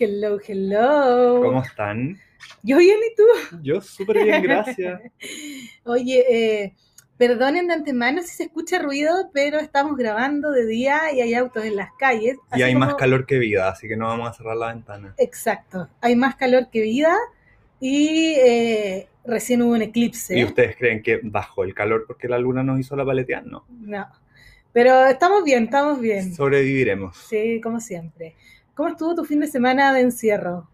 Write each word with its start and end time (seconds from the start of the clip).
Hello, 0.00 0.38
hello. 0.46 1.40
¿Cómo 1.42 1.60
están? 1.60 2.20
Yo 2.62 2.78
bien, 2.78 2.98
¿y 2.98 3.16
tú? 3.16 3.58
Yo 3.62 3.80
súper 3.80 4.22
bien, 4.22 4.44
gracias. 4.44 5.00
Oye, 5.84 6.24
eh, 6.30 6.74
perdonen 7.16 7.66
de 7.66 7.74
antemano 7.74 8.22
si 8.22 8.28
se 8.28 8.44
escucha 8.44 8.78
ruido, 8.78 9.28
pero 9.34 9.58
estamos 9.58 9.96
grabando 9.96 10.52
de 10.52 10.66
día 10.66 11.12
y 11.12 11.20
hay 11.20 11.34
autos 11.34 11.64
en 11.64 11.74
las 11.74 11.90
calles. 11.98 12.36
Y 12.54 12.62
hay 12.62 12.76
más 12.76 12.94
calor 12.94 13.26
que 13.26 13.40
vida, 13.40 13.68
así 13.68 13.88
que 13.88 13.96
no 13.96 14.06
vamos 14.06 14.30
a 14.30 14.34
cerrar 14.34 14.56
la 14.56 14.68
ventana. 14.68 15.14
Exacto, 15.18 15.88
hay 16.00 16.14
más 16.14 16.36
calor 16.36 16.70
que 16.70 16.82
vida 16.82 17.16
y 17.80 18.34
eh, 18.36 19.08
recién 19.24 19.62
hubo 19.62 19.72
un 19.72 19.82
eclipse. 19.82 20.38
¿Y 20.38 20.44
ustedes 20.44 20.76
creen 20.76 21.02
que 21.02 21.18
bajó 21.24 21.64
el 21.64 21.74
calor 21.74 22.04
porque 22.06 22.28
la 22.28 22.38
luna 22.38 22.62
nos 22.62 22.78
hizo 22.78 22.94
la 22.94 23.04
paletear? 23.04 23.44
No. 23.44 23.64
No, 23.68 24.06
pero 24.72 25.06
estamos 25.06 25.42
bien, 25.42 25.64
estamos 25.64 26.00
bien. 26.00 26.32
Sobreviviremos. 26.32 27.16
Sí, 27.16 27.60
como 27.60 27.80
siempre. 27.80 28.36
¿Cómo 28.78 28.90
estuvo 28.90 29.12
tu 29.12 29.24
fin 29.24 29.40
de 29.40 29.48
semana 29.48 29.92
de 29.92 30.02
encierro? 30.02 30.68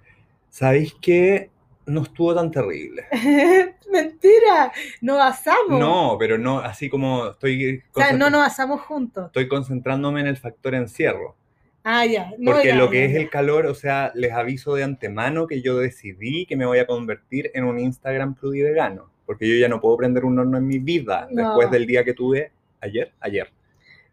¿Sabéis 0.51 0.93
que 1.01 1.49
no 1.87 2.03
estuvo 2.03 2.35
tan 2.35 2.51
terrible? 2.51 3.07
Mentira, 3.91 4.71
no 5.01 5.23
asamos. 5.23 5.81
No, 5.81 6.17
pero 6.19 6.37
no, 6.37 6.59
así 6.59 6.91
como 6.91 7.29
estoy, 7.29 7.83
O 7.95 8.01
sea, 8.01 8.13
no 8.13 8.29
nos 8.29 8.47
asamos 8.47 8.83
juntos. 8.83 9.29
estoy 9.29 9.49
concentrándome 9.49 10.21
en 10.21 10.27
el 10.27 10.37
factor 10.37 10.75
encierro. 10.75 11.35
Ah, 11.83 12.05
ya. 12.05 12.31
No, 12.39 12.53
Porque 12.53 12.75
lo 12.75 12.91
que 12.91 13.07
es 13.07 13.15
el 13.15 13.31
calor, 13.31 13.65
o 13.65 13.75
sea, 13.75 14.13
les 14.15 14.33
aviso 14.33 14.75
de 14.75 14.85
antemano 14.85 15.47
que 15.47 15.63
yo 15.63 15.79
decidí 15.79 16.45
que 16.45 16.59
me 16.59 16.67
voy 16.67 16.81
a 16.81 16.87
convertir 16.87 17.53
en 17.55 17.65
un 17.65 17.79
Instagram 17.79 18.35
pludivegano. 18.35 19.09
Porque 19.25 19.49
yo 19.49 19.57
ya 19.57 19.69
no 19.69 19.81
puedo 19.81 19.97
prender 19.97 20.27
un 20.27 20.39
horno 20.39 20.59
en 20.59 20.67
mi 20.67 20.79
vida 20.79 21.27
No. 21.31 21.43
después 21.43 21.71
del 21.71 21.87
día 21.87 22.05
que 22.05 22.13
tuve 22.13 22.53
ayer, 22.83 23.15
ayer. 23.19 23.51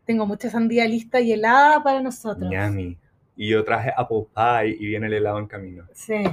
Tengo 0.05 0.25
mucha 0.25 0.49
sandía 0.49 0.87
lista 0.87 1.19
y 1.19 1.33
helada 1.33 1.83
para 1.83 2.01
nosotros. 2.01 2.49
Ñami. 2.49 2.97
Y 3.35 3.49
yo 3.49 3.63
traje 3.63 3.91
apple 3.95 4.25
pie 4.35 4.75
y 4.79 4.85
viene 4.85 5.07
el 5.07 5.13
helado 5.13 5.39
en 5.39 5.47
camino. 5.47 5.87
Sí. 5.93 6.23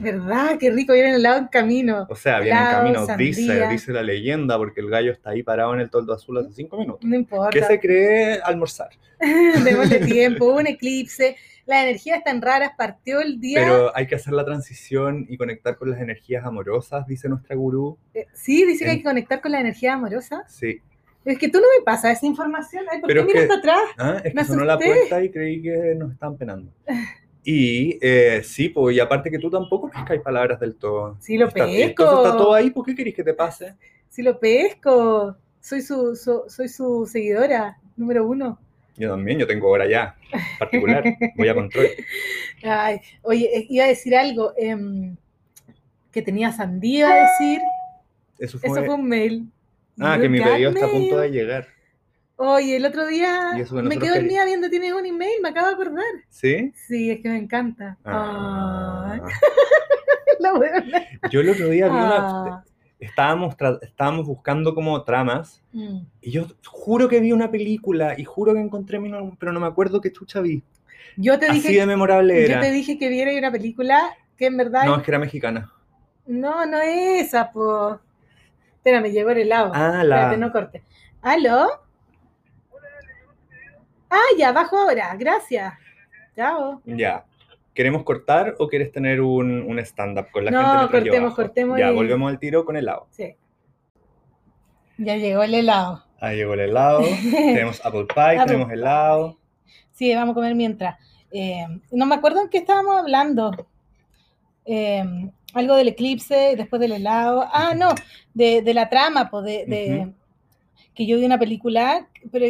¿Verdad? 0.00 0.58
Qué 0.60 0.70
rico 0.70 0.92
viene 0.92 1.10
el 1.10 1.16
helado 1.16 1.38
en 1.38 1.46
camino. 1.46 2.06
O 2.10 2.14
sea, 2.14 2.40
viene 2.40 2.58
en 2.58 2.66
camino, 2.66 3.06
dice, 3.16 3.46
sandía. 3.46 3.68
dice 3.70 3.92
la 3.92 4.02
leyenda, 4.02 4.58
porque 4.58 4.80
el 4.82 4.90
gallo 4.90 5.10
está 5.10 5.30
ahí 5.30 5.42
parado 5.42 5.72
en 5.72 5.80
el 5.80 5.88
toldo 5.90 6.12
azul 6.12 6.36
hace 6.38 6.52
cinco 6.52 6.76
minutos. 6.76 7.02
No 7.02 7.10
¿Qué 7.12 7.16
importa. 7.16 7.66
se 7.66 7.80
cree 7.80 8.38
almorzar? 8.44 8.90
Démosle 9.64 9.98
tiempo. 10.06 10.44
Hubo 10.46 10.58
un 10.58 10.66
eclipse. 10.66 11.36
Las 11.64 11.82
energías 11.84 12.22
tan 12.22 12.42
raras. 12.42 12.72
Partió 12.76 13.20
el 13.22 13.40
día. 13.40 13.58
Pero 13.60 13.96
hay 13.96 14.06
que 14.06 14.16
hacer 14.16 14.34
la 14.34 14.44
transición 14.44 15.24
y 15.30 15.38
conectar 15.38 15.78
con 15.78 15.90
las 15.90 15.98
energías 16.00 16.44
amorosas, 16.44 17.06
dice 17.06 17.28
nuestra 17.30 17.56
gurú. 17.56 17.96
Eh, 18.12 18.26
Sí, 18.34 18.66
dice 18.66 18.84
que 18.84 18.90
hay 18.90 18.98
que 18.98 19.04
conectar 19.04 19.40
con 19.40 19.52
la 19.52 19.60
energía 19.60 19.94
amorosa. 19.94 20.44
Sí. 20.46 20.82
Es 21.26 21.38
que 21.38 21.48
tú 21.48 21.58
no 21.58 21.66
me 21.78 21.84
pasas 21.84 22.16
esa 22.16 22.24
información. 22.26 22.84
Ay, 22.90 23.00
¿por 23.00 23.08
Pero 23.08 23.26
qué 23.26 23.32
miras 23.34 23.46
que- 23.48 23.52
atrás? 23.54 23.80
Ah, 23.98 24.20
es 24.24 24.32
Me 24.34 24.42
que 24.42 24.46
sonó 24.48 24.64
la 24.64 24.78
puerta 24.78 25.22
y 25.22 25.30
creí 25.30 25.60
que 25.60 25.94
nos 25.96 26.12
estaban 26.12 26.36
penando. 26.38 26.72
Y 27.44 27.98
eh, 28.00 28.42
sí, 28.44 28.68
pues, 28.70 28.96
y 28.96 29.00
aparte 29.00 29.30
que 29.30 29.38
tú 29.38 29.50
tampoco 29.50 29.90
pescáis 29.90 30.20
palabras 30.22 30.58
del 30.60 30.76
todo. 30.76 31.16
Sí, 31.20 31.36
lo 31.36 31.48
Está- 31.48 31.64
pesco. 31.66 32.02
Entonces 32.04 32.24
está 32.26 32.36
todo 32.38 32.54
ahí, 32.54 32.70
¿por 32.70 32.84
qué 32.86 32.94
querés 32.94 33.14
que 33.14 33.22
te 33.24 33.34
pase? 33.34 33.74
Si 34.08 34.22
lo 34.22 34.38
pesco. 34.38 35.36
Soy 35.60 35.82
su, 35.82 36.14
su- 36.14 36.44
soy 36.48 36.68
su 36.68 37.06
seguidora, 37.06 37.76
número 37.96 38.24
uno. 38.26 38.58
Yo 38.96 39.10
también, 39.10 39.38
yo 39.38 39.46
tengo 39.48 39.68
hora 39.68 39.86
ya, 39.88 40.16
particular, 40.60 41.04
voy 41.36 41.48
a 41.48 41.54
control. 41.54 41.86
Ay, 42.62 43.00
oye, 43.22 43.50
eh, 43.52 43.66
iba 43.68 43.84
a 43.84 43.88
decir 43.88 44.16
algo. 44.16 44.52
em, 44.56 45.16
que 46.12 46.22
tenía 46.22 46.50
sandía 46.52 47.10
a 47.10 47.14
decir. 47.30 47.60
Eso 48.38 48.58
fue, 48.58 48.70
Eso 48.70 48.84
fue 48.86 48.94
un 48.94 49.06
mail. 49.08 49.50
Ah, 50.00 50.18
que 50.20 50.28
mi 50.28 50.40
pedido 50.40 50.70
está 50.70 50.86
a 50.86 50.90
punto 50.90 51.18
de 51.18 51.30
llegar. 51.30 51.66
Oye, 52.36 52.76
el 52.76 52.84
otro 52.84 53.06
día 53.06 53.52
me 53.72 53.98
quedé 53.98 54.20
dormida 54.20 54.44
viendo 54.44 54.68
Tienes 54.68 54.92
un 54.92 55.06
email, 55.06 55.40
me 55.42 55.48
acabo 55.48 55.68
de 55.68 55.74
acordar. 55.74 56.04
¿Sí? 56.28 56.72
Sí, 56.86 57.10
es 57.10 57.20
que 57.20 57.28
me 57.30 57.38
encanta. 57.38 57.96
Ah. 58.04 59.18
La 60.38 60.52
buena. 60.52 60.84
Yo 61.30 61.40
el 61.40 61.48
otro 61.48 61.68
día 61.68 61.86
vi 61.86 61.94
una... 61.94 62.16
Ah, 62.18 62.64
Estábamos, 62.98 63.54
estábamos 63.82 64.26
buscando 64.26 64.74
como 64.74 65.02
tramas 65.04 65.62
mm. 65.72 65.98
y 66.22 66.30
yo 66.30 66.46
juro 66.66 67.08
que 67.08 67.20
vi 67.20 67.30
una 67.30 67.50
película 67.50 68.18
y 68.18 68.24
juro 68.24 68.54
que 68.54 68.60
encontré 68.60 68.98
mi 68.98 69.10
nom- 69.10 69.36
pero 69.38 69.52
no 69.52 69.60
me 69.60 69.66
acuerdo 69.66 70.00
qué 70.00 70.10
chucha 70.10 70.40
vi. 70.40 70.62
Yo 71.18 71.38
te 71.38 71.46
Así 71.46 71.60
dije, 71.60 71.80
de 71.80 71.86
memorable 71.86 72.48
yo 72.48 72.58
te 72.58 72.70
dije 72.70 72.98
que 72.98 73.10
viera 73.10 73.36
una 73.36 73.52
película 73.52 74.00
que 74.38 74.46
en 74.46 74.56
verdad 74.56 74.84
No, 74.84 74.96
es 74.96 75.02
que 75.02 75.10
era 75.10 75.18
mexicana. 75.18 75.70
no, 76.26 76.64
no 76.64 76.80
es 76.80 77.26
esa, 77.26 77.52
po. 77.52 78.00
Espera, 78.86 79.00
me 79.00 79.10
llegó 79.10 79.30
el 79.30 79.38
helado. 79.38 79.72
Ah, 79.74 80.04
la... 80.04 80.14
Espérate, 80.16 80.36
no 80.36 80.52
corte. 80.52 80.82
¿Aló? 81.20 81.66
Ah, 84.08 84.20
ya, 84.38 84.52
bajo 84.52 84.78
ahora. 84.78 85.16
Gracias. 85.18 85.74
Chao. 86.36 86.80
Ya. 86.84 87.24
¿Queremos 87.74 88.04
cortar 88.04 88.54
o 88.60 88.68
quieres 88.68 88.92
tener 88.92 89.20
un, 89.20 89.62
un 89.62 89.80
stand-up 89.80 90.28
con 90.30 90.44
la 90.44 90.52
No, 90.52 90.60
gente? 90.60 90.84
yo 90.84 90.90
cortemos, 90.92 91.34
cortemos 91.34 91.78
Ya, 91.80 91.90
y- 91.90 91.94
volvemos 91.96 92.30
al 92.30 92.38
tiro 92.38 92.64
con 92.64 92.76
helado. 92.76 93.08
Sí. 93.10 93.34
Ya 94.98 95.16
llegó 95.16 95.42
el 95.42 95.54
helado. 95.54 96.04
Ahí 96.20 96.36
llegó 96.36 96.54
el 96.54 96.60
helado. 96.60 97.00
tenemos 97.32 97.84
apple 97.84 98.04
pie, 98.14 98.22
Apple 98.22 98.44
tenemos 98.46 98.70
helado. 98.70 99.36
Sí, 99.94 100.14
vamos 100.14 100.30
a 100.30 100.34
comer 100.36 100.54
mientras. 100.54 100.96
Eh, 101.32 101.66
no 101.90 102.06
me 102.06 102.14
acuerdo 102.14 102.40
en 102.40 102.50
qué 102.50 102.58
estábamos 102.58 102.98
hablando. 102.98 103.50
Eh, 104.64 105.02
algo 105.56 105.74
del 105.76 105.88
eclipse, 105.88 106.54
después 106.56 106.80
del 106.80 106.92
helado. 106.92 107.46
Ah, 107.52 107.74
no, 107.76 107.88
de, 108.34 108.62
de 108.62 108.74
la 108.74 108.88
trama, 108.88 109.30
pues, 109.30 109.44
de, 109.44 110.12
que 110.94 111.06
yo 111.06 111.18
vi 111.18 111.24
una 111.26 111.38
película, 111.38 112.08
pero 112.32 112.46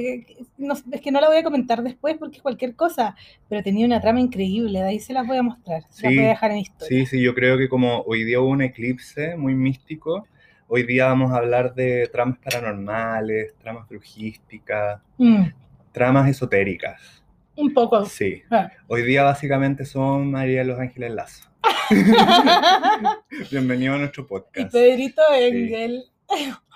no- 0.56 0.74
es 0.92 1.00
que 1.00 1.10
no 1.10 1.20
la 1.20 1.28
voy 1.28 1.38
a 1.38 1.42
comentar 1.42 1.82
después 1.82 2.16
porque 2.18 2.36
es 2.36 2.42
cualquier 2.42 2.76
cosa, 2.76 3.16
pero 3.48 3.62
tenía 3.62 3.84
una 3.86 4.00
trama 4.00 4.20
increíble, 4.20 4.78
de 4.80 4.84
ahí 4.88 5.00
se 5.00 5.12
las 5.12 5.26
voy 5.26 5.36
a 5.36 5.42
mostrar, 5.42 5.82
se 5.90 6.06
las 6.06 6.14
voy 6.14 6.24
a 6.24 6.28
dejar 6.28 6.50
en 6.52 6.58
historia. 6.58 6.88
Sí, 6.88 7.06
sí, 7.06 7.20
yo 7.22 7.34
creo 7.34 7.58
que 7.58 7.68
como 7.68 8.02
hoy 8.02 8.22
día 8.24 8.40
hubo 8.40 8.50
un 8.50 8.62
eclipse 8.62 9.36
muy 9.36 9.54
místico, 9.54 10.26
hoy 10.68 10.84
día 10.84 11.06
vamos 11.06 11.32
a 11.32 11.38
hablar 11.38 11.74
de 11.74 12.08
tramas 12.12 12.38
paranormales, 12.38 13.54
tramas 13.58 13.88
brujísticas, 13.88 15.00
Mm, 15.18 15.46
tramas 15.92 16.28
esotéricas. 16.28 17.22
un 17.56 17.72
poco. 17.72 18.04
Sí. 18.04 18.42
Ah. 18.50 18.68
Hoy 18.86 19.02
día 19.02 19.22
básicamente 19.24 19.84
son 19.86 20.30
María 20.30 20.58
de 20.60 20.66
los 20.66 20.78
Ángeles 20.78 21.10
Lazo. 21.12 21.48
Bienvenido 23.50 23.94
a 23.94 23.99
nuestro 23.99 24.25
y 24.25 24.27
podcast. 24.27 24.72
Pedrito 24.72 25.22
Engel. 25.34 26.04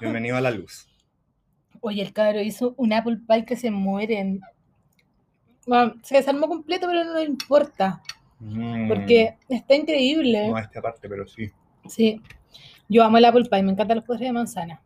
Bienvenido 0.01 0.37
a 0.37 0.41
la 0.41 0.51
luz. 0.51 0.89
Oye, 1.81 2.03
el 2.03 2.13
cabro 2.13 2.41
hizo 2.41 2.75
un 2.77 2.93
apple 2.93 3.19
pie 3.27 3.45
que 3.45 3.57
se 3.57 3.71
mueren. 3.71 4.41
Bueno, 5.67 5.95
se 6.03 6.17
desarmó 6.17 6.49
completo, 6.49 6.87
pero 6.87 7.05
no 7.05 7.15
le 7.15 7.25
importa, 7.25 8.03
Mm. 8.43 8.89
porque 8.89 9.37
está 9.49 9.75
increíble. 9.75 10.49
No 10.49 10.59
esta 10.59 10.81
parte, 10.81 11.09
pero 11.09 11.27
sí. 11.27 11.51
Sí, 11.87 12.21
yo 12.89 13.05
amo 13.05 13.19
el 13.19 13.25
apple 13.27 13.45
pie, 13.51 13.63
me 13.63 13.73
encantan 13.73 13.99
los 13.99 14.07
postres 14.07 14.29
de 14.29 14.33
manzana. 14.33 14.81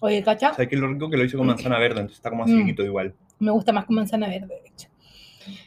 Oye, 0.00 0.22
¿cacha? 0.22 0.52
¿Sabes 0.52 0.68
qué 0.68 0.74
es 0.74 0.80
lo 0.80 0.88
rico? 0.88 1.08
Que 1.10 1.16
lo 1.16 1.24
hizo 1.24 1.38
con 1.38 1.46
manzana 1.46 1.78
verde, 1.78 2.00
entonces 2.00 2.16
está 2.18 2.30
como 2.30 2.44
Mm. 2.46 2.70
así 2.72 2.82
igual. 2.82 3.14
Me 3.38 3.50
gusta 3.50 3.72
más 3.72 3.84
con 3.84 3.96
manzana 3.96 4.26
verde, 4.28 4.46
de 4.62 4.68
hecho. 4.68 4.88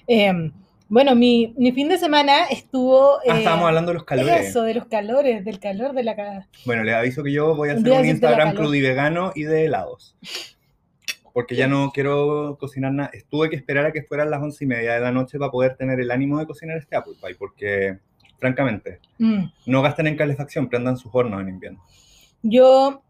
Eh, 0.08 0.52
bueno, 0.88 1.16
mi, 1.16 1.54
mi 1.58 1.72
fin 1.72 1.90
de 1.90 1.98
semana 1.98 2.46
estuvo... 2.46 3.18
Ah, 3.20 3.22
eh, 3.36 3.38
estábamos 3.40 3.68
hablando 3.68 3.90
de 3.92 3.96
los 3.96 4.04
calores. 4.04 4.48
Eso, 4.50 4.64
de 4.64 4.74
los 4.76 4.86
calores, 4.86 5.44
del 5.44 5.60
calor 5.60 5.94
de 5.94 6.04
la 6.04 6.16
casa. 6.16 6.48
Bueno, 6.66 6.84
les 6.84 6.94
aviso 6.96 7.24
que 7.24 7.32
yo 7.32 7.56
voy 7.56 7.70
a 7.70 7.74
hacer 7.74 7.92
un 7.92 8.06
Instagram 8.06 8.50
calor. 8.50 8.64
crudivegano 8.64 9.32
y 9.36 9.44
de 9.44 9.66
helados. 9.66 10.16
Porque 11.34 11.56
ya 11.56 11.68
no 11.68 11.92
quiero 11.94 12.58
cocinar 12.60 12.94
nada. 12.94 13.12
Tuve 13.30 13.50
que 13.50 13.56
esperar 13.58 13.86
a 13.88 13.92
que 13.92 14.04
fueran 14.04 14.30
las 14.32 14.42
once 14.42 14.64
y 14.64 14.68
media 14.68 14.94
de 14.94 15.02
la 15.02 15.12
noche 15.12 15.38
para 15.38 15.52
poder 15.52 15.76
tener 15.76 16.00
el 16.00 16.12
ánimo 16.12 16.40
de 16.40 16.46
cocinar 16.46 16.78
este 16.78 16.96
apple 16.96 17.14
pie. 17.22 17.36
Porque, 17.36 17.98
francamente, 18.40 19.00
Mm. 19.18 19.46
no 19.66 19.82
gasten 19.82 20.08
en 20.08 20.16
calefacción, 20.18 20.70
prendan 20.70 20.98
sus 20.98 21.10
hornos 21.14 21.42
en 21.42 21.50
invierno. 21.50 21.84
Yo 22.42 23.02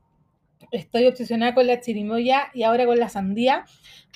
estoy 0.71 1.07
obsesionada 1.07 1.53
con 1.53 1.67
la 1.67 1.79
chirimoya 1.79 2.49
y 2.53 2.63
ahora 2.63 2.85
con 2.85 2.99
la 2.99 3.09
sandía, 3.09 3.65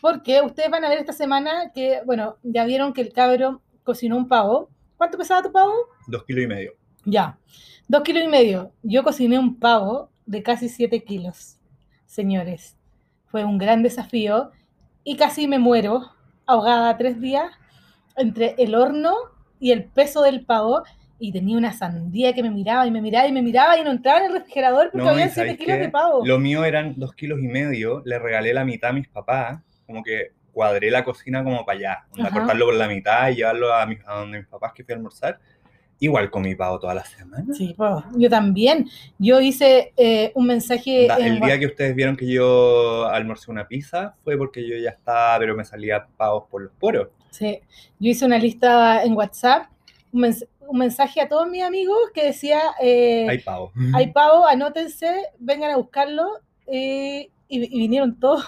porque 0.01 0.42
ustedes 0.42 0.69
van 0.69 0.86
a 0.86 0.90
ver 0.90 1.00
esta 1.00 1.13
semana 1.13 1.72
que, 1.74 2.01
bueno, 2.06 2.38
ya 2.44 2.66
vieron 2.66 2.94
que 2.94 3.01
el 3.01 3.13
cabro 3.13 3.62
cocinó 3.84 4.18
un 4.18 4.28
pavo. 4.28 4.69
¿Cuánto 4.98 5.18
pesaba 5.18 5.42
tu 5.42 5.51
pavo? 5.51 5.74
Dos 6.07 6.24
kilos 6.25 6.44
y 6.44 6.48
medio. 6.48 6.74
Ya, 7.06 7.40
dos 7.88 8.04
kilos 8.04 8.24
y 8.24 8.28
medio. 8.28 8.72
Yo 8.84 9.04
cociné 9.04 9.40
un 9.40 9.60
pavo 9.60 10.10
de 10.25 10.44
casi 10.44 10.69
siete 10.69 11.04
kilos, 11.04 11.57
señores. 12.06 12.78
Fue 13.25 13.46
un 13.46 13.57
gran 13.57 13.84
desafío 13.84 14.51
y 15.04 15.16
casi 15.16 15.48
me 15.48 15.60
muero, 15.60 16.12
ahogada 16.46 16.98
tres 16.98 17.19
días, 17.19 17.51
entre 18.16 18.56
el 18.57 18.75
horno 18.75 19.16
y 19.60 19.72
el 19.72 19.86
peso 19.86 20.22
del 20.22 20.46
pavo. 20.46 20.84
Y 21.19 21.31
tenía 21.33 21.57
una 21.57 21.74
sandía 21.74 22.33
que 22.33 22.42
me 22.42 22.50
miraba 22.50 22.88
y 22.88 22.92
me 22.92 23.01
miraba 23.01 23.27
y 23.27 23.31
me 23.33 23.42
miraba 23.42 23.77
y 23.77 23.83
no 23.83 23.92
entraba 23.92 24.19
en 24.19 24.27
el 24.27 24.33
refrigerador 24.33 24.89
porque 24.92 25.06
No, 25.06 25.12
había 25.12 25.25
y 25.25 25.30
siete 25.30 25.50
¿sabes 25.50 25.57
kilos 25.57 25.77
qué? 25.77 25.83
de 25.83 25.89
pavo. 25.89 26.25
Lo 26.25 26.39
mío 26.39 26.63
eran 26.63 26.94
dos 26.98 27.13
kilos 27.13 27.39
y 27.42 27.48
medio. 27.48 28.01
Le 28.06 28.18
regalé 28.19 28.54
la 28.54 28.63
mitad 28.63 28.92
a 28.92 28.94
mis 28.94 29.07
papás. 29.10 29.60
Como 29.86 30.01
que 30.04 30.31
cuadré 30.54 30.89
la 30.92 31.04
cocina 31.04 31.44
como 31.44 31.66
para 31.66 31.77
allá. 31.77 31.98
Onda, 32.12 32.31
cortarlo 32.31 32.66
por 32.66 32.75
la 32.75 32.88
mitad 32.88 33.30
y 33.30 33.36
llevarlo 33.36 33.74
a, 33.74 33.86
donde 34.16 34.39
mis 34.39 34.48
papás 34.48 34.71
que 34.74 34.83
fui 34.83 34.94
a 34.94 34.98
almorzar. 34.98 35.39
Igual 36.01 36.31
comí 36.31 36.56
pavo 36.56 36.80
toda 36.80 36.94
la 36.94 37.04
semana. 37.04 37.54
Sí, 37.54 37.74
po, 37.77 38.01
yo 38.15 38.30
también. 38.30 38.88
Yo 39.18 39.42
hice 39.42 39.92
eh, 39.98 40.31
un 40.36 40.48
mensaje 40.48 41.01
Onda, 41.01 41.18
en 41.19 41.33
el 41.33 41.39
día 41.42 41.60
que 41.60 41.65
ustedes 41.65 41.94
vieron 41.94 42.15
que 42.15 42.31
yo 42.31 43.06
almorcé 43.10 43.51
una 43.51 43.68
pizza 43.68 44.15
fue 44.24 44.38
porque 44.38 44.65
yo 44.65 44.77
ya 44.77 44.92
estaba, 44.92 45.38
pero 45.39 45.56
me 45.57 45.65
salía 45.65 46.07
pavos 46.15 46.45
por 46.50 46.62
los 46.62 46.72
poros. 46.80 47.10
Sí, 47.31 47.60
yo 48.00 48.10
hice 48.12 48.25
una 48.25 48.38
lista 48.38 49.04
en 49.04 49.12
WhatsApp 49.13 49.68
un, 50.13 50.22
mens- 50.22 50.48
un 50.69 50.77
mensaje 50.80 51.19
a 51.21 51.27
todos 51.27 51.48
mis 51.50 51.63
amigos 51.63 51.98
que 52.13 52.25
decía, 52.25 52.62
eh, 52.81 53.27
Hay 53.30 53.39
pavo. 53.39 53.71
hay 53.94 54.12
pavo, 54.12 54.45
anótense, 54.45 55.25
vengan 55.39 55.71
a 55.71 55.77
buscarlo. 55.77 56.25
eh, 56.68 57.30
y, 57.51 57.75
y 57.75 57.80
vinieron 57.80 58.19
todos, 58.19 58.45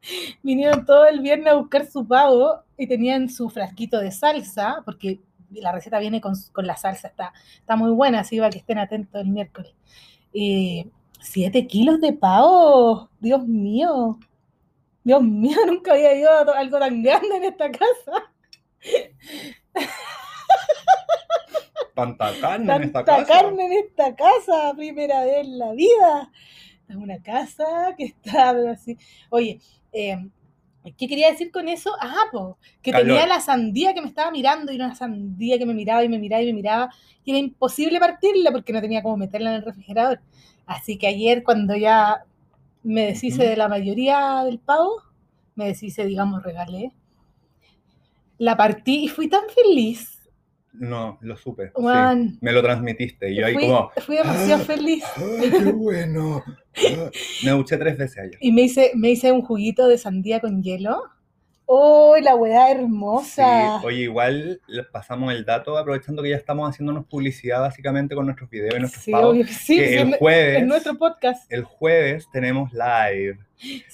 vinieron 0.42 0.86
todo 0.86 1.06
el 1.06 1.20
viernes 1.20 1.52
a 1.52 1.56
buscar 1.56 1.86
su 1.86 2.06
pavo 2.06 2.62
y 2.78 2.86
tenían 2.86 3.28
su 3.28 3.50
frasquito 3.50 3.98
de 3.98 4.10
salsa, 4.10 4.82
porque 4.86 5.20
la 5.50 5.70
receta 5.72 5.98
viene 5.98 6.20
con, 6.22 6.32
con 6.52 6.66
la 6.66 6.76
salsa, 6.76 7.08
está, 7.08 7.32
está 7.58 7.76
muy 7.76 7.90
buena, 7.90 8.20
así 8.20 8.38
va 8.38 8.48
que 8.48 8.58
estén 8.58 8.78
atentos 8.78 9.20
el 9.20 9.28
miércoles. 9.28 9.74
Y 10.32 10.86
siete 11.20 11.66
kilos 11.66 12.00
de 12.00 12.14
pavo, 12.14 13.10
Dios 13.20 13.46
mío, 13.46 14.18
Dios 15.04 15.22
mío, 15.22 15.58
nunca 15.66 15.92
había 15.92 16.14
ido 16.14 16.30
a 16.30 16.58
algo 16.58 16.78
tan 16.78 17.02
grande 17.02 17.36
en 17.36 17.44
esta 17.44 17.70
casa. 17.70 18.32
Tanta 21.94 22.32
carne 22.40 22.74
en 22.74 22.82
esta 22.84 23.04
Tanta 23.04 23.26
casa. 23.26 23.42
carne 23.42 23.66
en 23.66 23.72
esta 23.72 24.14
casa, 24.16 24.72
primera 24.76 25.24
vez 25.24 25.44
en 25.46 25.58
la 25.58 25.72
vida. 25.72 26.30
Es 26.88 26.96
una 26.96 27.22
casa 27.22 27.94
que 27.96 28.04
está 28.04 28.50
así. 28.70 28.96
Oye, 29.30 29.60
eh, 29.92 30.16
¿qué 30.96 31.06
quería 31.08 31.30
decir 31.30 31.50
con 31.50 31.68
eso? 31.68 31.90
Ah, 32.00 32.24
po, 32.32 32.58
que 32.82 32.92
Calor. 32.92 33.06
tenía 33.08 33.26
la 33.26 33.40
sandía 33.40 33.94
que 33.94 34.00
me 34.00 34.08
estaba 34.08 34.30
mirando 34.30 34.72
y 34.72 34.76
una 34.76 34.94
sandía 34.94 35.58
que 35.58 35.66
me 35.66 35.74
miraba 35.74 36.04
y 36.04 36.08
me 36.08 36.18
miraba 36.18 36.42
y 36.42 36.46
me 36.46 36.52
miraba 36.54 36.90
y 37.24 37.30
era 37.30 37.38
imposible 37.38 38.00
partirla 38.00 38.50
porque 38.52 38.72
no 38.72 38.80
tenía 38.80 39.02
cómo 39.02 39.16
meterla 39.16 39.50
en 39.50 39.56
el 39.56 39.64
refrigerador. 39.64 40.20
Así 40.66 40.98
que 40.98 41.06
ayer 41.08 41.42
cuando 41.44 41.76
ya 41.76 42.24
me 42.82 43.06
deshice 43.06 43.44
de 43.46 43.56
la 43.56 43.68
mayoría 43.68 44.42
del 44.44 44.58
pavo, 44.58 45.02
me 45.54 45.66
deshice, 45.66 46.04
digamos, 46.06 46.42
regalé, 46.42 46.92
la 48.38 48.56
partí 48.56 49.04
y 49.04 49.08
fui 49.08 49.28
tan 49.28 49.42
feliz. 49.54 50.21
No, 50.72 51.18
lo 51.20 51.36
supe. 51.36 51.70
sí. 51.76 52.38
Me 52.40 52.52
lo 52.52 52.62
transmitiste. 52.62 53.30
Y 53.30 53.36
yo 53.36 53.46
ahí 53.46 53.54
fui, 53.54 53.66
como. 53.66 53.90
fui 54.06 54.16
demasiado 54.16 54.62
¡Ah! 54.62 54.64
feliz. 54.64 55.04
¡Ay, 55.16 55.50
qué 55.50 55.64
bueno! 55.72 56.42
Ah. 56.46 57.10
Me 57.44 57.50
duché 57.50 57.76
tres 57.76 57.98
veces 57.98 58.18
ayer. 58.18 58.38
Y 58.40 58.50
me 58.52 58.62
hice, 58.62 58.92
me 58.94 59.10
hice 59.10 59.30
un 59.30 59.42
juguito 59.42 59.86
de 59.88 59.98
sandía 59.98 60.40
con 60.40 60.62
hielo. 60.62 61.02
¡Oh, 61.66 62.16
la 62.20 62.32
Sí, 62.32 62.72
hermosa! 62.78 63.76
oye, 63.84 64.02
igual 64.02 64.60
pasamos 64.92 65.32
el 65.32 65.44
dato 65.44 65.78
aprovechando 65.78 66.22
que 66.22 66.30
ya 66.30 66.36
estamos 66.36 66.68
haciéndonos 66.68 67.06
publicidad 67.06 67.60
básicamente 67.60 68.14
con 68.14 68.26
nuestros 68.26 68.50
videos 68.50 68.74
y 68.76 68.80
nuestros 68.80 69.04
Sí, 69.04 69.12
pagos. 69.12 69.30
obvio 69.30 69.46
sí, 69.46 69.76
que 69.78 69.88
sí, 69.88 69.94
el 69.94 70.14
jueves, 70.16 70.58
en 70.58 70.68
nuestro 70.68 70.98
podcast. 70.98 71.50
el 71.52 71.64
jueves 71.64 72.26
tenemos 72.32 72.70
live. 72.72 73.38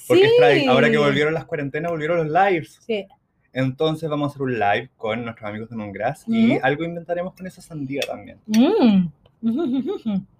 Porque 0.08 0.28
Sí. 0.28 0.66
ahora 0.66 0.90
que 0.90 0.98
volvieron 0.98 1.34
las 1.34 1.44
cuarentenas, 1.44 1.90
volvieron 1.92 2.16
los 2.16 2.28
lives. 2.28 2.78
Sí. 2.84 3.06
Entonces 3.52 4.08
vamos 4.08 4.26
a 4.26 4.30
hacer 4.30 4.42
un 4.42 4.58
live 4.58 4.90
con 4.96 5.24
nuestros 5.24 5.48
amigos 5.48 5.70
de 5.70 5.76
Mongrass 5.76 6.24
y 6.26 6.52
Ujú. 6.56 6.60
algo 6.62 6.84
inventaremos 6.84 7.34
con 7.34 7.46
esa 7.46 7.62
sandía 7.62 8.02
también. 8.06 8.38
Mm. 8.46 9.08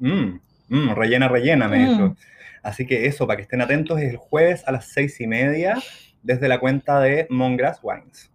Mm, 0.01 0.41
mm, 0.69 0.91
rellena, 0.95 1.29
rellena, 1.29 1.69
me 1.69 1.79
Mm. 1.79 1.89
dijo. 1.91 2.17
Así 2.63 2.87
que 2.87 3.07
eso, 3.07 3.27
para 3.27 3.37
que 3.37 3.43
estén 3.43 3.61
atentos, 3.61 3.99
es 4.01 4.11
el 4.11 4.17
jueves 4.17 4.63
a 4.67 4.73
las 4.73 4.89
seis 4.89 5.21
y 5.21 5.27
media 5.27 5.79
desde 6.23 6.49
la 6.49 6.59
cuenta 6.59 7.01
de 7.01 7.27
Mongrass 7.31 7.79
Wines. 7.83 8.31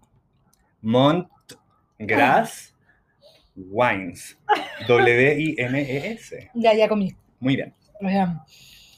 Montgrass 0.81 2.73
Wines. 3.55 4.37
W-I-N-E-S. 4.87 6.49
Ya, 6.55 6.73
ya 6.73 6.87
comí. 6.87 7.15
Muy 7.39 7.55
bien. 7.55 7.73
Ya. 8.01 8.43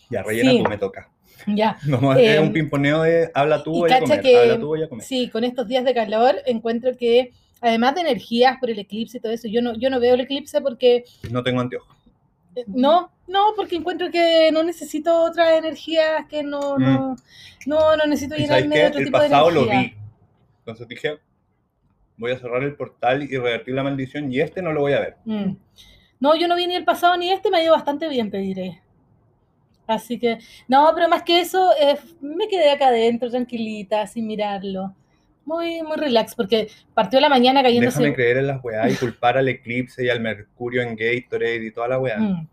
Ya, 0.10 0.24
rellena 0.24 0.52
Sí. 0.52 0.64
tú, 0.64 0.70
me 0.70 0.78
toca. 0.78 1.10
ya. 1.48 1.78
Vamos 1.88 2.12
a 2.12 2.14
hacer 2.20 2.36
Eh, 2.36 2.40
un 2.40 2.52
pimponeo 2.54 3.02
de 3.04 3.30
habla 3.34 3.64
tú, 3.64 3.76
y 3.76 3.80
voy 3.80 3.92
a 3.92 4.00
comer. 4.00 4.22
que- 4.22 4.38
Habla 4.38 4.60
tú, 4.60 4.68
voy 4.68 4.84
a 4.84 4.90
comer. 4.90 5.06
Sí, 5.06 5.30
con 5.30 5.44
estos 5.44 5.68
días 5.68 5.84
de 5.86 5.94
calor 5.94 6.36
encuentro 6.46 6.96
que, 6.98 7.32
además 7.62 7.96
de 7.96 8.02
energías 8.02 8.58
por 8.60 8.70
el 8.70 8.80
eclipse 8.80 9.18
y 9.18 9.22
todo 9.22 9.32
eso, 9.32 9.48
yo 9.48 9.62
no, 9.62 9.76
yo 9.78 9.90
no 9.90 10.00
veo 10.00 10.14
el 10.16 10.22
eclipse 10.22 10.62
porque 10.62 11.04
No 11.32 11.44
tengo 11.44 11.62
anteojos. 11.62 11.96
Eh, 12.56 12.64
No, 12.68 13.12
no, 13.28 13.54
porque 13.56 13.76
encuentro 13.76 14.10
que 14.12 14.50
no 14.54 14.64
necesito 14.64 15.24
otras 15.24 15.58
energías, 15.58 16.26
que 16.30 16.44
no, 16.44 16.78
Mm. 16.78 16.84
no, 16.84 17.16
no, 17.66 17.96
no 17.98 18.06
necesito 18.06 18.36
¿Y 18.36 18.46
sabes 18.46 18.64
llenarme 18.64 18.80
de 18.82 18.88
otro 18.88 19.00
El 19.00 19.06
tipo 19.06 19.20
de 19.20 19.30
pasado 19.30 19.52
lo 19.52 19.64
energía. 19.64 19.82
vi. 19.82 19.96
Entonces 20.60 20.88
dije, 20.88 21.18
voy 22.18 22.32
a 22.32 22.40
cerrar 22.40 22.64
el 22.64 22.76
portal 22.76 23.24
y 23.24 23.28
revertir 23.38 23.76
la 23.76 23.84
maldición 23.84 24.32
y 24.32 24.40
este 24.40 24.62
no 24.62 24.72
lo 24.72 24.82
voy 24.82 24.94
a 24.94 25.00
ver. 25.00 25.16
Mm. 25.26 25.58
No, 26.22 26.34
yo 26.36 26.48
no 26.48 26.56
vi 26.56 26.66
ni 26.66 26.76
el 26.76 26.86
pasado 26.86 27.18
ni 27.18 27.30
este, 27.32 27.50
me 27.52 27.58
ha 27.58 27.64
ido 27.64 27.74
bastante 27.74 28.08
bien, 28.08 28.32
te 28.32 28.38
diré. 28.38 28.82
Así 29.88 30.20
que, 30.20 30.40
no, 30.68 30.92
pero 30.96 31.08
más 31.08 31.24
que 31.24 31.42
eso, 31.42 31.72
eh, 31.80 31.98
me 32.22 32.48
quedé 32.48 32.72
acá 32.72 32.88
adentro, 32.88 33.30
tranquilita, 33.30 34.06
sin 34.08 34.28
mirarlo. 34.28 34.94
Muy, 35.46 35.84
muy 35.84 35.96
relax, 35.96 36.34
porque 36.34 36.70
partió 36.94 37.20
la 37.20 37.30
mañana 37.30 37.62
cayéndose. 37.62 38.00
Déjame 38.00 38.16
creer 38.16 38.38
en 38.38 38.48
las 38.48 38.64
weas 38.64 38.92
y 38.92 38.96
culpar 38.96 39.38
al 39.38 39.48
eclipse 39.48 40.04
y 40.04 40.10
al 40.10 40.20
mercurio 40.20 40.82
en 40.82 40.96
Gatorade 40.96 41.66
y 41.66 41.72
toda 41.72 41.88
la 41.90 42.00
wea. 42.00 42.18
Mm. 42.18 42.48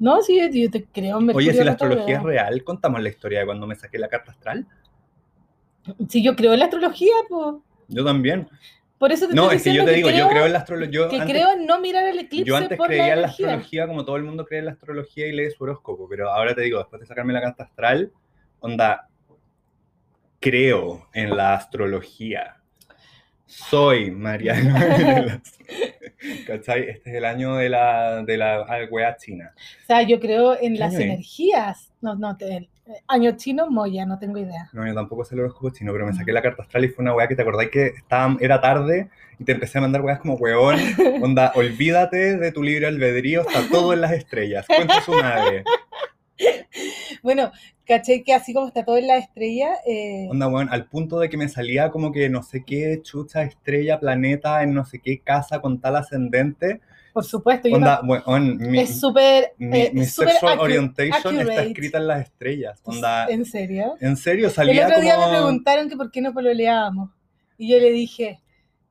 No, 0.00 0.20
sí, 0.22 0.40
yo 0.52 0.68
te 0.68 0.84
creo. 0.84 1.10
en 1.10 1.16
Oye, 1.16 1.26
Mercurio 1.26 1.52
si 1.52 1.64
la 1.64 1.70
astrología 1.70 2.16
es 2.16 2.22
real, 2.24 2.64
contamos 2.64 3.00
la 3.00 3.08
historia 3.08 3.38
de 3.38 3.46
cuando 3.46 3.68
me 3.68 3.76
saqué 3.76 3.98
la 3.98 4.08
carta 4.08 4.32
astral. 4.32 4.66
Si 6.08 6.24
yo 6.24 6.34
creo 6.34 6.54
en 6.54 6.58
la 6.58 6.64
astrología, 6.64 7.14
pues. 7.28 7.56
Yo 7.86 8.04
también. 8.04 8.48
Por 9.02 9.10
eso 9.10 9.26
te 9.26 9.34
No, 9.34 9.50
estoy 9.50 9.56
es 9.56 9.62
que 9.64 9.74
yo 9.74 9.84
te 9.84 9.94
digo, 9.94 10.10
yo 10.10 10.14
creo, 10.14 10.28
creo 10.28 10.46
en 10.46 10.52
la 10.52 10.58
astrología. 10.60 11.08
que 11.08 11.16
Yo 11.16 11.22
antes, 11.22 11.36
creo 11.36 11.52
en 11.54 11.66
no 11.66 11.80
mirar 11.80 12.04
el 12.04 12.20
eclipse 12.20 12.48
yo 12.48 12.56
antes 12.56 12.78
por 12.78 12.86
creía 12.86 13.06
la 13.06 13.12
en 13.14 13.22
la 13.22 13.26
astrología 13.26 13.86
como 13.88 14.04
todo 14.04 14.14
el 14.14 14.22
mundo 14.22 14.46
cree 14.46 14.60
en 14.60 14.66
la 14.66 14.70
astrología 14.70 15.26
y 15.26 15.32
lee 15.32 15.50
su 15.50 15.64
horóscopo, 15.64 16.08
pero 16.08 16.30
ahora 16.30 16.54
te 16.54 16.60
digo, 16.60 16.78
después 16.78 17.00
de 17.00 17.06
sacarme 17.06 17.32
la 17.32 17.40
carta 17.40 17.64
astral, 17.64 18.12
onda, 18.60 19.08
creo 20.38 21.08
en 21.14 21.36
la 21.36 21.54
astrología. 21.54 22.58
Soy 23.44 24.12
Mariano. 24.12 24.72
¿Cachai? 26.46 26.88
Este 26.88 27.10
es 27.10 27.16
el 27.16 27.24
año 27.24 27.56
de 27.56 27.70
la, 27.70 28.22
de 28.22 28.36
la 28.36 28.60
ah, 28.60 28.86
wea 28.88 29.16
china. 29.16 29.52
O 29.82 29.86
sea, 29.88 30.02
yo 30.02 30.20
creo 30.20 30.54
en 30.54 30.74
¿Qué 30.74 30.78
las 30.78 30.94
energías. 30.94 31.92
No, 32.00 32.14
no, 32.14 32.36
te, 32.36 32.70
año 33.08 33.32
chino, 33.36 33.70
Moya, 33.70 34.06
no 34.06 34.18
tengo 34.18 34.38
idea. 34.38 34.68
No, 34.72 34.86
yo 34.86 34.94
tampoco 34.94 35.24
sé 35.24 35.34
el 35.34 35.40
horóscopo 35.40 35.70
chino, 35.70 35.92
pero 35.92 36.06
me 36.06 36.12
saqué 36.12 36.32
la 36.32 36.42
carta 36.42 36.62
astral 36.62 36.84
y 36.84 36.88
fue 36.88 37.02
una 37.02 37.14
weá 37.14 37.28
que 37.28 37.36
te 37.36 37.42
acordáis 37.42 37.70
que 37.70 37.86
estaba, 37.86 38.36
era 38.40 38.60
tarde 38.60 39.08
y 39.38 39.44
te 39.44 39.52
empecé 39.52 39.78
a 39.78 39.82
mandar 39.82 40.02
weas 40.02 40.18
como 40.20 40.34
weón, 40.34 40.76
onda, 41.22 41.52
olvídate 41.54 42.36
de 42.36 42.52
tu 42.52 42.62
libre 42.62 42.86
albedrío, 42.86 43.42
está 43.42 43.68
todo 43.70 43.92
en 43.92 44.00
las 44.00 44.12
estrellas, 44.12 44.66
cuenta 44.66 45.00
su 45.00 45.12
madre. 45.12 45.64
Bueno, 47.22 47.52
caché 47.86 48.24
que 48.24 48.34
así 48.34 48.52
como 48.52 48.66
está 48.66 48.84
todo 48.84 48.96
en 48.96 49.06
la 49.06 49.16
estrella, 49.18 49.74
eh, 49.86 50.26
Onda, 50.28 50.48
weón, 50.48 50.68
al 50.70 50.86
punto 50.86 51.20
de 51.20 51.28
que 51.28 51.36
me 51.36 51.48
salía 51.48 51.90
como 51.90 52.10
que 52.10 52.28
no 52.28 52.42
sé 52.42 52.64
qué 52.64 53.00
chucha, 53.02 53.42
estrella, 53.42 54.00
planeta, 54.00 54.62
en 54.62 54.74
no 54.74 54.84
sé 54.84 54.98
qué 54.98 55.20
casa 55.20 55.60
con 55.60 55.80
tal 55.80 55.96
ascendente. 55.96 56.80
Por 57.12 57.24
supuesto, 57.24 57.68
yo 57.68 57.76
Onda, 57.76 58.00
mi, 58.02 58.80
es 58.80 58.98
súper 59.00 59.52
mi, 59.58 59.78
eh, 59.80 59.90
mi 59.92 60.04
sexual 60.04 60.58
orientation 60.60 61.38
está 61.40 61.62
escrita 61.62 61.98
en 61.98 62.06
las 62.06 62.22
estrellas. 62.22 62.80
Onda, 62.84 63.26
¿En 63.28 63.44
serio? 63.44 63.94
en 64.00 64.16
serio, 64.16 64.46
El 64.46 64.52
salía 64.52 64.86
otro 64.86 65.00
día 65.00 65.16
me 65.18 65.28
preguntaron 65.28 65.88
que 65.88 65.96
por 65.96 66.10
qué 66.10 66.20
no 66.20 66.32
pololeábamos. 66.32 67.10
Y 67.58 67.68
yo 67.72 67.78
le 67.78 67.90
dije, 67.92 68.40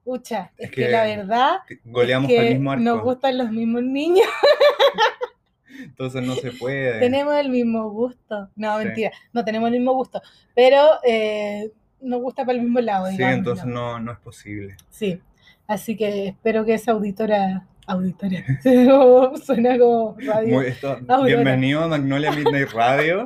pucha, 0.03 0.51
es, 0.57 0.65
Es 0.65 0.71
que, 0.71 0.83
que 0.85 0.89
la 0.89 1.03
verdad 1.03 1.57
Goleamos 1.85 2.29
es 2.31 2.39
que 2.39 2.49
mismo 2.51 2.71
arco. 2.71 2.83
nos 2.83 3.01
gustan 3.03 3.37
los 3.37 3.51
mismos 3.51 3.83
niños, 3.83 4.27
Entonces 5.83 6.21
no 6.23 6.35
se 6.35 6.51
puede. 6.51 6.99
tenemos 6.99 7.35
el 7.35 7.49
mismo 7.49 7.89
gusto. 7.89 8.49
No, 8.55 8.77
Sí. 8.79 8.85
mentira, 8.85 9.11
no 9.33 9.43
tenemos 9.43 9.67
el 9.71 9.77
mismo 9.79 9.93
gusto, 9.93 10.21
pero 10.53 10.77
eh, 11.03 11.71
nos 12.01 12.21
gusta 12.21 12.45
para 12.45 12.57
el 12.57 12.63
mismo 12.63 12.79
lado, 12.81 13.07
Sí, 13.07 13.13
digamos, 13.13 13.37
entonces 13.37 13.65
no, 13.65 13.99
no 13.99 14.11
es 14.11 14.19
posible. 14.19 14.75
Sí, 14.89 15.19
así 15.67 15.95
que 15.97 16.27
espero 16.27 16.65
que 16.65 16.73
esa 16.75 16.91
auditora, 16.91 17.65
auditora, 17.91 18.43
suena 19.45 19.77
como 19.77 20.15
radio. 20.19 20.55
Muy- 20.55 20.67
esto- 20.67 20.97
Aurora. 21.07 21.25
bienvenido 21.25 21.83
a 21.83 21.87
Magnolia 21.87 22.31
Midnight 22.31 22.71
Radio, 22.71 23.25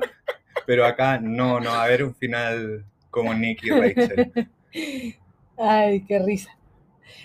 pero 0.65 0.85
acá 0.85 1.19
no, 1.19 1.59
no 1.59 1.69
va 1.71 1.81
a 1.81 1.83
haber 1.85 2.03
un 2.03 2.15
final 2.15 2.85
como 3.09 3.33
Nick 3.33 3.63
y 3.63 3.69
Rachel. 3.69 4.31
Ay, 5.57 6.01
qué 6.05 6.19
risa. 6.19 6.57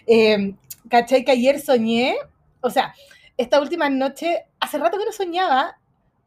Eh, 0.06 0.54
¿Cachai 0.88 1.24
que 1.24 1.32
ayer 1.32 1.60
soñé? 1.60 2.14
O 2.60 2.70
sea, 2.70 2.94
esta 3.36 3.60
última 3.60 3.88
noche, 3.90 4.44
hace 4.60 4.78
rato 4.78 4.98
que 4.98 5.04
no 5.04 5.12
soñaba. 5.12 5.78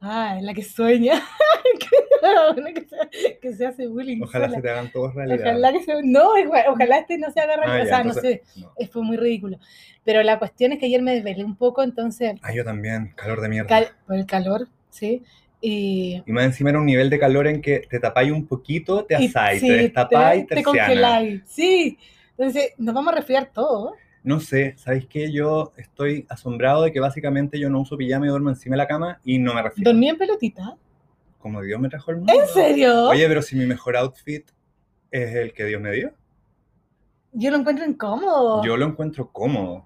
Ah, 0.05 0.35
es 0.37 0.43
la 0.43 0.53
que 0.53 0.63
sueña. 0.63 1.13
Una 2.57 2.73
que, 2.73 2.81
se, 2.81 3.39
que 3.39 3.53
se 3.53 3.65
hace 3.65 3.87
bullying. 3.87 4.21
Ojalá 4.21 4.45
sola. 4.47 4.55
se 4.57 4.61
te 4.61 4.69
hagan 4.69 4.91
todos 4.91 5.13
realidad. 5.15 5.39
Ojalá 5.51 5.71
que 5.71 5.83
se- 5.83 6.03
No, 6.03 6.37
igual, 6.37 6.63
ojalá 6.69 6.97
este 6.99 7.17
no 7.17 7.31
se 7.31 7.39
haga 7.39 7.55
realidad. 7.57 7.79
Ah, 7.79 7.83
o 7.83 7.87
sea, 7.87 8.01
entonces- 8.01 8.41
no 8.57 8.69
sé, 8.71 8.83
no. 8.85 8.87
fue 8.91 9.01
muy 9.03 9.17
ridículo. 9.17 9.57
Pero 10.03 10.21
la 10.23 10.39
cuestión 10.39 10.73
es 10.73 10.79
que 10.79 10.85
ayer 10.87 11.01
me 11.01 11.13
desvelé 11.13 11.43
un 11.45 11.55
poco, 11.55 11.83
entonces, 11.83 12.33
Ah, 12.41 12.53
yo 12.53 12.63
también, 12.65 13.13
calor 13.15 13.39
de 13.41 13.49
mierda. 13.49 13.67
cal- 13.69 13.91
por 14.05 14.15
el 14.17 14.25
calor, 14.25 14.67
¿sí? 14.89 15.23
Y, 15.61 16.21
Y 16.25 16.31
más 16.33 16.43
encima 16.43 16.71
era 16.71 16.79
un 16.79 16.85
nivel 16.85 17.09
de 17.09 17.17
calor 17.19 17.47
en 17.47 17.61
que 17.61 17.79
te 17.89 17.99
tapáis 17.99 18.31
un 18.33 18.45
poquito, 18.45 19.05
te 19.05 19.15
asáis, 19.15 19.61
sí, 19.61 19.67
te 19.67 19.73
destapáis, 19.73 20.45
te, 20.47 20.55
te 20.55 20.63
congeláis. 20.63 21.41
Sí, 21.45 21.97
entonces 22.37 22.73
nos 22.77 22.93
vamos 22.93 23.13
a 23.13 23.15
resfriar 23.15 23.45
todo. 23.53 23.95
No 24.23 24.39
sé, 24.39 24.75
¿sabéis 24.77 25.05
qué? 25.07 25.31
Yo 25.31 25.73
estoy 25.75 26.25
asombrado 26.29 26.83
de 26.83 26.93
que 26.93 26.99
básicamente 27.01 27.59
yo 27.59 27.69
no 27.69 27.81
uso 27.81 27.97
pijama 27.97 28.25
y 28.25 28.29
duermo 28.29 28.49
encima 28.49 28.75
de 28.75 28.77
la 28.77 28.87
cama 28.87 29.19
y 29.23 29.37
no 29.37 29.53
me 29.53 29.61
refiero. 29.61 29.91
Dormí 29.91 30.07
en 30.09 30.17
pelotita. 30.17 30.77
Como 31.39 31.61
Dios 31.61 31.79
me 31.81 31.89
trajo 31.89 32.11
el 32.11 32.17
mundo. 32.17 32.33
¿En 32.33 32.47
serio? 32.47 33.09
Oye, 33.09 33.27
pero 33.27 33.41
si 33.41 33.57
mi 33.57 33.65
mejor 33.65 33.97
outfit 33.97 34.49
es 35.11 35.35
el 35.35 35.53
que 35.53 35.65
Dios 35.65 35.81
me 35.81 35.91
dio, 35.91 36.13
Yo 37.33 37.51
lo 37.51 37.57
encuentro 37.57 37.85
incómodo. 37.85 38.63
yo 38.63 38.77
lo 38.77 38.85
encuentro 38.85 39.29
cómodo. 39.29 39.85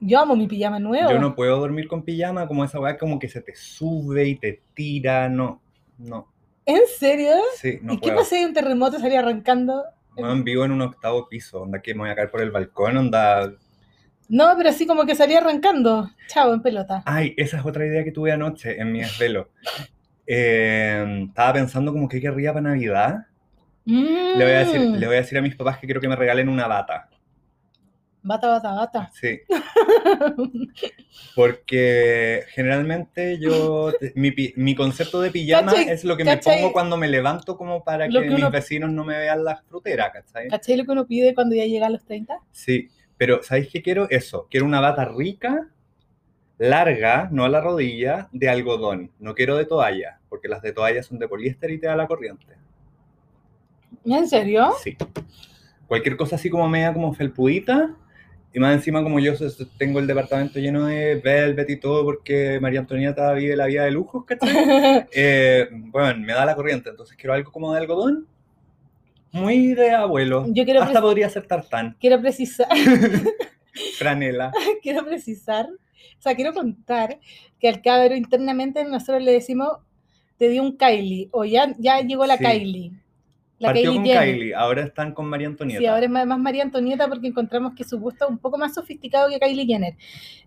Yo 0.00 0.18
amo 0.18 0.34
mi 0.34 0.48
pijama 0.48 0.78
nuevo. 0.78 1.10
Yo 1.10 1.20
no 1.20 1.34
puedo 1.36 1.58
dormir 1.60 1.86
con 1.86 2.02
pijama, 2.02 2.48
como 2.48 2.64
esa 2.64 2.80
weá 2.80 2.98
como 2.98 3.18
que 3.18 3.28
se 3.28 3.40
te 3.40 3.54
sube 3.54 4.26
y 4.26 4.36
te 4.36 4.62
tira, 4.74 5.28
no, 5.28 5.60
no, 5.98 6.26
¿En 6.64 6.80
serio? 6.98 7.34
sí, 7.56 7.78
no 7.82 7.94
¿Y 7.94 8.00
qué 8.00 8.12
pasa 8.12 8.36
si 8.36 8.44
un 8.44 8.54
terremoto 8.54 8.96
y 8.96 9.00
salía 9.00 9.20
arrancando? 9.20 9.84
Weón, 10.22 10.44
vivo 10.44 10.64
en 10.64 10.72
un 10.72 10.82
octavo 10.82 11.28
piso, 11.28 11.62
onda 11.62 11.80
que 11.82 11.94
me 11.94 12.00
voy 12.00 12.10
a 12.10 12.14
caer 12.14 12.30
por 12.30 12.40
el 12.40 12.50
balcón, 12.50 12.96
onda... 12.96 13.52
No, 14.28 14.54
pero 14.56 14.68
así 14.70 14.86
como 14.86 15.04
que 15.06 15.16
salía 15.16 15.38
arrancando. 15.38 16.08
Chao, 16.28 16.54
en 16.54 16.62
pelota. 16.62 17.02
Ay, 17.04 17.34
esa 17.36 17.58
es 17.58 17.64
otra 17.66 17.84
idea 17.84 18.04
que 18.04 18.12
tuve 18.12 18.30
anoche 18.30 18.80
en 18.80 18.92
mi 18.92 19.00
desvelo. 19.00 19.50
Eh, 20.26 21.24
estaba 21.28 21.54
pensando 21.54 21.92
como 21.92 22.08
que 22.08 22.20
querría 22.20 22.52
para 22.52 22.68
Navidad. 22.70 23.26
Le 23.84 24.34
voy, 24.44 24.52
a 24.52 24.58
decir, 24.60 24.80
Mm. 24.80 24.94
le 24.94 25.06
voy 25.06 25.16
a 25.16 25.20
decir 25.20 25.36
a 25.38 25.42
mis 25.42 25.56
papás 25.56 25.78
que 25.78 25.86
quiero 25.86 26.00
que 26.00 26.06
me 26.08 26.14
regalen 26.14 26.48
una 26.48 26.68
bata. 26.68 27.08
Bata, 28.22 28.48
bata, 28.48 28.72
bata. 28.72 29.10
Sí. 29.14 29.40
Porque 31.34 32.44
generalmente 32.48 33.38
yo, 33.40 33.92
mi, 34.14 34.32
mi 34.56 34.74
concepto 34.74 35.20
de 35.20 35.30
pijama 35.30 35.72
¿Cachai? 35.72 35.88
es 35.88 36.04
lo 36.04 36.16
que 36.16 36.24
me 36.24 36.36
pongo 36.36 36.72
cuando 36.72 36.96
me 36.96 37.08
levanto 37.08 37.56
como 37.56 37.82
para 37.84 38.08
que, 38.08 38.12
que 38.20 38.28
uno- 38.28 38.36
mis 38.36 38.50
vecinos 38.50 38.90
no 38.90 39.04
me 39.04 39.16
vean 39.18 39.44
la 39.44 39.56
frutera, 39.56 40.10
¿cachai? 40.12 40.48
¿Cachai 40.48 40.76
lo 40.76 40.84
que 40.84 40.92
uno 40.92 41.06
pide 41.06 41.34
cuando 41.34 41.54
ya 41.56 41.64
llega 41.64 41.86
a 41.86 41.90
los 41.90 42.04
30? 42.04 42.38
Sí, 42.50 42.88
pero 43.16 43.42
¿sabéis 43.42 43.68
qué 43.72 43.82
quiero? 43.82 44.08
Eso, 44.10 44.46
quiero 44.50 44.66
una 44.66 44.80
bata 44.80 45.04
rica, 45.06 45.68
larga, 46.58 47.28
no 47.32 47.44
a 47.44 47.48
la 47.48 47.60
rodilla, 47.60 48.28
de 48.32 48.48
algodón. 48.48 49.10
No 49.18 49.34
quiero 49.34 49.56
de 49.56 49.64
toalla, 49.64 50.20
porque 50.28 50.48
las 50.48 50.62
de 50.62 50.72
toalla 50.72 51.02
son 51.02 51.18
de 51.18 51.28
poliéster 51.28 51.70
y 51.70 51.78
te 51.78 51.86
da 51.86 51.96
la 51.96 52.06
corriente. 52.06 52.46
¿En 54.04 54.28
serio? 54.28 54.72
Sí. 54.82 54.96
Cualquier 55.86 56.16
cosa 56.16 56.36
así 56.36 56.48
como 56.50 56.68
media 56.68 56.92
como 56.92 57.12
felpudita. 57.12 57.96
Y 58.52 58.58
más 58.58 58.74
encima 58.74 59.02
como 59.02 59.20
yo 59.20 59.32
tengo 59.78 60.00
el 60.00 60.08
departamento 60.08 60.58
lleno 60.58 60.86
de 60.86 61.16
velvet 61.16 61.70
y 61.70 61.76
todo 61.76 62.04
porque 62.04 62.58
María 62.60 62.80
Antonieta 62.80 63.32
vive 63.32 63.54
la 63.54 63.66
vida 63.66 63.84
de 63.84 63.92
lujos, 63.92 64.24
¿cachai? 64.24 64.50
Eh, 65.12 65.68
bueno, 65.70 66.18
me 66.26 66.32
da 66.32 66.44
la 66.44 66.56
corriente, 66.56 66.90
entonces 66.90 67.16
quiero 67.16 67.34
algo 67.34 67.52
como 67.52 67.72
de 67.72 67.80
algodón. 67.80 68.26
Muy 69.32 69.74
de 69.74 69.92
abuelo. 69.92 70.46
Yo 70.48 70.64
quiero, 70.64 70.82
Hasta 70.82 71.00
podría 71.00 71.30
ser 71.30 71.46
tartán, 71.46 71.96
quiero 72.00 72.20
precisar, 72.20 72.66
franela. 73.98 74.50
quiero 74.82 75.04
precisar, 75.04 75.66
o 75.68 76.22
sea, 76.22 76.34
quiero 76.34 76.52
contar 76.52 77.20
que 77.60 77.68
al 77.68 77.80
cabro 77.82 78.16
internamente 78.16 78.84
nosotros 78.84 79.22
le 79.22 79.32
decimos, 79.32 79.78
te 80.38 80.48
dio 80.48 80.62
un 80.62 80.76
Kylie, 80.76 81.28
o 81.30 81.44
ya, 81.44 81.72
ya 81.78 82.00
llegó 82.00 82.26
la 82.26 82.36
Sí. 82.36 82.44
Kylie. 82.44 82.92
La 83.60 83.68
Partió 83.68 83.90
Kylie 83.92 83.96
con 83.98 84.04
Jenner. 84.06 84.34
Kylie, 84.34 84.54
ahora 84.54 84.82
están 84.82 85.12
con 85.12 85.26
María 85.26 85.46
Antonieta. 85.46 85.78
Sí, 85.80 85.86
ahora 85.86 86.04
es 86.06 86.10
más, 86.10 86.26
más 86.26 86.38
María 86.38 86.62
Antonieta 86.62 87.06
porque 87.08 87.26
encontramos 87.28 87.74
que 87.74 87.84
su 87.84 88.00
gusto 88.00 88.24
es 88.24 88.30
un 88.30 88.38
poco 88.38 88.56
más 88.58 88.74
sofisticado 88.74 89.28
que 89.28 89.38
Kylie 89.38 89.66
Jenner. 89.66 89.94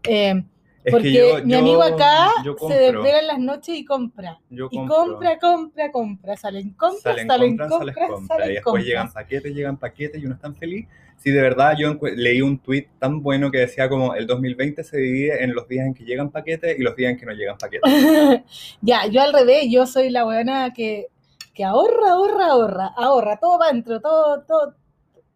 Eh, 0.04 0.44
porque 0.92 1.12
que 1.14 1.14
yo- 1.14 1.46
mi 1.46 1.54
amigo 1.54 1.82
acá 1.82 2.30
yo 2.44 2.56
se 2.68 2.74
desvela 2.74 3.20
en 3.20 3.28
las 3.28 3.40
noches 3.40 3.78
y 3.78 3.86
compra. 3.86 4.40
yo 4.50 4.68
Y 4.72 4.78
compra, 4.86 5.38
compra, 5.40 5.92
compra. 5.92 6.36
Salen 6.36 6.72
compras, 6.72 7.02
salen, 7.04 7.28
salen, 7.28 7.50
compran, 7.58 7.70
compras, 7.70 7.96
sales 7.96 8.10
compras. 8.10 8.28
salen 8.28 8.46
y 8.50 8.54
después 8.56 8.64
compras. 8.64 8.86
llegan 8.86 9.14
paquetes, 9.14 9.54
llegan 9.56 9.78
paquetes 9.78 10.22
y 10.22 10.26
uno 10.26 10.36
es 10.36 10.42
tan 10.42 10.56
feliz. 10.56 10.88
Sí, 11.18 11.32
de 11.32 11.42
verdad, 11.42 11.76
yo 11.78 11.98
leí 12.18 12.42
un 12.42 12.58
tweet 12.58 12.88
tan 13.00 13.22
bueno 13.22 13.50
que 13.50 13.60
decía 13.60 13.88
como 13.88 14.14
el 14.16 14.28
2020 14.28 14.84
se 14.84 14.98
divide 14.98 15.42
en 15.42 15.54
los 15.54 15.70
días 15.70 15.86
en 15.86 15.94
que 15.94 16.04
llegan 16.04 16.32
paquetes 16.32 16.78
y 16.78 16.82
los 16.82 16.96
días 16.98 17.12
en 17.12 17.18
que 17.18 17.26
no 17.28 17.32
llegan 17.32 17.58
paquetes. 17.58 17.84
ya, 18.82 19.06
yo 19.08 19.22
al 19.22 19.32
revés, 19.32 19.68
yo 19.70 19.86
soy 19.86 20.10
la 20.10 20.26
buena 20.26 20.74
que, 20.74 21.08
que 21.54 21.64
ahorra, 21.64 22.12
ahorra, 22.12 22.48
ahorra, 22.48 22.88
ahorra, 22.98 23.38
todo 23.40 23.60
va 23.60 23.68
dentro, 23.72 24.02
todo, 24.02 24.42
todo, 24.44 24.76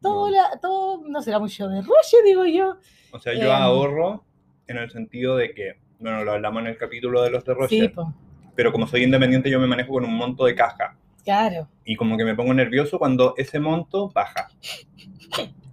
todo, 0.02 0.26
No. 0.30 0.32
la- 0.32 0.60
todo, 0.62 1.02
no 1.08 1.22
será 1.22 1.40
mucho 1.40 1.68
de 1.68 1.82
rollo, 1.82 2.24
digo 2.26 2.46
yo. 2.46 2.78
O 3.12 3.20
sea, 3.20 3.34
yo 3.34 3.46
Em. 3.48 3.52
ahorro 3.52 4.24
en 4.68 4.78
el 4.78 4.90
sentido 4.92 5.38
de 5.38 5.54
que, 5.54 5.80
bueno, 6.00 6.24
lo 6.24 6.32
hablamos 6.34 6.62
en 6.62 6.68
el 6.68 6.78
capítulo 6.78 7.22
de 7.22 7.30
los 7.32 7.44
de 7.46 7.54
Roger, 7.54 7.70
Sí, 7.70 7.94
pero 8.56 8.72
como 8.72 8.88
soy 8.88 9.04
independiente 9.04 9.50
yo 9.50 9.60
me 9.60 9.68
manejo 9.68 9.94
con 9.94 10.04
un 10.06 10.14
monto 10.16 10.46
de 10.46 10.56
caja 10.56 10.98
claro. 11.24 11.68
y 11.86 11.96
como 11.96 12.18
que 12.18 12.26
me 12.26 12.36
pongo 12.36 12.54
nervioso 12.54 12.98
cuando 12.98 13.34
ese 13.38 13.60
monto 13.60 14.10
baja. 14.10 14.48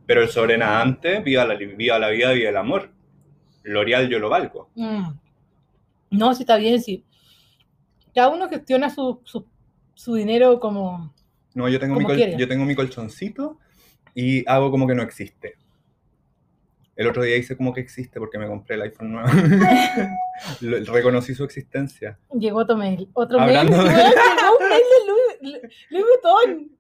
Pero 0.07 0.23
el 0.23 0.29
sobrenadante, 0.29 1.21
viva 1.21 1.45
la, 1.47 1.55
viva 1.55 1.99
la 1.99 2.09
vida, 2.11 2.33
viva 2.33 2.51
el 2.51 2.57
amor. 2.59 2.91
L'Oreal 3.63 4.09
yo 4.11 4.19
lo 4.19 4.29
valgo. 4.29 4.69
Mm. 4.75 5.09
No, 6.11 6.35
sí 6.35 6.43
está 6.43 6.57
bien, 6.57 6.83
sí. 6.83 7.05
Cada 8.15 8.29
uno 8.29 8.49
gestiona 8.49 8.91
su, 8.91 9.21
su, 9.25 9.47
su 9.95 10.15
dinero 10.15 10.61
como... 10.61 11.15
No, 11.55 11.69
yo 11.69 11.79
tengo, 11.79 11.97
mi 11.99 12.05
col- 12.05 12.37
yo 12.37 12.49
tengo 12.49 12.65
mi 12.65 12.75
colchoncito 12.75 13.59
y 14.15 14.49
hago 14.49 14.71
como 14.71 14.87
que 14.87 14.95
no 14.95 15.03
existe. 15.03 15.55
El 16.97 17.09
otro 17.09 17.23
día 17.25 17.37
hice 17.37 17.57
como 17.57 17.73
que 17.73 17.81
existe 17.81 18.19
porque 18.21 18.39
me 18.39 18.47
compré 18.47 18.77
el 18.77 18.83
iPhone 18.83 19.13
nuevo. 19.13 19.29
Lo- 20.61 20.93
Reconocí 20.93 21.35
su 21.35 21.45
existencia. 21.45 22.19
Llegó 22.39 22.61
otro 22.61 22.77
mail. 22.77 23.09
Otro 23.15 23.41
Hablando 23.41 23.77
mail. 23.77 23.89
de- 23.89 23.95
Llegó 23.95 24.57
un 24.61 24.69
mail 24.69 24.83
de 25.43 25.51
Louis, 25.51 25.63
Louis 25.91 26.05
Vuitton. 26.05 26.71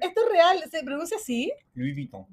Esto 0.00 0.20
es 0.24 0.32
real, 0.32 0.58
se 0.70 0.82
pronuncia 0.84 1.16
así. 1.16 1.52
Louis 1.74 1.94
Vuitton. 1.94 2.26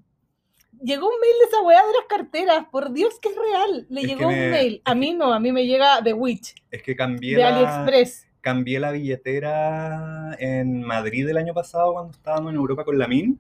Llegó 0.84 1.08
un 1.08 1.20
mail 1.20 1.34
de 1.40 1.46
esa 1.48 1.62
weá 1.62 1.80
de 1.86 1.94
las 1.94 2.06
carteras. 2.08 2.66
Por 2.72 2.92
Dios 2.94 3.20
que 3.20 3.30
es 3.30 3.36
real. 3.36 3.88
Le 3.90 4.02
Es 4.02 4.08
llegó 4.08 4.28
me- 4.30 4.46
un 4.46 4.52
mail. 4.52 4.82
A 4.86 4.94
mí 4.94 5.14
no, 5.14 5.34
a 5.34 5.40
mí 5.40 5.52
me 5.52 5.66
llega 5.66 6.02
de 6.02 6.14
Witch, 6.14 6.54
Es 6.70 6.84
que 6.84 6.96
cambié 6.96 7.38
de 7.38 7.44
AliExpress. 7.44 8.25
Cambié 8.46 8.80
la 8.80 8.92
billetera 8.92 10.36
en 10.38 10.84
Madrid 10.84 11.28
el 11.28 11.38
año 11.38 11.56
pasado 11.56 11.94
cuando 11.94 12.12
estábamos 12.12 12.52
en 12.52 12.58
Europa 12.58 12.84
con 12.86 13.00
la 13.00 13.08
MIN. 13.08 13.40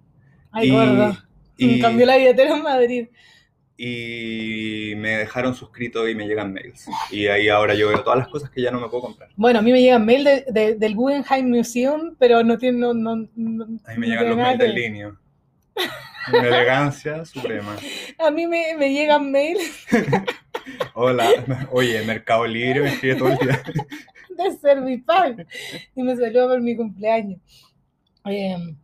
Ay, 0.51 0.67
y, 0.67 0.71
gordo. 0.71 1.15
y- 1.57 1.79
Cambió 1.79 2.07
la 2.07 2.17
billetera 2.17 2.55
en 2.57 2.63
Madrid. 2.63 3.07
y 3.77 4.93
me 4.97 5.17
dejaron 5.17 5.53
suscrito 5.53 6.09
y 6.09 6.15
me 6.15 6.25
llegan 6.25 6.51
mails. 6.53 6.87
Y 7.11 7.27
ahí 7.27 7.49
ahora 7.49 7.75
yo 7.75 7.89
veo 7.89 8.01
todas 8.03 8.17
las 8.17 8.29
cosas 8.29 8.49
que 8.49 8.63
ya 8.63 8.71
no 8.71 8.79
me 8.81 8.87
puedo 8.89 9.03
comprar. 9.03 9.29
Bueno, 9.35 9.59
a 9.59 9.61
mí 9.61 9.71
me 9.71 9.79
llegan 9.81 10.03
mail 10.05 10.23
de- 10.23 10.45
de- 10.49 10.73
del 10.75 10.95
Guggenheim 10.95 11.49
Museum, 11.49 12.15
pero 12.17 12.43
no 12.43 12.57
tiene. 12.57 12.79
No, 12.79 12.93
no, 12.95 13.27
no- 13.35 13.65
A 13.85 13.91
mí 13.93 13.97
me 13.99 14.07
llegan 14.07 14.27
los 14.29 14.37
mails 14.37 14.57
que 14.59 14.63
del 14.65 14.73
linio. 14.75 15.19
Una 16.33 16.47
elegancia 16.47 17.23
suprema. 17.25 17.75
A 18.17 18.31
mí 18.31 18.47
me, 18.47 18.75
me 18.79 18.91
llegan 18.91 19.29
mail 19.29 19.57
Hola, 20.95 21.29
oye, 21.71 22.01
Mercado 22.05 22.47
Libre 22.47 22.79
me 22.81 22.89
escribe 22.93 23.15
todo 23.15 23.27
el 23.29 23.37
día. 23.37 23.61
de 24.43 24.51
Servipack 24.57 25.47
y 25.95 26.03
me 26.03 26.15
salió 26.15 26.47
por 26.47 26.61
mi 26.61 26.75
cumpleaños. 26.75 27.39
Eh, 28.25 28.75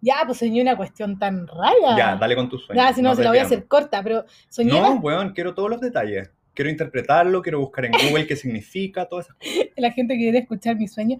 ya, 0.00 0.22
pues 0.24 0.38
soñé 0.38 0.62
una 0.62 0.76
cuestión 0.76 1.18
tan 1.18 1.46
rara. 1.46 1.96
Ya, 1.96 2.16
dale 2.16 2.36
con 2.36 2.48
tu 2.48 2.58
sueño. 2.58 2.80
Nada, 2.80 2.94
si 2.94 3.02
no, 3.02 3.14
se 3.14 3.24
la 3.24 3.30
voy 3.30 3.38
a 3.38 3.42
hacer 3.42 3.66
corta, 3.66 4.02
pero 4.02 4.24
soñé 4.48 4.70
No, 4.70 4.94
weón, 4.96 5.32
quiero 5.32 5.54
todos 5.54 5.70
los 5.70 5.80
detalles. 5.80 6.30
Quiero 6.54 6.70
interpretarlo, 6.70 7.42
quiero 7.42 7.60
buscar 7.60 7.84
en 7.84 7.92
Google 7.92 8.26
qué 8.26 8.34
significa, 8.34 9.06
todas 9.06 9.26
esas 9.26 9.36
cosas. 9.36 9.66
la 9.76 9.90
gente 9.90 10.14
que 10.14 10.20
quiere 10.20 10.38
escuchar 10.38 10.76
mi 10.76 10.88
sueño. 10.88 11.18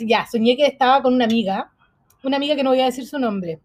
Ya, 0.00 0.26
soñé 0.26 0.56
que 0.56 0.66
estaba 0.66 1.00
con 1.00 1.14
una 1.14 1.24
amiga, 1.24 1.72
una 2.22 2.36
amiga 2.36 2.54
que 2.54 2.62
no 2.62 2.70
voy 2.70 2.80
a 2.80 2.86
decir 2.86 3.06
su 3.06 3.18
nombre. 3.18 3.60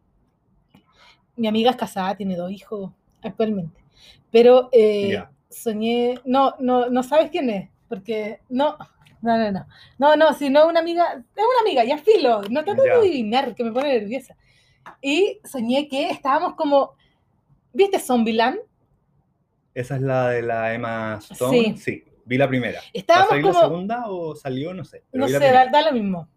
Mi 1.36 1.48
amiga 1.48 1.72
es 1.72 1.78
casada, 1.78 2.16
tiene 2.16 2.36
dos 2.36 2.52
hijos 2.52 2.92
actualmente. 3.22 3.84
Pero 4.32 4.70
eh, 4.72 5.22
soñé, 5.50 6.20
no, 6.26 6.56
no, 6.60 6.90
no 6.90 7.04
sabes 7.04 7.32
quién 7.32 7.50
es, 7.50 7.70
porque 7.88 8.40
no, 8.50 8.78
no, 9.22 9.38
no, 9.38 9.52
no, 9.52 9.66
no, 9.98 10.16
no, 10.16 10.34
si 10.34 10.50
no 10.50 10.68
una 10.68 10.80
amiga, 10.80 11.14
es 11.14 11.44
una 11.44 11.62
amiga, 11.62 11.84
ya 11.84 11.98
filo, 11.98 12.42
no 12.50 12.64
trato 12.64 12.84
de 12.84 12.92
adivinar, 12.92 13.56
que 13.56 13.64
me 13.64 13.72
pone 13.72 14.00
nerviosa. 14.00 14.36
Y 15.02 15.40
soñé 15.44 15.88
que 15.88 16.10
estábamos 16.10 16.56
como, 16.56 16.94
¿viste 17.74 18.00
Zombieland? 18.00 18.60
Esa 19.74 19.96
es 19.96 20.02
la 20.02 20.30
de 20.30 20.42
la 20.42 20.74
Emma 20.74 21.20
Stone. 21.32 21.58
Sí. 21.58 21.78
Sí, 21.78 22.04
vi 22.26 22.38
la 22.38 22.48
primera. 22.48 22.80
¿Va 22.80 22.86
a 22.86 22.90
Estábamos 22.94 23.30
salir 23.30 23.46
la 23.46 23.52
como, 23.52 23.64
segunda 23.66 24.04
o 24.08 24.36
salió? 24.36 24.74
No 24.74 24.84
sé. 24.84 25.04
no 25.14 25.28
la 25.28 25.40
sé, 25.40 25.52
da, 25.52 25.68
da 25.68 25.82
lo 25.84 25.92
mismo. 25.92 26.28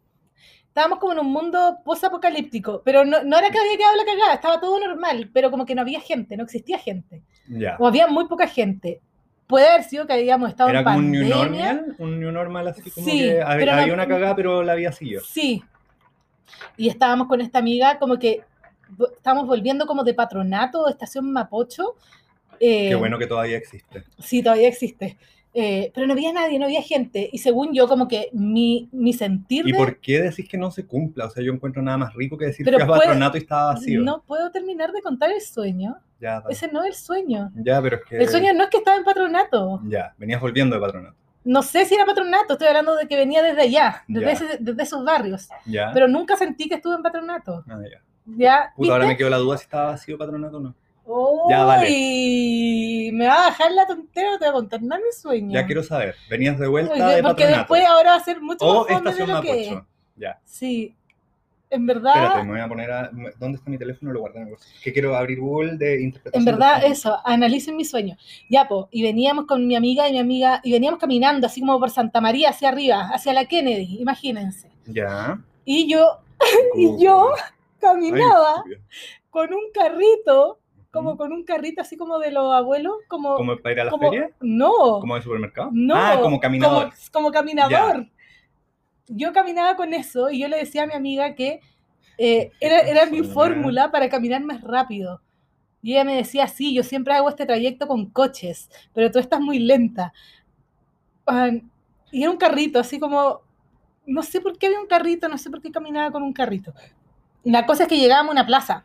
Estábamos 0.69 0.99
como 1.01 1.13
en 1.13 1.19
un 1.19 1.31
mundo 1.31 1.79
post-apocalíptico, 1.85 2.83
pero 2.83 3.05
no, 3.05 3.23
no 3.25 3.39
era 3.39 3.51
que 3.51 3.59
había 3.59 3.77
quedado 3.77 3.97
la 3.97 4.05
cagada, 4.07 4.35
estaba 4.35 4.59
todo 4.61 4.81
normal, 4.81 5.31
pero 5.33 5.51
como 5.51 5.67
que 5.67 5.75
no 5.75 5.83
había 5.83 6.01
gente, 6.01 6.35
no 6.37 6.45
existía 6.45 6.79
gente, 6.79 7.23
Ya. 7.47 7.77
o 7.79 7.87
había 7.87 8.07
muy 8.07 8.27
poca 8.27 8.47
gente. 8.47 9.03
Puede 9.47 9.69
haber 9.69 9.85
sido 9.85 10.07
que 10.07 10.13
habíamos 10.15 10.49
estado 10.49 10.71
Era 10.71 10.79
en 10.81 10.85
como 10.85 10.99
un 10.99 11.11
new 11.11 11.29
pandemia. 11.31 11.73
normal, 11.75 11.97
un 11.99 12.21
new 12.21 12.33
normal 12.33 12.69
así 12.69 12.91
como 12.91 13.07
Sí, 13.07 13.19
que 13.21 13.43
había 13.43 13.93
una 13.93 14.07
cagada, 14.07 14.35
pero 14.37 14.63
la 14.63 14.73
había 14.73 14.93
siguió. 14.93 15.21
Sí. 15.21 15.63
Y 16.77 16.89
estábamos 16.89 17.29
con 17.29 17.41
esta 17.41 17.59
amiga 17.59 17.99
como 17.99 18.19
que 18.19 18.43
estábamos 19.17 19.47
volviendo 19.47 19.87
como 19.87 20.05
de 20.05 20.15
patronato, 20.15 20.85
de 20.87 20.93
estación 20.93 21.31
Mapocho. 21.33 21.97
Eh, 22.61 22.89
Qué 22.91 22.95
bueno 22.95 23.19
que 23.19 23.27
todavía 23.27 23.57
existe. 23.57 24.05
Sí, 24.21 24.43
todavía 24.43 24.69
existe. 24.69 25.19
Eh, 25.55 25.93
pero 25.95 26.07
no 26.07 26.15
había 26.15 26.33
nadie, 26.33 26.59
no 26.59 26.65
había 26.65 26.81
gente. 26.83 27.29
Y 27.31 27.39
según 27.39 27.75
yo, 27.75 27.87
como 27.87 28.09
que 28.09 28.31
mi, 28.33 28.89
mi 28.91 29.13
sentir 29.13 29.69
¿Y 29.69 29.73
por 29.75 29.99
qué 29.99 30.23
decís 30.23 30.49
que 30.49 30.57
no 30.57 30.71
se 30.71 30.87
cumpla? 30.87 31.27
O 31.27 31.31
sea, 31.31 31.43
yo 31.45 31.53
encuentro 31.53 31.83
nada 31.83 31.99
más 31.99 32.15
rico 32.15 32.39
que 32.39 32.47
decir 32.47 32.65
Pero 32.65 32.79
que 32.79 32.85
es 32.85 32.89
puede- 32.89 33.01
patronato 33.01 33.37
y 33.37 33.41
estaba 33.41 33.75
vacío. 33.75 34.01
No 34.01 34.23
puedo 34.23 34.51
terminar 34.51 34.93
de 34.93 35.03
contar 35.03 35.31
el 35.31 35.41
sueño. 35.43 35.97
Ya. 36.21 36.43
Ese 36.49 36.71
no 36.73 36.83
es 36.85 36.89
el 36.89 36.95
sueño. 36.95 37.51
ya, 37.57 37.83
pero 37.83 37.97
es 37.97 38.03
que. 38.05 38.17
El 38.19 38.29
sueño 38.29 38.53
no 38.55 38.65
es 38.65 38.71
que 38.71 38.79
estaba 38.79 38.97
en 38.97 39.05
patronato. 39.05 39.81
Ya, 39.89 40.15
venías 40.17 40.41
volviendo 40.41 40.75
de 40.77 40.81
patronato. 40.81 41.17
No 41.45 41.63
sé 41.63 41.85
si 41.85 41.97
era 41.97 42.07
patronato, 42.07 42.53
estoy 42.53 42.69
hablando 42.69 42.95
de 42.95 43.09
que 43.09 43.17
venía 43.17 43.43
desde 43.43 43.63
allá, 43.63 44.05
desde, 44.07 44.27
Ya. 44.27 44.33
ese- 44.33 44.59
desde 44.61 44.83
esos 44.85 45.05
barrios. 45.05 45.49
Ya. 45.67 45.91
Pero 45.93 46.07
nunca 46.09 46.37
sentí 46.37 46.69
que 46.69 46.77
estuve 46.77 46.95
en 46.95 47.03
patronato. 47.03 47.65
Ah, 47.69 47.81
ya. 47.83 48.01
¿Ya? 48.25 48.73
Puta, 48.77 48.93
ahora 48.93 49.07
me 49.09 49.17
quedó 49.17 49.29
la 49.29 49.39
duda 49.39 49.59
si 49.59 49.65
estaba 49.65 49.87
vacío 49.91 50.17
patronato 50.17 50.59
o 50.59 50.61
no. 50.61 50.75
Ya, 51.49 51.65
vale. 51.65 53.11
¿Me 53.13 53.27
va 53.27 53.47
a 53.47 53.51
dejar 53.51 53.73
la 53.73 53.87
tontera 53.87 54.35
o 54.35 54.39
te 54.39 54.45
voy 54.47 54.49
a 54.49 54.53
contar 54.53 54.83
nada 54.83 55.01
de 55.01 55.07
mi 55.07 55.13
sueño? 55.13 55.53
Ya 55.53 55.67
quiero 55.67 55.83
saber, 55.83 56.15
¿venías 56.31 56.59
de 56.59 56.67
vuelta 56.67 56.95
de 56.95 57.23
porque 57.23 57.45
patronato? 57.45 57.59
después 57.59 57.85
ahora 57.87 58.11
va 58.13 58.17
a 58.17 58.25
ser 58.25 58.41
mucho 58.41 58.65
más 58.65 58.75
fome 58.75 58.89
de 58.89 58.97
estación 58.97 59.31
lo 59.31 59.43
que 59.43 59.69
es. 59.69 59.75
Ya. 60.17 60.41
Sí, 60.45 60.95
en 61.71 61.87
verdad, 61.87 62.15
Espérate, 62.15 62.45
me 62.45 62.51
voy 62.51 62.61
a 62.61 62.69
poner 62.69 62.91
a... 62.91 63.11
¿Dónde 63.39 63.57
está 63.57 63.71
mi 63.71 63.79
teléfono? 63.79 64.13
Lo 64.13 64.21
guardé 64.21 64.43
en 64.43 64.49
el. 64.49 64.57
Que 64.83 64.93
quiero 64.93 65.17
abrir 65.17 65.41
Google 65.41 65.79
de 65.79 66.03
interpretación. 66.03 66.41
en 66.41 66.45
de 66.45 66.53
verdad 66.53 66.85
eso, 66.85 67.19
analicen 67.25 67.77
mi 67.77 67.85
sueño. 67.87 68.17
Ya, 68.51 68.69
po, 68.69 68.89
y 68.91 69.03
veníamos 69.03 69.47
con 69.47 69.67
mi 69.67 69.75
amiga 69.75 70.07
y 70.09 70.13
mi 70.13 70.19
amiga, 70.19 70.61
y 70.63 70.73
veníamos 70.73 71.01
caminando 71.01 71.47
así 71.47 71.61
como 71.61 71.81
por 71.81 71.91
Santa 71.91 72.21
María 72.21 72.51
hacia 72.51 72.69
arriba, 72.69 73.09
hacia 73.13 73.33
la 73.33 73.47
Kennedy, 73.47 73.99
imagínense. 74.01 74.71
Ya. 74.87 75.41
Y 75.65 75.91
yo 75.91 76.23
Y 76.77 77.03
yo. 77.03 77.33
Ay, 77.35 77.43
caminaba 77.81 78.65
con 79.31 79.53
un 79.53 79.73
carrito, 79.73 80.61
como 80.93 81.17
con 81.17 81.33
un 81.33 81.43
carrito 81.45 81.81
así 81.81 81.97
como 81.97 82.19
de 82.19 82.31
los 82.31 82.53
abuelos, 82.55 82.95
como... 83.09 83.35
¿Como 83.37 83.57
para 83.57 83.73
ir 83.73 83.81
a 83.81 83.85
la 83.85 83.91
como- 83.91 84.11
feria? 84.11 84.31
No, 84.41 85.01
¿Como 85.01 85.15
de 85.17 85.23
supermercado? 85.23 85.71
no. 85.73 85.95
Ah, 85.97 86.19
como 86.21 86.39
caminador. 86.39 86.91
Como, 86.91 86.93
como 87.13 87.31
caminador. 87.33 88.07
Yo 89.09 89.33
caminaba 89.33 89.75
con 89.75 89.95
eso 89.95 90.31
y 90.31 90.41
yo 90.41 90.49
le 90.49 90.59
decía 90.59 90.85
a 90.85 90.87
mi 90.87 90.93
amiga 90.93 91.35
que 91.35 91.61
eh, 92.19 92.53
era, 92.61 92.81
era 92.81 93.07
mi 93.07 93.23
fórmula 93.23 93.91
para 93.91 94.09
caminar 94.09 94.43
más 94.43 94.61
rápido. 94.61 95.23
Y 95.81 95.93
ella 95.93 96.05
me 96.05 96.15
decía, 96.15 96.47
sí, 96.47 96.75
yo 96.75 96.83
siempre 96.83 97.15
hago 97.15 97.29
este 97.29 97.47
trayecto 97.47 97.89
con 97.89 98.11
coches, 98.11 98.71
pero 98.95 99.11
tú 99.11 99.19
estás 99.19 99.41
muy 99.41 99.59
lenta. 99.59 100.13
Y 102.11 102.23
era 102.23 102.31
un 102.31 102.37
carrito, 102.37 102.79
así 102.79 103.01
como, 103.01 103.41
no 104.07 104.23
sé 104.23 104.41
por 104.41 104.59
qué 104.59 104.67
había 104.67 104.81
un 104.81 104.87
carrito, 104.87 105.29
no 105.29 105.39
sé 105.39 105.51
por 105.51 105.61
qué 105.63 105.73
caminaba 105.73 106.13
con 106.13 106.23
un 106.23 106.33
carrito. 106.33 106.75
La 107.45 107.67
cosa 107.67 107.85
es 107.85 107.89
que 107.89 107.99
llegábamos 107.99 108.31
a 108.31 108.33
una 108.33 108.47
plaza. 108.47 108.85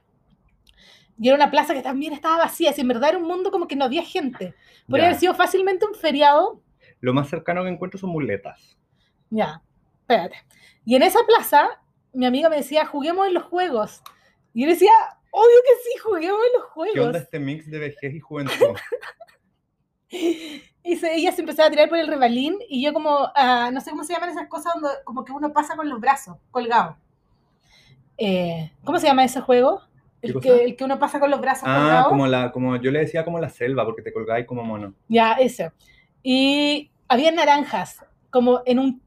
Y 1.19 1.27
era 1.29 1.36
una 1.36 1.50
plaza 1.51 1.74
que 1.74 1.81
también 1.81 2.13
estaba 2.13 2.38
vacía, 2.38 2.74
si 2.74 2.81
en 2.81 2.88
verdad 2.89 3.09
era 3.09 3.17
un 3.17 3.24
mundo 3.25 3.50
como 3.51 3.67
que 3.67 3.75
no 3.75 3.86
había 3.86 4.03
gente. 4.03 4.53
Podría 4.88 5.05
Ya. 5.05 5.09
haber 5.09 5.19
sido 5.19 5.33
fácilmente 5.36 5.86
un 5.86 5.95
feriado 5.95 6.62
Lo 7.00 7.13
más 7.13 7.29
cercano 7.29 7.63
que 7.63 7.69
encuentro 7.69 8.00
son 8.00 8.09
muletas. 8.12 8.77
Ya, 9.29 9.62
espérate. 10.01 10.38
Y 10.86 10.95
en 10.95 11.03
esa 11.03 11.19
plaza, 11.27 11.81
mi 12.13 12.25
amiga 12.25 12.50
me 12.50 12.57
decía, 12.57 12.86
juguemos 12.86 13.27
en 13.27 13.33
los 13.33 13.43
juegos. 13.43 14.01
Y 14.53 14.63
yo 14.63 14.69
decía, 14.69 14.91
obvio 15.31 15.57
que 15.63 15.83
sí, 15.91 15.97
juguemos 16.00 16.39
en 16.45 16.53
los 16.59 16.63
¿Qué 16.65 16.71
juegos. 16.74 17.05
onda 17.07 17.19
este 17.19 17.39
mix 17.39 17.69
de 17.69 17.79
vejez 17.79 18.13
y 18.15 18.19
juventud? 18.19 18.53
Y 20.83 20.95
se- 20.95 21.13
ella 21.15 21.33
se 21.33 21.41
empezaba 21.41 21.67
a 21.67 21.69
tirar 21.69 21.89
por 21.89 21.97
el 21.97 22.07
rebalín 22.07 22.57
y 22.69 22.81
yo 22.81 22.93
como, 22.93 23.29
ah, 23.36 23.69
no 23.74 23.81
sé 23.81 23.89
cómo 23.89 24.05
se 24.05 24.13
llaman 24.13 24.29
esas 24.29 24.47
cosas 24.47 24.74
donde 24.75 24.89
como 25.03 25.25
que 25.25 25.33
uno 25.33 25.51
pasa 25.51 25.75
con 25.75 25.89
los 25.89 26.00
brazos 26.00 26.38
colgados. 26.50 26.95
Eh, 28.17 28.71
¿Cómo 28.86 28.97
se 29.00 29.07
llama 29.07 29.25
ese 29.25 29.41
juego? 29.41 29.81
¿Qué 30.27 30.50
El 30.50 30.57
que, 30.57 30.63
el 30.65 30.75
que 30.75 30.84
uno 30.84 31.00
pasa 31.00 31.19
con 31.19 31.29
los 31.31 31.41
brazos 31.41 31.63
Ah, 31.67 31.75
colgados. 31.79 32.07
como 32.10 32.27
la, 32.27 32.51
como 32.51 32.75
yo 32.77 32.91
le 32.91 33.00
decía 33.00 33.24
como 33.25 33.39
la 33.39 33.50
selva, 33.50 33.86
porque 33.86 34.01
te 34.01 34.13
colgáis 34.13 34.46
como 34.46 34.63
mono. 34.63 34.93
Ya, 35.07 35.34
ese. 35.34 35.72
Y 36.24 36.91
había 37.07 37.31
naranjas, 37.31 38.05
como 38.29 38.62
en 38.65 38.79
un... 38.79 39.01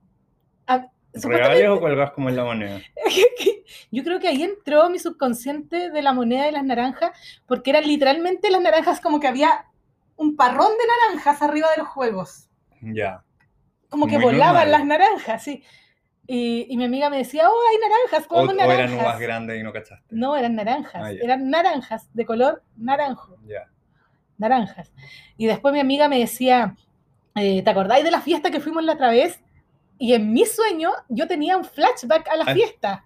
ah, 0.67 0.87
¿Regales 1.13 1.69
o 1.69 1.81
colgás 1.81 2.13
como 2.13 2.29
en 2.29 2.37
la 2.37 2.45
moneda? 2.45 2.81
Yo 3.91 4.05
creo 4.05 4.21
que 4.21 4.29
ahí 4.29 4.43
entró 4.43 4.89
mi 4.91 4.99
subconsciente 4.99 5.91
de 5.91 6.03
la 6.03 6.13
moneda 6.13 6.45
de 6.45 6.53
las 6.53 6.65
naranjas, 6.65 7.11
porque 7.47 7.71
eran 7.71 7.87
literalmente 7.87 8.51
las 8.51 8.61
naranjas 8.63 9.01
como 9.01 9.19
que 9.21 9.27
había 9.29 9.67
un 10.17 10.37
parrón 10.37 10.69
de 10.79 10.85
naranjas 11.09 11.43
arriba 11.43 11.69
de 11.71 11.79
los 11.79 11.89
juegos. 11.89 12.49
Ya. 12.81 13.25
Como 13.89 14.07
que 14.07 14.19
volaban 14.19 14.69
normal. 14.69 14.71
las 14.71 14.85
naranjas, 14.87 15.43
sí. 15.43 15.65
Y, 16.33 16.67
y 16.69 16.77
mi 16.77 16.85
amiga 16.85 17.11
me 17.11 17.17
decía, 17.19 17.49
oh, 17.51 17.61
hay 17.71 17.77
naranjas, 17.79 18.25
O, 18.27 18.29
comamos 18.29 18.53
o 18.55 18.71
eran 18.71 18.77
naranjas. 18.77 19.03
uvas 19.03 19.19
grandes 19.21 19.61
y 19.61 19.63
no 19.65 19.73
cachaste. 19.73 20.07
No, 20.15 20.37
eran 20.37 20.55
naranjas, 20.55 21.03
Ah, 21.05 21.13
ya. 21.13 21.19
eran 21.25 21.51
naranjas 21.51 22.09
de 22.15 22.25
color 22.25 22.63
naranjo, 22.77 23.37
Ya. 23.49 23.67
naranjas. 24.39 24.93
Y 25.37 25.47
después 25.47 25.75
mi 25.75 25.81
amiga 25.81 26.09
me 26.09 26.21
decía, 26.21 26.77
eh, 27.35 27.63
¿te 27.63 27.71
acordáis 27.71 28.05
de 28.05 28.13
la 28.13 28.21
fiesta 28.21 28.51
que 28.53 28.61
fuimos 28.61 28.85
la 28.85 28.93
otra 28.93 29.11
vez? 29.11 29.41
Y 29.99 30.15
en 30.15 30.33
mi 30.33 30.47
sueño 30.47 30.93
yo 31.09 31.27
tenía 31.27 31.57
un 31.57 31.65
flashback 31.65 32.29
a 32.29 32.37
la 32.37 32.45
Ay. 32.47 32.55
fiesta, 32.55 33.05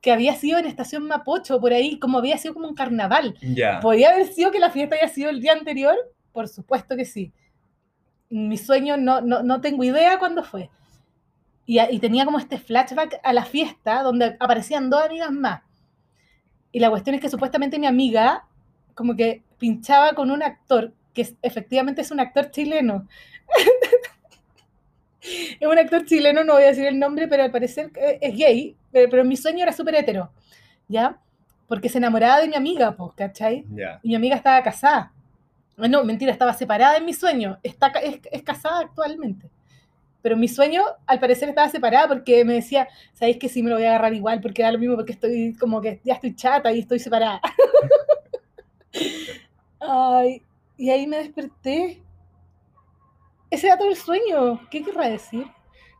que 0.00 0.10
había 0.10 0.34
sido 0.34 0.58
en 0.58 0.66
Estación 0.66 1.04
Mapocho, 1.04 1.60
por 1.60 1.72
ahí, 1.72 1.98
como 2.00 2.18
había 2.18 2.38
sido 2.38 2.54
como 2.54 2.66
un 2.66 2.74
carnaval. 2.74 3.36
Ya. 3.40 3.78
¿Podría 3.78 4.10
haber 4.10 4.26
sido 4.26 4.50
que 4.50 4.58
la 4.58 4.70
fiesta 4.70 4.96
haya 4.96 5.08
sido 5.08 5.30
el 5.30 5.40
día 5.40 5.52
anterior? 5.52 5.94
Por 6.32 6.48
supuesto 6.48 6.96
que 6.96 7.04
sí. 7.04 7.32
Mi 8.30 8.58
sueño 8.58 8.96
no, 8.96 9.20
no, 9.20 9.42
no 9.44 9.60
tengo 9.60 9.84
idea 9.84 10.18
cuándo 10.18 10.42
fue. 10.42 10.70
Y, 11.68 11.78
y 11.78 11.98
tenía 11.98 12.24
como 12.24 12.38
este 12.38 12.56
flashback 12.58 13.20
a 13.22 13.32
la 13.34 13.44
fiesta 13.44 14.02
donde 14.02 14.36
aparecían 14.40 14.88
dos 14.88 15.04
amigas 15.04 15.30
más. 15.30 15.60
Y 16.72 16.80
la 16.80 16.88
cuestión 16.88 17.14
es 17.14 17.20
que 17.20 17.28
supuestamente 17.28 17.78
mi 17.78 17.86
amiga 17.86 18.46
como 18.94 19.14
que 19.14 19.42
pinchaba 19.58 20.14
con 20.14 20.30
un 20.30 20.42
actor 20.42 20.94
que 21.12 21.20
es- 21.22 21.34
efectivamente 21.42 22.00
es 22.00 22.10
un 22.10 22.20
actor 22.20 22.50
chileno. 22.50 23.06
es 25.20 25.66
un 25.68 25.78
actor 25.78 26.04
chileno, 26.06 26.42
no 26.44 26.54
voy 26.54 26.62
a 26.62 26.68
decir 26.68 26.86
el 26.86 26.98
nombre, 26.98 27.28
pero 27.28 27.42
al 27.42 27.50
parecer 27.50 27.90
eh, 27.96 28.18
es 28.20 28.36
gay, 28.36 28.76
pero, 28.92 29.10
pero 29.10 29.24
mi 29.24 29.36
sueño 29.36 29.62
era 29.62 29.72
súper 29.72 29.96
hetero, 29.96 30.30
¿ya? 30.88 31.18
Porque 31.66 31.88
se 31.90 31.98
enamoraba 31.98 32.40
de 32.40 32.48
mi 32.48 32.54
amiga, 32.54 32.92
pues, 32.96 33.12
¿cachai? 33.14 33.64
Y 34.02 34.08
mi 34.08 34.14
amiga 34.14 34.36
estaba 34.36 34.62
casada. 34.62 35.12
No, 35.76 36.02
mentira, 36.04 36.32
estaba 36.32 36.54
separada 36.54 36.96
en 36.96 37.04
mi 37.04 37.12
sueño. 37.12 37.58
Está, 37.62 37.88
es, 37.88 38.20
es 38.32 38.42
casada 38.42 38.80
actualmente. 38.80 39.48
Pero 40.22 40.36
mi 40.36 40.48
sueño, 40.48 40.82
al 41.06 41.20
parecer, 41.20 41.48
estaba 41.48 41.68
separada 41.68 42.08
porque 42.08 42.44
me 42.44 42.54
decía, 42.54 42.88
¿sabéis 43.12 43.38
que 43.38 43.48
sí 43.48 43.62
me 43.62 43.70
lo 43.70 43.76
voy 43.76 43.84
a 43.84 43.90
agarrar 43.90 44.14
igual? 44.14 44.40
Porque 44.40 44.62
da 44.62 44.72
lo 44.72 44.78
mismo, 44.78 44.96
porque 44.96 45.12
estoy 45.12 45.54
como 45.54 45.80
que 45.80 46.00
ya 46.04 46.14
estoy 46.14 46.34
chata 46.34 46.72
y 46.72 46.80
estoy 46.80 46.98
separada. 46.98 47.40
Ay, 49.80 50.42
y 50.76 50.90
ahí 50.90 51.06
me 51.06 51.18
desperté. 51.18 52.02
Ese 53.50 53.66
era 53.68 53.78
todo 53.78 53.88
el 53.88 53.96
sueño. 53.96 54.60
¿Qué 54.70 54.82
querrá 54.82 55.08
decir? 55.08 55.46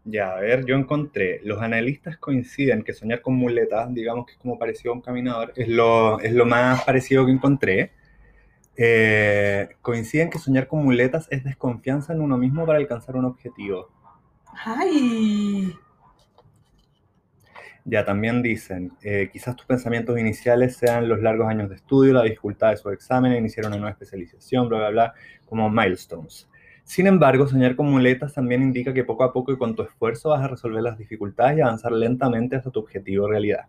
Ya, 0.05 0.33
a 0.33 0.41
ver, 0.41 0.65
yo 0.65 0.75
encontré, 0.75 1.41
los 1.45 1.61
analistas 1.61 2.17
coinciden 2.17 2.83
que 2.83 2.95
soñar 2.95 3.21
con 3.21 3.35
muletas, 3.35 3.93
digamos 3.93 4.25
que 4.25 4.33
es 4.33 4.39
como 4.39 4.59
parecido 4.59 4.93
a 4.93 4.95
un 4.95 5.03
caminador, 5.03 5.53
es 5.55 5.69
lo, 5.69 6.19
es 6.21 6.33
lo 6.33 6.47
más 6.47 6.83
parecido 6.85 7.27
que 7.27 7.33
encontré. 7.33 7.93
Eh, 8.77 9.69
coinciden 9.83 10.31
que 10.31 10.39
soñar 10.39 10.67
con 10.67 10.83
muletas 10.85 11.27
es 11.31 11.45
desconfianza 11.45 12.13
en 12.15 12.23
uno 12.23 12.39
mismo 12.39 12.65
para 12.65 12.79
alcanzar 12.79 13.17
un 13.17 13.27
objetivo. 13.27 13.91
Ay, 14.65 15.75
Ya 17.85 18.05
también 18.05 18.43
dicen, 18.43 18.93
eh, 19.03 19.31
quizás 19.33 19.57
tus 19.57 19.65
pensamientos 19.67 20.19
iniciales 20.19 20.77
sean 20.77 21.09
los 21.09 21.23
largos 21.23 21.49
años 21.49 21.71
de 21.71 21.77
estudio, 21.77 22.13
la 22.13 22.23
dificultad 22.23 22.71
de 22.71 22.77
su 22.77 22.91
examen, 22.91 23.33
iniciar 23.35 23.67
una 23.67 23.77
nueva 23.77 23.91
especialización, 23.93 24.69
bla, 24.69 24.79
bla, 24.79 24.91
bla, 24.91 25.15
como 25.47 25.71
milestones. 25.71 26.49
Sin 26.85 27.07
embargo, 27.07 27.47
soñar 27.47 27.77
con 27.77 27.91
muletas 27.91 28.35
también 28.35 28.63
indica 28.63 28.93
que 28.93 29.05
poco 29.05 29.25
a 29.25 29.33
poco 29.33 29.53
y 29.53 29.59
con 29.59 29.75
tu 29.75 29.83
esfuerzo 29.83 30.31
vas 30.31 30.43
a 30.43 30.49
resolver 30.49 30.83
las 30.83 30.99
dificultades 30.99 31.59
y 31.59 31.61
avanzar 31.63 31.93
lentamente 31.93 32.57
hasta 32.57 32.71
tu 32.71 32.81
objetivo 32.81 33.27
realidad. 33.29 33.67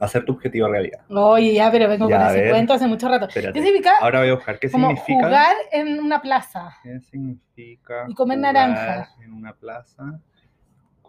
Hacer 0.00 0.24
tu 0.24 0.32
objetivo 0.32 0.66
realidad. 0.66 1.00
oye, 1.10 1.52
ya, 1.54 1.70
pero 1.70 1.86
vengo 1.88 2.08
Ya, 2.08 2.18
con 2.18 2.26
ese 2.28 2.40
ver. 2.40 2.50
cuento 2.50 2.72
hace 2.72 2.86
mucho 2.86 3.08
rato. 3.08 3.26
Espérate. 3.28 3.52
¿Qué 3.52 3.62
significa? 3.64 3.92
Ahora 4.00 4.20
voy 4.20 4.30
a 4.30 4.34
buscar 4.34 4.58
qué 4.58 4.70
como 4.70 4.88
significa. 4.88 5.24
jugar 5.26 5.56
en 5.72 6.00
una 6.00 6.22
plaza. 6.22 6.70
¿Qué 6.82 7.00
significa 7.00 8.06
Y 8.08 8.14
comer 8.14 8.38
jugar 8.38 8.54
naranja. 8.54 9.10
en 9.22 9.32
una 9.32 9.52
plaza 9.52 10.18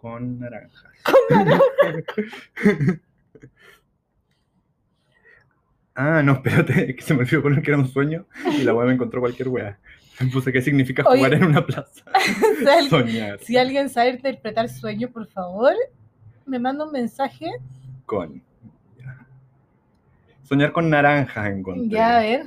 con 0.02 0.38
naranjas? 0.40 0.92
ah, 5.94 6.22
no, 6.22 6.32
espérate, 6.32 6.90
es 6.90 6.96
que 6.96 7.02
se 7.02 7.14
me 7.14 7.20
olvidó 7.20 7.42
poner 7.42 7.62
que 7.62 7.70
era 7.70 7.78
un 7.78 7.88
sueño 7.88 8.26
y 8.58 8.64
la 8.64 8.74
web 8.74 8.88
me 8.88 8.94
encontró 8.94 9.20
cualquier 9.20 9.48
wea. 9.48 9.78
Puse 10.32 10.52
qué 10.52 10.60
significa 10.60 11.02
Oye. 11.06 11.18
jugar 11.18 11.34
en 11.34 11.44
una 11.44 11.64
plaza. 11.64 12.04
Si 12.58 12.66
alguien- 12.68 12.90
Soñar 12.90 13.38
si 13.40 13.56
alguien 13.56 13.88
sabe 13.88 14.10
interpretar 14.10 14.68
sueños, 14.68 15.10
por 15.10 15.26
favor, 15.28 15.72
me 16.46 16.58
manda 16.58 16.84
un 16.84 16.92
mensaje. 16.92 17.46
con. 18.06 18.42
ya. 18.98 19.24
Soñar 20.42 20.72
con 20.72 20.90
naranjas 20.90 21.46
encontré. 21.50 21.88
Ya, 21.88 22.18
a 22.18 22.20
ver. 22.20 22.42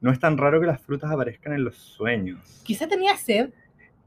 No 0.00 0.10
es 0.12 0.20
tan 0.20 0.36
raro 0.36 0.60
que 0.60 0.66
las 0.66 0.80
frutas 0.80 1.10
aparezcan 1.10 1.54
en 1.54 1.64
los 1.64 1.76
sueños. 1.76 2.60
Quizá 2.64 2.86
tenía 2.86 3.16
sed. 3.16 3.50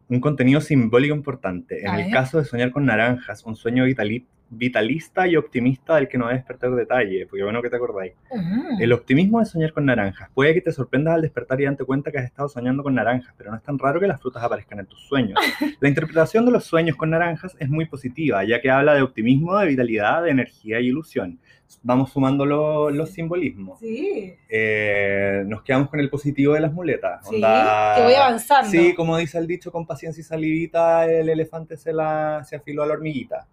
Un 0.10 0.20
contenido 0.20 0.60
simbólico 0.60 1.16
importante. 1.16 1.82
En 1.82 1.90
A 1.90 1.98
el 2.00 2.06
ver. 2.06 2.14
caso 2.14 2.40
de 2.40 2.46
soñar 2.46 2.72
con 2.72 2.86
naranjas, 2.86 3.46
un 3.46 3.56
sueño 3.56 3.86
vitali- 3.86 4.26
vitalista 4.52 5.28
y 5.28 5.36
optimista 5.36 5.96
del 5.96 6.08
que 6.08 6.18
no 6.18 6.26
debes 6.28 6.42
despertar 6.42 6.72
detalle, 6.76 7.26
porque 7.28 7.44
bueno 7.44 7.62
que 7.62 7.70
te 7.70 7.76
acordáis. 7.76 8.14
Ah, 8.36 8.78
El 8.80 8.94
optimismo 8.94 9.40
de 9.40 9.46
soñar 9.46 9.74
con 9.74 9.86
naranjas. 9.86 10.30
Puede 10.34 10.54
que 10.54 10.62
te 10.62 10.72
sorprendas 10.72 11.14
al 11.16 11.22
despertar 11.22 11.62
y 11.62 11.66
darte 11.66 11.84
cuenta 11.86 12.12
que 12.12 12.18
has 12.18 12.26
estado 12.26 12.50
soñando 12.50 12.82
con 12.84 12.96
naranjas, 12.96 13.34
pero 13.38 13.52
no 13.52 13.58
es 13.58 13.64
tan 13.64 13.78
raro 13.78 14.00
que 14.00 14.08
las 14.08 14.20
frutas 14.22 14.44
aparezcan 14.44 14.80
en 14.80 14.86
tus 14.88 15.00
sueños. 15.08 15.40
La 15.80 15.88
interpretación 15.90 16.46
de 16.46 16.52
los 16.52 16.64
sueños 16.66 16.96
con 16.96 17.10
naranjas 17.12 17.56
es 17.60 17.70
muy 17.70 17.86
positiva, 17.86 18.44
ya 18.44 18.60
que 18.60 18.70
habla 18.70 18.94
de 18.96 19.02
optimismo, 19.02 19.58
de 19.58 19.68
vitalidad, 19.68 20.24
de 20.24 20.32
energía 20.32 20.80
y 20.80 20.88
ilusión. 20.88 21.40
Vamos 21.84 22.12
sumando 22.12 22.48
lo- 22.48 22.90
los 22.90 23.12
simbolismos. 23.12 23.80
Sí, 23.80 24.34
Eh, 24.50 25.44
nos 25.46 25.62
quedamos 25.62 25.90
con 25.90 26.00
el 26.00 26.10
positivo 26.10 26.54
de 26.56 26.62
las 26.62 26.74
muletas. 26.74 27.28
sí, 27.28 27.36
onda- 27.36 27.94
que 27.96 28.04
voy 28.04 28.14
avanzando. 28.16 28.72
Sí, 28.72 28.94
como 28.96 29.16
dice 29.18 29.38
el 29.38 29.46
dicho, 29.48 29.72
con 29.72 29.86
paciencia 29.86 30.22
y 30.22 30.24
salivita, 30.24 31.06
el 31.06 31.30
elefante 31.30 31.78
se, 31.78 31.94
la, 31.94 32.44
se 32.44 32.56
afiló 32.56 32.82
a 32.84 32.88
la 32.88 32.94
hormiguita. 32.94 33.48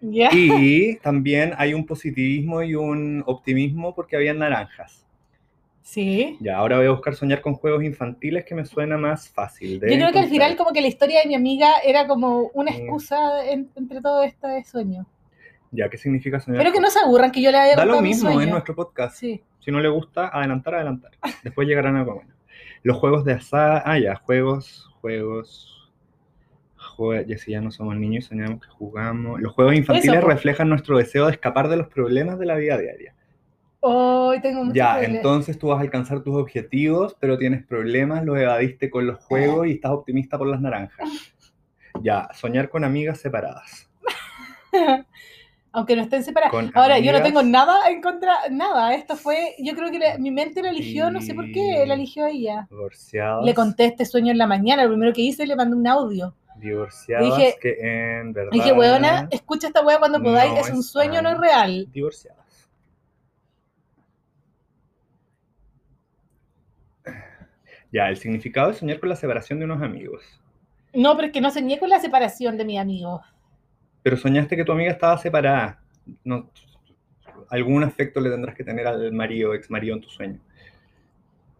Y 0.00 0.96
también 1.02 1.52
hay 1.56 1.74
un 1.74 1.86
positivismo 1.86 2.62
y 2.62 2.74
un 2.74 3.22
optimismo 3.26 3.94
porque 3.94 4.16
habían 4.16 4.38
naranjas. 4.38 5.00
Sí. 5.82 6.38
Ya, 6.40 6.56
ahora 6.56 6.78
voy 6.78 6.86
a 6.86 6.90
buscar 6.92 7.14
soñar 7.14 7.40
con 7.42 7.54
juegos 7.54 7.84
infantiles 7.84 8.44
que 8.44 8.54
me 8.54 8.64
suena 8.64 8.96
más 8.96 9.28
fácil. 9.28 9.78
de 9.80 9.90
Yo 9.90 9.96
creo 9.96 10.12
que 10.12 10.18
al 10.20 10.28
final 10.30 10.56
como 10.56 10.72
que 10.72 10.80
la 10.80 10.88
historia 10.88 11.20
de 11.20 11.28
mi 11.28 11.34
amiga 11.34 11.72
era 11.84 12.06
como 12.06 12.50
una 12.54 12.70
Mm. 12.72 12.74
excusa 12.74 13.44
en- 13.50 13.68
entre 13.76 14.00
todo 14.00 14.22
esto 14.22 14.46
de 14.48 14.64
sueño. 14.64 15.06
Ya, 15.70 15.88
¿qué 15.90 15.98
significa 15.98 16.40
soñar? 16.40 16.58
Pero 16.62 16.72
que 16.72 16.80
no 16.80 16.88
se 16.88 17.00
aburran 17.00 17.30
que 17.32 17.42
yo 17.42 17.50
le 17.50 17.58
haya 17.58 17.76
Da 17.76 17.84
lo 17.84 18.00
mismo, 18.00 18.32
sueño. 18.32 18.50
nuestro 18.52 18.74
podcast. 18.74 19.16
Sí. 19.16 19.42
Si 19.60 19.70
no 19.70 19.80
le 19.80 19.88
gusta, 19.88 20.28
adelantar, 20.28 20.76
adelantar. 20.76 21.10
Después 21.44 21.66
llegarán 21.68 21.96
algo 21.96 22.14
bueno. 22.14 22.32
Los 22.82 22.96
juegos 22.98 23.24
de 23.24 23.32
azar. 23.34 23.82
Ah, 23.84 23.98
ya, 23.98 24.14
juegos, 24.16 24.88
juegos. 25.00 25.83
Jue- 26.96 27.24
Ya 27.26 27.38
si 27.38 27.52
ya 27.52 27.60
no 27.60 27.70
somos 27.70 27.96
niños 27.96 28.24
y 28.24 28.28
soñamos 28.28 28.60
que 28.60 28.68
jugamos. 28.68 29.40
Los 29.40 29.52
juegos 29.52 29.74
infantiles 29.74 30.10
reflejan 30.28 30.68
nuestro 30.68 30.96
deseo 30.98 31.26
de 31.26 31.32
escapar 31.32 31.68
de 31.68 31.76
los 31.76 31.88
problemas 31.88 32.38
de 32.38 32.46
la 32.46 32.54
vida 32.56 32.78
diaria. 32.78 33.14
Hoy 33.80 34.40
tengo 34.40 34.64
mucho 34.64 34.74
Ya, 34.74 34.94
entonces 35.16 35.58
tú 35.58 35.68
vas 35.68 35.78
a 35.78 35.82
alcanzar 35.82 36.22
tus 36.22 36.34
objetivos, 36.36 37.14
pero 37.20 37.36
tienes 37.36 37.64
problemas, 37.66 38.24
los 38.24 38.38
evadiste 38.38 38.88
con 38.88 39.06
los 39.06 39.18
juegos 39.24 39.66
y 39.66 39.72
estás 39.72 39.90
optimista 39.92 40.38
por 40.38 40.46
las 40.46 40.60
naranjas. 40.60 41.08
Ya, 42.02 42.28
soñar 42.32 42.70
con 42.70 42.82
amigas 42.84 43.20
separadas. 43.20 43.90
Aunque 45.72 45.96
no 45.96 46.02
estén 46.02 46.22
separadas. 46.22 46.52
Con 46.52 46.70
Ahora, 46.74 46.98
yo 47.00 47.10
no 47.12 47.20
tengo 47.22 47.42
nada 47.42 47.88
en 47.90 48.00
contra, 48.00 48.32
nada. 48.50 48.94
Esto 48.94 49.16
fue, 49.16 49.56
yo 49.58 49.74
creo 49.74 49.90
que 49.90 49.98
la- 49.98 50.18
mi 50.18 50.30
mente 50.30 50.62
lo 50.62 50.68
eligió, 50.68 51.10
no 51.10 51.20
sé 51.20 51.34
por 51.34 51.50
qué, 51.50 51.84
la 51.86 51.94
eligió 51.94 52.26
ella. 52.26 52.68
Divorciadas. 52.70 53.44
Le 53.44 53.54
conté 53.54 53.86
este 53.86 54.04
sueño 54.04 54.30
en 54.30 54.38
la 54.38 54.46
mañana, 54.46 54.84
lo 54.84 54.90
primero 54.90 55.12
que 55.12 55.22
hice, 55.22 55.46
le 55.48 55.56
mandé 55.56 55.76
un 55.76 55.86
audio. 55.88 56.32
Divorciadas 56.64 57.36
Dije- 57.36 57.58
que 57.60 57.76
en 57.80 58.32
verdad. 58.32 58.50
Dije, 58.50 58.72
weona, 58.72 59.28
escucha 59.30 59.66
esta 59.66 59.84
wea 59.84 59.98
cuando 59.98 60.22
podáis, 60.22 60.52
no 60.52 60.60
es 60.60 60.70
un 60.70 60.82
sueño, 60.82 61.20
no 61.20 61.28
es 61.28 61.38
real. 61.38 61.86
Divorciadas. 61.92 62.70
Ya, 67.92 68.08
el 68.08 68.16
significado 68.16 68.68
de 68.68 68.74
soñar 68.74 68.98
con 68.98 69.10
la 69.10 69.16
separación 69.16 69.58
de 69.58 69.66
unos 69.66 69.82
amigos. 69.82 70.24
No, 70.94 71.14
pero 71.16 71.26
es 71.26 71.32
que 71.32 71.40
no 71.42 71.50
soñé 71.50 71.78
con 71.78 71.90
la 71.90 72.00
separación 72.00 72.56
de 72.56 72.64
mi 72.64 72.78
amigo. 72.78 73.20
Pero 74.02 74.16
soñaste 74.16 74.56
que 74.56 74.64
tu 74.64 74.72
amiga 74.72 74.90
estaba 74.90 75.18
separada. 75.18 75.82
No, 76.24 76.50
algún 77.50 77.84
afecto 77.84 78.20
le 78.20 78.30
tendrás 78.30 78.56
que 78.56 78.64
tener 78.64 78.86
al 78.86 79.12
marido, 79.12 79.54
ex 79.54 79.70
marido 79.70 79.94
en 79.94 80.00
tu 80.00 80.08
sueño. 80.08 80.40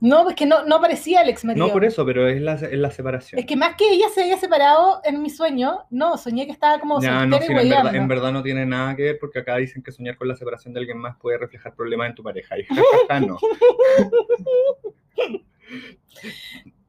No, 0.01 0.29
es 0.29 0.37
que 0.37 0.45
no, 0.45 0.65
no 0.67 0.81
parecía 0.81 1.23
el 1.23 1.29
ex 1.29 1.45
marido. 1.45 1.67
No 1.67 1.73
por 1.73 1.85
eso, 1.85 2.05
pero 2.05 2.29
es 2.29 2.41
la, 2.41 2.55
es 2.55 2.79
la 2.79 2.91
separación. 2.91 3.39
Es 3.39 3.47
que 3.47 3.57
más 3.57 3.77
que 3.77 3.91
ella 3.91 4.07
se 4.15 4.23
haya 4.23 4.37
separado 4.37 5.01
en 5.05 5.23
mi 5.23 5.31
sueño, 5.31 5.85
no, 5.91 6.19
soñé 6.19 6.47
que 6.47 6.53
estaba 6.53 6.79
como 6.79 6.97
no, 6.97 7.01
sí, 7.01 7.09
en, 7.09 7.31
verdad, 7.31 7.95
en 7.95 8.09
verdad 8.09 8.33
no 8.33 8.43
tiene 8.43 8.67
nada 8.67 8.95
que 8.97 9.03
ver 9.03 9.19
porque 9.19 9.39
acá 9.39 9.57
dicen 9.57 9.83
que 9.83 9.93
soñar 9.93 10.17
con 10.17 10.29
la 10.29 10.37
separación 10.37 10.75
de 10.75 10.81
alguien 10.81 10.99
más 10.99 11.17
puede 11.17 11.39
reflejar 11.39 11.75
problemas 11.75 12.11
en 12.11 12.15
tu 12.15 12.23
pareja. 12.23 12.59
Y 12.59 12.65
jajaja, 12.65 13.21
no. 13.21 13.39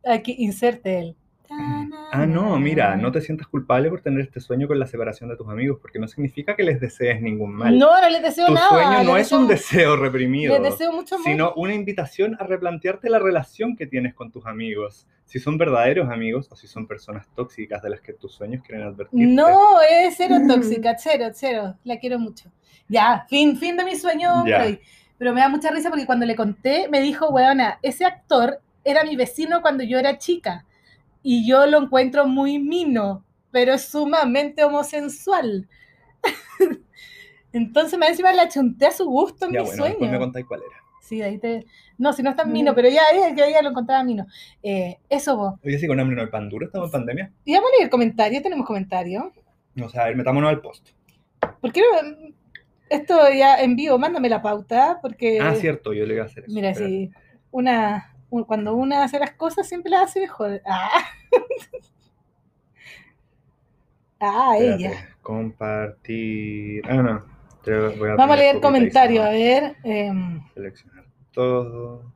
Aquí, 0.06 0.36
inserte 0.38 1.00
él. 1.00 1.16
Ah, 2.12 2.26
no, 2.26 2.58
mira, 2.60 2.96
no 2.96 3.12
te 3.12 3.22
sientas 3.22 3.48
culpable 3.48 3.90
por 3.90 4.02
tener 4.02 4.22
este 4.22 4.40
sueño 4.40 4.68
con 4.68 4.80
la 4.80 4.86
separación 4.86 5.30
de 5.30 5.36
tus 5.38 5.48
amigos, 5.50 5.80
porque 5.82 6.00
no 6.00 6.08
significa 6.08 6.56
que 6.56 6.64
les 6.64 6.80
desees 6.80 7.22
ningún 7.22 7.54
mal. 7.54 7.78
No, 7.78 8.00
no 8.02 8.10
les 8.10 8.22
deseo 8.22 8.48
tu 8.48 8.54
nada. 8.54 8.70
sueño 8.70 9.04
no 9.04 9.18
es 9.18 9.32
un 9.32 9.48
deseo- 9.48 9.98
reprimido, 9.98 10.54
Les 10.54 10.72
deseo 10.72 10.92
mucho 10.92 11.18
sino 11.24 11.54
una 11.56 11.74
invitación 11.74 12.38
a 12.40 12.44
replantearte 12.46 13.10
la 13.10 13.20
relación 13.20 13.76
que 13.76 13.86
tienes 13.88 14.14
con 14.14 14.32
tus 14.32 14.46
amigos. 14.46 15.08
Si 15.26 15.40
son 15.40 15.58
verdaderos 15.58 16.10
amigos 16.10 16.48
o 16.52 16.56
si 16.56 16.68
son 16.68 16.88
personas 16.88 17.28
tóxicas 17.36 17.82
de 17.82 17.90
las 17.90 18.02
que 18.02 18.14
tus 18.14 18.34
sueños 18.34 18.64
quieren 18.66 18.86
advertirte. 18.88 19.26
No, 19.26 19.82
es 19.82 20.16
cero 20.18 20.36
tóxica, 20.48 20.96
cero, 20.98 21.26
cero. 21.34 21.76
La 21.84 21.98
quiero 21.98 22.20
mucho. 22.20 22.52
Ya, 22.88 23.26
fin, 23.28 23.58
fin 23.58 23.76
de 23.76 23.84
mi 23.84 23.96
sueño. 23.96 24.46
Ya. 24.46 24.66
Pero 25.18 25.34
me 25.34 25.42
da 25.42 25.50
mucha 25.50 25.72
risa 25.72 25.90
porque 25.90 26.06
cuando 26.06 26.26
le 26.26 26.36
conté, 26.36 26.88
me 26.90 27.02
dijo, 27.02 27.30
weona, 27.30 27.80
ese 27.82 28.06
actor 28.06 28.60
era 28.84 29.04
mi 29.04 29.16
vecino 29.16 29.62
cuando 29.62 29.84
yo 29.84 29.98
era 29.98 30.18
chica. 30.18 30.66
Y 31.28 31.48
yo 31.48 31.66
lo 31.66 31.82
encuentro 31.82 32.28
muy 32.28 32.60
mino, 32.60 33.26
pero 33.50 33.74
es 33.74 33.86
sumamente 33.86 34.64
homosensual. 34.64 35.68
Entonces 37.52 37.98
me 37.98 38.08
encima 38.08 38.32
la 38.32 38.48
chunté 38.48 38.86
a 38.86 38.92
su 38.92 39.06
gusto 39.06 39.46
en 39.46 39.54
Ya 39.54 39.62
mi 39.62 39.66
bueno, 39.66 39.84
después 39.86 40.00
me 40.02 40.08
sueño. 40.08 40.20
contáis 40.20 40.46
cuál 40.46 40.60
era. 40.62 40.76
Sí, 41.02 41.24
ahí 41.24 41.40
te... 41.40 41.66
No, 41.98 42.14
si 42.14 42.22
no 42.22 42.30
es 42.30 42.36
tan 42.36 42.52
mino, 42.52 42.76
pero 42.76 42.90
ya, 42.90 43.02
ya, 43.12 43.34
ya, 43.36 43.50
ya 43.50 43.64
lo 43.64 43.70
encontraba 43.70 44.04
mino. 44.04 44.28
Eh, 44.62 44.98
eso 45.10 45.36
vos. 45.36 45.56
Oye, 45.66 45.80
si 45.80 45.88
con 45.88 46.00
hambre 46.00 46.16
no 46.16 46.22
hay 46.22 46.28
pan 46.28 46.48
duro, 46.48 46.68
estamos 46.68 46.90
en 46.90 46.92
pandemia. 46.92 47.32
Y 47.44 47.54
vamos 47.56 47.72
a 47.74 47.78
leer 47.80 47.90
comentarios, 47.90 48.44
tenemos 48.44 48.68
comentarios. 48.68 49.24
O 49.82 49.90
sea, 49.90 50.04
a 50.04 50.06
ver, 50.06 50.16
metámonos 50.18 50.50
al 50.52 50.62
post. 50.62 50.90
¿Por 51.60 51.72
qué 51.72 51.82
no? 51.82 52.16
Esto 52.90 53.18
ya 53.36 53.56
en 53.64 53.76
vivo, 53.76 53.98
mándame 53.98 54.30
la 54.30 54.44
pauta, 54.44 55.00
porque. 55.02 55.40
Ah, 55.42 55.56
cierto, 55.56 55.92
yo 55.92 56.06
le 56.06 56.14
iba 56.14 56.24
a 56.24 56.28
hacer 56.28 56.44
eso. 56.44 56.54
Mira, 56.54 56.76
si 56.76 57.10
una. 57.50 58.15
Cuando 58.30 58.76
una 58.76 59.04
hace 59.04 59.20
las 59.20 59.32
cosas, 59.32 59.68
siempre 59.68 59.92
las 59.92 60.04
hace 60.10 60.22
mejor. 60.22 60.62
Ah, 60.66 60.90
ah 64.20 64.56
Espérate, 64.58 64.84
ella. 64.84 65.10
Compartir. 65.22 66.82
Ah, 66.88 66.96
no. 67.02 67.26
Te 67.64 67.72
voy 67.98 68.10
a 68.10 68.16
Vamos 68.16 68.36
a 68.36 68.40
leer 68.40 68.62
comentarios, 68.62 69.26
a 69.26 69.30
ver. 69.30 69.76
em, 69.84 70.42
Seleccionar 70.54 71.06
todo. 71.34 72.12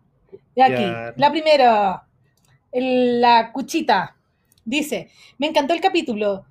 y 0.56 0.62
aquí, 0.62 0.86
la 1.16 1.32
primera. 1.32 2.04
la 2.72 3.52
cuchita. 3.52 4.16
Dice: 4.66 5.10
Me 5.38 5.48
encantó 5.48 5.74
el 5.74 5.82
capítulo. 5.82 6.46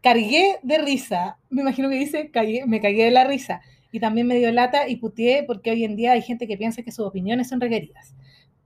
Cargué 0.00 0.58
de 0.62 0.78
risa. 0.78 1.36
Me 1.50 1.62
imagino 1.62 1.88
que 1.90 1.96
dice: 1.96 2.30
cagué- 2.32 2.64
Me 2.66 2.80
cagué 2.80 3.04
de 3.04 3.10
la 3.10 3.24
risa. 3.24 3.60
Y 3.92 4.00
también 4.00 4.26
me 4.26 4.36
dio 4.36 4.50
lata 4.52 4.88
y 4.88 4.96
puteé 4.96 5.42
porque 5.42 5.72
hoy 5.72 5.84
en 5.84 5.96
día 5.96 6.12
hay 6.12 6.22
gente 6.22 6.46
que 6.46 6.56
piensa 6.56 6.82
que 6.82 6.92
sus 6.92 7.04
opiniones 7.06 7.48
son 7.48 7.60
requeridas. 7.60 8.14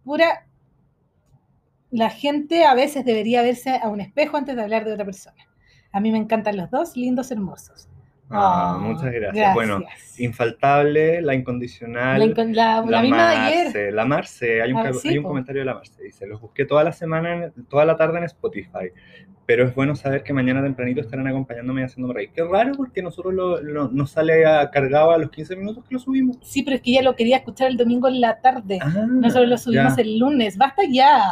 Pura. 0.04 0.46
La 1.90 2.10
gente 2.10 2.66
a 2.66 2.74
veces 2.74 3.04
debería 3.04 3.42
verse 3.42 3.80
a 3.82 3.88
un 3.88 4.00
espejo 4.00 4.36
antes 4.36 4.54
de 4.54 4.62
hablar 4.62 4.84
de 4.84 4.92
otra 4.92 5.04
persona. 5.04 5.48
A 5.92 6.00
mí 6.00 6.12
me 6.12 6.18
encantan 6.18 6.56
los 6.56 6.70
dos, 6.70 6.96
lindos, 6.96 7.30
hermosos. 7.30 7.88
Ah, 8.30 8.74
Ah, 8.74 8.78
muchas 8.78 9.12
gracias. 9.12 9.54
Bueno, 9.54 9.82
infaltable, 10.18 11.20
la 11.22 11.34
incondicional. 11.34 12.18
La, 12.34 12.44
la- 12.44 12.84
la 12.86 13.02
misma 13.02 13.30
de 13.30 13.36
ayer. 13.36 13.64
Marce, 13.64 13.92
la 13.92 14.04
Marce, 14.04 14.62
hay 14.62 14.72
un, 14.72 14.78
Ah, 14.78 14.82
ca- 14.84 14.92
sí, 14.94 15.08
hay 15.08 15.18
un 15.18 15.22
po. 15.24 15.28
comentario 15.28 15.60
de 15.60 15.66
la 15.66 15.74
Marce, 15.74 16.02
dice, 16.02 16.26
los 16.26 16.40
busqué 16.40 16.64
toda 16.64 16.82
la 16.84 16.92
semana, 16.92 17.52
toda 17.68 17.84
la 17.84 17.96
tarde 17.96 18.18
en 18.18 18.24
Spotify, 18.24 18.90
pero 19.46 19.64
es 19.68 19.74
bueno 19.74 19.94
saber 19.94 20.22
que 20.22 20.32
mañana 20.32 20.62
tempranito 20.62 21.02
estarán 21.02 21.26
acompañándome 21.28 21.82
y 21.82 21.84
haciéndome 21.84 22.14
reír. 22.14 22.30
Qué 22.34 22.42
raro 22.42 22.72
porque 22.76 23.02
nosotros 23.02 23.34
lo, 23.34 23.60
lo- 23.62 23.88
nos 23.88 24.10
sale 24.10 24.46
a- 24.46 24.70
cargado 24.70 25.10
a 25.12 25.18
los 25.18 25.30
15 25.30 25.54
minutos 25.54 25.84
que 25.86 25.94
lo 25.94 26.00
subimos. 26.00 26.38
Sí, 26.42 26.62
pero 26.62 26.76
es 26.76 26.82
que 26.82 26.92
ella 26.92 27.02
lo 27.02 27.14
quería 27.14 27.36
escuchar 27.36 27.68
el 27.68 27.76
domingo 27.76 28.08
en 28.08 28.20
la 28.22 28.40
tarde. 28.40 28.78
Ah, 28.80 29.06
Nosotros 29.06 29.48
lo 29.48 29.58
subimos 29.58 29.96
ya. 29.96 30.02
el 30.02 30.18
lunes. 30.18 30.56
Basta 30.56 30.82
ya. 30.90 31.22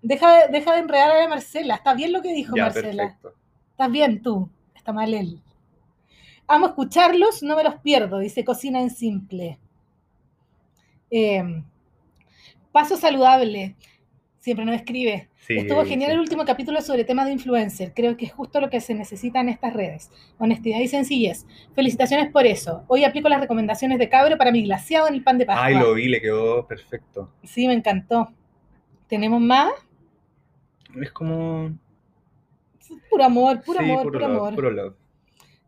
Deja, 0.00 0.32
de- 0.46 0.52
deja 0.52 0.72
de 0.74 0.78
enredar 0.80 1.10
a 1.10 1.18
la 1.22 1.28
Marcela. 1.28 1.74
Está 1.74 1.94
bien 1.94 2.12
lo 2.12 2.22
que 2.22 2.32
dijo 2.32 2.56
Ya, 2.56 2.64
Marcela. 2.64 3.02
perfecto. 3.04 3.34
Estás 3.72 3.90
bien 3.90 4.22
tú. 4.22 4.48
Está 4.82 4.92
mal 4.92 5.14
él. 5.14 5.40
Amo 6.48 6.66
escucharlos, 6.66 7.40
no 7.44 7.54
me 7.54 7.62
los 7.62 7.76
pierdo. 7.76 8.18
Dice 8.18 8.44
Cocina 8.44 8.80
en 8.80 8.90
Simple. 8.90 9.60
Eh, 11.08 11.62
paso 12.72 12.96
saludable. 12.96 13.76
Siempre 14.40 14.64
nos 14.64 14.74
escribe. 14.74 15.28
Sí, 15.36 15.56
Estuvo 15.56 15.84
genial 15.84 16.10
sí. 16.10 16.14
el 16.14 16.20
último 16.20 16.44
capítulo 16.44 16.80
sobre 16.80 17.04
temas 17.04 17.26
de 17.26 17.32
influencer. 17.32 17.92
Creo 17.94 18.16
que 18.16 18.24
es 18.24 18.32
justo 18.32 18.60
lo 18.60 18.70
que 18.70 18.80
se 18.80 18.92
necesita 18.92 19.40
en 19.40 19.50
estas 19.50 19.72
redes. 19.72 20.10
Honestidad 20.38 20.80
y 20.80 20.88
sencillez. 20.88 21.46
Felicitaciones 21.76 22.32
por 22.32 22.44
eso. 22.44 22.82
Hoy 22.88 23.04
aplico 23.04 23.28
las 23.28 23.40
recomendaciones 23.40 24.00
de 24.00 24.08
Cabro 24.08 24.36
para 24.36 24.50
mi 24.50 24.64
glaseado 24.64 25.06
en 25.06 25.14
el 25.14 25.22
pan 25.22 25.38
de 25.38 25.46
Pascua. 25.46 25.66
Ay, 25.66 25.78
lo 25.78 25.94
vi, 25.94 26.08
le 26.08 26.20
quedó 26.20 26.66
perfecto. 26.66 27.30
Sí, 27.44 27.68
me 27.68 27.74
encantó. 27.74 28.32
¿Tenemos 29.06 29.40
más? 29.40 29.70
Es 31.00 31.12
como... 31.12 31.70
Puro 33.10 33.24
amor, 33.24 33.62
puro 33.62 33.78
sí, 33.78 33.84
amor, 33.84 34.02
puro 34.04 34.12
puro 34.18 34.28
love, 34.28 34.36
amor. 34.38 34.54
puro 34.54 34.70
love. 34.70 34.94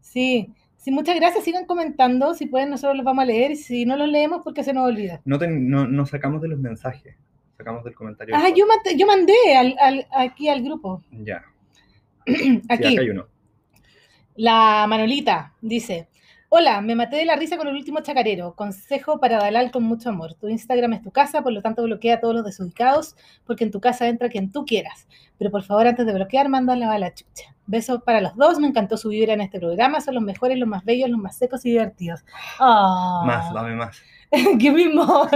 Sí. 0.01 0.53
Sí, 0.77 0.91
muchas 0.91 1.17
gracias. 1.17 1.45
Sigan 1.45 1.65
comentando. 1.65 2.35
Si 2.35 2.47
pueden, 2.47 2.69
nosotros 2.71 2.97
los 2.97 3.05
vamos 3.05 3.23
a 3.23 3.27
leer. 3.27 3.53
Y 3.53 3.57
si 3.57 3.87
no 3.87 3.97
los 3.97 4.09
leemos, 4.09 4.43
porque 4.45 4.63
se 4.63 4.73
nos 4.75 4.85
olvida. 4.87 5.21
No, 5.25 5.39
ten- 5.39 5.69
no, 5.71 5.87
no 5.87 6.05
sacamos 6.07 6.43
de 6.43 6.49
los 6.49 6.59
mensajes, 6.59 7.17
sacamos 7.57 7.85
del 7.85 7.95
comentario. 7.95 8.35
Ah, 8.37 8.49
yo, 8.55 8.67
mandé- 8.67 8.97
yo 8.99 9.07
mandé 9.07 9.33
al- 9.57 9.77
al- 9.81 10.07
aquí 10.15 10.49
al 10.49 10.63
grupo. 10.63 11.03
Ya, 11.11 11.43
sí, 12.27 12.61
Aquí. 12.69 12.87
acá 12.93 13.01
hay 13.01 13.11
uno. 13.11 13.27
La 14.37 14.87
Manolita 14.89 15.55
dice: 15.61 16.09
Hola, 16.57 16.81
me 16.83 16.95
maté 16.95 17.17
de 17.17 17.25
la 17.25 17.35
risa 17.35 17.57
con 17.57 17.67
el 17.67 17.75
último 17.75 17.99
chacarero. 17.99 18.55
Consejo 18.55 19.19
para 19.19 19.39
Dalal 19.39 19.73
con 19.73 19.83
mucho 19.83 20.11
amor. 20.11 20.35
Tu 20.35 20.49
Instagram 20.49 20.93
es 20.93 21.03
tu 21.03 21.11
casa, 21.11 21.43
por 21.43 21.53
lo 21.53 21.63
tanto 21.63 21.83
bloquea 21.83 22.15
a 22.15 22.21
todos 22.21 22.33
los 22.33 22.45
desubicados, 22.45 23.17
porque 23.45 23.65
en 23.65 23.73
tu 23.73 23.81
casa 23.81 24.07
entra 24.07 24.29
quien 24.29 24.53
tú 24.53 24.65
quieras. 24.65 25.09
Pero 25.37 25.51
por 25.51 25.65
favor, 25.65 25.89
antes 25.89 26.07
de 26.07 26.15
bloquear, 26.15 26.49
mándala 26.49 26.93
a 26.93 26.99
la 27.01 27.13
chucha. 27.13 27.57
Besos 27.67 28.05
para 28.05 28.21
los 28.21 28.37
dos, 28.37 28.61
me 28.61 28.69
encantó 28.69 28.97
su 28.97 29.09
vibra 29.09 29.33
en 29.33 29.41
este 29.41 29.59
programa. 29.59 30.01
Son 30.01 30.15
los 30.15 30.23
mejores, 30.23 30.57
los 30.57 30.69
más 30.69 30.85
bellos, 30.85 31.11
los 31.11 31.19
más 31.19 31.37
secos 31.37 31.67
y 31.67 31.71
divertidos. 31.71 32.25
Ah, 32.61 33.25
Más, 33.27 33.53
dame 33.53 33.75
más. 33.75 34.01
¡Qué 34.61 34.71
mismo! 34.71 35.29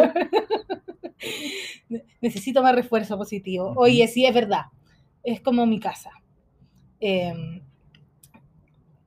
Necesito 2.20 2.62
más 2.62 2.76
refuerzo 2.76 3.18
positivo. 3.18 3.74
Oye, 3.76 4.06
sí, 4.06 4.24
es 4.24 4.32
verdad. 4.32 4.66
Es 5.24 5.40
como 5.40 5.66
mi 5.66 5.80
casa. 5.80 6.12
Eh, 7.00 7.60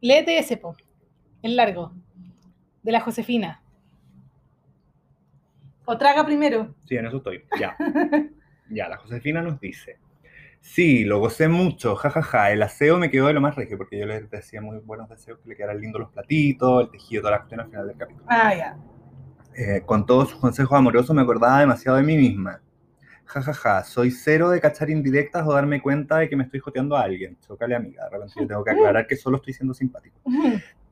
léete 0.02 0.38
ese, 0.38 0.58
po. 0.58 0.76
El 1.42 1.56
largo. 1.56 1.94
De 2.84 2.92
la 2.92 3.02
Josefina. 3.02 3.62
O 5.86 5.98
traga 5.98 6.26
primero. 6.26 6.76
Sí, 6.86 6.96
en 6.96 7.08
eso 7.08 7.18
estoy. 7.18 7.44
Ya. 7.60 7.76
ya, 8.70 8.88
la 8.88 8.98
Josefina 8.98 9.42
nos 9.42 9.60
dice. 9.60 10.00
Sí, 10.62 11.04
lo 11.04 11.20
gocé 11.20 11.48
mucho, 11.48 11.96
jajaja. 11.96 12.52
El 12.52 12.62
aseo 12.62 12.98
me 12.98 13.10
quedó 13.10 13.28
de 13.28 13.34
lo 13.34 13.42
más 13.42 13.56
regio, 13.56 13.78
porque 13.78 13.98
yo 14.00 14.06
les 14.06 14.30
decía 14.30 14.62
muy 14.62 14.78
buenos 14.78 15.10
deseos, 15.10 15.40
que 15.40 15.50
le 15.50 15.56
quedaran 15.56 15.82
lindos 15.82 16.02
los 16.02 16.12
platitos, 16.12 16.84
el 16.84 16.92
tejido, 16.92 17.24
toda 17.24 17.32
la 17.32 17.38
cuestión 17.40 17.62
al 17.62 17.70
final 17.70 17.88
del 17.88 17.98
capítulo. 17.98 18.26
Ah, 18.30 18.56
ya. 18.56 18.78
Eh, 19.56 19.82
con 19.86 20.06
todos 20.06 20.30
sus 20.30 20.40
consejos 20.40 20.78
amorosos 20.78 21.16
me 21.16 21.24
acordaba 21.24 21.60
demasiado 21.60 21.98
de 21.98 22.04
mí 22.04 22.16
misma. 22.16 22.62
Jajaja, 23.26 23.84
soy 23.84 24.12
cero 24.12 24.50
de 24.50 24.62
cachar 24.62 24.90
indirectas 24.90 25.46
o 25.48 25.54
darme 25.54 25.82
cuenta 25.82 26.18
de 26.18 26.30
que 26.30 26.36
me 26.36 26.44
estoy 26.44 26.60
joteando 26.60 26.96
a 26.96 27.02
alguien. 27.02 27.38
Chocale 27.40 27.76
amiga, 27.76 28.04
de 28.06 28.10
repente 28.12 28.34
yo 28.40 28.48
tengo 28.48 28.64
que 28.64 28.72
aclarar 28.72 29.08
que 29.08 29.16
solo 29.16 29.38
estoy 29.38 29.54
siendo 29.54 29.74
simpático. 29.74 30.20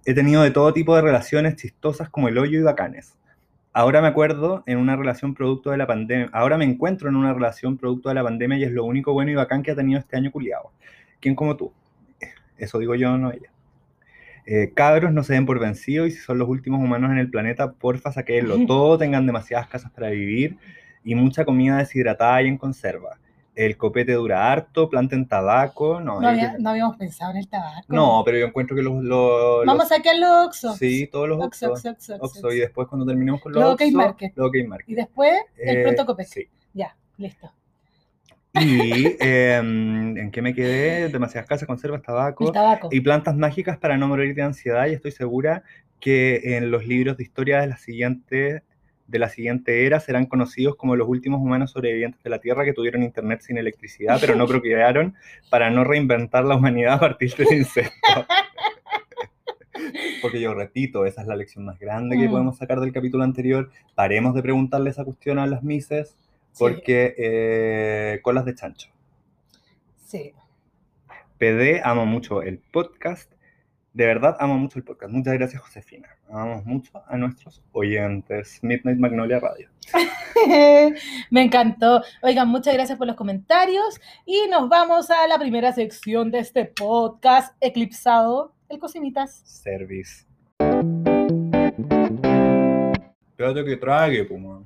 He 0.06 0.14
tenido 0.14 0.42
de 0.42 0.52
todo 0.52 0.74
tipo 0.74 0.96
de 0.96 1.02
relaciones 1.02 1.56
chistosas 1.56 2.10
como 2.10 2.28
el 2.28 2.38
hoyo 2.38 2.60
y 2.60 2.64
bacanes. 2.64 3.18
Ahora 3.74 4.02
me 4.02 4.08
acuerdo 4.08 4.64
en 4.66 4.78
una 4.78 4.96
relación 4.96 5.36
producto 5.36 5.72
de 5.72 5.78
la 5.78 5.86
pandemia. 5.86 6.30
Ahora 6.34 6.58
me 6.58 6.66
encuentro 6.66 7.10
en 7.10 7.16
una 7.16 7.34
relación 7.34 7.78
producto 7.78 8.10
de 8.10 8.16
la 8.16 8.24
pandemia 8.24 8.58
y 8.58 8.64
es 8.64 8.72
lo 8.72 8.84
único 8.84 9.14
bueno 9.14 9.32
y 9.32 9.36
bacán 9.36 9.62
que 9.62 9.72
ha 9.72 9.76
tenido 9.76 10.00
este 10.00 10.18
año 10.18 10.32
culiado. 10.32 10.72
¿Quién 11.20 11.36
como 11.36 11.56
tú? 11.56 11.72
Eso 12.58 12.80
digo 12.80 12.96
yo, 12.96 13.18
no 13.18 13.32
ella. 13.32 13.52
Eh, 14.46 14.72
cabros, 14.74 15.14
no 15.14 15.22
se 15.22 15.34
den 15.34 15.46
por 15.46 15.60
vencidos 15.60 16.08
y 16.08 16.12
si 16.12 16.18
son 16.18 16.40
los 16.40 16.50
últimos 16.50 16.82
humanos 16.82 17.12
en 17.12 17.20
el 17.20 17.30
planeta, 17.30 17.74
porfa, 17.74 18.12
saquenlo 18.12 18.58
todo, 18.68 18.98
tengan 18.98 19.28
demasiadas 19.28 19.68
casas 19.68 19.92
para 19.92 20.10
vivir 20.10 20.58
y 21.04 21.14
mucha 21.14 21.46
comida 21.46 21.78
deshidratada 21.78 22.42
y 22.42 22.48
en 22.48 22.58
conserva. 22.58 23.20
El 23.66 23.76
copete 23.78 24.14
dura 24.14 24.52
harto, 24.52 24.90
planten 24.90 25.28
tabaco. 25.28 26.00
No, 26.00 26.16
No, 26.16 26.22
yo 26.22 26.28
había- 26.30 26.50
creo- 26.52 26.60
no 26.62 26.70
habíamos 26.70 26.98
pensado 26.98 27.32
en 27.32 27.38
el 27.38 27.48
tabaco. 27.50 27.84
no, 27.90 28.22
pero 28.24 28.38
yo 28.38 28.46
encuentro 28.46 28.76
que 28.76 28.82
los... 28.82 29.04
los- 29.04 29.66
Vamos 29.66 29.92
a 29.92 29.96
sacar 29.98 30.16
los 30.18 30.46
Oxxo. 30.48 30.74
Sí, 30.76 31.08
todos 31.12 31.28
los 31.28 31.44
Oxxo, 31.44 31.74
Oxxo. 32.22 32.52
Y 32.54 32.60
después 32.60 32.88
cuando 32.88 33.06
terminemos 33.06 33.42
con 33.42 33.52
los 33.52 33.62
Los 33.62 33.74
Oxxo, 33.74 33.92
Market. 33.92 34.32
los 34.36 34.48
OK 34.48 34.56
Market. 34.68 34.90
Y 34.90 34.96
después 34.96 35.34
el 35.58 35.78
Eh, 35.78 35.84
pronto 35.84 36.06
copete. 36.06 36.30
Sí. 36.30 36.48
Ya, 36.74 36.96
listo. 37.18 37.52
Y 38.54 39.16
em, 39.20 40.18
en 40.18 40.32
qué 40.32 40.42
me 40.42 40.54
quedé, 40.56 41.10
demasiadas 41.10 41.48
casas, 41.48 41.68
conservas, 41.68 42.02
tabaco 42.02 42.52
tabaco. 42.52 42.90
y 42.92 43.00
plantas 43.02 43.36
mágicas 43.36 43.78
para 43.78 43.96
no 43.98 44.08
morir 44.08 44.34
de 44.36 44.42
ansiedad. 44.42 44.88
Y 44.88 44.94
estoy 44.94 45.12
segura 45.12 45.64
que 46.00 46.56
en 46.58 46.72
los 46.72 46.86
libros 46.88 47.18
de 47.18 47.24
historia 47.24 47.62
de 47.62 47.68
la 47.68 47.78
siguiente, 47.78 48.64
de 49.10 49.20
la 49.20 49.30
siguiente 49.30 49.86
era 49.86 50.00
serán 50.00 50.26
conocidos 50.28 50.76
como 50.76 50.96
los 50.96 51.08
últimos 51.08 51.42
humanos 51.42 51.72
sobrevivientes 51.72 52.22
de 52.24 52.30
la 52.30 52.40
Tierra 52.40 52.64
que 52.64 52.74
tuvieron 52.74 53.04
internet 53.04 53.42
sin 53.42 53.58
electricidad, 53.58 54.18
pero 54.22 54.36
no 54.36 54.48
procrearon 54.48 55.16
para 55.50 55.70
no 55.70 55.84
reinventar 55.84 56.46
la 56.46 56.56
humanidad 56.56 56.94
a 56.94 57.00
partir 57.00 57.34
del 57.36 57.58
incesto. 57.60 57.92
Porque 60.22 60.42
yo 60.42 60.54
repito, 60.54 61.06
esa 61.06 61.22
es 61.22 61.28
la 61.28 61.36
lección 61.36 61.64
más 61.66 61.80
grande 61.80 62.18
que 62.18 62.28
Mm. 62.28 62.32
podemos 62.32 62.58
sacar 62.58 62.80
del 62.82 62.92
capítulo 62.92 63.24
anterior. 63.24 63.70
Paremos 63.96 64.36
de 64.36 64.42
preguntarle 64.44 64.90
esa 64.90 65.06
cuestión 65.06 65.40
a 65.40 65.48
las 65.48 65.64
mises, 65.64 66.10
Sí, 66.52 66.56
porque 66.60 67.16
eh, 67.18 68.20
colas 68.22 68.46
de 68.46 68.56
chancho. 68.56 68.90
sí. 70.06 70.34
PD, 71.38 71.80
amo 71.86 72.06
mucho 72.06 72.42
el 72.42 72.58
podcast. 72.60 73.32
De 73.92 74.06
verdad, 74.06 74.38
amo 74.40 74.56
mucho 74.56 74.78
el 74.78 74.86
podcast. 74.86 75.12
Muchas 75.12 75.34
gracias, 75.34 75.62
Josefina. 75.64 76.08
Amamos 76.30 76.64
mucho 76.64 76.92
a 77.08 77.18
nuestros 77.18 77.64
oyentes. 77.72 78.60
Midnight 78.62 79.00
Magnolia 79.00 79.40
Radio. 79.40 79.68
Me 81.32 81.42
encantó. 81.42 82.04
Oigan, 82.22 82.48
muchas 82.50 82.76
gracias 82.76 83.00
por 83.00 83.08
los 83.08 83.16
comentarios 83.16 84.00
y 84.28 84.48
nos 84.48 84.70
vamos 84.70 85.10
a 85.10 85.28
la 85.28 85.40
primera 85.40 85.74
sección 85.74 86.30
de 86.30 86.40
este 86.40 86.66
podcast 86.66 87.56
eclipsado, 87.62 88.54
el 88.70 88.78
Cocinitas. 88.78 89.42
Service. 89.44 90.28
Espérate 93.32 93.66
que 93.66 93.78
trague, 93.78 94.24
Puma. 94.24 94.64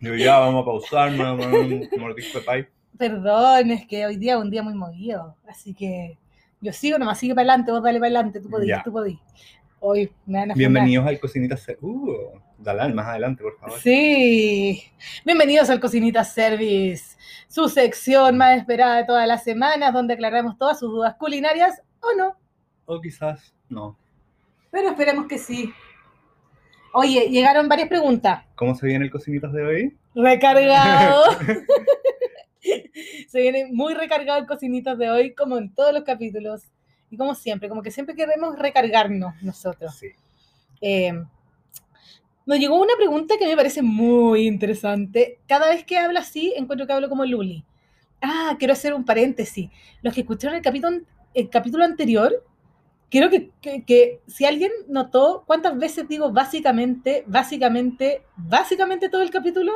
Yo 0.00 0.14
ya 0.14 0.38
vamos 0.38 0.62
a 0.62 0.64
pausar, 0.64 1.10
un 1.10 1.88
mordisco 1.98 2.38
de 2.38 2.44
pay. 2.44 2.66
Perdón, 2.96 3.72
es 3.72 3.84
que 3.86 4.06
hoy 4.06 4.16
día 4.16 4.34
es 4.34 4.38
un 4.38 4.50
día 4.50 4.62
muy 4.62 4.74
movido, 4.74 5.36
así 5.48 5.74
que 5.74 6.18
yo 6.64 6.72
sigo 6.72 6.98
nomás, 6.98 7.18
sigue 7.18 7.34
para 7.34 7.42
adelante, 7.52 7.70
vos 7.70 7.82
dale 7.82 7.98
para 7.98 8.06
adelante, 8.06 8.40
tú 8.40 8.48
podís, 8.48 8.68
Ya. 8.68 8.82
tú 8.82 8.90
podís. 8.90 9.18
Hoy 9.80 10.10
me 10.24 10.38
van 10.38 10.50
a. 10.52 10.54
Bienvenidos 10.54 11.06
al 11.06 11.20
Cocinita 11.20 11.58
Ser- 11.58 11.76
Uh, 11.82 12.40
Dalal, 12.56 12.94
más 12.94 13.06
adelante, 13.06 13.42
por 13.42 13.58
favor. 13.58 13.78
Sí, 13.80 14.82
bienvenidos 15.26 15.68
al 15.68 15.78
Cocinita 15.78 16.24
Service, 16.24 17.18
su 17.48 17.68
sección 17.68 18.38
más 18.38 18.56
esperada 18.56 18.96
de 18.96 19.04
todas 19.04 19.28
las 19.28 19.44
semanas, 19.44 19.92
donde 19.92 20.14
aclaramos 20.14 20.56
todas 20.56 20.78
sus 20.78 20.88
dudas 20.90 21.14
culinarias 21.18 21.82
o 22.00 22.16
no, 22.16 22.34
O 22.86 22.98
quizás 23.02 23.54
no. 23.68 23.98
pero 24.70 24.88
esperemos 24.88 25.26
que 25.26 25.36
sí. 25.36 25.70
Oye, 26.94 27.28
llegaron 27.28 27.68
varias 27.68 27.88
preguntas. 27.88 28.44
¿Cómo 28.54 28.74
se 28.74 28.86
viene 28.86 29.04
el 29.04 29.10
Cocinitas 29.10 29.52
de 29.52 29.66
hoy? 29.66 29.96
Recargado. 30.14 31.24
Se 33.28 33.40
viene 33.40 33.66
muy 33.72 33.94
recargado 33.94 34.38
el 34.40 34.46
Cocinitas 34.46 34.98
de 34.98 35.10
hoy, 35.10 35.34
como 35.34 35.58
en 35.58 35.72
todos 35.74 35.92
los 35.92 36.04
capítulos. 36.04 36.62
Y 37.10 37.16
como 37.16 37.34
siempre, 37.34 37.68
como 37.68 37.82
que 37.82 37.90
siempre 37.90 38.14
queremos 38.16 38.58
recargarnos 38.58 39.34
nosotros. 39.42 39.94
Sí. 39.94 40.08
Eh, 40.80 41.12
nos 42.46 42.58
llegó 42.58 42.80
una 42.80 42.94
pregunta 42.96 43.36
que 43.38 43.46
me 43.46 43.56
parece 43.56 43.82
muy 43.82 44.46
interesante. 44.46 45.38
Cada 45.48 45.70
vez 45.70 45.84
que 45.84 45.96
hablo 45.98 46.18
así, 46.18 46.52
encuentro 46.56 46.86
que 46.86 46.92
hablo 46.92 47.08
como 47.08 47.24
Luli. 47.24 47.64
Ah, 48.20 48.56
quiero 48.58 48.72
hacer 48.74 48.92
un 48.94 49.04
paréntesis. 49.04 49.70
Los 50.02 50.12
que 50.14 50.20
escucharon 50.20 50.56
el 50.56 50.62
capítulo, 50.62 51.00
el 51.32 51.48
capítulo 51.48 51.84
anterior, 51.84 52.44
quiero 53.10 53.30
que, 53.30 53.50
que- 53.62 53.84
que 53.84 54.20
si 54.26 54.44
alguien 54.44 54.70
notó 54.88 55.44
cuántas 55.46 55.78
veces 55.78 56.06
digo 56.08 56.32
básicamente, 56.32 57.24
básicamente, 57.26 58.22
básicamente 58.36 59.08
todo 59.08 59.22
el 59.22 59.30
capítulo, 59.30 59.72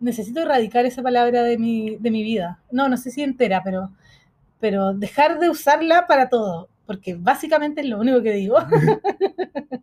necesito 0.00 0.40
erradicar 0.40 0.86
esa 0.86 1.02
palabra 1.02 1.42
de 1.42 1.58
mi, 1.58 1.96
de 1.96 2.10
mi 2.10 2.22
vida. 2.22 2.60
No, 2.70 2.88
no 2.88 2.96
sé 2.96 3.10
si 3.10 3.22
entera, 3.22 3.62
pero, 3.64 3.90
pero 4.60 4.94
dejar 4.94 5.38
de 5.38 5.50
usarla 5.50 6.06
para 6.06 6.28
todo, 6.28 6.68
porque 6.86 7.14
básicamente 7.14 7.80
es 7.80 7.88
lo 7.88 7.98
único 7.98 8.22
que 8.22 8.32
digo. 8.32 8.58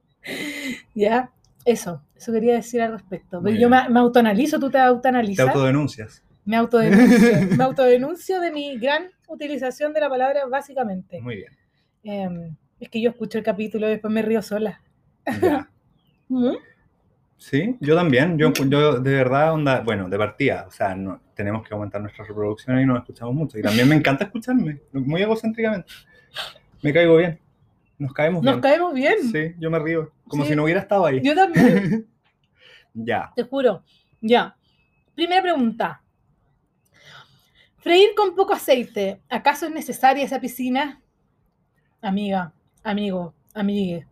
ya, 0.95 1.32
eso, 1.65 2.01
eso 2.15 2.32
quería 2.32 2.54
decir 2.54 2.82
al 2.82 2.93
respecto. 2.93 3.41
Pero 3.43 3.58
yo 3.58 3.69
me, 3.69 3.89
me 3.89 3.99
autoanalizo, 3.99 4.60
tú 4.60 4.67
te 4.67 4.73
Te 4.73 4.80
autoanalizas. 4.80 5.47
autodenuncias. 5.47 6.23
Me 6.45 6.56
autodenuncio, 6.58 7.58
me 7.58 7.63
autodenuncio 7.63 8.39
de 8.39 8.51
mi 8.51 8.78
gran 8.78 9.10
utilización 9.28 9.93
de 9.93 9.99
la 9.99 10.10
palabra 10.10 10.45
básicamente. 10.45 11.19
Muy 11.19 11.38
bien. 11.38 11.51
Em, 12.04 12.56
es 12.80 12.88
que 12.89 13.01
yo 13.01 13.10
escucho 13.10 13.39
el 13.39 13.43
capítulo 13.43 13.88
y 13.88 13.91
después 13.91 14.13
me 14.13 14.21
río 14.21 14.43
sola. 14.43 14.80
¿Mm? 16.30 16.51
Sí, 17.47 17.77
yo 17.79 17.95
también. 17.95 18.39
Yo, 18.39 18.51
yo 18.53 18.99
de 18.99 19.13
verdad, 19.13 19.53
onda, 19.53 19.81
bueno, 19.81 20.10
de 20.10 20.17
partida, 20.17 20.65
o 20.67 20.71
sea, 20.71 20.95
no, 20.95 21.21
tenemos 21.36 21.62
que 21.67 21.75
aumentar 21.75 22.01
nuestras 22.01 22.27
reproducciones 22.27 22.81
y 22.84 22.88
nos 22.88 22.97
escuchamos 22.97 23.36
mucho. 23.36 23.60
Y 23.60 23.62
también 23.62 23.88
me 23.88 23.93
encanta 23.93 24.23
escucharme, 24.23 24.81
muy 24.93 25.21
egocéntricamente. 25.21 25.88
Me 26.81 26.91
caigo 26.91 27.17
bien. 27.17 27.39
Nos 27.99 28.13
caemos 28.13 28.41
Nos 28.41 28.55
bien. 28.55 28.62
caemos 28.62 28.93
bien. 28.95 29.31
Sí, 29.31 29.53
yo 29.60 29.69
me 29.69 29.77
río, 29.77 30.12
como 30.27 30.43
Sí. 30.43 30.49
si 30.49 30.55
no 30.55 30.63
hubiera 30.63 30.79
estado 30.79 31.05
ahí. 31.05 31.21
Yo 31.21 31.36
también. 31.36 32.08
Ya. 32.97 33.31
Te 33.36 33.43
juro. 33.43 33.84
Ya. 34.21 34.55
Primera 35.13 35.41
pregunta. 35.41 36.01
Freír 37.77 38.10
con 38.15 38.34
poco 38.34 38.53
aceite. 38.53 39.21
¿Acaso 39.29 39.67
es 39.67 39.71
necesaria 39.73 40.23
esa 40.23 40.39
piscina? 40.39 41.01
Amiga, 42.01 42.53
amigo, 42.84 43.36
amigue. 43.53 44.08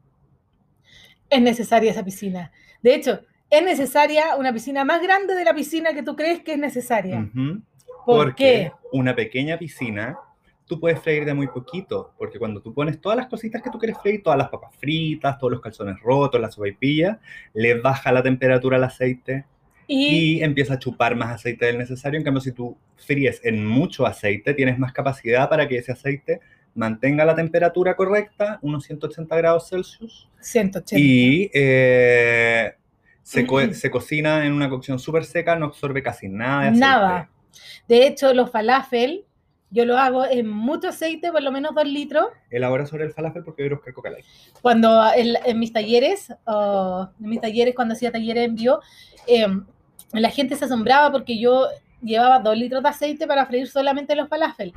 Es 1.30 1.42
necesaria 1.42 1.90
esa 1.92 2.04
piscina. 2.04 2.52
De 2.84 2.96
hecho, 2.96 3.22
es 3.50 3.64
necesaria 3.64 4.36
una 4.38 4.54
piscina 4.54 4.86
más 4.86 5.02
grande 5.02 5.36
de 5.36 5.46
la 5.46 5.56
piscina 5.56 5.94
que 5.94 6.04
tú 6.04 6.16
crees 6.16 6.42
que 6.44 6.54
es 6.54 6.60
necesaria. 6.60 7.28
Ujú. 7.34 7.64
¿Por 8.06 8.36
Porque 8.36 8.36
qué? 8.36 8.72
una 8.92 9.16
pequeña 9.16 9.58
piscina, 9.58 10.22
tú 10.66 10.80
puedes 10.80 11.00
freír 11.02 11.26
de 11.26 11.34
muy 11.34 11.48
poquito, 11.48 12.14
porque 12.18 12.40
cuando 12.40 12.62
tú 12.62 12.74
pones 12.74 13.00
todas 13.02 13.18
las 13.18 13.28
cositas 13.28 13.62
que 13.62 13.70
tú 13.70 13.80
quieres 13.80 13.98
freír, 14.02 14.22
todas 14.24 14.38
las 14.38 14.50
papas 14.50 14.76
fritas, 14.78 15.38
todos 15.40 15.52
los 15.54 15.62
calzones 15.62 16.00
rotos, 16.02 16.42
la 16.42 16.52
sopaipilla, 16.52 17.20
le 17.54 17.76
baja 17.80 18.12
la 18.12 18.24
temperatura 18.24 18.78
al 18.78 18.84
aceite 18.84 19.46
Y, 19.88 20.38
y 20.40 20.44
empieza 20.44 20.76
a 20.76 20.80
chupar 20.80 21.16
más 21.16 21.32
aceite 21.32 21.66
del 21.66 21.78
necesario. 21.78 22.18
En 22.18 22.24
cambio, 22.26 22.42
si 22.42 22.52
tú 22.54 22.78
fríes 22.98 23.42
en 23.44 23.66
mucho 23.66 24.06
aceite, 24.06 24.54
tienes 24.54 24.80
más 24.80 24.94
capacidad 24.94 25.50
para 25.50 25.68
que 25.68 25.78
ese 25.78 25.92
aceite 25.94 26.42
mantenga 26.76 27.26
la 27.26 27.36
temperatura 27.36 27.96
correcta, 27.96 28.60
unos 28.62 28.84
180 28.86 29.36
grados 29.38 29.70
Celsius, 29.70 30.30
180. 30.40 31.00
y 31.00 31.50
eh, 31.54 32.74
se, 33.22 33.46
co- 33.46 33.74
se 33.74 33.90
cocina 33.92 34.46
en 34.46 34.54
una 34.54 34.70
cocción 34.70 35.00
súper 35.00 35.26
seca, 35.26 35.56
no 35.56 35.68
absorbe 35.68 36.02
casi 36.04 36.28
nada 36.30 36.62
de 36.62 36.68
aceite. 36.68 36.80
Nada. 36.80 37.30
De 37.88 38.08
hecho, 38.08 38.34
los 38.34 38.50
falafel, 38.50 39.26
yo 39.70 39.86
lo 39.86 39.98
hago 39.98 40.26
en 40.26 40.48
mucho 40.48 40.90
aceite, 40.90 41.32
por 41.32 41.42
lo 41.44 41.52
menos 41.52 41.74
dos 41.76 41.86
litros. 41.86 42.28
Elabora 42.50 42.86
sobre 42.86 43.06
el 43.06 43.12
falafel 43.14 43.44
porque 43.44 43.68
yo 43.68 43.76
Oscar 43.76 43.94
Coca-Cola. 43.94 44.24
Cuando 44.62 45.04
en, 45.16 45.36
en 45.46 45.60
mis 45.60 45.72
talleres, 45.74 46.34
o 46.46 47.10
en 47.22 47.30
mis 47.30 47.42
talleres, 47.42 47.76
cuando 47.76 47.94
hacía 47.94 48.12
talleres 48.12 48.46
en 48.46 48.56
vivo, 48.56 48.80
eh, 49.28 49.48
la 50.14 50.30
gente 50.30 50.56
se 50.56 50.66
asombraba 50.66 51.12
porque 51.12 51.40
yo 51.40 51.68
llevaba 52.02 52.40
dos 52.40 52.58
litros 52.58 52.84
de 52.84 52.90
aceite 52.90 53.26
para 53.28 53.46
freír 53.46 53.68
solamente 53.68 54.16
los 54.16 54.28
falafel. 54.30 54.74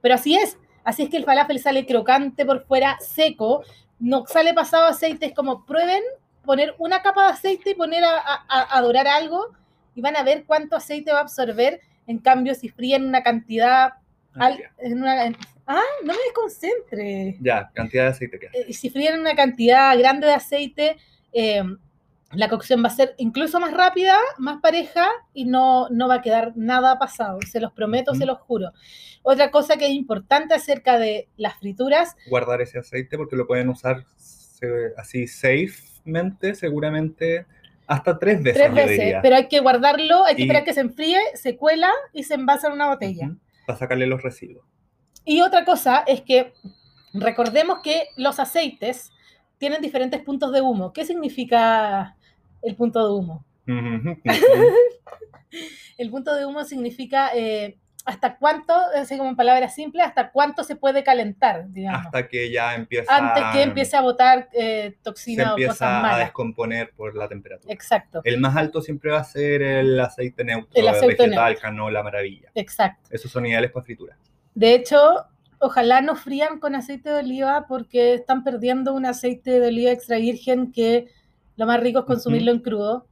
Pero 0.00 0.14
así 0.16 0.34
es, 0.34 0.58
así 0.84 1.02
es 1.04 1.08
que 1.10 1.16
el 1.16 1.24
falafel 1.24 1.58
sale 1.58 1.86
crocante 1.86 2.44
por 2.46 2.64
fuera, 2.64 2.96
seco, 3.00 3.64
no 3.98 4.26
sale 4.26 4.54
pasado 4.54 4.86
aceite, 4.86 5.26
es 5.26 5.32
como 5.34 5.64
prueben 5.64 6.02
poner 6.44 6.74
una 6.78 7.02
capa 7.02 7.26
de 7.26 7.32
aceite 7.32 7.70
y 7.70 7.74
poner 7.74 8.04
a, 8.04 8.18
a- 8.18 8.76
a 8.76 8.80
dorar 8.82 9.06
algo 9.08 9.48
y 9.94 10.00
van 10.00 10.16
a 10.16 10.22
ver 10.22 10.44
cuánto 10.44 10.76
aceite 10.76 11.10
va 11.12 11.18
a 11.18 11.22
absorber. 11.22 11.80
En 12.06 12.18
cambio, 12.18 12.54
si 12.54 12.68
fríen 12.68 13.06
una 13.06 13.22
cantidad... 13.22 13.94
Ah, 14.34 14.46
al- 14.46 14.62
en 14.78 14.98
una, 15.00 15.24
en- 15.26 15.36
¡Ah! 15.66 15.80
No 16.02 16.12
me 16.12 16.18
desconcentre. 16.26 17.36
Ya, 17.40 17.70
cantidad 17.72 18.04
de 18.04 18.10
aceite 18.10 18.36
hace. 18.48 18.70
Eh, 18.70 18.72
si 18.74 18.90
fríen 18.90 19.18
una 19.18 19.34
cantidad 19.34 19.96
grande 19.98 20.26
de 20.26 20.34
aceite, 20.34 20.96
eh, 21.32 21.62
la 22.36 22.48
cocción 22.48 22.82
va 22.82 22.88
a 22.88 22.90
ser 22.90 23.14
incluso 23.18 23.60
más 23.60 23.72
rápida, 23.72 24.16
más 24.38 24.60
pareja 24.60 25.06
y 25.32 25.44
no, 25.44 25.88
no 25.90 26.08
va 26.08 26.16
a 26.16 26.22
quedar 26.22 26.52
nada 26.56 26.98
pasado. 26.98 27.38
Se 27.50 27.60
los 27.60 27.72
prometo, 27.72 28.14
se 28.14 28.26
los 28.26 28.38
juro. 28.38 28.72
Otra 29.22 29.50
cosa 29.50 29.76
que 29.76 29.86
es 29.86 29.92
importante 29.92 30.54
acerca 30.54 30.98
de 30.98 31.28
las 31.36 31.54
frituras, 31.58 32.16
Guardar 32.28 32.60
ese 32.62 32.78
aceite 32.78 33.16
porque 33.16 33.36
lo 33.36 33.46
pueden 33.46 33.68
usar 33.68 34.04
así 34.96 35.26
safemente, 35.26 36.54
seguramente 36.54 37.46
hasta 37.86 38.18
tres 38.18 38.42
veces. 38.42 38.62
tres 38.62 38.74
veces, 38.74 38.98
diría. 38.98 39.20
pero 39.22 39.36
hay 39.36 39.48
que 39.48 39.60
guardarlo, 39.60 40.24
hay 40.24 40.36
que 40.36 40.42
Y- 40.42 40.44
esperar 40.44 40.64
que 40.64 40.72
se 40.72 40.80
enfríe, 40.80 41.18
se 41.34 41.56
cuela 41.56 41.90
y 42.12 42.22
se 42.24 42.34
envasa 42.34 42.68
en 42.68 42.72
una 42.74 42.88
botella. 42.88 43.30
Para 43.66 43.78
sacarle 43.78 44.06
los 44.06 44.22
residuos. 44.22 44.64
Y 45.24 45.40
otra 45.42 45.64
cosa 45.64 46.04
es 46.06 46.22
que 46.22 46.52
recordemos 47.12 47.78
que 47.82 48.08
los 48.16 48.38
aceites 48.40 49.10
tienen 49.58 49.80
diferentes 49.80 50.20
puntos 50.22 50.52
de 50.52 50.60
humo. 50.60 50.92
¿Qué 50.92 51.04
significa 51.04 52.16
el 52.64 52.74
punto 52.76 53.06
de 53.06 53.14
humo? 53.14 53.44
El 55.96 56.10
punto 56.10 56.34
de 56.34 56.44
humo 56.44 56.64
significa 56.64 57.30
eh, 57.34 57.78
hasta 58.04 58.36
cuánto, 58.36 58.74
así 58.96 59.16
como 59.16 59.30
en 59.30 59.36
palabras 59.36 59.74
simples, 59.74 60.04
hasta 60.04 60.30
cuánto 60.32 60.64
se 60.64 60.74
puede 60.76 61.04
calentar, 61.04 61.70
digamos, 61.70 62.06
Hasta 62.06 62.28
que 62.28 62.50
ya 62.50 62.74
empieza, 62.74 63.14
antes 63.16 63.44
que 63.52 63.62
empiece 63.62 63.96
a 63.96 64.00
botar 64.00 64.48
eh, 64.52 64.94
se 64.96 65.02
toxina 65.02 65.44
o 65.44 65.50
empieza 65.50 65.72
cosas 65.72 65.88
a 65.88 66.00
malas. 66.02 66.18
descomponer 66.18 66.90
por 66.96 67.14
la 67.16 67.28
temperatura. 67.28 67.72
Exacto, 67.72 68.20
El 68.24 68.40
más 68.40 68.56
alto 68.56 68.82
siempre 68.82 69.12
va 69.12 69.20
a 69.20 69.24
ser 69.24 69.62
el 69.62 69.98
aceite 70.00 70.44
neutro, 70.44 70.70
El 70.74 70.88
aceite 70.88 71.06
vegetal, 71.22 71.44
neutro. 71.52 71.62
canola, 71.62 72.02
maravilla. 72.02 72.50
exacto. 72.54 73.08
Esos 73.10 73.30
son 73.30 73.46
ideales 73.46 73.70
para 73.70 73.84
fritura. 73.84 74.18
De 74.54 74.74
hecho, 74.74 75.24
ojalá 75.60 76.00
no 76.02 76.16
frían 76.16 76.58
con 76.58 76.74
aceite 76.74 77.08
de 77.10 77.20
oliva 77.20 77.66
porque 77.68 78.14
están 78.14 78.42
perdiendo 78.44 78.92
un 78.92 79.06
aceite 79.06 79.60
de 79.60 79.68
oliva 79.68 79.92
extra 79.92 80.18
virgen 80.18 80.72
que 80.72 81.06
lo 81.56 81.66
más 81.66 81.80
rico 81.80 82.00
es 82.00 82.04
consumirlo 82.04 82.50
en 82.52 82.60
crudo. 82.60 83.06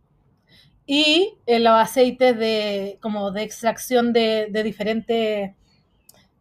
Y 0.86 1.34
eh, 1.46 1.60
los 1.60 1.72
aceites 1.72 2.36
de, 2.36 2.98
como 3.00 3.30
de 3.30 3.42
extracción 3.42 4.12
de, 4.12 4.48
de 4.50 4.62
diferentes 4.62 5.52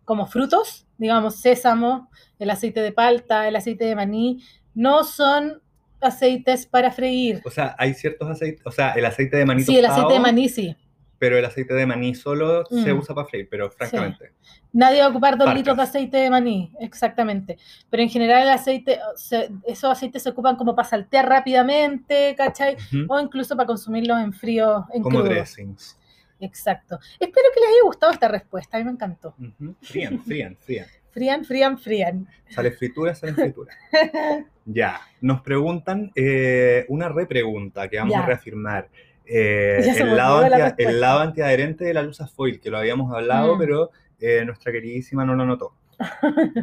como 0.04 0.26
frutos, 0.26 0.88
digamos 0.98 1.36
sésamo, 1.38 2.10
el 2.40 2.50
aceite 2.50 2.82
de 2.82 2.92
palta, 2.92 3.48
el 3.48 3.56
aceite 3.56 3.86
de 3.86 3.96
maní, 3.96 4.44
no 4.74 5.04
son 5.04 5.62
aceites 6.02 6.66
para 6.66 6.92
freír. 6.92 7.42
O 7.46 7.52
sea, 7.52 7.76
hay 7.78 7.94
ciertos 7.94 8.28
aceites, 8.28 8.62
o 8.66 8.72
sea, 8.72 8.94
el 8.94 9.06
aceite 9.06 9.38
de 9.38 9.46
maní 9.46 9.64
Sí, 9.64 9.78
el 9.78 9.86
aceite 9.86 10.14
de 10.14 10.20
maní 10.20 10.50
sí. 10.50 10.76
Pero 11.22 11.38
el 11.38 11.46
aceite 11.46 11.76
de 11.76 11.86
maní 11.86 12.16
solo 12.16 12.66
se 12.66 12.92
Mm. 12.92 12.98
usa 13.00 13.14
para 13.14 13.28
freír, 13.28 13.48
pero 13.48 13.70
francamente. 13.70 14.32
Nadie 14.74 15.02
va 15.02 15.06
a 15.06 15.10
ocupar 15.10 15.34
dos 15.38 15.46
Parcas. 15.46 15.56
litros 15.60 15.78
de 15.78 15.84
aceite 15.84 16.18
de 16.18 16.30
maní, 16.32 16.72
exactamente. 16.80 17.60
Pero 17.92 18.02
en 18.02 18.10
general 18.10 18.42
el 18.42 18.50
aceite, 18.50 19.00
se- 19.16 19.52
esos 19.68 19.92
aceites 19.92 20.24
se 20.24 20.30
ocupan 20.30 20.56
como 20.56 20.76
para 20.76 20.88
saltear 20.88 21.30
rápidamente, 21.30 22.34
¿cachai? 22.36 22.76
O 23.08 23.20
incluso 23.20 23.56
para 23.56 23.68
consumirlos 23.68 24.20
en 24.20 24.34
frío, 24.34 24.88
en 24.92 25.04
Como 25.04 25.20
crudo. 25.20 25.30
dressings. 25.30 25.96
Exacto. 26.40 26.98
Espero 27.20 27.50
que 27.54 27.60
les 27.60 27.70
haya 27.70 27.84
gustado 27.84 28.12
esta 28.14 28.28
respuesta, 28.28 28.78
a 28.78 28.80
mí 28.80 28.86
me 28.86 28.92
encantó. 28.92 29.36
Frían, 29.84 30.20
frían, 30.26 30.58
frían. 30.60 30.88
Frían, 31.12 31.46
frían, 31.46 31.78
frían. 31.78 32.28
Sale 32.50 32.72
fritura, 32.72 33.14
sale 33.14 33.34
fritura. 33.34 33.76
Ya, 34.66 35.02
nos 35.22 35.42
preguntan 35.42 36.12
eh, 36.16 36.86
una 36.88 37.10
repregunta 37.10 37.90
que 37.90 37.98
vamos 37.98 38.14
Ya. 38.14 38.24
a 38.24 38.26
reafirmar. 38.28 38.90
Eh, 39.34 39.80
el, 39.98 40.15
lado 40.17 40.48
la 40.50 40.76
el 40.78 41.00
lado 41.00 41.20
antiadherente 41.20 41.86
de 41.86 41.94
la 41.94 42.02
luz 42.02 42.20
foil, 42.36 42.60
que 42.60 42.70
lo 42.70 42.78
habíamos 42.78 43.13
hablado, 43.13 43.56
Mm. 43.56 43.60
pero 43.60 43.91
eh, 44.20 44.44
nuestra 44.46 44.72
queridísima 44.74 45.24
no 45.24 45.36
lo 45.36 45.46
notó. 45.46 45.74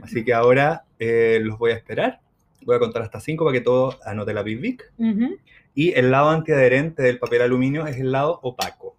Así 0.03 0.25
que 0.25 0.35
ahora 0.35 0.85
eh, 0.99 1.41
los 1.43 1.59
voy 1.59 1.71
a 1.71 1.75
esperar. 1.77 2.21
Voy 2.67 2.77
a 2.77 2.79
contar 2.79 3.03
hasta 3.03 3.21
5 3.21 3.45
para 3.45 3.55
que 3.57 3.63
todos 3.63 3.99
anoten 4.05 4.35
la 4.35 4.43
Big. 4.43 4.83
Ujú. 4.99 5.39
Y 5.75 5.93
el 5.93 6.11
lado 6.11 6.29
antiadherente 6.29 7.03
del 7.03 7.19
papel 7.19 7.41
aluminio 7.43 7.87
es 7.87 7.97
el 7.99 8.13
lado 8.13 8.39
opaco. 8.43 8.97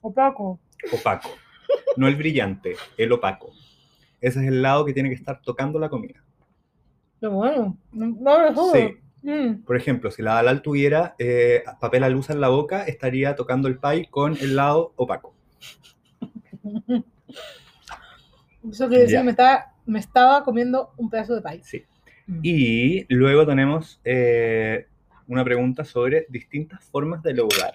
Opaco. 0.00 0.60
Opaco. 0.92 1.30
No 1.96 2.06
el 2.06 2.14
brillante, 2.14 2.76
el 2.96 3.10
opaco. 3.10 3.50
Ese 4.20 4.40
es 4.40 4.46
el 4.46 4.62
lado 4.62 4.84
que 4.84 4.92
tiene 4.92 5.08
que 5.08 5.14
estar 5.16 5.40
tocando 5.42 5.78
la 5.78 5.88
comida. 5.88 6.22
Qué 7.20 7.26
bueno. 7.26 7.76
No 7.92 8.06
me 8.38 8.54
jodas. 8.54 8.72
Sí. 8.80 8.96
Mm. 9.24 9.64
Por 9.64 9.76
ejemplo, 9.76 10.10
si 10.10 10.20
la 10.22 10.34
Dalal 10.34 10.60
tuviera 10.60 11.14
eh, 11.18 11.64
papel 11.80 12.04
alusa 12.04 12.34
en 12.34 12.42
la 12.42 12.48
boca, 12.48 12.84
estaría 12.84 13.34
tocando 13.34 13.68
el 13.68 13.78
pie 13.78 14.06
con 14.10 14.36
el 14.36 14.54
lado 14.54 14.92
opaco. 14.96 15.34
Eso 18.70 18.88
quiere 18.88 19.04
decir 19.04 19.22
me 19.24 19.30
estaba, 19.30 19.72
me 19.86 19.98
estaba 19.98 20.44
comiendo 20.44 20.92
un 20.98 21.08
pedazo 21.08 21.34
de 21.34 21.40
país. 21.40 21.66
Sí. 21.66 21.84
Y 22.42 23.06
luego 23.14 23.46
tenemos 23.46 24.00
eh, 24.04 24.86
una 25.26 25.42
pregunta 25.42 25.84
sobre 25.84 26.26
distintas 26.28 26.84
formas 26.84 27.22
de 27.22 27.34
leudar. 27.34 27.74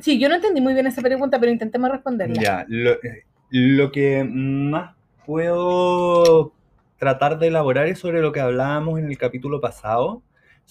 Sí, 0.00 0.18
yo 0.18 0.28
no 0.28 0.36
entendí 0.36 0.60
muy 0.60 0.74
bien 0.74 0.86
esa 0.86 1.02
pregunta, 1.02 1.38
pero 1.38 1.52
intentemos 1.52 1.90
responderla. 1.90 2.42
Ya, 2.42 2.64
lo, 2.68 2.92
eh, 2.92 3.24
lo 3.50 3.92
que 3.92 4.24
más 4.24 4.96
puedo 5.26 6.52
tratar 6.98 7.38
de 7.38 7.48
elaborar 7.48 7.86
es 7.86 7.98
sobre 7.98 8.20
lo 8.20 8.32
que 8.32 8.40
hablábamos 8.40 8.98
en 8.98 9.06
el 9.06 9.18
capítulo 9.18 9.60
pasado, 9.60 10.22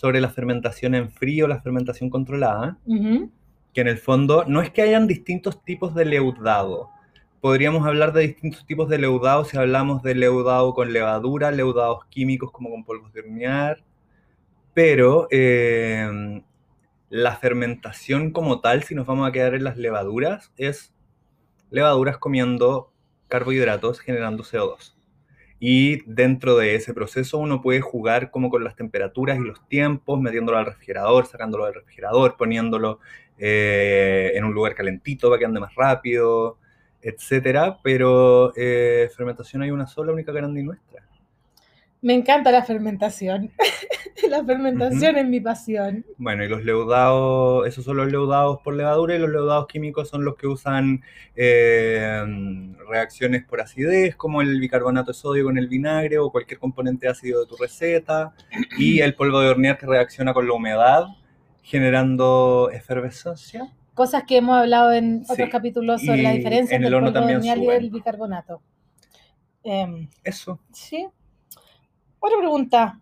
sobre 0.01 0.19
la 0.19 0.29
fermentación 0.29 0.95
en 0.95 1.11
frío, 1.11 1.47
la 1.47 1.61
fermentación 1.61 2.09
controlada. 2.09 2.79
Que 3.71 3.81
en 3.81 3.87
el 3.87 3.99
fondo 3.99 4.45
no 4.47 4.63
es 4.63 4.71
que 4.71 4.81
hayan 4.81 5.05
distintos 5.05 5.63
tipos 5.63 5.93
de 5.93 6.05
leudado. 6.05 6.89
Podríamos 7.39 7.85
hablar 7.85 8.11
de 8.11 8.21
distintos 8.21 8.65
tipos 8.65 8.89
de 8.89 8.97
leudado 8.97 9.45
si 9.45 9.57
hablamos 9.57 10.01
de 10.01 10.15
leudado 10.15 10.73
con 10.73 10.91
levadura, 10.91 11.51
leudados 11.51 12.03
químicos 12.05 12.51
como 12.51 12.71
con 12.71 12.83
polvos 12.83 13.13
de 13.13 13.19
hornear, 13.19 13.83
pero 14.73 15.27
eh, 15.29 16.41
la 17.09 17.35
fermentación 17.35 18.31
como 18.31 18.59
tal, 18.59 18.81
si 18.81 18.95
nos 18.95 19.05
vamos 19.05 19.29
a 19.29 19.31
quedar 19.31 19.53
en 19.53 19.63
las 19.63 19.77
levaduras, 19.77 20.51
es 20.57 20.95
levaduras 21.69 22.17
comiendo 22.17 22.91
carbohidratos 23.27 23.99
generando 23.99 24.43
CO2. 24.43 24.95
Y 25.63 26.01
dentro 26.07 26.57
de 26.57 26.73
ese 26.73 26.91
proceso 26.91 27.37
uno 27.37 27.61
puede 27.61 27.81
jugar 27.81 28.31
como 28.31 28.49
con 28.49 28.63
las 28.63 28.75
temperaturas 28.75 29.37
y 29.37 29.41
los 29.43 29.63
tiempos, 29.67 30.19
metiéndolo 30.19 30.57
al 30.57 30.65
refrigerador, 30.65 31.27
sacándolo 31.27 31.65
del 31.65 31.75
refrigerador, 31.75 32.35
poniéndolo 32.35 32.99
eh, 33.37 34.31
en 34.33 34.43
un 34.43 34.55
lugar 34.55 34.73
calentito 34.73 35.29
para 35.29 35.37
que 35.37 35.45
ande 35.45 35.59
más 35.59 35.75
rápido, 35.75 36.57
etcétera. 36.99 37.77
Pero 37.83 38.53
eh, 38.55 39.07
fermentación 39.15 39.61
hay 39.61 39.69
una 39.69 39.85
sola, 39.85 40.11
única 40.11 40.31
grande 40.31 40.61
y 40.61 40.63
nuestra. 40.63 41.03
Me 42.01 42.13
encanta 42.15 42.51
la 42.51 42.63
fermentación. 42.63 43.51
la 44.29 44.43
fermentación 44.43 45.17
es 45.17 45.27
mi 45.27 45.39
pasión. 45.39 46.03
Bueno, 46.17 46.43
y 46.43 46.49
los 46.49 46.63
leudados, 46.63 47.67
esos 47.67 47.85
son 47.85 47.97
los 47.97 48.11
leudados 48.11 48.59
por 48.63 48.73
levadura 48.75 49.15
y 49.15 49.19
los 49.19 49.29
leudados 49.29 49.67
químicos 49.67 50.09
son 50.09 50.25
los 50.25 50.35
que 50.35 50.47
usan 50.47 51.03
eh, 51.35 52.23
reacciones 52.89 53.43
por 53.43 53.61
acidez, 53.61 54.15
como 54.15 54.41
el 54.41 54.59
bicarbonato 54.59 55.11
de 55.11 55.17
sodio 55.17 55.43
con 55.45 55.59
el 55.59 55.67
vinagre 55.67 56.17
o 56.17 56.31
cualquier 56.31 56.59
componente 56.59 57.07
ácido 57.07 57.41
de 57.41 57.45
tu 57.45 57.55
receta, 57.55 58.33
y 58.79 58.99
el 59.01 59.13
polvo 59.13 59.39
de 59.41 59.49
hornear 59.49 59.77
que 59.77 59.85
reacciona 59.85 60.33
con 60.33 60.47
la 60.47 60.53
humedad, 60.53 61.05
generando 61.61 62.71
efervescencia. 62.73 63.71
Cosas 63.93 64.23
que 64.23 64.37
hemos 64.37 64.55
hablado 64.57 64.91
en 64.91 65.21
otros 65.29 65.37
Sí. 65.37 65.49
capítulos 65.49 66.01
sobre 66.01 66.23
la 66.23 66.31
diferencia 66.31 66.75
en 66.77 66.83
entre 66.83 66.97
el 66.97 67.03
polvo 67.03 67.27
de 67.27 67.35
hornear 67.35 67.57
y 67.59 67.67
el 67.67 67.89
bicarbonato. 67.91 68.61
Em, 69.63 70.09
Eso. 70.23 70.59
sí. 70.71 71.05
Otra 72.21 72.37
pregunta. 72.37 72.99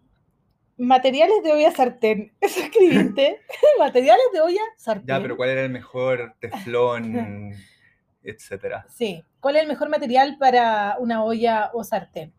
Materiales 0.78 1.44
de 1.44 1.52
olla 1.52 1.72
sartén. 1.72 2.32
¿Eso 2.42 2.62
escribiste? 2.62 3.42
Materiales 3.80 4.26
de 4.34 4.42
olla 4.42 4.62
sartén. 4.78 5.08
Ya, 5.08 5.22
pero 5.22 5.36
¿cuál 5.38 5.50
era 5.50 5.62
el 5.64 5.70
mejor 5.70 6.36
teflón, 6.40 7.54
etcétera? 8.24 8.86
Sí. 8.90 9.24
¿Cuál 9.42 9.58
es 9.58 9.62
el 9.64 9.68
mejor 9.68 9.90
material 9.90 10.38
para 10.40 10.96
una 11.00 11.24
olla 11.24 11.70
o 11.74 11.84
sartén? 11.84 12.34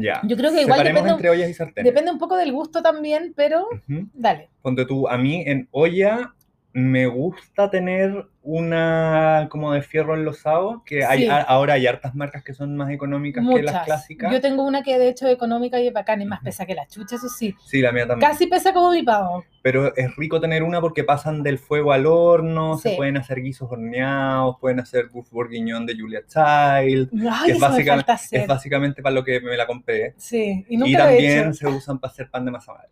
Ya. 0.00 0.20
Yo 0.24 0.36
creo 0.36 0.50
que 0.50 0.62
igual 0.62 0.82
depende- 0.82 1.10
entre 1.10 1.28
ollas 1.28 1.50
y. 1.50 1.82
Depende 1.82 2.10
un 2.10 2.18
poco 2.18 2.36
del 2.36 2.52
gusto 2.52 2.80
también, 2.82 3.34
pero 3.36 3.68
dale. 4.14 4.48
Ponte 4.62 4.86
tú, 4.86 5.06
a 5.08 5.18
mí 5.18 5.42
en 5.46 5.68
olla 5.72 6.34
me 6.76 7.06
gusta 7.06 7.70
tener 7.70 8.26
una 8.42 9.46
como 9.48 9.72
de 9.72 9.80
fierro 9.80 10.14
enlosado, 10.16 10.82
que 10.84 11.04
hay, 11.04 11.20
Sí. 11.20 11.28
a- 11.28 11.40
ahora 11.40 11.74
hay 11.74 11.86
hartas 11.86 12.14
marcas 12.16 12.42
que 12.42 12.52
son 12.52 12.76
más 12.76 12.90
económicas 12.90 13.44
que 13.48 13.62
las 13.62 13.84
clásicas. 13.84 14.32
Yo 14.32 14.40
tengo 14.40 14.64
una 14.66 14.82
que 14.82 14.98
de 14.98 15.08
hecho 15.08 15.26
es 15.28 15.34
económica 15.34 15.80
y 15.80 15.86
es 15.86 15.92
bacana 15.92 16.24
y 16.24 16.26
más 16.26 16.40
pesa 16.42 16.66
que 16.66 16.74
la 16.74 16.84
chucha, 16.88 17.14
eso 17.14 17.28
sí. 17.28 17.54
Sí, 17.64 17.80
la 17.80 17.92
mía 17.92 18.08
también. 18.08 18.28
Casi 18.28 18.48
pesa 18.48 18.72
como 18.74 18.90
mi 18.90 19.04
pavo. 19.04 19.44
Pero 19.62 19.94
es 19.96 20.14
rico 20.16 20.40
tener 20.40 20.64
una 20.64 20.80
porque 20.80 21.04
pasan 21.04 21.44
del 21.44 21.58
fuego 21.58 21.92
al 21.92 22.06
horno, 22.06 22.76
se 22.76 22.96
pueden 22.96 23.16
hacer 23.18 23.40
guisos 23.40 23.70
horneados, 23.70 24.56
pueden 24.60 24.80
hacer 24.80 25.06
buff 25.10 25.30
bourguignon 25.30 25.86
de 25.86 25.94
Julia 25.96 26.22
Child. 26.26 27.10
Ay, 27.30 27.50
es, 27.50 27.56
eso 27.56 27.60
me 27.60 27.68
básica- 27.68 27.92
falta 27.94 28.12
hacer. 28.14 28.40
es 28.40 28.46
básicamente 28.48 29.00
para 29.00 29.14
lo 29.14 29.22
que 29.24 29.40
me 29.40 29.56
la 29.56 29.66
compré. 29.66 30.14
Sí, 30.16 30.66
y 30.68 30.74
Y 30.74 30.76
nunca 30.76 30.90
he 30.90 31.14
también 31.14 31.40
hecho. 31.50 31.52
se 31.54 31.66
usan 31.68 31.98
para 32.00 32.10
hacer 32.12 32.28
pan 32.30 32.44
de 32.44 32.50
masa 32.50 32.72
madre. 32.72 32.88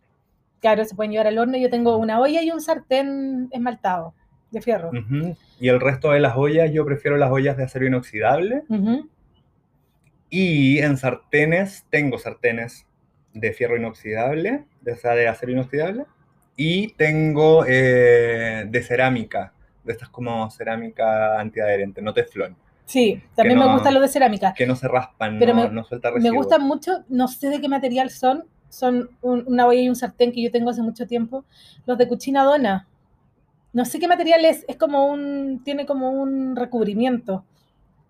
Claro, 0.63 0.85
se 0.85 0.95
pueden 0.95 1.11
llevar 1.11 1.27
al 1.27 1.37
horno. 1.37 1.57
Yo 1.57 1.69
tengo 1.69 1.97
una 1.97 2.21
olla 2.21 2.41
y 2.41 2.49
un 2.49 2.61
sartén 2.61 3.49
esmaltado 3.51 4.13
de 4.49 4.61
fierro. 4.61 4.91
Ujú. 4.91 5.35
Y 5.59 5.67
el 5.67 5.81
resto 5.81 6.11
de 6.11 6.21
las 6.21 6.37
ollas, 6.37 6.71
yo 6.71 6.85
prefiero 6.85 7.17
las 7.17 7.29
ollas 7.31 7.57
de 7.57 7.63
acero 7.65 7.85
inoxidable. 7.85 8.63
Ujú. 8.69 9.09
Y 10.29 10.79
en 10.79 10.95
sartenes, 10.97 11.85
tengo 11.89 12.17
sartenes 12.17 12.85
de 13.33 13.51
fierro 13.51 13.75
inoxidable, 13.77 14.63
de, 14.81 14.91
o 14.93 14.95
sea, 14.95 15.11
de 15.15 15.27
acero 15.27 15.51
inoxidable. 15.51 16.05
Y 16.55 16.93
tengo 16.93 17.65
eh, 17.67 18.65
de 18.69 18.83
cerámica, 18.83 19.53
de 19.83 19.91
estas 19.93 20.07
como 20.09 20.49
cerámica 20.49 21.39
antiadherente, 21.39 22.01
no 22.01 22.13
teflón, 22.13 22.55
Sí, 22.85 23.21
también 23.35 23.59
no- 23.59 23.67
me 23.67 23.73
gustan 23.73 23.93
los 23.95 24.03
de 24.03 24.07
cerámica. 24.09 24.53
que 24.53 24.65
no 24.67 24.75
se 24.75 24.87
raspan, 24.87 25.39
Pero 25.39 25.53
no, 25.53 25.63
me- 25.63 25.69
no 25.69 25.83
suelta 25.83 26.09
Me 26.11 26.15
residuos. 26.15 26.37
gustan 26.37 26.61
mucho, 26.63 27.03
no 27.09 27.27
sé 27.27 27.49
de 27.49 27.59
qué 27.61 27.67
material 27.69 28.09
son, 28.09 28.43
son 28.73 29.09
un- 29.21 29.43
una 29.47 29.67
olla 29.67 29.81
y 29.81 29.89
un 29.89 29.95
sartén 29.95 30.31
que 30.31 30.41
yo 30.41 30.51
tengo 30.51 30.71
hace 30.71 30.81
mucho 30.81 31.05
tiempo, 31.07 31.45
los 31.85 31.97
de 31.97 32.07
Cucina 32.07 32.43
Dona. 32.43 32.87
No 33.73 33.85
sé 33.85 33.99
qué 33.99 34.07
material 34.07 34.45
es, 34.45 34.65
es 34.67 34.77
como 34.77 35.07
un, 35.07 35.61
tiene 35.63 35.85
como 35.85 36.11
un 36.11 36.55
recubrimiento, 36.55 37.43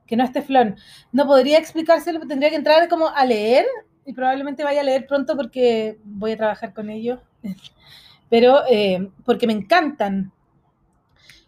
que 0.07 0.15
no 0.17 0.23
es 0.23 0.31
teflón. 0.31 0.75
No 1.11 1.25
podría 1.25 1.57
explicárselo, 1.59 2.19
tendría 2.27 2.49
que 2.49 2.57
entrar 2.57 2.87
como 2.89 3.09
a 3.09 3.25
leer 3.25 3.65
y 4.05 4.13
probablemente 4.13 4.63
vaya 4.63 4.81
a 4.81 4.83
leer 4.83 5.07
pronto 5.07 5.35
porque 5.37 5.97
voy 6.03 6.31
a 6.33 6.37
trabajar 6.37 6.73
con 6.73 6.89
ellos. 6.89 7.19
Pero 8.29 8.61
eh, 8.69 9.09
porque 9.25 9.47
me 9.47 9.53
encantan. 9.53 10.31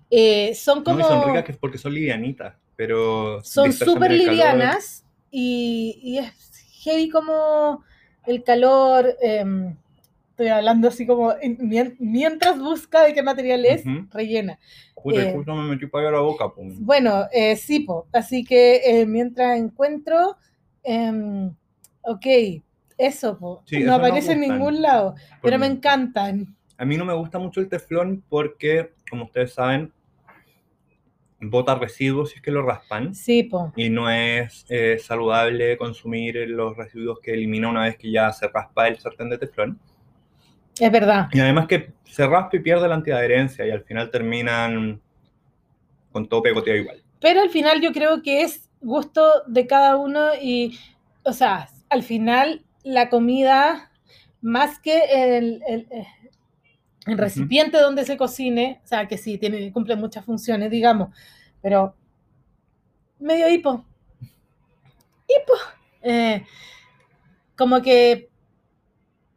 Eh, 0.10 0.54
son 0.56 0.80
No, 0.80 0.84
como... 0.86 1.00
y 1.00 1.04
son 1.04 1.22
ricas 1.28 1.44
que- 1.46 1.54
porque 1.54 1.78
son 1.78 1.94
livianitas, 1.94 2.56
pero 2.76 3.42
son 3.44 3.72
súper 3.74 4.12
livianas 4.12 5.04
y, 5.32 6.00
y 6.04 6.18
es 6.20 6.34
heavy 6.84 7.10
como 7.10 7.84
el 8.28 8.44
calor. 8.44 9.16
em, 9.22 9.76
estoy 10.32 10.48
hablando 10.50 10.90
así 10.90 11.06
como 11.08 11.32
en- 11.42 11.58
mien- 11.60 11.96
mientras 12.00 12.60
busca 12.60 13.04
de 13.04 13.14
qué 13.14 13.24
material 13.24 13.66
es, 13.66 13.84
rellena. 14.12 14.60
Puta, 15.02 15.22
eh, 15.22 15.32
justo 15.34 15.56
me 15.56 15.70
metí 15.70 15.86
para 15.88 16.12
la 16.12 16.20
boca, 16.20 16.50
pum. 16.54 16.76
Bueno, 16.80 17.26
eh, 17.32 17.56
sí, 17.56 17.80
po. 17.82 18.08
así 18.12 18.44
que 18.44 18.82
eh, 18.84 19.06
mientras 19.06 19.58
encuentro, 19.58 20.36
em, 20.84 21.54
ok, 22.02 22.26
eso, 22.98 23.38
po. 23.38 23.64
Sí, 23.66 23.80
no 23.84 23.96
aparece 23.96 24.34
en 24.34 24.42
ningún 24.42 24.82
lado, 24.82 25.16
pero 25.42 25.58
me 25.58 25.68
encantan. 25.68 26.56
A 26.78 26.84
mí 26.84 26.98
no 26.98 27.06
me 27.06 27.14
gusta 27.14 27.40
mucho 27.40 27.62
el 27.62 27.70
teflón 27.70 28.22
porque, 28.28 28.92
como 29.10 29.26
ustedes 29.26 29.54
saben, 29.54 29.94
bota 31.40 31.76
residuos 31.76 32.30
si 32.32 32.36
es 32.38 32.42
que 32.42 32.52
lo 32.52 32.62
raspan. 32.64 33.14
Sí, 33.14 33.44
po. 33.44 33.72
Y 33.76 33.90
no 33.90 34.10
es 34.10 34.66
eh, 34.70 34.98
saludable 35.00 35.78
consumir 35.78 36.36
los 36.50 36.76
residuos 36.78 37.20
que 37.20 37.34
elimina 37.34 37.70
una 37.70 37.84
vez 37.84 37.98
que 37.98 38.12
ya 38.12 38.32
se 38.32 38.48
raspa 38.48 38.88
el 38.88 38.98
sartén 38.98 39.30
de 39.30 39.38
teflón. 39.38 39.80
es 40.80 40.92
verdad. 40.92 41.28
Y 41.32 41.40
además 41.40 41.68
que 41.68 41.94
se 42.06 42.26
raspa 42.28 42.58
y 42.58 42.60
pierde 42.60 42.88
la 42.88 42.96
antiadherencia 42.96 43.66
y 43.66 43.72
al 43.72 43.84
final 43.84 44.10
terminan 44.12 45.02
con 46.12 46.28
todo 46.28 46.42
pegoteado 46.42 46.80
igual. 46.80 47.02
Pero 47.20 47.42
al 47.42 47.50
final 47.50 47.82
yo 47.82 47.92
creo 47.92 48.22
que 48.22 48.42
es 48.42 48.70
gusto 48.82 49.44
de 49.48 49.68
cada 49.68 49.98
uno 49.98 50.30
y, 50.42 50.78
o 51.24 51.34
sea, 51.34 51.68
al 51.90 52.04
final 52.04 52.64
la 52.84 53.10
comida, 53.10 53.92
más 54.42 54.80
que 54.80 55.38
el, 55.38 55.62
el- 55.68 55.88
el 57.06 57.18
recipiente 57.18 57.78
donde 57.78 58.04
se 58.06 58.18
cocine, 58.18 58.82
o 58.84 58.88
sea, 58.88 59.08
que 59.08 59.18
sí, 59.18 59.38
tiene, 59.38 59.72
cumple 59.72 59.96
muchas 59.96 60.26
funciones, 60.26 60.72
digamos, 60.72 61.10
pero 61.62 61.96
medio 63.20 63.48
hipo. 63.50 63.86
Hipo. 65.28 65.54
Eh, 66.02 66.44
como 67.56 67.82
que, 67.82 68.30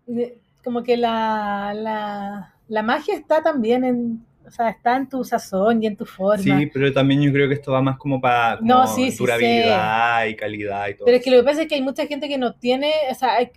eh, 0.08 0.38
como 0.64 0.82
que 0.82 0.96
la, 0.96 1.72
la, 1.74 2.54
la 2.68 2.82
magia 2.82 3.14
está 3.14 3.42
también 3.42 3.84
en, 3.84 4.26
o 4.46 4.50
sea, 4.50 4.70
está 4.70 4.96
en 4.96 5.08
tu 5.08 5.22
sazón 5.24 5.82
y 5.82 5.86
en 5.86 5.96
tu 5.96 6.06
forma. 6.06 6.42
Sí, 6.42 6.70
pero 6.72 6.92
también 6.92 7.20
yo 7.20 7.32
creo 7.32 7.48
que 7.48 7.54
esto 7.54 7.72
va 7.72 7.82
más 7.82 7.98
como 7.98 8.20
para 8.20 8.58
como 8.58 8.66
No, 8.66 8.86
sí, 8.86 9.10
sí 9.10 9.18
durabilidad 9.18 10.26
y 10.26 10.36
calidad 10.36 10.88
y 10.88 10.94
todo. 10.94 11.04
Pero 11.04 11.18
es 11.18 11.22
que 11.22 11.30
lo 11.30 11.36
que 11.38 11.44
pasa 11.44 11.62
es 11.62 11.68
que 11.68 11.74
hay 11.74 11.82
mucha 11.82 12.06
gente 12.06 12.28
que 12.28 12.38
no 12.38 12.54
tiene, 12.54 12.92
o 13.10 13.14
sea, 13.14 13.34
hay, 13.34 13.50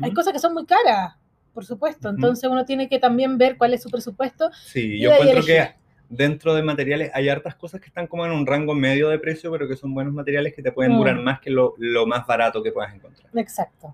hay 0.00 0.12
cosas 0.12 0.32
que 0.32 0.38
son 0.38 0.54
muy 0.54 0.64
caras, 0.64 1.16
por 1.58 1.64
supuesto. 1.66 2.08
Entonces 2.08 2.48
uno 2.48 2.64
tiene 2.64 2.88
que 2.88 3.00
también 3.00 3.36
ver 3.36 3.56
cuál 3.58 3.74
es 3.74 3.82
su 3.82 3.90
presupuesto. 3.90 4.48
Sí, 4.64 5.00
yo 5.00 5.10
encuentro 5.10 5.44
que 5.44 5.74
dentro 6.08 6.54
de 6.54 6.62
materiales 6.62 7.10
hay 7.12 7.28
hartas 7.28 7.56
cosas 7.56 7.80
que 7.80 7.88
están 7.88 8.06
como 8.06 8.24
en 8.24 8.30
un 8.30 8.46
rango 8.46 8.76
medio 8.76 9.08
de 9.08 9.18
precio, 9.18 9.50
pero 9.50 9.66
que 9.66 9.74
son 9.74 9.92
buenos 9.92 10.14
materiales 10.14 10.54
que 10.54 10.62
te 10.62 10.70
pueden 10.70 10.92
Mm. 10.92 10.98
durar 10.98 11.16
más 11.16 11.40
que 11.40 11.50
lo, 11.50 11.74
lo 11.78 12.06
más 12.06 12.24
barato 12.28 12.62
que 12.62 12.70
puedas 12.70 12.94
encontrar. 12.94 13.28
Exacto. 13.34 13.92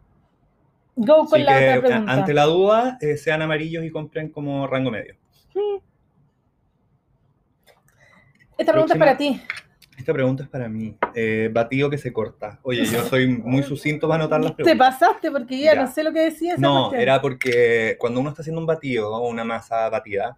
Go 0.95 1.25
con 1.25 1.41
Así 1.41 1.43
la 1.43 1.59
que 1.59 1.65
otra 1.71 1.77
a- 1.79 1.81
pregunta. 1.81 2.13
ante 2.13 2.35
la 2.35 2.45
duda, 2.45 2.99
eh, 3.01 3.17
sean 3.17 3.41
amarillos 3.41 3.83
y 3.83 3.91
compren 3.91 4.29
como 4.29 4.67
rango 4.67 4.91
medio. 4.91 5.17
Esta 8.59 8.73
pregunta 8.73 8.93
es 8.93 8.99
para 9.01 9.17
ti. 9.17 9.41
Esta 10.05 10.13
pregunta 10.13 10.43
es 10.43 10.51
para 10.51 10.69
mí. 10.69 10.95
Eh, 11.15 11.49
batido 11.51 11.89
que 11.89 11.97
se 11.97 12.13
corta. 12.13 12.59
Oye, 12.63 12.85
yo 12.85 13.01
soy 13.05 13.27
muy 13.27 13.63
sucinto 13.63 14.07
para 14.07 14.21
anotar 14.25 14.39
las 14.43 14.55
Te 14.55 14.63
preguntas. 14.65 14.99
pasaste 14.99 15.31
porque 15.31 15.59
ya, 15.59 15.73
Ya. 15.75 15.81
no 15.81 15.91
sé 15.91 16.03
lo 16.03 16.13
que 16.13 16.21
decía 16.21 16.53
esa 16.53 16.61
No, 16.61 16.81
cuestión. 16.91 17.01
era 17.01 17.23
porque 17.23 17.97
cuando 17.99 18.21
uno 18.21 18.29
está 18.29 18.43
haciendo 18.43 18.61
un 18.61 18.67
batido 18.67 19.11
o 19.11 19.27
una 19.31 19.45
masa 19.45 19.89
batida 19.89 20.37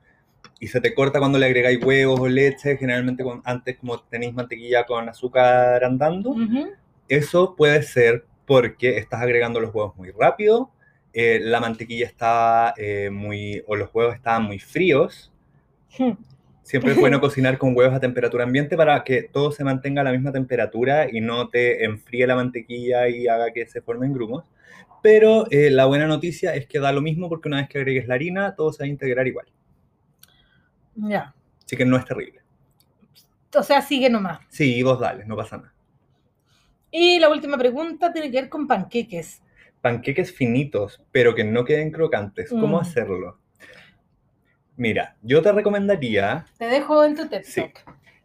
y 0.61 0.69
se 0.69 0.81
te 0.81 0.95
corta 0.95 1.19
cuando 1.19 1.37
le 1.41 1.47
agregáis 1.47 1.85
huevos 1.85 2.21
o 2.21 2.29
leche, 2.29 2.77
generalmente 2.77 3.25
con- 3.25 3.43
antes 3.45 3.77
como 3.79 3.99
tenéis 4.03 4.35
mantequilla 4.35 4.85
con 4.87 5.09
azúcar 5.09 5.83
andando, 5.83 6.31
Ujú. 6.31 6.69
eso 7.09 7.57
puede 7.57 7.83
ser 7.83 8.25
porque 8.47 8.99
estás 8.99 9.21
agregando 9.21 9.59
los 9.59 9.75
huevos 9.75 9.97
muy 9.97 10.13
rápido, 10.13 10.71
eh, 11.13 11.41
la 11.43 11.59
mantequilla 11.59 12.07
está 12.07 12.73
eh, 12.77 13.11
muy, 13.11 13.65
o 13.67 13.75
los 13.75 13.91
huevos 13.93 14.15
estaban 14.15 14.45
muy 14.45 14.61
fríos. 14.61 15.33
Hmm. 15.99 16.13
Siempre 16.67 16.93
es 16.95 16.99
bueno 16.99 17.21
cocinar 17.21 17.59
con 17.59 17.77
huevos 17.77 17.95
a 17.95 18.01
temperatura 18.01 18.43
ambiente 18.43 18.77
para 18.77 19.05
que 19.05 19.23
todo 19.23 19.53
se 19.53 19.63
mantenga 19.63 20.01
a 20.01 20.05
la 20.05 20.11
misma 20.11 20.33
temperatura 20.33 21.07
y 21.09 21.21
no 21.21 21.49
te 21.49 21.85
enfríe 21.85 22.27
la 22.27 22.35
mantequilla 22.35 23.09
y 23.09 23.29
haga 23.29 23.53
que 23.53 23.67
se 23.69 23.81
formen 23.83 24.13
grumos. 24.13 24.45
Pero 25.01 25.47
eh, 25.53 25.71
la 25.71 25.87
buena 25.87 26.09
noticia 26.09 26.57
es 26.57 26.67
que 26.67 26.81
da 26.81 26.91
lo 26.91 27.01
mismo 27.01 27.29
porque 27.29 27.47
una 27.47 27.59
vez 27.59 27.69
que 27.69 27.79
agregues 27.79 28.09
la 28.09 28.15
harina, 28.15 28.57
todo 28.57 28.73
se 28.73 28.83
va 28.83 28.87
a 28.87 28.89
integrar 28.89 29.29
igual. 29.29 29.47
Ya. 30.97 31.33
Así 31.65 31.77
que 31.77 31.85
no 31.85 31.97
es 31.97 32.05
terrible. 32.05 32.41
O 33.55 33.63
sea, 33.63 33.81
sigue 33.81 34.11
nomás. 34.11 34.41
Sí, 34.49 34.83
vos 34.83 34.99
dale, 34.99 35.25
no 35.25 35.37
pasa 35.37 35.59
nada. 35.59 35.73
Y 36.91 37.21
la 37.21 37.29
última 37.29 37.57
pregunta 37.57 38.13
tiene 38.13 38.29
que 38.29 38.41
ver 38.41 38.49
con 38.51 38.67
panqueques. 38.67 39.41
Panqueques 39.83 40.33
finitos, 40.33 41.01
pero 41.13 41.33
que 41.33 41.45
no 41.45 41.65
queden 41.65 41.93
crocantes. 41.93 42.51
¿Cómo 42.51 42.79
Mm. 42.79 42.81
hacerlo? 42.81 43.39
Mira, 44.79 45.17
yo 45.23 45.41
te 45.41 45.53
recomendaría 45.53 46.45
Te 46.59 46.67
dejo 46.67 47.03
en 47.03 47.17
tu 47.17 47.27
TED 47.27 47.45
Sí. 47.45 47.65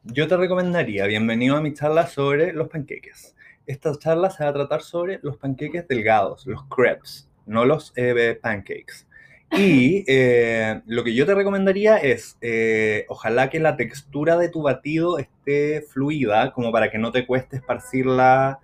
Yo 0.03 0.27
te 0.27 0.35
recomendaría, 0.35 1.05
bienvenido 1.05 1.55
a 1.55 1.61
mi 1.61 1.73
charla 1.73 2.07
sobre 2.07 2.51
los 2.51 2.67
panqueques. 2.67 3.37
Esta 3.65 3.97
charla 3.97 4.29
se 4.31 4.43
va 4.43 4.49
a 4.49 4.53
tratar 4.53 4.81
sobre 4.81 5.19
los 5.21 5.37
panqueques 5.37 5.87
delgados, 5.87 6.45
los 6.47 6.65
crepes, 6.65 7.29
no 7.45 7.63
los 7.63 7.93
eh, 7.95 8.37
pancakes. 8.41 9.07
Y 9.51 10.03
eh, 10.11 10.81
lo 10.87 11.05
que 11.05 11.13
yo 11.13 11.25
te 11.25 11.35
recomendaría 11.35 11.95
es, 11.95 12.37
eh, 12.41 13.05
ojalá 13.07 13.49
que 13.49 13.61
la 13.61 13.77
textura 13.77 14.35
de 14.37 14.49
tu 14.49 14.61
batido 14.61 15.19
esté 15.19 15.81
fluida, 15.83 16.51
como 16.51 16.73
para 16.73 16.91
que 16.91 16.97
no 16.97 17.13
te 17.13 17.25
cueste 17.25 17.57
esparcirla 17.57 18.59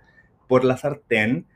por 0.46 0.62
la 0.62 0.76
sartén, 0.76 1.46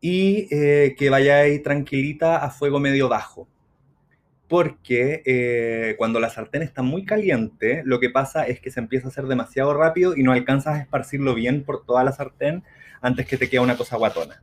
y 0.00 0.48
eh, 0.50 0.94
que 0.96 1.10
vaya 1.10 1.40
ahí 1.40 1.58
tranquilita 1.58 2.38
a 2.38 2.48
fuego 2.48 2.80
medio 2.80 3.10
bajo 3.10 3.48
porque 4.48 5.22
eh, 5.26 5.94
cuando 5.98 6.20
la 6.20 6.30
sartén 6.30 6.62
está 6.62 6.82
muy 6.82 7.04
caliente, 7.04 7.82
lo 7.84 8.00
que 8.00 8.10
pasa 8.10 8.46
es 8.46 8.60
que 8.60 8.70
se 8.70 8.80
empieza 8.80 9.08
a 9.08 9.10
hacer 9.10 9.24
demasiado 9.26 9.74
rápido 9.74 10.16
y 10.16 10.22
no 10.22 10.32
alcanzas 10.32 10.74
a 10.76 10.80
esparcirlo 10.82 11.34
bien 11.34 11.64
por 11.64 11.84
toda 11.84 12.04
la 12.04 12.12
sartén 12.12 12.64
antes 13.00 13.26
que 13.26 13.36
te 13.38 13.48
quede 13.48 13.60
una 13.60 13.76
cosa 13.76 13.96
guatona. 13.96 14.42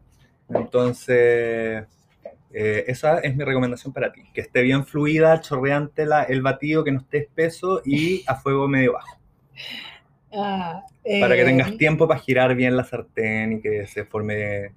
Entonces, 0.49 1.85
eh, 2.53 2.83
esa 2.87 3.19
es 3.19 3.35
mi 3.35 3.43
recomendación 3.43 3.93
para 3.93 4.11
ti, 4.13 4.23
que 4.33 4.41
esté 4.41 4.61
bien 4.61 4.85
fluida, 4.85 5.41
chorreante 5.41 6.05
la- 6.05 6.23
el 6.23 6.41
batido, 6.41 6.83
que 6.83 6.91
no 6.91 6.99
esté 7.01 7.19
espeso 7.19 7.81
y 7.85 8.23
a 8.27 8.35
fuego 8.35 8.67
medio 8.67 8.93
bajo, 8.93 9.19
Ah, 10.33 10.83
para 11.17 11.35
que 11.35 11.41
eh, 11.41 11.45
tengas 11.45 11.77
tiempo 11.77 12.07
para 12.07 12.19
girar 12.19 12.55
bien 12.55 12.75
la 12.77 12.83
sartén 12.83 13.53
y 13.53 13.61
que 13.61 13.87
se 13.87 14.05
forme... 14.05 14.73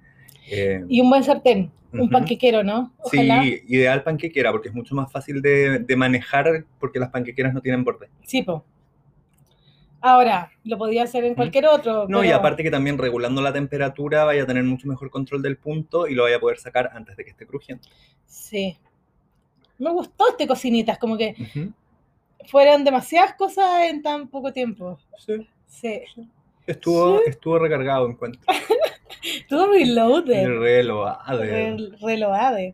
eh, 0.49 0.83
Y 0.87 1.01
un 1.01 1.09
buen 1.09 1.23
sartén, 1.23 1.71
un 1.93 2.09
panquequero, 2.09 2.63
¿no? 2.63 2.93
Ojalá. 2.97 3.41
Sí, 3.43 3.61
ideal 3.67 4.03
panquequera, 4.03 4.51
porque 4.51 4.69
es 4.69 4.75
mucho 4.75 4.95
más 4.95 5.11
fácil 5.11 5.41
de, 5.41 5.79
de 5.79 5.95
manejar 5.95 6.65
porque 6.79 6.99
las 6.99 7.09
panquequeras 7.09 7.53
no 7.53 7.61
tienen 7.61 7.83
borde. 7.83 8.09
Sí, 8.23 8.41
po. 8.41 8.63
Ahora, 10.01 10.51
lo 10.63 10.77
podía 10.77 11.01
hacer 11.03 11.23
en 11.23 11.33
cualquier 11.33 11.65
otro. 11.65 12.05
No, 12.07 12.23
y 12.23 12.29
aparte 12.29 12.61
que 12.61 12.69
también 12.69 12.95
regulando 12.97 13.41
la 13.41 13.51
temperatura 13.51 14.23
vaya 14.23 14.43
a 14.43 14.45
tener 14.45 14.63
mucho 14.63 14.87
mejor 14.87 15.09
control 15.09 15.41
del 15.41 15.57
punto 15.57 16.05
y 16.07 16.13
lo 16.13 16.23
vaya 16.23 16.35
a 16.35 16.39
poder 16.39 16.59
sacar 16.59 16.91
antes 16.93 17.17
de 17.17 17.23
que 17.23 17.31
esté 17.31 17.47
crujiente. 17.47 17.87
Sí. 18.27 18.77
Me 19.79 19.89
gustó 19.89 20.29
este 20.29 20.45
cocinitas, 20.45 20.99
como 20.99 21.17
que 21.17 21.33
Ujú. 21.39 21.73
fueron 22.47 22.83
demasiadas 22.83 23.33
cosas 23.33 23.81
en 23.89 24.03
tan 24.03 24.27
poco 24.27 24.53
tiempo. 24.53 24.99
Sí. 25.17 25.47
Sí. 25.65 26.01
Estuvo, 26.67 27.21
estuvo 27.25 27.57
recargado 27.57 28.05
en 28.05 28.15
cuenta. 28.15 28.39
Todo 29.49 29.71
reloaded. 29.71 30.47
Reloaded. 30.47 31.39
Re- 31.39 31.89
reloaded. 32.01 32.73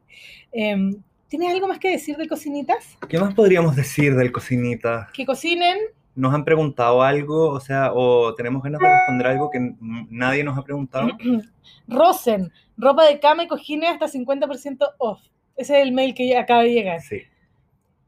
Em, 0.52 1.02
¿Tienes 1.28 1.54
algo 1.54 1.68
más 1.68 1.80
que 1.80 1.90
decir 1.90 2.18
de 2.18 2.28
cocinitas? 2.28 2.98
¿Qué 3.08 3.18
más 3.18 3.34
podríamos 3.34 3.76
decir 3.76 4.16
del 4.16 4.32
cocinita? 4.32 5.10
Que 5.14 5.26
cocinen. 5.26 5.78
¿Nos 6.14 6.34
han 6.34 6.44
preguntado 6.44 7.02
algo? 7.04 7.50
O 7.52 7.60
sea, 7.62 7.94
o 7.94 8.36
tenemos 8.36 8.62
ganas 8.62 8.82
de 8.82 8.88
responder 8.90 9.28
algo 9.28 9.50
que 9.50 9.74
nadie 10.10 10.44
nos 10.44 10.58
ha 10.58 10.62
preguntado. 10.64 11.08
Rosen, 11.88 12.52
ropa 12.78 13.06
de 13.06 13.20
cama 13.22 13.44
y 13.44 13.48
cojines 13.48 13.92
hasta 13.92 14.08
50% 14.08 14.96
off. 14.98 15.22
Ese 15.56 15.78
es 15.80 15.84
el 15.88 15.94
mail 15.94 16.14
que 16.14 16.38
acaba 16.38 16.64
de 16.64 16.74
llegar. 16.74 17.00
Sí, 17.02 17.22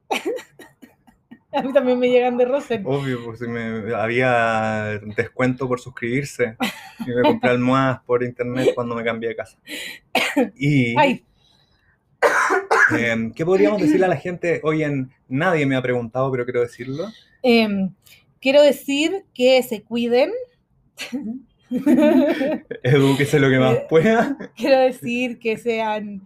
A 1.56 1.62
mí 1.62 1.72
también 1.74 2.00
me 2.00 2.10
llegan 2.10 2.38
de 2.38 2.46
Rosen. 2.46 2.84
obvio, 2.86 3.24
pues 3.26 3.42
me, 3.42 3.94
había 3.96 5.00
descuento 5.16 5.68
por 5.68 5.80
suscribirse 5.80 6.56
y 7.06 7.10
me 7.12 7.22
compré 7.22 7.52
almohadas 7.52 8.02
por 8.06 8.24
internet 8.24 8.70
cuando 8.76 8.96
me 8.96 9.04
cambié 9.04 9.30
de 9.30 9.36
casa. 9.36 9.58
Y 10.56 10.98
Ay, 10.98 11.24
em, 12.98 13.32
¿qué 13.34 13.46
podríamos 13.46 13.82
decirle 13.82 14.06
a 14.06 14.10
la 14.10 14.18
gente? 14.18 14.62
Hoy 14.64 14.84
en 14.84 15.12
nadie 15.28 15.66
me 15.66 15.76
ha 15.76 15.82
preguntado, 15.82 16.32
pero 16.32 16.44
quiero 16.46 16.62
decirlo. 16.62 17.08
em, 17.44 17.94
quiero 18.42 18.62
decir 18.62 19.26
que 19.34 19.62
se 19.64 19.84
cuiden. 19.84 20.32
Edúquese 22.84 23.40
lo 23.40 23.50
que 23.50 23.60
más 23.60 23.76
Eh, 23.76 23.86
pueda. 23.90 24.38
quiero 24.56 24.80
decir 24.80 25.40
que 25.40 25.58
sean 25.58 26.22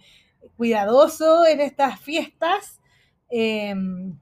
cuidadosos 0.58 1.48
en 1.48 1.62
estas 1.62 2.00
fiestas. 2.00 2.80
em, 3.30 4.18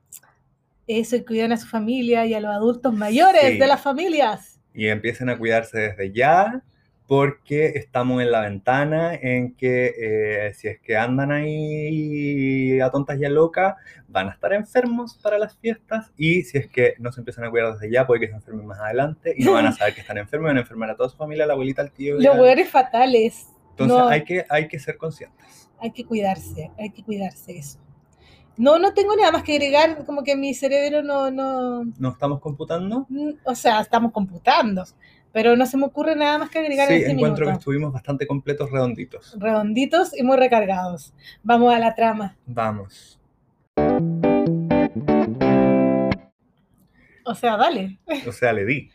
eso, 0.88 1.16
y 1.16 1.24
cuiden 1.26 1.52
a 1.52 1.58
su 1.58 1.68
familia 1.68 2.26
y 2.26 2.34
a 2.34 2.40
los 2.40 2.52
adultos 2.52 2.94
mayores 2.94 3.42
Sí. 3.54 3.58
de 3.58 3.68
las 3.68 3.82
familias. 3.82 4.60
y 4.74 4.88
empiecen 4.88 5.30
a 5.30 5.38
cuidarse 5.38 5.80
desde 5.80 6.12
ya, 6.12 6.62
porque 7.08 7.68
estamos 7.76 8.22
en 8.22 8.32
la 8.32 8.42
ventana 8.42 9.14
en 9.14 9.54
que 9.56 9.94
eh, 9.98 10.54
si 10.56 10.68
es 10.68 10.80
que 10.82 10.98
andan 10.98 11.32
ahí 11.32 12.80
a 12.82 12.90
tontas 12.90 13.20
y 13.20 13.26
a 13.26 13.30
locas, 13.30 13.76
van 14.08 14.28
a 14.28 14.32
estar 14.32 14.54
enfermos 14.54 15.18
para 15.22 15.38
las 15.38 15.56
fiestas, 15.58 16.12
y 16.18 16.42
si 16.44 16.58
es 16.58 16.68
que 16.68 16.96
no 17.00 17.12
se 17.12 17.22
empiezan 17.22 17.46
a 17.46 17.52
cuidar 17.52 17.74
desde 17.74 17.92
ya, 17.92 18.06
puede 18.08 18.22
que 18.22 18.28
se 18.28 18.34
enfermen 18.34 18.66
más 18.66 18.80
adelante, 18.80 19.34
y 19.38 19.44
no 19.44 19.54
van 19.54 19.68
a 19.68 19.72
saber 19.78 19.94
que 19.94 20.02
están 20.02 20.18
enfermos, 20.18 20.48
van 20.50 20.58
a 20.58 20.62
enfermar 20.62 20.90
a 20.90 20.96
toda 20.96 21.10
su 21.10 21.16
familia, 21.18 21.44
a 21.44 21.48
la 21.48 21.54
abuelita, 21.54 21.82
al 21.82 21.92
tío. 21.92 22.20
Los 22.20 22.38
hueones 22.38 22.70
fatales. 22.70 23.48
Entonces 23.72 23.98
no. 23.98 24.08
hay, 24.08 24.24
que, 24.24 24.46
hay 24.50 24.68
que 24.68 24.80
ser 24.80 24.98
conscientes. 24.98 25.70
Hay 25.80 25.92
que 25.92 26.06
cuidarse, 26.06 26.72
hay 26.78 26.90
que 26.92 27.04
cuidarse 27.04 27.58
eso. 27.58 27.80
No, 28.58 28.80
no 28.80 28.94
tengo 28.94 29.16
nada 29.16 29.32
más 29.32 29.44
que 29.44 29.54
agregar, 29.54 30.06
como 30.06 30.24
que 30.24 30.36
mi 30.36 30.54
cerebro 30.54 31.04
no, 31.04 31.30
no, 31.30 31.84
¿No 31.98 32.10
estamos 32.10 32.40
computando? 32.40 33.06
mm, 33.10 33.32
o 33.44 33.54
sea, 33.56 33.82
estamos 33.82 34.14
computando, 34.14 34.86
pero 35.34 35.58
no 35.58 35.66
se 35.66 35.76
me 35.76 35.86
ocurre 35.86 36.16
nada 36.16 36.38
más 36.38 36.50
que 36.50 36.60
agregar 36.60 36.88
Sí, 36.88 36.94
en 36.94 37.00
este 37.00 37.12
encuentro 37.12 37.46
que 37.48 37.52
estuvimos 37.54 37.92
bastante 37.92 38.26
completos, 38.26 38.72
redonditos. 38.72 39.36
Redonditos 39.38 40.18
y 40.18 40.24
muy 40.24 40.38
recargados. 40.38 41.14
Vamos 41.44 41.74
a 41.74 41.80
la 41.80 41.96
trama. 41.96 42.38
Vamos. 42.46 43.20
O 47.26 47.36
sea, 47.36 47.58
dale. 47.58 48.00
O 48.26 48.32
sea, 48.32 48.54
le 48.54 48.66
di. 48.66 48.90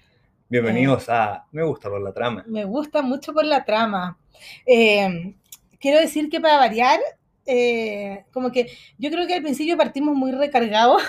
Bienvenidos 0.48 1.08
a 1.08 1.44
Me 1.52 1.62
gusta 1.62 1.88
por 1.90 2.00
la 2.00 2.12
trama. 2.12 2.44
Me 2.48 2.64
gusta 2.64 3.02
mucho 3.02 3.34
por 3.34 3.44
la 3.44 3.64
trama. 3.64 4.18
Eh, 4.66 5.34
quiero 5.78 6.00
decir 6.00 6.28
que 6.30 6.40
para 6.40 6.56
variar, 6.56 6.98
eh, 7.46 8.24
como 8.32 8.52
que 8.52 8.68
yo 8.98 9.10
creo 9.10 9.26
que 9.26 9.34
al 9.34 9.42
principio 9.42 9.76
partimos 9.76 10.14
muy 10.14 10.32
recargados. 10.32 11.02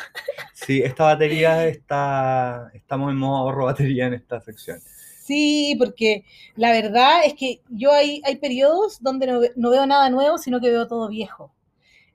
Sí, 0.53 0.81
esta 0.83 1.05
batería 1.05 1.67
está. 1.67 2.69
Estamos 2.73 3.11
en 3.11 3.17
modo 3.17 3.37
ahorro 3.37 3.65
batería 3.65 4.05
en 4.05 4.13
esta 4.13 4.39
sección. 4.39 4.79
Sí, 5.23 5.75
porque 5.79 6.23
la 6.55 6.71
verdad 6.71 7.25
es 7.25 7.33
que 7.33 7.61
yo 7.69 7.91
hay, 7.91 8.21
hay 8.25 8.35
periodos 8.35 9.01
donde 9.01 9.27
no, 9.27 9.41
no 9.55 9.69
veo 9.71 9.85
nada 9.85 10.09
nuevo, 10.09 10.37
sino 10.37 10.59
que 10.59 10.69
veo 10.69 10.87
todo 10.87 11.09
viejo. 11.09 11.51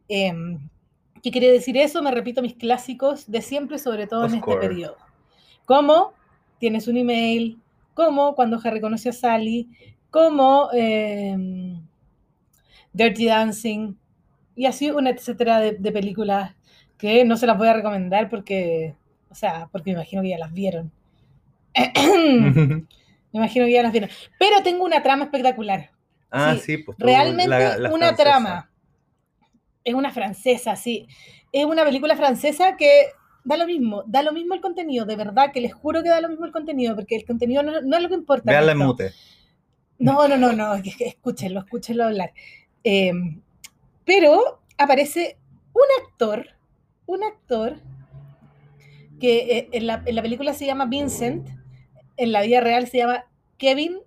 Em, 0.08 0.68
¿Qué 1.22 1.30
quiere 1.30 1.50
decir 1.50 1.76
eso? 1.76 2.02
Me 2.02 2.10
repito 2.10 2.42
mis 2.42 2.54
clásicos 2.54 3.30
de 3.30 3.42
siempre, 3.42 3.78
sobre 3.78 4.06
todo 4.06 4.26
en 4.26 4.34
este 4.34 4.56
periodo. 4.56 4.96
Como 5.64 6.12
tienes 6.58 6.86
un 6.86 6.96
email, 6.96 7.58
como 7.94 8.34
cuando 8.34 8.60
Harry 8.62 8.80
conoció 8.80 9.10
a 9.10 9.14
Sally, 9.14 9.68
como 10.10 10.68
em, 10.72 11.82
Dirty 12.92 13.26
Dancing, 13.26 13.94
y 14.57 14.66
así 14.66 14.90
una 14.90 15.11
etcétera 15.11 15.61
de, 15.61 15.72
de 15.72 15.92
películas 15.92 16.54
que 16.98 17.24
no 17.24 17.36
se 17.36 17.46
las 17.46 17.57
voy 17.59 17.68
a 17.68 17.74
recomendar 17.74 18.28
porque, 18.30 18.94
o 19.30 19.34
sea, 19.34 19.68
porque 19.70 19.90
me 19.90 19.98
imagino 19.98 20.22
que 20.22 20.30
ya 20.30 20.38
las 20.38 20.52
vieron. 20.52 20.90
Me 23.32 23.40
imagino 23.40 23.66
que 23.66 23.72
ya 23.72 23.82
las 23.82 23.92
vieron. 23.92 24.09
Pero 24.38 24.62
tengo 24.62 24.84
una 24.84 25.02
trama 25.02 25.24
espectacular. 25.24 25.90
ah, 26.30 26.54
Sí, 26.54 26.61
sí, 26.61 26.78
pues 26.78 26.96
Realmente 26.98 27.50
la- 27.50 27.76
la 27.76 27.88
una 27.90 28.07
francesa. 28.14 28.22
trama. 28.24 28.70
Es 29.84 29.94
una 29.94 30.11
francesa, 30.11 30.74
sí. 30.76 31.07
Es 31.52 31.64
una 31.66 31.84
película 31.84 32.16
francesa 32.16 32.76
que 32.76 33.09
da 33.44 33.57
lo 33.57 33.66
mismo, 33.66 34.02
da 34.07 34.22
lo 34.22 34.32
mismo 34.32 34.54
el 34.54 34.61
contenido, 34.61 35.04
de 35.04 35.16
verdad 35.16 35.52
que 35.52 35.61
les 35.61 35.72
juro 35.74 36.02
que 36.02 36.09
da 36.09 36.20
lo 36.20 36.28
mismo 36.28 36.46
el 36.46 36.50
contenido, 36.52 36.94
porque 36.96 37.14
el 37.16 37.24
contenido 37.24 37.62
no, 37.62 37.80
no 37.82 37.96
es 37.96 38.02
lo 38.02 38.09
que 38.09 38.14
importa. 38.14 38.50
Veanla 38.50 38.72
en 38.72 38.78
mute. 38.78 39.12
No, 39.98 40.26
no, 40.28 40.36
no, 40.36 40.52
no, 40.52 40.74
escúchenlo, 40.74 41.61
escúchenlo 41.61 42.04
hablar. 42.04 42.32
Eh, 42.84 43.12
pero 44.07 44.62
aparece 44.78 45.36
un 45.74 45.84
actor, 46.02 46.46
un 47.04 47.22
actor 47.22 47.82
que 49.20 49.59
eh, 49.59 49.68
en, 49.72 49.86
la, 49.86 50.02
en 50.07 50.14
la 50.14 50.22
película 50.22 50.54
se 50.54 50.64
llama 50.64 50.86
Vincent, 50.86 51.46
en 52.16 52.32
la 52.32 52.40
vida 52.42 52.62
real 52.62 52.88
se 52.88 52.96
llama 52.98 53.26
Kevin 53.59 53.98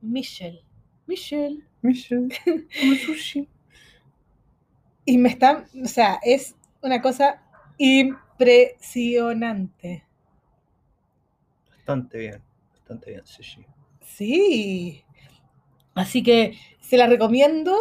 Michel. 0.00 0.64
Michel. 1.06 1.64
Michelle, 1.82 2.28
come 2.44 2.66
sushi. 2.98 3.48
Y 5.04 5.18
me 5.18 5.30
está, 5.30 5.66
o 5.82 5.88
sea, 5.88 6.20
es 6.22 6.54
una 6.80 7.02
cosa 7.02 7.42
impresionante. 7.76 10.04
Bastante 11.68 12.18
bien, 12.18 12.40
bastante 12.72 13.10
bien, 13.10 13.26
sushi. 13.26 13.66
Sí. 14.00 15.02
Así 15.94 16.22
que 16.22 16.56
se 16.80 16.96
la 16.96 17.08
recomiendo. 17.08 17.76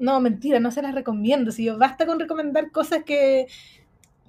No, 0.00 0.18
mentira, 0.20 0.58
no 0.58 0.70
se 0.72 0.82
las 0.82 0.94
recomiendo. 0.94 1.52
Si 1.52 1.64
yo 1.64 1.78
basta 1.78 2.06
con 2.06 2.18
recomendar 2.18 2.72
cosas 2.72 3.04
que 3.04 3.46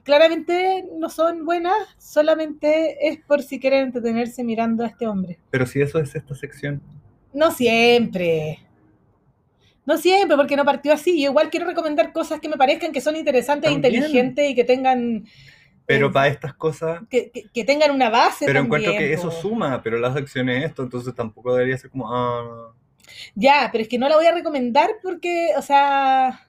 claramente 0.04 0.86
no 0.98 1.10
son 1.10 1.46
buenas, 1.46 1.74
solamente 1.98 3.08
es 3.08 3.20
por 3.26 3.42
si 3.42 3.60
quieren 3.60 3.86
entretenerse 3.86 4.44
mirando 4.44 4.84
a 4.84 4.88
este 4.88 5.08
hombre. 5.08 5.40
Pero 5.50 5.66
si 5.66 5.82
eso 5.82 5.98
es 6.00 6.14
esta 6.14 6.36
sección, 6.36 6.82
No 7.34 7.50
siempre. 7.52 8.60
No 9.86 9.98
siempre, 9.98 10.36
porque 10.38 10.56
no 10.58 10.66
partió 10.66 10.94
así. 10.94 11.22
Yo 11.22 11.32
igual 11.32 11.50
quiero 11.50 11.66
recomendar 11.66 12.12
cosas 12.14 12.40
que 12.42 12.50
me 12.50 12.58
parezcan 12.58 12.92
que 12.92 13.02
son 13.02 13.16
interesantes 13.16 13.70
e 13.70 13.74
También. 13.74 13.94
inteligentes 13.96 14.50
y 14.50 14.56
que 14.56 14.64
tengan 14.64 15.26
pero 15.88 16.08
Eh, 16.08 16.12
para 16.12 16.28
estas 16.28 16.54
cosas, 16.54 17.02
que, 17.10 17.32
que- 17.32 17.46
que 17.54 17.64
tengan 17.66 17.92
una 17.92 18.10
base. 18.10 18.46
pero 18.46 18.60
también, 18.60 18.66
encuentro 18.66 18.94
que 18.94 19.14
eso 19.14 19.32
suma, 19.32 19.82
pero 19.84 19.98
la 19.98 20.14
sección 20.14 20.48
es 20.50 20.66
esto, 20.66 20.84
entonces 20.84 21.14
tampoco 21.16 21.54
debería 21.54 21.78
ser 21.78 21.90
como, 21.90 22.14
ah, 22.14 22.74
Ya, 23.36 23.70
pero 23.72 23.82
es 23.84 23.88
que 23.90 23.98
no 23.98 24.08
la 24.10 24.16
voy 24.16 24.26
a 24.26 24.34
recomendar 24.34 24.92
porque, 25.02 25.50
o 25.58 25.62
sea, 25.62 26.48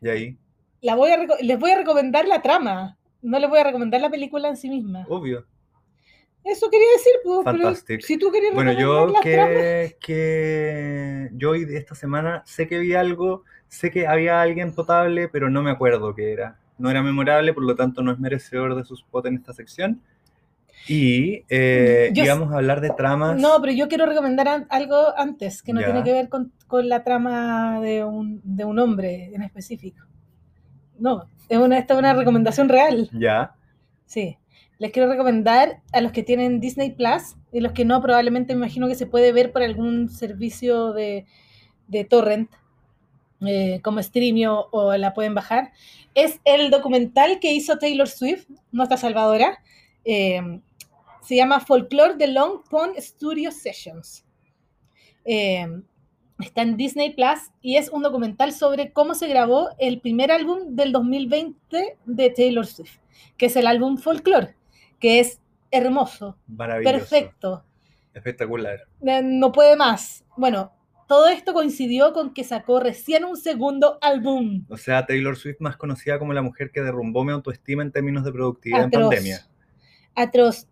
y 0.00 0.08
ahí, 0.08 0.36
la 0.80 0.94
voy 0.94 1.10
a 1.10 1.18
les 1.40 1.58
voy 1.58 1.70
a 1.70 1.78
recomendar 1.78 2.26
la 2.26 2.40
trama. 2.42 2.96
No 3.20 3.38
les 3.38 3.50
voy 3.50 3.58
a 3.58 3.64
recomendar 3.64 4.00
la 4.00 4.10
película 4.10 4.48
en 4.48 4.56
sí 4.56 4.68
misma. 4.68 5.04
obvio. 5.08 5.44
Eso 6.44 6.70
quería 6.70 6.86
decir, 6.96 7.12
pues, 7.24 7.40
pero 7.44 7.58
Fantastic. 7.64 8.00
si 8.02 8.16
tú 8.16 8.30
querías 8.30 8.54
Bueno, 8.54 8.72
yo 8.72 9.06
las 9.08 9.20
tramas- 9.20 9.22
que, 9.22 9.96
que 10.00 11.28
yo 11.32 11.50
hoy 11.50 11.64
de 11.64 11.76
esta 11.76 11.94
semana 11.94 12.42
sé 12.46 12.66
que 12.68 12.78
vi 12.78 12.94
algo, 12.94 13.44
sé 13.66 13.90
que 13.90 14.06
había 14.06 14.40
alguien 14.40 14.74
potable, 14.74 15.28
pero 15.28 15.50
no 15.50 15.62
me 15.62 15.70
acuerdo 15.70 16.14
qué 16.14 16.32
era. 16.32 16.58
No 16.78 16.90
era 16.90 17.02
memorable, 17.02 17.52
por 17.52 17.64
lo 17.64 17.74
tanto 17.74 18.02
no 18.02 18.12
es 18.12 18.18
merecedor 18.18 18.76
de 18.76 18.84
su 18.84 18.94
spot 18.94 19.26
en 19.26 19.34
esta 19.36 19.52
sección. 19.52 20.00
Y 20.86 21.42
eh, 21.48 22.10
Yo 22.14 22.24
íbamos 22.24 22.52
a 22.52 22.56
hablar 22.56 22.80
de 22.80 22.90
tramas. 22.90 23.38
No, 23.40 23.60
pero 23.60 23.72
yo 23.72 23.88
quiero 23.88 24.06
recomendar 24.06 24.48
an- 24.48 24.66
algo 24.70 24.96
antes, 25.16 25.62
que 25.62 25.72
no 25.72 25.80
Ya. 25.80 25.86
tiene 25.86 26.02
que 26.04 26.12
ver 26.12 26.28
con, 26.28 26.52
con 26.66 26.88
la 26.88 27.04
trama 27.04 27.80
de 27.80 28.04
un, 28.04 28.40
de 28.44 28.64
un 28.64 28.78
hombre 28.78 29.30
en 29.34 29.42
específico. 29.42 30.04
No, 30.98 31.28
es 31.48 31.58
una, 31.58 31.78
esta 31.78 31.94
es 31.94 31.98
una 32.00 32.14
recomendación 32.14 32.68
real. 32.68 33.08
Ya, 33.12 33.54
Sí. 34.06 34.36
Les 34.78 34.92
quiero 34.92 35.10
recomendar 35.10 35.80
a 35.92 36.00
los 36.00 36.12
que 36.12 36.22
tienen 36.22 36.60
Disney 36.60 36.92
Plus 36.92 37.34
y 37.52 37.58
los 37.60 37.72
que 37.72 37.84
no, 37.84 38.00
probablemente 38.00 38.54
me 38.54 38.58
imagino 38.60 38.86
que 38.86 38.94
se 38.94 39.06
puede 39.06 39.32
ver 39.32 39.50
por 39.50 39.62
algún 39.64 40.08
servicio 40.08 40.92
de, 40.92 41.26
de 41.88 42.04
torrent, 42.04 42.48
eh, 43.40 43.80
como 43.82 44.00
Streamio 44.00 44.68
o 44.70 44.96
la 44.96 45.14
pueden 45.14 45.34
bajar. 45.34 45.72
Es 46.14 46.40
el 46.44 46.70
documental 46.70 47.40
que 47.40 47.52
hizo 47.52 47.78
Taylor 47.78 48.06
Swift, 48.08 48.46
nuestra 48.70 48.96
salvadora. 48.96 49.58
eh, 50.04 50.60
se 51.28 51.36
llama 51.36 51.60
Folklore 51.60 52.14
de 52.14 52.28
Long 52.28 52.62
Pond 52.70 52.96
Studio 52.96 53.52
Sessions. 53.52 54.24
Eh, 55.26 55.66
está 56.40 56.62
en 56.62 56.78
Disney 56.78 57.14
Plus 57.14 57.50
y 57.60 57.76
es 57.76 57.90
un 57.90 58.02
documental 58.02 58.54
sobre 58.54 58.94
cómo 58.94 59.14
se 59.14 59.28
grabó 59.28 59.68
el 59.78 60.00
primer 60.00 60.32
álbum 60.32 60.74
del 60.74 60.90
2020 60.90 61.98
de 62.06 62.30
Taylor 62.30 62.64
Swift, 62.64 62.96
que 63.36 63.44
es 63.44 63.56
el 63.56 63.66
álbum 63.66 63.98
Folklore, 63.98 64.56
que 64.98 65.20
es 65.20 65.42
hermoso, 65.70 66.38
maravilloso. 66.46 66.96
perfecto, 66.96 67.64
Espectacular. 68.14 68.80
eh, 69.02 69.20
no 69.22 69.52
puede 69.52 69.76
más. 69.76 70.24
Bueno, 70.34 70.72
todo 71.08 71.28
esto 71.28 71.52
coincidió 71.52 72.14
con 72.14 72.32
que 72.32 72.42
sacó 72.42 72.80
recién 72.80 73.26
un 73.26 73.36
segundo 73.36 73.98
álbum. 74.00 74.64
O 74.70 74.78
sea, 74.78 75.04
Taylor 75.04 75.36
Swift 75.36 75.60
más 75.60 75.76
conocida 75.76 76.18
como 76.18 76.32
la 76.32 76.40
mujer 76.40 76.70
que 76.70 76.80
derrumbó 76.80 77.22
mi 77.22 77.32
autoestima 77.32 77.82
en 77.82 77.92
términos 77.92 78.24
de 78.24 78.32
productividad 78.32 78.84
en 78.84 78.90
pandemia. 78.90 79.46
Atroz. 80.14 80.66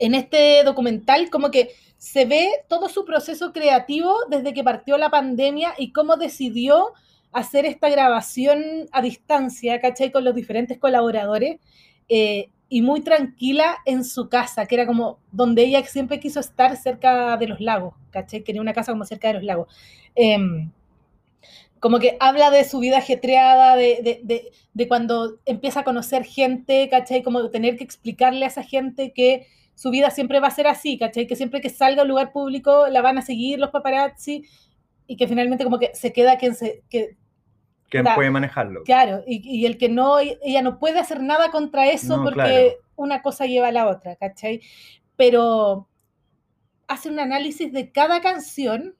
En 0.00 0.14
este 0.14 0.64
documental 0.64 1.30
como 1.30 1.50
que 1.50 1.70
se 1.98 2.24
ve 2.24 2.48
todo 2.66 2.88
su 2.88 3.04
proceso 3.04 3.52
creativo 3.52 4.16
desde 4.30 4.54
que 4.54 4.64
partió 4.64 4.96
la 4.96 5.10
pandemia 5.10 5.74
y 5.76 5.92
cómo 5.92 6.16
decidió 6.16 6.94
hacer 7.30 7.66
esta 7.66 7.90
grabación 7.90 8.88
a 8.90 9.02
distancia, 9.02 9.78
¿cachai? 9.80 10.10
Con 10.10 10.24
los 10.24 10.34
diferentes 10.34 10.78
colaboradores 10.78 11.60
eh, 12.08 12.48
y 12.70 12.80
muy 12.80 13.02
tranquila 13.02 13.76
en 13.84 14.04
su 14.04 14.30
casa, 14.30 14.64
que 14.64 14.76
era 14.76 14.86
como 14.86 15.18
donde 15.30 15.62
ella 15.62 15.84
siempre 15.84 16.20
quiso 16.20 16.40
estar 16.40 16.74
cerca 16.78 17.36
de 17.36 17.48
los 17.48 17.60
lagos, 17.60 17.94
¿cachai? 18.10 18.42
Quería 18.42 18.62
una 18.62 18.72
casa 18.72 18.92
como 18.92 19.04
cerca 19.04 19.28
de 19.28 19.34
los 19.34 19.42
lagos. 19.42 19.68
Em, 20.14 20.70
como 21.80 21.98
que 21.98 22.16
habla 22.18 22.50
de 22.50 22.64
su 22.64 22.78
vida 22.78 22.96
ajetreada, 22.98 23.76
de, 23.76 24.00
de, 24.02 24.20
de, 24.22 24.52
de 24.72 24.88
cuando 24.88 25.38
empieza 25.44 25.80
a 25.80 25.84
conocer 25.84 26.24
gente, 26.24 26.88
¿cachai? 26.88 27.22
Como 27.22 27.50
tener 27.50 27.76
que 27.76 27.84
explicarle 27.84 28.46
a 28.46 28.48
esa 28.48 28.62
gente 28.62 29.12
que 29.12 29.46
su 29.80 29.90
vida 29.90 30.10
siempre 30.10 30.40
va 30.40 30.48
a 30.48 30.50
ser 30.50 30.66
así, 30.66 30.98
¿cachai? 30.98 31.26
Que 31.26 31.36
siempre 31.36 31.62
que 31.62 31.70
salga 31.70 32.02
a 32.02 32.04
un 32.04 32.08
lugar 32.10 32.32
público 32.32 32.86
la 32.88 33.00
van 33.00 33.16
a 33.16 33.22
seguir 33.22 33.58
los 33.58 33.70
paparazzi 33.70 34.44
y 35.06 35.16
que 35.16 35.26
finalmente 35.26 35.64
como 35.64 35.78
que 35.78 35.90
se 35.94 36.12
queda 36.12 36.36
quien 36.36 36.54
se... 36.54 36.82
Que, 36.90 37.16
¿Quién 37.88 38.04
Ta- 38.04 38.14
puede 38.14 38.30
manejarlo? 38.30 38.82
claro, 38.84 39.22
y, 39.26 39.40
y 39.42 39.64
el 39.64 39.78
que 39.78 39.88
no, 39.88 40.18
ella 40.18 40.60
no 40.62 40.78
puede 40.78 40.98
hacer 40.98 41.22
nada 41.22 41.50
contra 41.50 41.88
eso 41.88 42.18
No, 42.18 42.24
porque 42.24 42.34
claro. 42.42 42.70
una 42.96 43.22
cosa 43.22 43.46
lleva 43.46 43.68
a 43.68 43.72
la 43.72 43.88
otra, 43.88 44.16
¿cachai? 44.16 44.60
Pero 45.16 45.88
hace 46.86 47.08
un 47.08 47.18
análisis 47.18 47.72
de 47.72 47.90
cada 47.90 48.20
canción, 48.20 48.94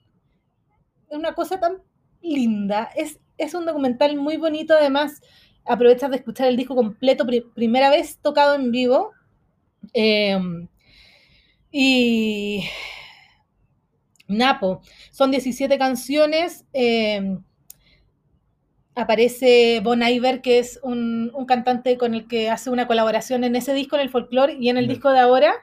es 1.10 1.16
una 1.18 1.34
cosa 1.34 1.60
tan 1.60 1.82
linda, 2.22 2.90
es, 2.96 3.20
es 3.36 3.52
un 3.54 3.66
documental 3.66 4.16
muy 4.16 4.38
bonito, 4.38 4.74
además 4.74 5.20
aprovechas 5.66 6.08
de 6.10 6.16
escuchar 6.16 6.48
el 6.48 6.56
disco 6.56 6.74
completo, 6.74 7.26
pri- 7.26 7.44
primera 7.54 7.90
vez 7.90 8.18
tocado 8.22 8.54
en 8.54 8.70
vivo. 8.72 9.12
Eh, 9.94 10.38
y 11.72 12.64
Napo, 14.28 14.80
son 15.10 15.30
17 15.30 15.78
canciones. 15.78 16.64
eh, 16.72 17.36
aparece 18.94 19.80
Bon 19.82 20.02
Iver, 20.02 20.42
que 20.42 20.58
es 20.58 20.78
un, 20.82 21.30
un 21.34 21.46
cantante 21.46 21.96
con 21.96 22.14
el 22.14 22.26
que 22.28 22.50
hace 22.50 22.70
una 22.70 22.86
colaboración 22.86 23.44
en 23.44 23.56
ese 23.56 23.72
disco, 23.74 23.96
en 23.96 24.02
el 24.02 24.10
folclore, 24.10 24.56
y 24.60 24.68
en 24.68 24.76
el 24.76 24.88
disco 24.88 25.10
de 25.10 25.20
ahora 25.20 25.54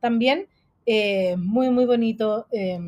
también. 0.00 0.48
eh, 0.86 1.36
muy, 1.36 1.70
muy 1.70 1.84
bonito. 1.84 2.46
eh, 2.52 2.78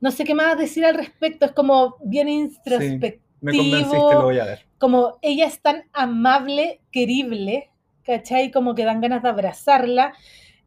no 0.00 0.10
sé 0.10 0.24
qué 0.24 0.34
más 0.34 0.58
decir 0.58 0.84
al 0.84 0.94
respecto, 0.94 1.46
es 1.46 1.52
como 1.52 1.96
bien 2.04 2.28
introspectivo 2.28 3.22
Me 3.40 3.54
convenciste, 3.54 4.14
lo 4.14 4.24
voy 4.24 4.38
a 4.38 4.44
ver. 4.44 4.66
como 4.78 5.18
ella 5.22 5.46
es 5.46 5.60
tan 5.60 5.84
amable, 5.92 6.80
querible, 6.90 7.70
¿cachai? 8.04 8.50
Como 8.50 8.74
que 8.74 8.84
dan 8.84 9.00
ganas 9.00 9.22
de 9.22 9.28
abrazarla. 9.28 10.14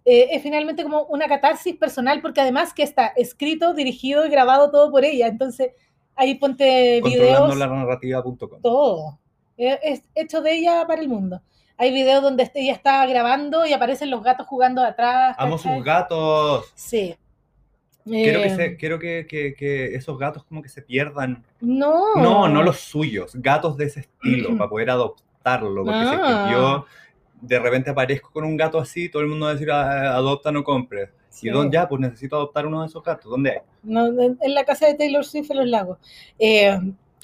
Eh, 0.06 0.30
es 0.32 0.42
finalmente 0.44 0.84
como 0.84 1.04
una 1.06 1.28
catarsis 1.28 1.76
personal, 1.76 2.22
porque 2.22 2.42
además 2.42 2.74
que 2.74 2.84
está 2.84 3.08
escrito, 3.08 3.74
dirigido 3.74 4.26
y 4.26 4.30
grabado 4.30 4.72
todo 4.72 4.90
por 4.90 5.04
ella. 5.04 5.28
Entonces, 5.28 5.72
ahí 6.16 6.36
ponte 6.36 7.02
videos, 7.04 7.58
la 7.58 7.68
narrativa.com. 7.68 8.62
todo. 8.62 9.20
Eh, 9.58 9.80
Es 9.84 10.04
hecho 10.16 10.42
de 10.42 10.54
ella 10.56 10.86
para 10.88 11.02
el 11.02 11.10
mundo. 11.10 11.42
Hay 11.80 11.92
videos 11.92 12.24
donde 12.24 12.50
ella 12.56 12.74
está 12.74 13.06
grabando 13.06 13.66
y 13.66 13.74
aparecen 13.74 14.10
los 14.10 14.24
gatos 14.24 14.48
jugando 14.48 14.82
atrás. 14.84 15.36
Amo 15.38 15.58
¿cachai? 15.58 15.76
sus 15.76 15.84
gatos. 15.86 16.72
Sí. 16.76 17.16
Quiero, 18.06 18.40
que, 18.42 18.48
Eh, 18.48 18.56
se- 18.56 18.78
quiero 18.78 19.00
que, 19.00 19.28
que- 19.30 19.54
que 19.54 19.94
esos 19.94 20.18
gatos 20.18 20.44
como 20.46 20.62
que 20.62 20.70
se 20.70 20.82
pierdan. 20.82 21.44
No. 21.60 22.16
No, 22.16 22.48
no 22.48 22.64
los 22.64 22.80
suyos, 22.80 23.34
gatos 23.36 23.76
de 23.76 23.86
ese 23.86 24.00
estilo, 24.02 24.50
para 24.58 24.70
poder 24.70 24.90
adoptarlo. 24.90 25.84
Porque 25.84 26.00
que 26.00 26.06
Ah. 26.24 26.50
yo 26.52 26.86
de 27.42 27.60
repente 27.60 27.90
aparezco 27.92 28.32
con 28.32 28.44
un 28.46 28.58
gato 28.58 28.80
así, 28.80 29.10
todo 29.10 29.22
el 29.22 29.28
mundo 29.30 29.46
va 29.46 29.52
a 29.52 29.54
decir, 29.56 29.72
"Ah, 29.72 30.16
adopta, 30.16 30.52
no 30.52 30.64
compres. 30.64 31.10
Sí. 31.30 31.48
¿Y 31.48 31.52
dónde 31.52 31.76
ya? 31.76 31.88
Pues 31.88 32.02
necesito 32.02 32.36
adoptar 32.36 32.66
uno 32.66 32.82
de 32.82 32.88
esos 32.88 33.04
gatos. 33.04 33.30
¿Dónde 33.30 33.52
hay? 33.52 33.58
No, 33.84 34.08
en 34.08 34.54
la 34.54 34.66
casa 34.66 34.88
de 34.88 34.96
Taylor 34.96 35.24
Swift 35.24 35.52
en 35.52 35.58
los 35.58 35.68
lagos. 35.68 36.00
Eh, 36.40 36.76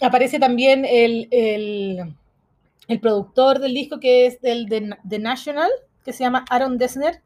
aparece 0.01 0.39
también 0.39 0.86
el, 0.86 1.28
el, 1.32 2.16
el 2.88 2.99
productor 2.99 3.59
del 3.59 3.74
disco 3.74 3.99
que 3.99 4.26
es 4.28 4.41
del 4.41 4.68
de, 4.68 4.95
The 5.07 5.20
National, 5.20 5.70
que 6.03 6.14
se 6.14 6.24
llama 6.24 6.45
Aaron 6.49 6.78
Dessner, 6.78 7.22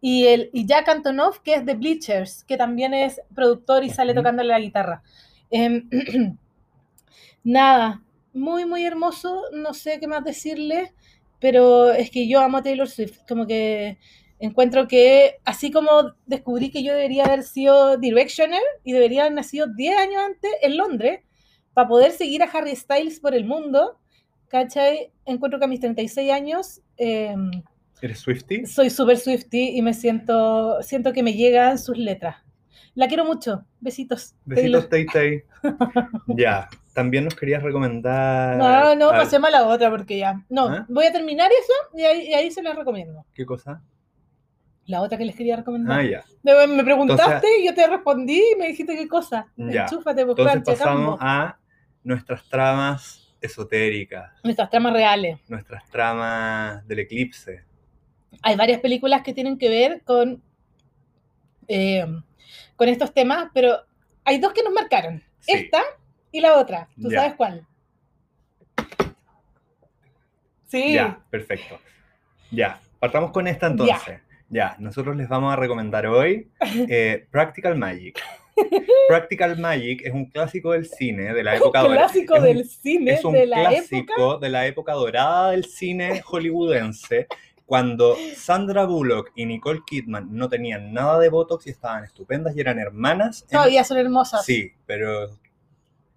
y, 0.00 0.26
el, 0.26 0.50
y 0.52 0.66
Jack 0.66 0.88
Antonoff, 0.88 1.40
que 1.40 1.54
es 1.54 1.66
de 1.66 1.74
Bleachers, 1.74 2.44
que 2.44 2.56
también 2.56 2.94
es 2.94 3.20
productor 3.34 3.84
y 3.84 3.90
sale 3.90 4.12
Ujú. 4.12 4.20
tocándole 4.20 4.50
la 4.50 4.60
guitarra. 4.60 5.02
Em, 5.50 5.88
nada, 7.44 8.02
muy, 8.32 8.64
muy 8.66 8.84
hermoso, 8.84 9.44
no 9.52 9.74
sé 9.74 9.98
qué 9.98 10.06
más 10.06 10.24
decirle, 10.24 10.92
pero 11.40 11.92
es 11.92 12.10
que 12.10 12.28
yo 12.28 12.40
amo 12.40 12.58
a 12.58 12.62
Taylor 12.62 12.88
Swift, 12.88 13.18
como 13.28 13.46
que 13.46 13.98
encuentro 14.38 14.86
que 14.86 15.36
así 15.44 15.70
como 15.70 16.14
descubrí 16.26 16.70
que 16.70 16.82
yo 16.82 16.92
debería 16.92 17.24
haber 17.24 17.42
sido 17.42 17.96
Directioner 17.96 18.62
y 18.84 18.92
debería 18.92 19.22
haber 19.22 19.34
nacido 19.34 19.66
10 19.66 19.98
años 19.98 20.22
antes 20.24 20.50
en 20.62 20.76
Londres 20.76 21.20
para 21.74 21.88
poder 21.88 22.12
seguir 22.12 22.42
a 22.42 22.46
Harry 22.46 22.74
Styles 22.74 23.20
por 23.20 23.34
el 23.34 23.44
mundo, 23.44 23.98
¿cachai? 24.48 25.12
Encuentro 25.24 25.58
que 25.58 25.64
a 25.64 25.68
mis 25.68 25.80
36 25.80 26.30
años 26.30 26.80
eh, 26.96 27.34
¿Eres 28.00 28.20
Swifty? 28.20 28.66
soy 28.66 28.90
súper 28.90 29.18
Swifty 29.18 29.76
y 29.76 29.82
me 29.82 29.92
siento, 29.92 30.82
siento 30.82 31.12
que 31.12 31.22
me 31.22 31.34
llegan 31.34 31.78
sus 31.78 31.96
letras. 31.96 32.36
La 32.94 33.06
quiero 33.06 33.24
mucho. 33.24 33.64
Besitos. 33.80 34.34
Besitos. 34.44 34.88
Tay 34.88 35.06
Tay. 35.06 35.42
ya, 36.36 36.68
también 36.98 37.22
nos 37.22 37.36
querías 37.36 37.62
recomendar. 37.62 38.56
No, 38.56 38.96
no, 38.96 39.10
pasemos 39.10 39.46
a 39.48 39.52
la 39.52 39.68
otra 39.68 39.88
porque 39.88 40.18
ya. 40.18 40.44
No, 40.48 40.66
¿Ah? 40.66 40.84
voy 40.88 41.06
a 41.06 41.12
terminar 41.12 41.48
eso 41.52 41.72
y 41.96 42.02
ahí, 42.02 42.26
y 42.26 42.34
ahí 42.34 42.50
se 42.50 42.60
las 42.60 42.74
recomiendo. 42.74 43.24
¿Qué 43.32 43.46
cosa? 43.46 43.80
La 44.84 45.00
otra 45.00 45.16
que 45.16 45.24
les 45.24 45.36
quería 45.36 45.54
recomendar. 45.54 46.00
Ah, 46.00 46.02
ya. 46.02 46.24
Me 46.42 46.82
preguntaste 46.82 47.22
Entonces- 47.22 47.50
y 47.60 47.66
yo 47.66 47.72
te 47.72 47.86
respondí 47.86 48.42
y 48.52 48.56
me 48.58 48.66
dijiste 48.66 48.96
qué 48.96 49.06
cosa. 49.06 49.46
Ya. 49.56 49.82
Enchúfate, 49.82 50.26
pues, 50.26 50.38
Entonces 50.38 50.64
pasamos 50.64 51.18
a 51.20 51.56
nuestras 52.02 52.48
tramas 52.48 53.32
esotéricas, 53.40 54.32
Nuestras 54.42 54.68
tramas 54.68 54.92
reales. 54.92 55.38
nuestras 55.48 55.88
tramas 55.88 56.84
del 56.88 56.98
eclipse. 56.98 57.62
Hay 58.42 58.56
varias 58.56 58.80
películas 58.80 59.22
que 59.22 59.32
tienen 59.32 59.56
que 59.56 59.68
ver 59.68 60.02
con, 60.04 60.42
eh, 61.68 62.04
con 62.74 62.88
estos 62.88 63.14
temas, 63.14 63.50
pero 63.54 63.84
hay 64.24 64.38
dos 64.40 64.52
que 64.52 64.64
nos 64.64 64.72
marcaron. 64.72 65.22
Sí. 65.38 65.52
Esta 65.52 65.80
y 66.32 66.40
la 66.40 66.56
otra. 66.56 66.88
¿Tú 67.00 67.10
Ya. 67.10 67.20
sabes 67.22 67.34
cuál? 67.36 67.66
Sí. 70.66 70.92
Ya, 70.92 71.20
perfecto. 71.30 71.78
Ya, 72.50 72.80
partamos 72.98 73.30
con 73.32 73.46
esta 73.48 73.66
entonces. 73.68 74.20
Ya, 74.50 74.76
nosotros 74.78 75.16
les 75.16 75.28
vamos 75.28 75.52
a 75.52 75.56
recomendar 75.56 76.06
hoy 76.06 76.48
eh, 76.88 77.26
Practical 77.30 77.76
Magic. 77.76 78.20
Practical 79.08 79.58
Magic 79.58 80.02
es 80.04 80.12
un 80.12 80.26
clásico 80.26 80.72
del 80.72 80.86
cine 80.86 81.32
de 81.32 81.44
la 81.44 81.56
época 81.56 81.80
dorada. 81.80 82.06
clásico 82.06 82.34
Es 82.36 82.40
un- 82.40 82.46
del 82.46 82.64
cine 82.68 83.12
Es 83.12 83.24
un 83.24 83.32
de 83.34 83.46
la 83.46 83.60
clásico 83.60 84.12
época. 84.32 84.38
de 84.46 84.50
la 84.50 84.66
época 84.66 84.92
dorada 84.94 85.50
del 85.52 85.64
cine 85.64 86.20
hollywoodense, 86.22 87.28
cuando 87.66 88.16
Sandra 88.34 88.84
Bullock 88.86 89.30
y 89.36 89.44
Nicole 89.46 89.80
Kidman 89.86 90.28
no 90.34 90.48
tenían 90.48 90.92
nada 90.92 91.18
de 91.18 91.28
Botox 91.28 91.66
y 91.66 91.70
estaban 91.70 92.02
estupendas 92.04 92.56
y 92.56 92.60
eran 92.60 92.78
hermanas. 92.78 93.42
en- 93.42 93.48
Todavía 93.50 93.84
son 93.84 93.98
hermosas. 93.98 94.44
Sí, 94.44 94.72
pero 94.86 95.28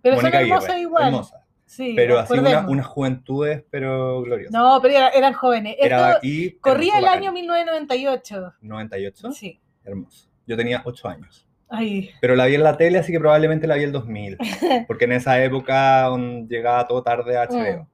pero 0.02 0.16
Mónica 0.18 0.38
son 0.40 0.42
hermosas 0.48 0.70
Aguirre, 0.70 0.82
igual. 0.82 1.06
hermosa. 1.08 1.38
Sí, 1.66 1.94
Pero 1.96 2.20
así 2.20 2.34
una- 2.38 2.68
unas 2.68 2.86
juventudes, 2.86 3.64
pero 3.70 4.22
gloriosas. 4.24 4.52
No, 4.52 4.80
pero 4.82 4.94
era- 4.96 5.10
eran 5.10 5.32
jóvenes. 5.34 5.78
Era, 5.80 6.14
Esto 6.14 6.20
y 6.28 6.52
corría 6.60 6.98
el 7.00 7.06
año 7.06 7.32
1998. 7.32 8.54
98. 8.62 9.32
Sí. 9.32 9.58
Hermoso. 9.86 10.28
Yo 10.46 10.58
tenía 10.58 10.82
8 10.84 11.08
años. 11.08 11.48
Ay, 11.70 12.10
Pero 12.20 12.36
la 12.36 12.48
vi 12.48 12.56
en 12.56 12.64
la 12.64 12.76
tele, 12.76 13.00
así 13.00 13.14
que 13.14 13.20
probablemente 13.22 13.68
la 13.68 13.76
vi 13.76 13.84
el 13.84 13.94
2000. 13.94 14.38
Porque 14.88 15.06
en 15.06 15.14
esa 15.14 15.42
época 15.42 16.12
um, 16.12 16.46
llegaba 16.46 16.86
todo 16.86 17.02
tarde 17.04 17.38
a 17.38 17.48
HBO. 17.48 17.84
Mm. 17.84 17.88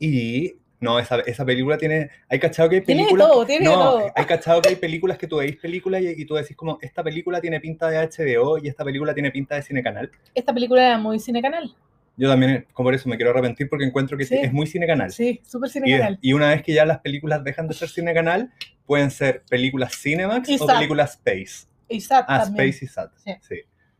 Y 0.00 0.54
no, 0.84 0.98
esa, 0.98 1.20
esa 1.20 1.44
película 1.44 1.76
tiene. 1.78 2.10
Hay 2.28 2.38
cachado 2.38 2.68
que 2.68 2.76
hay 2.76 2.80
Tiene 2.82 3.00
de 3.02 3.06
películas. 3.06 3.28
todo, 3.28 3.46
tiene 3.46 3.68
de 3.68 3.74
no, 3.74 3.80
todo. 3.80 4.12
hay 4.14 4.24
cachado 4.26 4.62
que 4.62 4.68
hay 4.68 4.76
películas 4.76 5.18
que 5.18 5.26
tú 5.26 5.38
veis 5.38 5.56
películas 5.56 6.02
y, 6.02 6.08
y 6.22 6.24
tú 6.24 6.34
decís 6.34 6.56
como, 6.56 6.78
esta 6.82 7.02
película 7.02 7.40
tiene 7.40 7.60
pinta 7.60 7.88
de 7.88 7.98
HBO 7.98 8.58
y 8.58 8.68
esta 8.68 8.84
película 8.84 9.12
tiene 9.14 9.30
pinta 9.30 9.56
de 9.56 9.62
cine 9.62 9.82
canal. 9.82 10.10
esta 10.34 10.52
película 10.54 10.84
era 10.86 10.98
muy 10.98 11.18
cine 11.18 11.42
canal. 11.42 11.74
Yo 12.16 12.28
también, 12.28 12.64
como 12.72 12.86
por 12.86 12.94
eso 12.94 13.08
me 13.08 13.16
quiero 13.16 13.32
arrepentir 13.32 13.68
porque 13.68 13.84
encuentro 13.84 14.16
que 14.16 14.24
Sí. 14.24 14.36
es 14.40 14.52
muy 14.52 14.66
cine 14.68 14.86
canal. 14.86 15.10
Sí, 15.10 15.40
súper 15.44 15.68
cine 15.68 15.88
Y, 15.90 15.98
canal. 15.98 16.18
y 16.22 16.32
una 16.32 16.50
vez 16.50 16.62
que 16.62 16.72
ya 16.72 16.84
las 16.84 17.00
películas 17.00 17.42
dejan 17.42 17.66
de 17.66 17.74
ser 17.74 17.88
cine 17.88 18.14
canal, 18.14 18.52
pueden 18.86 19.10
ser 19.10 19.42
películas 19.50 19.96
Cinemax 20.00 20.48
Y 20.48 20.54
o 20.54 20.58
SAT. 20.58 20.76
películas 20.76 21.10
Space. 21.14 21.66
Y 21.88 22.00
Sat 22.00 22.24
Ah, 22.28 22.44
también. 22.44 22.68
Space 22.68 22.84
y 22.84 22.88
SAT. 22.88 23.10
Sí. 23.16 23.32
Sí. 23.40 23.54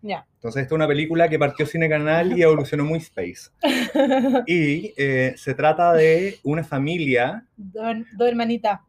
Ya. 0.07 0.27
Entonces, 0.35 0.61
esta 0.63 0.75
es 0.75 0.77
una 0.77 0.87
película 0.87 1.31
que 1.31 1.39
partió 1.39 1.65
cine 1.65 1.89
canal 1.89 2.37
y 2.39 2.43
evolucionó 2.43 2.85
muy 2.85 2.99
Space. 2.99 3.49
Y 4.47 4.93
eh, 4.99 5.33
se 5.37 5.55
trata 5.55 5.95
de 5.95 6.39
una 6.43 6.63
familia, 6.63 7.47
dos, 7.57 7.97
dos 8.13 8.29
hermanitas. 8.29 8.81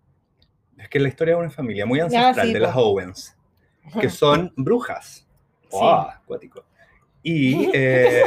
es 0.78 0.90
que 0.90 1.00
la 1.00 1.08
historia 1.08 1.36
es 1.36 1.40
una 1.40 1.50
familia 1.50 1.86
muy 1.86 2.00
Ya, 2.00 2.06
ancestral 2.06 2.48
sí, 2.48 2.54
de 2.54 2.60
po. 2.60 2.66
las 2.66 2.76
Owens, 2.76 3.38
que 4.02 4.10
son 4.10 4.52
brujas. 4.58 5.26
Oh, 5.72 5.90
acuático. 5.90 6.66
Y 7.24 7.70
eh, 7.74 8.22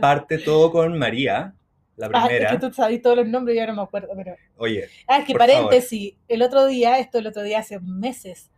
parte 0.00 0.38
todo 0.38 0.70
con 0.70 0.96
María, 0.96 1.52
la 1.96 2.10
Ah, 2.14 2.22
es 2.22 2.28
primera. 2.28 2.50
que 2.52 2.58
tú 2.58 2.72
sabes 2.72 3.02
todos 3.02 3.16
los 3.16 3.26
nombres, 3.26 3.56
yo 3.58 3.66
no 3.66 3.74
me 3.74 3.82
acuerdo, 3.82 4.08
pero... 4.16 4.36
Oye, 4.56 4.88
Ah, 5.08 5.18
es 5.18 5.24
que 5.26 5.32
Por 5.34 5.40
favor. 5.46 5.64
paréntesis, 5.64 6.14
el 6.28 6.42
otro 6.42 6.66
día, 6.68 6.98
esto 7.00 7.18
el 7.18 7.26
otro 7.26 7.42
día 7.42 7.58
hace 7.58 7.80
meses, 7.80 8.50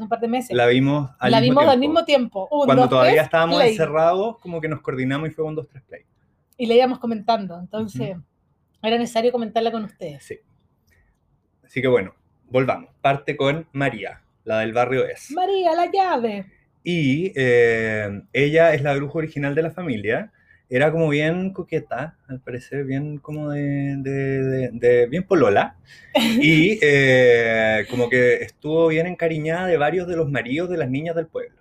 hace 0.00 0.04
un 0.04 0.08
par 0.08 0.20
de 0.20 0.28
meses, 0.28 0.56
la 0.56 0.66
vimos 0.66 1.10
al 1.18 1.30
la 1.30 1.40
mismo 1.40 1.60
vimos 1.60 1.72
al 1.72 1.80
tiempo. 1.80 1.92
mismo 1.92 2.04
tiempo. 2.04 2.48
Un, 2.50 2.64
Cuando 2.64 2.82
dos, 2.82 2.90
todavía 2.90 3.12
tres, 3.12 3.24
estábamos 3.24 3.56
play. 3.56 3.70
encerrados, 3.70 4.38
como 4.38 4.60
que 4.60 4.68
nos 4.68 4.80
coordinamos 4.80 5.28
y 5.28 5.32
fue 5.32 5.44
un 5.44 5.54
2, 5.54 5.68
3 5.68 5.82
play. 5.84 6.02
Y 6.56 6.66
le 6.66 6.76
íbamos 6.76 6.98
comentando, 6.98 7.58
entonces 7.58 8.16
era 8.82 8.98
necesario 8.98 9.32
comentarla 9.32 9.70
con 9.70 9.84
ustedes. 9.84 10.24
Sí. 10.24 10.38
Así 11.64 11.80
que 11.80 11.88
bueno, 11.88 12.14
volvamos. 12.48 12.90
Parte 13.00 13.36
con 13.36 13.66
María, 13.72 14.22
la 14.44 14.60
del 14.60 14.72
barrio 14.72 15.06
es. 15.06 15.30
María, 15.30 15.74
la 15.74 15.90
llave. 15.90 16.46
Y 16.82 17.32
eh, 17.36 18.22
ella 18.32 18.74
es 18.74 18.82
la 18.82 18.94
bruja 18.94 19.18
original 19.18 19.54
de 19.54 19.62
la 19.62 19.70
familia. 19.70 20.32
Era 20.72 20.92
como 20.92 21.08
bien 21.08 21.52
coqueta, 21.52 22.16
al 22.28 22.38
parecer, 22.40 22.84
bien 22.84 23.18
como 23.18 23.50
de, 23.50 23.96
de- 23.98 24.42
de- 24.44 24.70
de- 24.72 25.06
bien 25.06 25.24
polola. 25.24 25.76
Y 26.40 26.78
eh, 26.80 27.86
como 27.90 28.08
que 28.08 28.36
estuvo 28.36 28.86
bien 28.88 29.06
encariñada 29.08 29.66
de 29.66 29.76
varios 29.76 30.06
de 30.06 30.16
los 30.16 30.30
maridos 30.30 30.70
de 30.70 30.76
las 30.78 30.88
niñas 30.88 31.16
del 31.16 31.26
pueblo. 31.26 31.56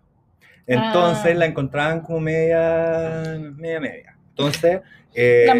Entonces 0.68 1.32
Ah. 1.34 1.40
la 1.40 1.46
encontraban 1.48 2.02
como 2.02 2.20
media, 2.20 3.24
media, 3.58 3.80
media. 3.80 4.16
Entonces, 4.30 4.82
eh, 5.16 5.46
la 5.48 5.56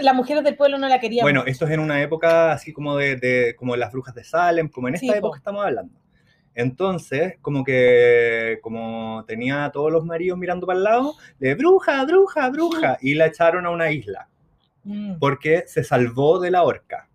las 0.00 0.14
mujeres 0.14 0.42
del 0.42 0.56
pueblo 0.56 0.78
no 0.78 0.88
la 0.88 0.98
querían. 0.98 1.22
bueno, 1.24 1.44
esto 1.46 1.66
es 1.66 1.70
en 1.72 1.80
una 1.80 2.00
época 2.02 2.52
así 2.52 2.72
como 2.72 2.96
de, 2.96 3.16
de- 3.16 3.54
como 3.56 3.76
las 3.76 3.92
brujas 3.92 4.14
de 4.14 4.24
Salem, 4.24 4.68
como 4.70 4.88
en 4.88 4.94
esta 4.94 5.06
Sí, 5.06 5.12
po. 5.12 5.18
época 5.18 5.38
estamos 5.38 5.64
hablando. 5.64 5.92
Entonces, 6.54 7.34
como 7.40 7.64
que 7.64 8.58
como 8.62 9.24
tenía 9.26 9.64
a 9.64 9.72
todos 9.72 9.90
los 9.90 10.04
maridos 10.04 10.38
mirando 10.38 10.66
para 10.66 10.78
el 10.78 10.84
lado, 10.84 11.14
de 11.38 11.54
bruja, 11.54 12.04
bruja, 12.04 12.48
bruja, 12.50 12.98
y 13.00 13.14
la 13.14 13.26
echaron 13.26 13.66
a 13.66 13.70
una 13.70 13.90
isla 13.90 14.28
Mm. 14.86 15.18
porque 15.18 15.64
se 15.66 15.82
salvó 15.82 16.38
de 16.40 16.50
la 16.50 16.62
horca. 16.62 17.08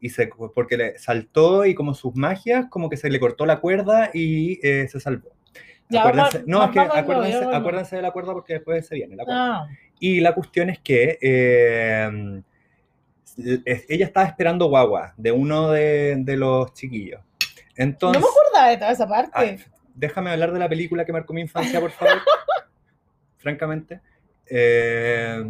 Y 0.00 0.10
se, 0.10 0.28
porque 0.54 0.76
le 0.76 0.98
saltó 0.98 1.64
y 1.64 1.74
como 1.74 1.94
sus 1.94 2.14
magias, 2.14 2.66
como 2.70 2.88
que 2.90 2.96
se 2.96 3.08
le 3.10 3.18
cortó 3.20 3.46
la 3.46 3.60
cuerda 3.60 4.10
y 4.12 4.58
eh, 4.66 4.86
se 4.88 4.98
salvó. 5.00 5.30
Ya, 5.88 6.02
Acuérdense- 6.04 6.44
no, 6.46 6.62
es 6.64 6.70
que 6.70 6.80
acuérdense, 6.80 7.44
acuérdense 7.52 7.96
de 7.96 8.02
la 8.02 8.10
cuerda 8.10 8.32
porque 8.34 8.54
después 8.54 8.86
se 8.86 8.94
viene 8.96 9.16
la 9.16 9.24
cuerda. 9.24 9.56
Ah, 9.62 9.68
Y 10.00 10.20
la 10.20 10.34
cuestión 10.34 10.70
es 10.70 10.78
que 10.80 11.18
eh, 11.22 12.42
es- 13.64 13.86
ella 13.88 14.06
estaba 14.06 14.26
esperando 14.26 14.66
guagua 14.66 15.14
de 15.16 15.32
uno 15.32 15.70
de, 15.70 16.16
de 16.18 16.36
los 16.36 16.72
chiquillos. 16.74 17.20
Entonces, 17.78 18.20
no 18.20 18.26
me 18.26 18.32
acordaba 18.32 18.70
de 18.70 18.76
toda 18.76 18.90
esa 18.90 19.08
parte. 19.08 19.30
Ay, 19.34 19.58
déjame 19.94 20.30
hablar 20.30 20.52
de 20.52 20.58
la 20.58 20.68
película 20.68 21.04
que 21.04 21.12
marcó 21.12 21.32
mi 21.32 21.42
infancia, 21.42 21.80
por 21.80 21.92
favor. 21.92 22.18
Francamente. 23.38 24.00
Eh, 24.46 25.44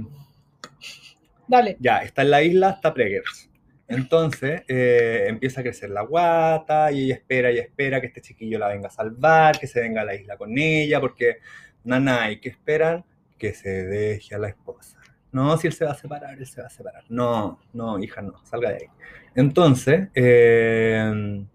Dale. 1.47 1.77
ya, 1.81 2.03
está 2.03 2.23
en 2.23 2.31
la 2.31 2.43
isla, 2.43 2.71
está 2.71 2.93
Preggers. 2.93 3.49
Entonces 3.89 4.63
eh, 4.69 5.25
empieza 5.29 5.61
a 5.61 5.63
crecer 5.65 5.89
la 5.89 6.03
guata 6.03 6.93
y 6.93 7.05
ella 7.05 7.15
espera 7.15 7.51
y 7.51 7.59
espera 7.59 8.03
que 8.03 8.09
este 8.09 8.21
chiquillo 8.21 8.59
la 8.59 8.69
venga 8.69 8.89
a 8.89 8.91
salvar, 8.91 9.59
que 9.59 9.67
se 9.67 9.81
venga 9.81 10.03
a 10.03 10.05
la 10.05 10.15
isla 10.15 10.37
con 10.37 10.59
ella, 10.59 11.01
porque 11.01 11.39
nana, 11.85 12.31
¿y 12.31 12.41
qué 12.41 12.51
esperan? 12.51 13.07
Que 13.39 13.55
se 13.55 13.87
deje 13.87 14.35
a 14.35 14.39
la 14.39 14.49
esposa. 14.49 14.99
No, 15.33 15.57
si 15.57 15.69
él 15.69 15.73
se 15.73 15.87
va 15.87 15.93
a 15.93 15.95
separar, 15.95 16.37
él 16.37 16.47
se 16.47 16.61
va 16.61 16.67
a 16.67 16.71
separar. 16.71 17.05
No, 17.09 17.59
no, 17.73 17.99
hija, 17.99 18.21
no, 18.21 18.45
salga 18.45 18.69
de 18.69 18.77
ahí. 18.77 18.87
Entonces, 19.35 20.09
eh, 20.15 21.47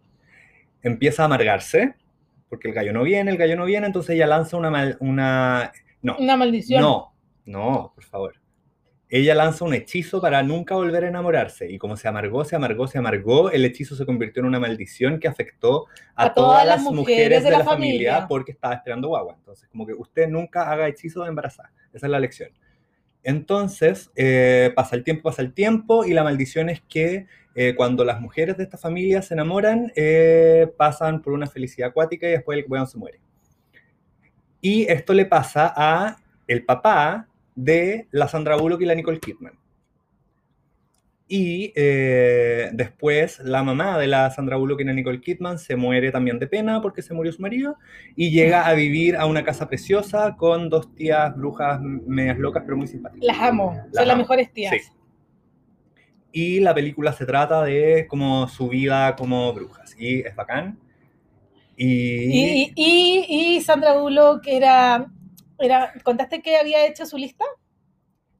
empieza 0.83 1.23
a 1.23 1.25
amargarse, 1.25 1.95
porque 2.49 2.67
el 2.67 2.73
gallo 2.73 2.93
no 2.93 3.03
viene, 3.03 3.31
el 3.31 3.37
gallo 3.37 3.55
no 3.55 3.65
viene, 3.65 3.87
entonces 3.87 4.15
ella 4.15 4.27
lanza 4.27 4.57
una... 4.57 4.69
mal- 4.69 4.97
una 4.99 5.71
no, 6.01 6.17
Una 6.17 6.35
maldición. 6.37 6.81
no, 6.81 7.13
no, 7.45 7.91
por 7.95 8.03
favor. 8.03 8.35
Ella 9.09 9.35
lanza 9.35 9.63
un 9.63 9.75
hechizo 9.75 10.19
para 10.19 10.41
nunca 10.41 10.73
volver 10.73 11.03
a 11.03 11.07
enamorarse 11.07 11.71
y 11.71 11.77
como 11.77 11.95
se 11.95 12.07
amargó, 12.07 12.43
se 12.45 12.55
amargó, 12.55 12.87
se 12.87 12.97
amargó, 12.97 13.51
el 13.51 13.63
hechizo 13.63 13.95
se 13.95 14.05
convirtió 14.07 14.39
en 14.41 14.47
una 14.47 14.59
maldición 14.59 15.19
que 15.19 15.27
afectó 15.27 15.85
a, 16.15 16.33
todas, 16.33 16.65
las 16.65 16.81
mujeres 16.81 17.43
de 17.43 17.51
la, 17.51 17.63
familia, 17.63 18.11
familia. 18.13 18.27
porque 18.27 18.51
estaba 18.53 18.73
esperando 18.73 19.09
guagua. 19.09 19.35
Entonces, 19.37 19.69
como 19.69 19.85
que 19.85 19.93
usted 19.93 20.27
nunca 20.29 20.71
haga 20.71 20.87
hechizo 20.87 21.21
de 21.21 21.29
embarazada. 21.29 21.71
Esa 21.93 22.07
es 22.07 22.11
la 22.11 22.19
lección. 22.19 22.49
Entonces, 23.21 24.11
eh, 24.15 24.71
pasa 24.75 24.95
el 24.95 25.03
tiempo, 25.03 25.23
pasa 25.29 25.41
el 25.43 25.53
tiempo 25.53 26.05
y 26.05 26.13
la 26.13 26.23
maldición 26.23 26.69
es 26.69 26.81
que 26.81 27.27
eh, 27.55 27.75
cuando 27.75 28.03
las 28.03 28.19
mujeres 28.19 28.57
de 28.57 28.63
esta 28.63 28.77
familia 28.77 29.21
se 29.21 29.33
enamoran, 29.35 29.91
eh, 29.95 30.71
pasan 30.77 31.21
por 31.21 31.33
una 31.33 31.47
felicidad 31.47 31.89
acuática 31.89 32.27
y 32.27 32.31
después 32.31 32.57
el 32.57 32.65
weón 32.67 32.87
se 32.87 32.97
muere. 32.97 33.19
Y 34.59 34.83
esto 34.89 35.13
le 35.13 35.25
pasa 35.25 35.73
a 35.75 36.17
el 36.47 36.65
papá 36.65 37.27
de 37.55 38.07
la 38.11 38.27
Sandra 38.27 38.55
Bullock 38.55 38.81
y 38.81 38.85
la 38.85 38.95
Nicole 38.95 39.19
Kidman. 39.19 39.53
Y 41.27 41.71
eh, 41.75 42.69
después 42.73 43.39
la 43.39 43.63
mamá 43.63 43.97
de 43.97 44.07
la 44.07 44.29
Sandra 44.29 44.57
Bullock 44.57 44.81
y 44.81 44.83
la 44.83 44.93
Nicole 44.93 45.21
Kidman 45.21 45.57
se 45.57 45.75
muere 45.75 46.11
también 46.11 46.37
de 46.37 46.47
pena 46.47 46.81
porque 46.81 47.01
se 47.01 47.13
murió 47.13 47.31
su 47.31 47.41
marido 47.41 47.77
y 48.15 48.31
llega 48.31 48.67
a 48.67 48.73
vivir 48.73 49.15
a 49.15 49.25
una 49.25 49.43
casa 49.43 49.67
preciosa 49.67 50.35
con 50.37 50.69
dos 50.69 50.93
tías 50.95 51.35
brujas 51.35 51.79
medias 51.81 52.37
locas 52.37 52.63
pero 52.65 52.77
muy 52.77 52.87
simpáticas. 52.87 53.25
Las 53.25 53.39
amo. 53.39 53.73
Las 53.73 53.83
Son 53.95 54.05
las 54.07 54.09
amo. 54.09 54.21
mejores 54.23 54.51
tías. 54.51 54.73
Sí. 54.75 54.91
Y 56.33 56.59
la 56.59 56.73
película 56.73 57.13
se 57.13 57.25
trata 57.25 57.63
de 57.63 58.07
como 58.09 58.47
su 58.49 58.67
vida 58.67 59.15
como 59.15 59.53
brujas 59.53 59.95
y 59.97 60.19
es 60.21 60.35
bacán. 60.35 60.79
Y, 61.77 62.65
Y, 62.65 62.73
y, 62.75 63.55
y 63.57 63.61
Sandra 63.61 63.93
Bullock 63.97 64.45
era, 64.47 65.07
era. 65.59 65.93
¿Contaste 66.03 66.41
que 66.41 66.57
había 66.57 66.85
hecho 66.87 67.05
su 67.05 67.17
lista? 67.17 67.45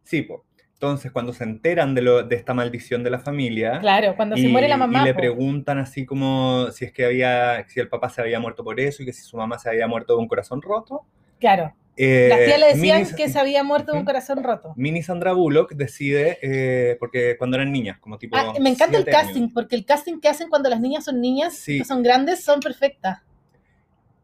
sí, 0.04 0.22
po. 0.24 0.46
entonces 0.74 1.12
cuando 1.12 1.32
se 1.34 1.44
enteran 1.46 1.96
de, 1.96 2.02
lo, 2.02 2.24
de 2.24 2.36
esta 2.36 2.54
maldición 2.54 3.04
de 3.04 3.10
la 3.10 3.20
familia, 3.20 3.80
Claro, 3.80 4.16
cuando 4.16 4.36
se 4.38 4.50
muere 4.50 4.68
la 4.68 4.78
mamá. 4.78 5.02
y 5.02 5.06
le 5.06 5.14
po. 5.14 5.20
preguntan 5.20 5.78
así 5.80 6.06
como 6.06 6.70
si 6.72 6.86
es 6.86 6.92
que 6.92 7.06
había, 7.06 7.66
si 7.70 7.80
el 7.80 7.88
papá 7.90 8.10
se 8.10 8.22
había 8.22 8.40
muerto 8.40 8.64
por 8.64 8.80
eso 8.80 9.02
y 9.02 9.06
que 9.06 9.14
si 9.14 9.22
su 9.22 9.38
mamá 9.38 9.58
se 9.60 9.70
había 9.70 9.88
muerto 9.88 10.14
de 10.16 10.20
un 10.20 10.28
corazón 10.28 10.62
roto. 10.62 11.06
Claro. 11.40 11.74
Eh, 11.96 12.26
Las 12.30 12.40
tías 12.46 12.60
le 12.60 12.66
decían 12.74 13.04
Mini- 13.04 13.16
que 13.16 13.30
se 13.30 13.38
había 13.40 13.64
muerto 13.64 13.92
de 13.92 14.00
un 14.00 14.06
corazón 14.06 14.44
roto. 14.44 14.74
Mini 14.76 15.04
Sandra 15.04 15.34
Bullock 15.34 15.74
decide, 15.74 16.40
eh, 16.42 16.98
porque 17.00 17.36
cuando 17.38 17.58
eran 17.58 17.72
niñas, 17.72 18.00
como 18.00 18.18
tipo... 18.18 18.36
Ah, 18.36 18.54
me 18.60 18.70
encanta 18.72 18.98
el 18.98 19.04
siete 19.04 19.16
años, 19.16 19.28
casting, 19.32 19.50
porque 19.54 19.76
el 19.76 19.86
casting 19.86 20.20
que 20.20 20.28
hacen 20.28 20.50
cuando 20.50 20.70
las 20.70 20.82
niñas 20.82 21.06
son 21.06 21.22
niñas, 21.22 21.56
Sí. 21.56 21.78
que 21.80 21.86
son 21.86 22.02
grandes, 22.02 22.44
son 22.44 22.60
perfectas. 22.62 23.20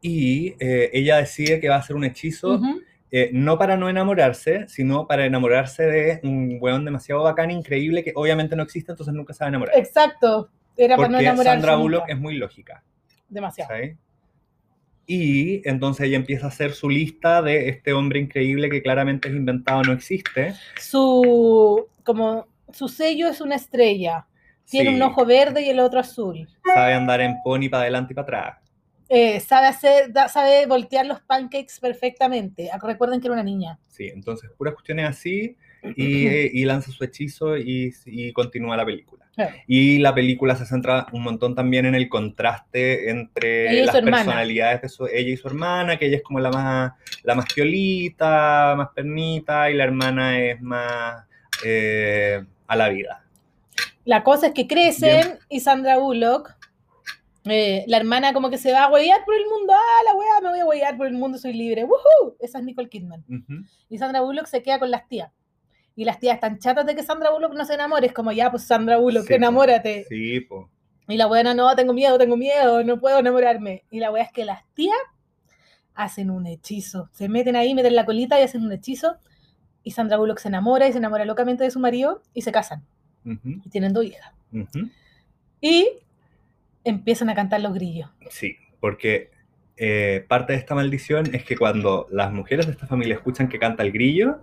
Y 0.01 0.55
eh, 0.59 0.89
ella 0.93 1.17
decide 1.17 1.59
que 1.59 1.69
va 1.69 1.75
a 1.75 1.79
hacer 1.79 1.95
un 1.95 2.05
hechizo, 2.05 2.55
Ujú. 2.55 2.81
eh, 3.11 3.29
no 3.33 3.57
para 3.57 3.75
no 3.77 3.89
enamorarse, 3.89 4.65
sino 4.67 5.05
para 5.07 5.25
enamorarse 5.25 5.83
de 5.83 6.19
un 6.23 6.57
weón 6.61 6.85
demasiado 6.85 7.23
bacán, 7.23 7.51
increíble, 7.51 8.03
que 8.03 8.13
obviamente 8.15 8.55
no 8.55 8.63
existe, 8.63 8.91
entonces 8.93 9.13
nunca 9.13 9.33
se 9.33 9.43
va 9.43 9.47
a 9.47 9.49
enamorar. 9.49 9.77
Exacto. 9.77 10.49
Era 10.77 10.95
para 10.95 11.09
no 11.09 11.13
Porque 11.17 11.25
enamorarse. 11.25 11.55
Sandra 11.57 11.71
nunca. 11.73 11.83
Bullock 11.83 12.03
es 12.09 12.17
muy 12.19 12.35
lógica. 12.37 12.83
Demasiado. 13.27 13.69
¿sabes? 13.69 13.97
Y 15.11 15.67
entonces 15.67 16.05
ella 16.05 16.17
empieza 16.17 16.45
a 16.45 16.49
hacer 16.49 16.73
su 16.73 16.87
lista 16.87 17.41
de 17.41 17.67
este 17.69 17.93
hombre 17.93 18.19
increíble 18.19 18.69
que 18.69 18.83
claramente 18.83 19.27
es 19.27 19.33
inventado, 19.33 19.81
no 19.81 19.91
existe. 19.93 20.53
Su, 20.79 21.87
como, 22.03 22.47
su 22.71 22.87
sello 22.87 23.27
es 23.27 23.41
una 23.41 23.55
estrella. 23.55 24.27
Tiene 24.69 24.91
Sí, 24.91 24.95
un 24.95 25.01
ojo 25.01 25.25
verde 25.25 25.63
y 25.63 25.69
el 25.69 25.79
otro 25.79 25.99
azul. 25.99 26.47
Sabe 26.63 26.93
andar 26.93 27.21
en 27.21 27.35
pony 27.43 27.69
para 27.69 27.81
adelante 27.81 28.13
y 28.13 28.15
para 28.15 28.23
atrás. 28.39 28.71
Eh, 29.09 29.39
sabe 29.39 29.65
hacer, 29.67 30.13
da- 30.13 30.29
sabe 30.29 30.67
voltear 30.67 31.07
los 31.07 31.21
pancakes 31.21 31.79
perfectamente. 31.81 32.69
Recuerden 32.79 33.19
que 33.19 33.27
era 33.27 33.33
una 33.33 33.43
niña. 33.43 33.79
Sí, 33.87 34.07
entonces 34.13 34.51
puras 34.57 34.75
cuestiones 34.75 35.09
así 35.09 35.57
y, 35.95 36.27
eh, 36.27 36.49
y 36.53 36.65
lanza 36.65 36.91
su 36.91 37.03
hechizo 37.03 37.57
y, 37.57 37.93
y 38.05 38.31
continúa 38.33 38.75
la 38.77 38.85
película. 38.85 39.25
Claro. 39.35 39.55
Y 39.67 39.99
la 39.99 40.13
película 40.13 40.55
se 40.55 40.65
centra 40.65 41.07
un 41.13 41.23
montón 41.23 41.55
también 41.55 41.85
en 41.85 41.95
el 41.95 42.09
contraste 42.09 43.09
entre 43.09 43.83
las 43.85 43.95
personalidades 44.25 44.81
de 44.81 44.89
su- 44.89 45.07
ella 45.07 45.29
y 45.29 45.37
su 45.37 45.47
hermana, 45.47 45.97
que 45.97 46.07
ella 46.07 46.17
es 46.17 46.23
como 46.23 46.39
la 46.39 46.49
más, 46.51 46.91
la 47.23 47.35
más 47.35 47.45
piolita, 47.53 48.73
más 48.77 48.89
pernita, 48.93 49.69
y 49.71 49.75
la 49.75 49.83
hermana 49.85 50.39
es 50.39 50.61
más 50.61 51.23
eh, 51.63 52.43
a 52.67 52.75
la 52.75 52.89
vida. 52.89 53.23
La 54.05 54.23
cosa 54.23 54.47
es 54.47 54.53
que 54.53 54.67
crecen 54.67 55.39
y 55.49 55.59
Sandra 55.59 55.97
Bullock, 55.99 56.55
eh, 57.45 57.85
la 57.87 57.97
hermana 57.97 58.33
como 58.33 58.49
que 58.49 58.57
se 58.57 58.71
va 58.73 58.83
a 58.85 58.91
huevear 58.91 59.23
por 59.23 59.35
el 59.35 59.45
mundo. 59.45 59.73
Ah, 59.73 60.03
la 60.05 60.15
weá, 60.15 60.41
me 60.41 60.49
voy 60.49 60.59
a 60.59 60.65
huevear 60.65 60.97
por 60.97 61.07
el 61.07 61.13
mundo, 61.13 61.37
soy 61.37 61.53
libre. 61.53 61.83
¡Woohoo! 61.85 62.35
Esa 62.39 62.59
es 62.59 62.65
Nicole 62.65 62.89
Kidman. 62.89 63.23
Ujú. 63.29 63.63
Y 63.89 63.97
Sandra 63.97 64.21
Bullock 64.21 64.47
se 64.47 64.61
queda 64.61 64.79
con 64.79 64.91
las 64.91 65.07
tías. 65.07 65.31
Y 65.99 66.05
las 66.05 66.17
tías 66.17 66.35
están 66.35 66.59
chatas 66.59 66.85
de 66.85 66.95
que 66.95 67.03
Sandra 67.03 67.29
Bullock 67.29 67.53
no 67.55 67.65
se 67.65 67.73
enamore. 67.73 68.07
Es 68.07 68.13
como, 68.13 68.31
ya, 68.31 68.49
pues 68.49 68.63
Sandra 68.63 68.95
Bullock, 68.95 69.27
Sí, 69.27 69.33
enamórate. 69.33 70.05
Sí, 70.07 70.39
po. 70.39 70.69
Y 71.09 71.17
la 71.17 71.25
buena, 71.25 71.53
no, 71.53 71.75
tengo 71.75 71.91
miedo, 71.91 72.17
tengo 72.17 72.37
miedo, 72.37 72.85
no 72.85 73.01
puedo 73.01 73.19
enamorarme. 73.19 73.83
Y 73.91 73.99
la 73.99 74.09
wea 74.09 74.23
es 74.23 74.31
que 74.31 74.45
las 74.45 74.63
tías 74.75 74.95
hacen 75.95 76.29
un 76.31 76.47
hechizo. 76.47 77.09
Se 77.11 77.27
meten 77.27 77.57
ahí, 77.57 77.75
meten 77.75 77.95
la 77.95 78.05
colita 78.05 78.39
y 78.39 78.43
hacen 78.43 78.63
un 78.63 78.71
hechizo. 78.71 79.17
Y 79.83 79.91
Sandra 79.91 80.15
Bullock 80.15 80.39
se 80.39 80.47
enamora 80.47 80.87
y 80.87 80.93
se 80.93 80.99
enamora 80.99 81.25
locamente 81.25 81.65
de 81.65 81.71
su 81.71 81.81
marido 81.81 82.21
y 82.33 82.43
se 82.43 82.53
casan. 82.53 82.85
Y 83.25 83.69
tienen 83.69 83.91
dos 83.91 84.05
hijas. 84.05 84.31
Y 85.59 85.85
empiezan 86.85 87.27
a 87.27 87.35
cantar 87.35 87.59
los 87.59 87.73
grillos. 87.73 88.09
Sí, 88.29 88.55
porque 88.79 89.31
eh, 89.75 90.23
parte 90.29 90.53
de 90.53 90.59
esta 90.59 90.75
maldición 90.75 91.35
es 91.35 91.43
que 91.43 91.57
cuando 91.57 92.07
las 92.09 92.31
mujeres 92.31 92.67
de 92.67 92.71
esta 92.71 92.87
familia 92.87 93.15
escuchan 93.15 93.49
que 93.49 93.59
canta 93.59 93.83
el 93.83 93.91
grillo, 93.91 94.39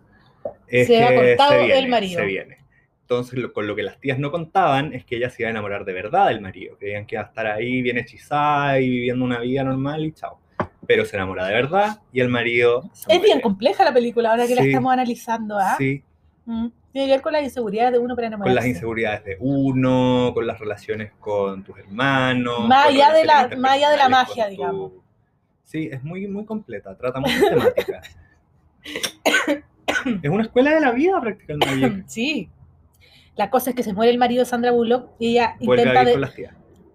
es 0.69 0.87
Se 0.87 1.03
ha 1.03 1.09
que 1.09 1.15
cortado 1.37 1.67
se 1.67 1.79
el 1.79 1.89
marido. 1.89 2.21
se 2.21 2.27
viene. 2.27 2.59
Entonces, 3.03 3.39
lo- 3.39 3.53
con 3.53 3.67
lo 3.69 3.77
que 3.77 3.83
las 3.85 4.01
tías 4.01 4.19
no 4.19 4.31
contaban 4.33 4.93
es 4.93 5.05
que 5.05 5.17
ella 5.17 5.31
se 5.31 5.43
iba 5.43 5.49
a 5.49 5.51
enamorar 5.53 5.85
de 5.85 5.93
verdad 5.93 6.27
del 6.29 6.41
marido. 6.41 6.77
Creían 6.79 7.07
que 7.07 7.15
iba 7.15 7.23
a 7.23 7.27
estar 7.27 7.47
ahí 7.47 7.81
bien 7.83 7.99
hechizada 7.99 8.81
y 8.81 8.89
viviendo 8.89 9.25
una 9.25 9.39
vida 9.41 9.63
normal 9.63 10.05
y 10.05 10.13
chao. 10.13 10.41
Pero 10.89 11.05
se 11.05 11.17
enamora 11.17 11.47
de 11.47 11.55
verdad 11.55 12.01
y 12.13 12.21
el 12.21 12.29
marido. 12.29 12.91
Es 13.09 13.23
bien 13.23 13.41
compleja 13.41 13.85
la 13.85 13.93
película 13.95 14.31
ahora 14.31 14.47
que 14.47 14.55
la 14.57 14.63
estamos 14.63 14.93
analizando, 14.93 15.59
¿ah? 15.59 15.77
Sí, 15.79 16.03
Mm. 16.49 16.69
Tiene 16.93 17.09
que 17.09 17.13
ver 17.15 17.23
con 17.23 17.33
las 17.33 17.43
inseguridades 17.43 17.93
de 17.93 17.99
uno 17.99 18.15
para 18.15 18.29
enamorarse. 18.29 18.51
con 18.51 18.55
las 18.55 18.67
inseguridades 18.67 19.25
de 19.25 19.37
uno, 19.41 20.31
con 20.33 20.47
las 20.47 20.59
relaciones 20.61 21.11
con 21.19 21.65
tus 21.65 21.77
hermanos. 21.77 22.69
Más 22.69 22.87
allá 22.87 23.13
de 23.13 23.25
la- 23.25 23.35
relaciones 23.35 23.59
más 23.59 23.73
allá 23.73 23.91
de 23.91 23.97
la 23.97 24.09
magia, 24.09 24.45
tu- 24.45 24.51
digamos. 24.51 24.93
Sí, 25.65 25.89
es 25.93 26.03
muy, 26.05 26.27
muy 26.29 26.45
completa, 26.45 26.97
trata 26.97 27.19
muchas 27.19 27.41
temáticas. 27.51 28.17
es 30.23 30.31
una 30.31 30.43
escuela 30.43 30.71
de 30.73 30.81
la 30.81 30.93
vida 30.93 31.21
Practical 31.21 31.59
Magic. 31.59 32.05
Sí. 32.09 32.49
La 33.35 33.51
cosa 33.51 33.71
es 33.71 33.77
que 33.77 33.83
se 33.83 33.93
muere 33.93 34.11
el 34.13 34.19
marido 34.19 34.41
de 34.45 34.47
Sandra 34.47 34.71
Bullock 34.73 35.11
y 35.19 35.33
ella 35.33 35.57
Vuelve 35.61 35.83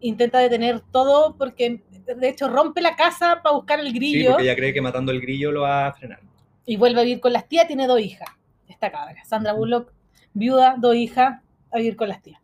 intenta, 0.01 0.39
de- 0.39 0.49
detener 0.49 0.79
todo 0.91 1.35
porque 1.37 1.83
de 2.17 2.29
hecho 2.29 2.49
rompe 2.49 2.81
la 2.81 2.95
casa 2.95 3.41
para 3.43 3.53
buscar 3.55 3.79
el 3.79 3.87
Sí, 3.91 3.93
grillo 3.93 4.29
porque 4.31 4.43
ella 4.45 4.55
cree 4.55 4.73
que 4.73 4.81
matando 4.81 5.11
el 5.11 5.21
grillo 5.21 5.51
lo 5.51 5.61
va 5.61 5.85
a 5.87 5.93
frenar. 5.93 6.19
y 6.65 6.77
vuelve 6.77 7.01
a 7.01 7.03
vivir 7.03 7.19
con 7.19 7.31
las 7.33 7.47
tías. 7.47 7.67
Tiene 7.67 7.85
dos 7.85 7.99
hijas, 7.99 8.27
esta 8.67 8.91
cabra. 8.91 9.23
Sandra 9.23 9.53
Bullock, 9.53 9.93
viuda, 10.33 10.75
dos 10.79 10.95
hijas, 10.95 11.41
a 11.71 11.77
vivir 11.77 11.95
con 11.95 12.09
las 12.09 12.21
tías. 12.23 12.41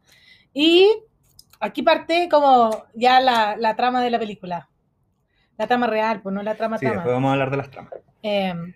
Y 0.53 0.87
aquí 1.59 1.81
parte 1.81 2.27
como 2.29 2.85
ya 2.93 3.19
la, 3.19 3.55
la 3.57 3.75
trama 3.75 4.01
de 4.03 4.11
la 4.11 4.19
película. 4.19 4.69
La 5.57 5.65
trama 5.65 5.87
real, 5.87 6.21
pues 6.21 6.35
no 6.35 6.43
la 6.43 6.53
trama 6.53 6.77
Sí, 6.77 6.85
trama. 6.85 6.97
después 6.97 7.13
vamos 7.15 7.29
a 7.29 7.31
hablar 7.33 7.49
de 7.49 7.57
las 7.57 7.71
tramas. 7.71 7.93
Em, 8.21 8.73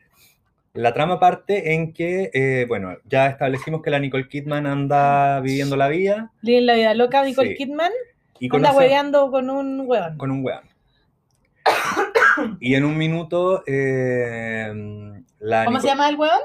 La 0.73 0.93
trama 0.93 1.19
parte 1.19 1.73
en 1.73 1.91
que, 1.93 2.29
eh, 2.33 2.65
bueno, 2.67 2.95
ya 3.05 3.27
establecimos 3.27 3.81
que 3.81 3.89
la 3.89 3.99
Nicole 3.99 4.29
Kidman 4.29 4.65
anda 4.65 5.41
viviendo 5.41 5.75
la 5.75 5.89
vida 5.89 6.31
Vive 6.41 6.61
la 6.61 6.75
vida 6.75 6.93
loca, 6.93 7.23
Nicole 7.25 7.49
Sí. 7.49 7.55
Kidman, 7.55 7.91
y 8.39 8.45
anda 8.45 8.69
conoce 8.69 8.77
hueveando 8.77 9.29
con 9.31 9.49
un 9.49 9.83
hueón. 9.85 10.17
con 10.17 10.31
un 10.31 10.45
weón. 10.45 10.63
y 12.61 12.75
en 12.75 12.85
un 12.85 12.97
minuto, 12.97 13.63
eh, 13.67 14.71
la 15.39 15.65
¿Cómo 15.65 15.79
se 15.81 15.87
llama 15.87 16.07
el 16.09 16.15
hueón? 16.15 16.39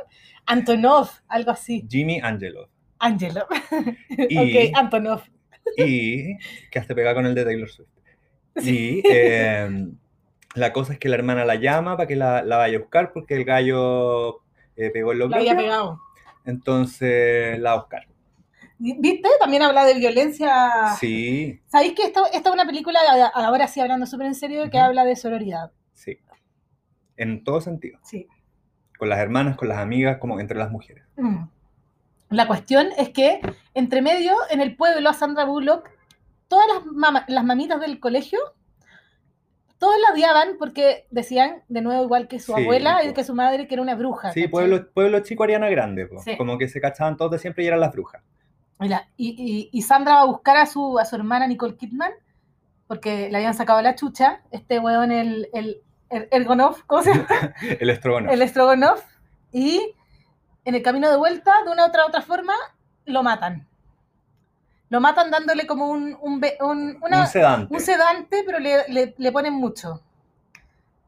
Antonov, 0.47 1.09
algo 1.29 1.51
así. 1.53 1.87
Jimmy 1.89 2.21
Angelo. 2.23 2.69
Angelo. 2.99 3.47
Y- 4.29 4.39
ok, 4.71 4.77
Antonov. 4.77 5.23
Y 5.77 6.37
que 6.71 6.79
hasta 6.79 6.95
pega 6.95 7.15
con 7.15 7.27
el 7.27 7.35
de 7.35 7.45
Taylor 7.45 7.69
Swift. 7.69 7.89
Y 8.63 9.03
eh, 9.11 9.87
la 10.57 10.73
cosa 10.73 10.95
es 10.95 10.99
que 10.99 11.09
la 11.09 11.17
hermana 11.17 11.45
la 11.45 11.57
llama 11.57 11.97
para 11.97 12.07
que 12.07 12.17
la, 12.17 12.43
la 12.43 12.57
vaya 12.57 12.79
a 12.79 12.81
buscar 12.81 13.13
porque 13.13 13.35
el 13.35 13.45
gallo 13.45 14.41
eh, 14.77 14.91
pegó 14.91 15.13
en 15.13 15.19
lo 15.19 15.29
Lo 15.29 15.37
había 15.37 15.57
pegado. 15.57 16.01
Entonces 16.45 17.59
la 17.59 17.71
va 17.71 17.77
a 17.77 17.81
buscar. 17.81 18.07
¿Viste? 18.79 19.29
También 19.41 19.63
habla 19.63 19.85
de 19.85 19.95
violencia. 19.95 20.95
Sí, 20.99 21.61
¿Sabéis 21.67 21.95
que 21.95 22.05
esto, 22.05 22.27
esta 22.33 22.51
es 22.51 22.55
una 22.55 22.67
película, 22.67 22.99
ahora 23.35 23.67
sí 23.69 23.81
hablando 23.81 24.07
súper 24.07 24.27
en 24.27 24.35
serio, 24.35 24.71
que 24.71 24.79
habla 24.79 25.05
de 25.05 25.17
sororidad? 25.17 25.71
sí. 25.95 26.19
En 27.19 27.45
todo 27.45 27.63
sentido. 27.63 27.99
Sí. 28.03 28.29
Con 28.99 29.09
las 29.09 29.19
hermanas, 29.19 29.57
con 29.57 29.69
las 29.69 29.79
amigas, 29.79 30.19
como 30.19 30.39
entre 30.39 30.59
las 30.59 30.71
mujeres. 30.71 31.03
Mm. 31.17 31.45
La 32.29 32.47
cuestión 32.47 32.89
es 32.99 33.09
que, 33.09 33.41
entre 33.73 34.03
medio, 34.03 34.35
en 34.51 34.61
el 34.61 34.77
pueblo, 34.77 35.09
a 35.09 35.15
Sandra 35.15 35.45
Bullock, 35.45 35.89
todas 36.49 36.67
las, 36.69 37.25
las 37.27 37.45
mamitas 37.45 37.81
del 37.81 38.01
colegio, 38.01 38.39
todas 39.79 39.99
la 40.01 40.13
odiaban 40.15 40.57
porque 40.59 41.07
decían, 41.11 41.63
de 41.69 41.81
nuevo, 41.83 42.05
igual 42.05 42.29
que 42.29 42.39
su 42.41 42.55
Sí, 42.55 42.63
abuela 42.63 43.05
y 43.05 43.13
que 43.13 43.25
su 43.25 43.35
madre, 43.35 43.67
que 43.69 43.75
era 43.75 43.83
una 43.83 43.95
bruja. 43.95 44.33
Sí, 44.33 44.41
¿cachai? 44.41 44.51
pueblo, 44.51 44.89
pueblo 44.93 45.21
chico 45.21 45.45
Ariana 45.45 45.69
Grande. 45.69 46.09
Sí. 46.25 46.37
Como 46.37 46.59
que 46.59 46.69
se 46.69 46.81
cachaban 46.81 47.17
todos 47.17 47.31
de 47.33 47.39
siempre 47.39 47.65
y 47.65 47.67
eran 47.69 47.81
las 47.81 47.93
brujas. 47.93 48.23
Y, 48.81 48.89
la- 48.89 49.09
y- 49.17 49.35
y- 49.39 49.69
y 49.73 49.83
Sandra 49.83 50.15
va 50.15 50.21
a 50.23 50.25
buscar 50.27 50.57
a 50.57 50.67
su, 50.67 50.99
a 50.99 51.05
su 51.05 51.17
hermana 51.17 51.47
Nicole 51.47 51.77
Kidman, 51.77 52.13
porque 52.87 53.29
le 53.31 53.37
habían 53.39 53.55
sacado 53.55 53.81
la 53.83 53.95
chucha, 53.95 54.41
este 54.51 54.79
weón, 54.79 55.11
el, 55.13 55.49
el, 55.55 55.81
el 56.11 56.29
Ergonov, 56.31 56.85
¿cómo 56.87 57.03
se 57.03 57.15
llama? 57.15 57.27
El 57.81 57.91
estrogono. 57.91 58.31
El 58.31 58.49
Strogonov, 58.49 59.01
y 59.53 59.95
en 60.65 60.75
el 60.75 60.83
camino 60.83 61.11
de 61.11 61.17
vuelta, 61.17 61.53
de 61.65 61.71
una 61.73 61.85
u 61.85 61.89
otra 61.89 62.07
otra 62.07 62.21
forma, 62.23 62.55
lo 63.07 63.23
matan. 63.23 63.67
Lo 64.89 65.01
matan 65.01 65.31
dándole 65.31 65.67
como 65.67 65.89
un, 65.91 66.17
un, 66.21 66.43
un- 66.61 66.99
una- 67.03 67.21
un 67.23 67.27
sedante. 67.27 67.75
un 67.75 67.81
sedante, 67.81 68.43
pero 68.47 68.59
le, 68.59 68.89
le- 68.89 69.15
le 69.17 69.33
ponen 69.33 69.53
mucho. 69.55 70.01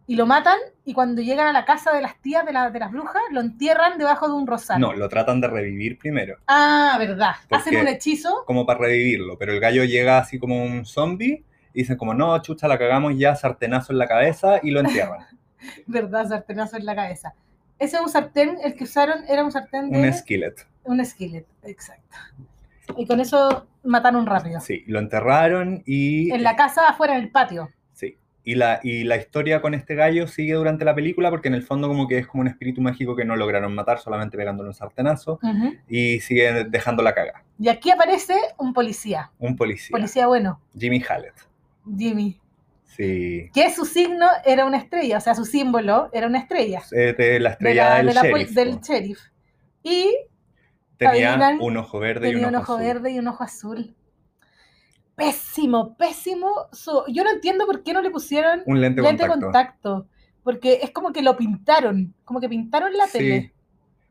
Y 0.06 0.16
lo 0.16 0.24
matan, 0.26 0.56
y 0.86 0.94
cuando 0.94 1.20
llegan 1.20 1.46
a 1.48 1.52
la 1.52 1.66
casa 1.66 1.92
de 1.92 2.00
las 2.00 2.16
tías 2.22 2.44
de, 2.46 2.52
la- 2.52 2.70
de 2.70 2.78
las 2.78 2.90
brujas, 2.90 3.22
lo 3.30 3.40
entierran 3.40 3.98
debajo 3.98 4.26
de 4.26 4.34
un 4.34 4.46
rosal. 4.46 4.80
No, 4.80 4.94
lo 4.94 5.08
tratan 5.08 5.40
de 5.40 5.48
revivir 5.48 5.98
primero. 5.98 6.38
Ah, 6.46 6.96
verdad. 6.98 7.32
¿Por 7.48 7.58
Hacen 7.58 7.76
un 7.76 7.88
hechizo. 7.88 8.42
como 8.46 8.64
para 8.64 8.80
revivirlo, 8.80 9.36
pero 9.38 9.52
el 9.52 9.60
gallo 9.60 9.84
llega 9.84 10.18
así 10.18 10.38
como 10.38 10.64
un 10.64 10.86
zombie 10.86 11.44
y 11.74 11.80
dicen 11.82 11.96
como, 11.98 12.14
no, 12.14 12.40
chucha, 12.40 12.66
la 12.68 12.78
cagamos 12.78 13.14
ya, 13.18 13.36
sartenazo 13.36 13.92
en 13.92 13.98
la 13.98 14.08
cabeza 14.08 14.60
y 14.62 14.70
lo 14.70 14.80
entierran. 14.80 15.26
¿Verdad? 15.86 16.26
Sartenazo 16.26 16.78
en 16.78 16.86
la 16.86 16.94
cabeza. 16.96 17.34
Ese 17.78 17.96
es 17.96 18.02
un 18.02 18.08
sartén, 18.08 18.56
el 18.64 18.74
que 18.74 18.84
usaron 18.84 19.24
era 19.28 19.44
un 19.44 19.52
sartén 19.52 19.90
de... 19.90 20.00
un 20.00 20.12
skillet. 20.12 20.66
un 20.84 21.04
skillet, 21.04 21.46
exacto. 21.62 22.16
Y 22.96 23.06
con 23.06 23.20
eso 23.20 23.66
mataron 23.84 24.26
rápido. 24.26 24.60
Sí, 24.60 24.84
lo 24.86 24.98
enterraron 24.98 25.82
y... 25.86 26.30
En 26.32 26.42
la 26.42 26.56
casa, 26.56 26.88
afuera, 26.88 27.16
en 27.16 27.22
el 27.24 27.30
patio. 27.30 27.68
Sí. 27.92 28.16
Y 28.44 28.54
la, 28.54 28.80
y 28.82 29.04
la 29.04 29.16
historia 29.16 29.60
con 29.60 29.74
este 29.74 29.94
gallo 29.94 30.26
sigue 30.26 30.54
durante 30.54 30.84
la 30.84 30.94
película 30.94 31.30
porque 31.30 31.48
en 31.48 31.54
el 31.54 31.62
fondo 31.62 31.86
como 31.86 32.08
que 32.08 32.18
es 32.18 32.26
como 32.26 32.40
un 32.40 32.48
espíritu 32.48 32.80
mágico 32.80 33.14
que 33.14 33.24
no 33.26 33.36
lograron 33.36 33.74
matar 33.74 33.98
solamente 33.98 34.36
pegándole 34.38 34.68
un 34.70 34.74
sartenazo 34.74 35.38
y 35.88 36.20
sigue 36.20 36.64
dejando 36.64 37.02
la 37.02 37.14
caga. 37.14 37.44
Y 37.58 37.68
aquí 37.68 37.90
aparece 37.90 38.34
un 38.56 38.72
policía. 38.72 39.30
Un 39.38 39.54
policía, 39.56 39.90
Policía 39.90 40.26
bueno, 40.28 40.60
Jimmy 40.78 41.02
Hallett. 41.06 41.34
Jimmy. 41.96 42.40
Sí. 42.84 43.50
Que 43.54 43.70
su 43.70 43.84
signo 43.84 44.26
era 44.44 44.64
una 44.64 44.78
estrella, 44.78 45.18
o 45.18 45.20
sea, 45.20 45.34
su 45.34 45.44
símbolo 45.44 46.08
era 46.12 46.26
una 46.26 46.38
estrella. 46.38 46.82
Eh, 46.92 47.14
de 47.16 47.38
la 47.40 47.50
De 47.50 47.52
estrella 47.54 47.88
la- 47.90 47.96
del, 47.98 48.06
de 48.06 48.14
la 48.14 48.22
sheriff, 48.22 48.50
del 48.50 48.80
sheriff. 48.80 49.18
Y 49.82 50.10
Tenía 50.98 51.56
un 51.60 51.76
ojo 51.76 51.98
verde 51.98 52.28
y 52.28 52.32
tenía 52.32 52.48
un 52.48 52.54
ojo, 52.56 52.74
azul. 52.74 52.84
verde 52.86 53.10
y 53.12 53.18
un 53.18 53.28
ojo 53.28 53.44
azul. 53.44 53.94
Pésimo, 55.14 55.96
pésimo. 55.96 56.66
su- 56.72 57.04
Yo 57.08 57.24
no 57.24 57.30
entiendo 57.30 57.66
por 57.66 57.82
qué 57.82 57.92
no 57.92 58.02
le 58.02 58.10
pusieron 58.10 58.62
Un 58.66 58.80
lente, 58.80 59.02
lente 59.02 59.26
contacto. 59.26 59.42
contacto. 59.46 60.06
Porque 60.44 60.80
es 60.82 60.90
como 60.90 61.12
que 61.12 61.22
lo 61.22 61.36
pintaron, 61.36 62.14
como 62.24 62.40
que 62.40 62.48
pintaron 62.48 62.92
la 62.96 63.06
Sí. 63.06 63.18
tele. 63.18 63.52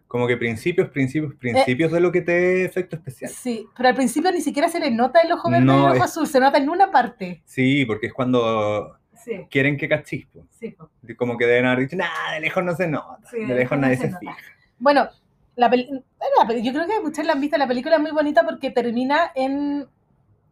Como 0.08 0.28
que 0.28 0.38
principios, 0.38 0.90
principios, 0.90 1.34
Eh, 1.34 1.38
principios 1.40 1.92
de 1.92 2.00
lo 2.00 2.12
que 2.12 2.22
te 2.22 2.32
dé 2.32 2.66
efecto 2.66 2.96
especial. 2.96 3.32
Sí, 3.32 3.66
pero 3.76 3.90
al 3.90 3.96
principio 3.96 4.32
ni 4.32 4.40
siquiera 4.42 4.70
se 4.70 4.80
le 4.80 4.92
nota 4.92 5.20
el 5.22 5.32
ojo 5.32 5.50
verde 5.50 5.66
y 5.66 5.70
el 5.70 5.80
ojo 5.80 5.94
es- 5.96 6.02
azul, 6.02 6.28
se 6.28 6.40
nota 6.40 6.58
en 6.58 6.70
una 6.70 6.92
parte. 6.92 7.42
Sí, 7.46 7.84
porque 7.86 8.08
es 8.08 8.14
cuando 8.14 8.98
Sí, 9.16 9.46
quieren 9.50 9.76
que 9.78 9.90
cachispo. 9.90 10.46
sí. 10.52 10.76
Como 11.18 11.38
que 11.38 11.46
deben 11.46 11.66
haber 11.66 11.80
dicho, 11.86 11.98
nah, 11.98 12.34
de 12.34 12.40
lejos 12.42 12.64
no 12.64 12.76
se 12.76 12.88
nota. 12.88 13.20
Sí, 13.30 13.40
de 13.46 13.56
lejos 13.56 13.78
no 13.78 13.82
nadie 13.82 13.96
se 13.98 14.04
se, 14.04 14.08
nota". 14.10 14.20
fija. 14.20 14.36
Bueno, 14.80 15.10
la 15.58 15.70
peli- 15.70 15.88
bueno, 15.90 16.62
yo 16.64 16.72
creo 16.72 16.88
que 16.88 17.02
muchos 17.02 17.26
la 17.26 17.34
han 17.34 17.42
visto, 17.42 17.58
la 17.58 17.68
película 17.68 17.96
es 17.98 18.02
muy 18.02 18.12
bonita 18.12 18.44
porque 18.46 18.72
termina 18.72 19.32
en, 19.36 19.86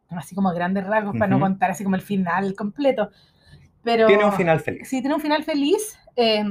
así 0.09 0.35
como 0.35 0.49
a 0.49 0.53
grandes 0.53 0.85
rasgos, 0.85 1.13
para 1.17 1.27
no 1.27 1.39
contar 1.39 1.71
así 1.71 1.83
como 1.85 1.95
el 1.95 2.01
final 2.01 2.53
completo. 2.55 3.09
Pero, 3.83 4.07
Tiene 4.07 4.25
un 4.25 4.33
final 4.33 4.59
feliz. 4.59 4.89
Sí, 4.89 4.99
tiene 5.01 5.15
un 5.15 5.21
final 5.21 5.43
feliz. 5.43 5.97
eh, 6.17 6.43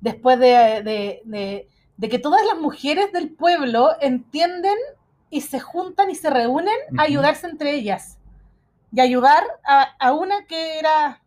después 0.00 0.38
de, 0.38 0.82
de- 0.82 1.22
de- 1.24 1.68
de 1.96 2.08
que 2.08 2.18
todas 2.18 2.44
las 2.46 2.58
mujeres 2.58 3.12
del 3.12 3.30
pueblo 3.30 3.90
entienden 4.00 4.76
y 5.28 5.42
se 5.42 5.60
juntan 5.60 6.10
y 6.10 6.14
se 6.14 6.30
reúnen 6.30 6.74
a 6.90 6.92
Ujú. 6.94 7.00
ayudarse 7.02 7.46
entre 7.46 7.74
ellas. 7.74 8.18
Y 8.92 9.00
ayudar 9.00 9.44
a, 9.64 9.82
a 9.98 10.12
una 10.14 10.46
que 10.46 10.78
era 10.78 11.22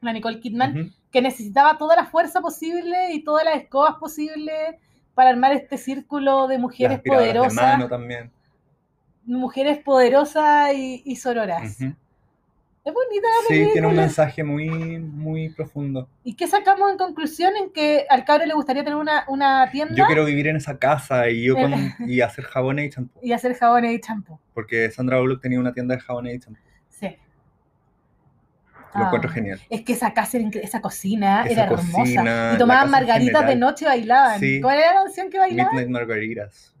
la 0.00 0.12
Nicole 0.12 0.38
Kidman, 0.40 0.80
Ujú. 0.80 0.90
que 1.10 1.20
necesitaba 1.20 1.76
toda 1.76 1.96
la 1.96 2.04
fuerza 2.06 2.40
posible 2.40 3.12
y 3.12 3.24
todas 3.24 3.44
las 3.44 3.56
escobas 3.56 3.96
posibles 3.96 4.76
para 5.18 5.30
armar 5.30 5.52
este 5.52 5.78
círculo 5.78 6.46
de 6.46 6.58
mujeres 6.58 7.02
de 7.02 7.10
poderosas, 7.10 7.54
mano 7.54 7.88
también. 7.88 8.30
mujeres 9.24 9.78
poderosas 9.78 10.72
y, 10.74 11.02
y 11.04 11.16
sororas. 11.16 11.80
Es 11.80 12.94
bonita 12.94 13.26
la 13.26 13.48
Sí, 13.48 13.54
tiene 13.54 13.64
un 13.64 13.72
película. 13.72 13.92
mensaje 14.02 14.44
muy, 14.44 14.98
muy 15.00 15.48
profundo. 15.50 16.08
¿Y 16.22 16.34
qué 16.34 16.46
sacamos 16.46 16.88
en 16.92 16.96
conclusión? 16.98 17.52
En 17.56 17.70
que 17.72 18.06
al 18.08 18.24
cabro 18.24 18.46
le 18.46 18.54
gustaría 18.54 18.84
tener 18.84 18.96
una, 18.96 19.24
una 19.28 19.68
tienda 19.72 19.92
Yo 19.96 20.06
quiero 20.06 20.24
vivir 20.24 20.46
en 20.46 20.54
esa 20.56 20.78
casa 20.78 21.28
y 21.28 21.42
yo 21.44 21.54
con- 21.56 21.74
Eh. 21.74 21.94
y 22.06 22.20
hacer 22.20 22.44
jabones 22.44 22.86
y 22.86 22.90
champú. 22.90 23.18
y 23.22 23.32
hacer 23.32 23.54
jabones 23.54 23.92
y 23.92 24.00
champú. 24.00 24.38
Porque 24.54 24.88
Sandra 24.92 25.18
Bullock 25.18 25.42
tenía 25.42 25.58
una 25.58 25.72
tienda 25.74 25.96
de 25.96 26.00
jabones 26.00 26.36
y 26.36 26.38
champú. 26.38 26.60
Lo 28.94 29.02
Ah, 29.02 29.06
encuentro 29.06 29.30
genial. 29.30 29.60
Es 29.68 29.82
que 29.82 29.92
esa 29.92 30.12
casa, 30.14 30.38
esa 30.38 30.80
cocina 30.80 31.42
Esa 31.44 31.52
era 31.52 31.64
hermosa. 31.64 32.54
Y 32.54 32.58
tomaban 32.58 32.90
margaritas 32.90 33.46
de 33.46 33.56
noche 33.56 33.84
y 33.84 33.88
bailaban. 33.88 34.40
Sí. 34.40 34.60
¿Cuál 34.60 34.78
era 34.78 34.94
la 34.94 35.02
canción 35.04 35.30
que 35.30 35.38
bailaban? 35.38 35.74
Midnight 35.76 35.90
Margaritas. 35.90 36.74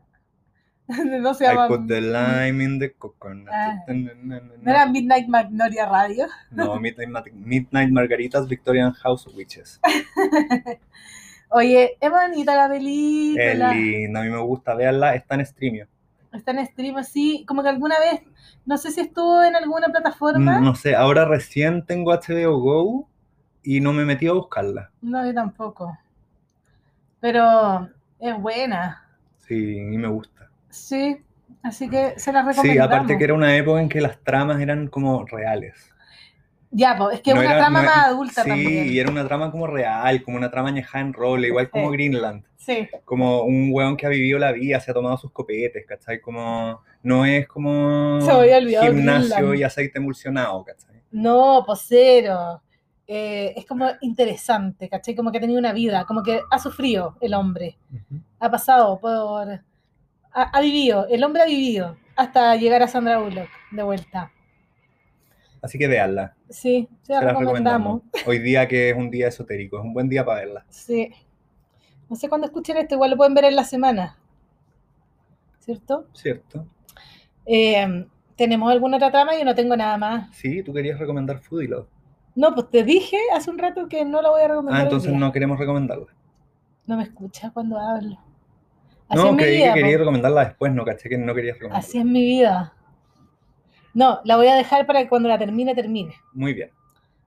no 1.20 1.34
se 1.34 1.44
I 1.44 1.48
llama. 1.48 1.68
put 1.68 1.86
the 1.86 2.00
lime 2.00 2.64
in 2.64 2.78
the 2.78 2.92
coconut. 2.94 3.48
Ah. 3.52 3.76
¿No 3.88 4.70
era 4.70 4.86
Midnight 4.86 5.28
Magnolia 5.28 5.84
Radio? 5.86 6.26
No, 6.50 6.80
Midnight, 6.80 7.10
Midnight 7.34 7.90
Margaritas 7.90 8.48
Victorian 8.48 8.92
House 8.94 9.26
Witches. 9.34 9.80
Oye, 11.50 11.96
es 12.00 12.10
bonita 12.10 12.54
la 12.54 12.68
película. 12.68 13.70
Es 13.72 13.76
linda, 13.76 14.20
a 14.20 14.22
mí 14.24 14.30
me 14.30 14.40
gusta 14.40 14.74
verla, 14.74 15.14
está 15.14 15.34
en 15.34 15.46
streamio. 15.46 15.88
Está 16.32 16.50
en 16.52 16.66
stream 16.66 16.96
así, 16.96 17.44
como 17.46 17.62
que 17.62 17.68
alguna 17.70 17.98
vez, 17.98 18.20
no 18.66 18.76
sé 18.76 18.90
si 18.90 19.00
estuvo 19.00 19.42
en 19.42 19.56
alguna 19.56 19.88
plataforma. 19.88 20.60
No 20.60 20.74
sé, 20.74 20.94
ahora 20.94 21.24
recién 21.24 21.84
tengo 21.86 22.12
HBO 22.12 22.58
Go 22.60 23.08
y 23.62 23.80
no 23.80 23.92
me 23.92 24.04
metí 24.04 24.26
a 24.26 24.32
buscarla. 24.32 24.90
No, 25.00 25.24
yo 25.26 25.32
tampoco. 25.34 25.96
Pero 27.20 27.88
es 28.20 28.40
buena. 28.40 29.04
Sí, 29.38 29.78
y 29.78 29.96
me 29.98 30.08
gusta. 30.08 30.50
Sí, 30.68 31.18
así 31.62 31.88
que 31.88 32.18
se 32.18 32.32
la 32.32 32.42
Sí, 32.42 32.48
recomendamos. 32.50 32.86
aparte 32.92 33.18
que 33.18 33.24
era 33.24 33.34
una 33.34 33.56
época 33.56 33.80
en 33.80 33.88
que 33.88 34.00
las 34.00 34.22
tramas 34.22 34.60
eran 34.60 34.88
como 34.88 35.24
reales. 35.26 35.94
Ya, 36.70 36.96
pues, 36.98 37.16
es 37.16 37.22
que 37.22 37.30
es 37.30 37.34
No 37.36 37.40
una 37.40 37.50
era- 37.50 37.58
trama 37.60 37.80
no 37.82 37.86
más 37.88 37.96
era- 37.96 38.06
adulta 38.06 38.42
sí, 38.42 38.48
también. 38.50 38.92
y 38.92 38.98
era 38.98 39.10
una 39.10 39.24
trama 39.24 39.50
como 39.50 39.66
real, 39.66 40.22
como 40.22 40.36
una 40.36 40.50
trama 40.50 40.68
añejada 40.68 41.00
en 41.04 41.12
roble, 41.14 41.48
igual 41.48 41.70
como 41.70 41.86
Sí. 41.90 41.92
Greenland. 41.96 42.44
Sí, 42.56 42.86
Como 43.06 43.42
un 43.44 43.70
weón 43.72 43.96
que 43.96 44.04
ha 44.04 44.10
vivido 44.10 44.38
la 44.38 44.52
vida, 44.52 44.78
se 44.80 44.90
ha 44.90 44.94
tomado 44.94 45.16
sus 45.16 45.32
copetes, 45.32 45.86
¿cachai? 45.86 46.20
Como, 46.20 46.82
no 47.02 47.24
es 47.24 47.48
como 47.48 48.20
Se 48.20 48.26
me 48.26 48.32
había 48.40 48.58
olvidado 48.58 48.86
gimnasio 48.88 49.34
Greenland. 49.36 49.58
y 49.58 49.62
aceite 49.62 49.98
emulsionado, 49.98 50.64
¿cachai? 50.64 51.02
no, 51.10 51.62
pues 51.64 51.84
cero. 51.88 52.60
Eh, 53.06 53.54
es 53.56 53.64
como 53.64 53.88
interesante, 54.02 54.86
¿cachai? 54.90 55.14
Como 55.14 55.32
que 55.32 55.38
ha 55.38 55.40
tenido 55.40 55.58
una 55.58 55.72
vida, 55.72 56.04
como 56.04 56.22
que 56.22 56.42
ha 56.50 56.58
sufrido 56.58 57.16
el 57.22 57.32
hombre. 57.32 57.78
ha 58.38 58.50
pasado 58.50 59.00
por. 59.00 59.48
Ha, 59.50 60.42
ha 60.42 60.60
vivido, 60.60 61.06
el 61.08 61.24
hombre 61.24 61.42
ha 61.42 61.46
vivido 61.46 61.96
hasta 62.16 62.54
llegar 62.56 62.82
a 62.82 62.88
Sandra 62.88 63.18
Bullock 63.18 63.48
de 63.70 63.82
vuelta. 63.82 64.30
Así 65.60 65.78
que 65.78 65.88
veanla, 65.88 66.34
Sí, 66.48 66.88
se 67.02 67.12
la 67.14 67.20
se 67.20 67.26
recomendamos. 67.26 68.02
recomendamos. 68.02 68.26
Hoy 68.26 68.38
día 68.38 68.68
que 68.68 68.90
es 68.90 68.96
un 68.96 69.10
día 69.10 69.28
esotérico, 69.28 69.78
es 69.78 69.84
un 69.84 69.92
buen 69.92 70.08
día 70.08 70.24
para 70.24 70.40
verla. 70.40 70.64
Sí. 70.68 71.10
No 72.08 72.16
sé 72.16 72.28
cuándo 72.28 72.46
escuchen 72.46 72.76
esto, 72.76 72.94
igual 72.94 73.10
lo 73.10 73.16
pueden 73.16 73.34
ver 73.34 73.44
en 73.46 73.56
la 73.56 73.64
semana. 73.64 74.16
¿Cierto? 75.60 76.06
¿Cierto? 76.14 76.66
Eh, 77.44 78.06
¿Tenemos 78.36 78.70
alguna 78.70 78.96
otra 78.96 79.10
trama? 79.10 79.36
Yo 79.36 79.44
no 79.44 79.54
tengo 79.54 79.76
nada 79.76 79.96
más. 79.98 80.34
Sí, 80.36 80.62
tú 80.62 80.72
querías 80.72 80.98
recomendar 80.98 81.38
Foodie 81.40 81.68
Love. 81.68 81.88
No, 82.34 82.54
pues 82.54 82.70
te 82.70 82.84
dije 82.84 83.16
hace 83.34 83.50
un 83.50 83.58
rato 83.58 83.88
que 83.88 84.04
no 84.04 84.22
la 84.22 84.30
voy 84.30 84.42
a 84.42 84.48
recomendar. 84.48 84.80
Ah, 84.80 84.84
entonces 84.84 85.12
no 85.12 85.32
queremos 85.32 85.58
recomendarla. 85.58 86.06
No 86.86 86.96
me 86.96 87.02
escuchas 87.02 87.50
cuando 87.52 87.78
hablo. 87.78 88.16
Así 89.08 89.20
No, 89.22 89.26
es 89.30 89.32
mi 89.32 89.38
creí 89.42 89.56
vida. 89.56 89.74
que 89.74 89.80
querías 89.80 89.96
po. 89.96 89.98
recomendarla 90.00 90.44
después, 90.44 90.72
no 90.72 90.84
caché 90.84 91.08
que 91.08 91.18
no 91.18 91.34
querías 91.34 91.56
recomendarla. 91.56 91.86
Así 91.86 91.98
es 91.98 92.04
mi 92.04 92.22
vida. 92.22 92.72
No, 93.98 94.20
la 94.22 94.36
voy 94.36 94.46
a 94.46 94.54
dejar 94.54 94.86
para 94.86 95.02
que 95.02 95.08
cuando 95.08 95.28
la 95.28 95.36
termine, 95.36 95.74
termine. 95.74 96.14
Muy 96.32 96.54
bien. 96.54 96.70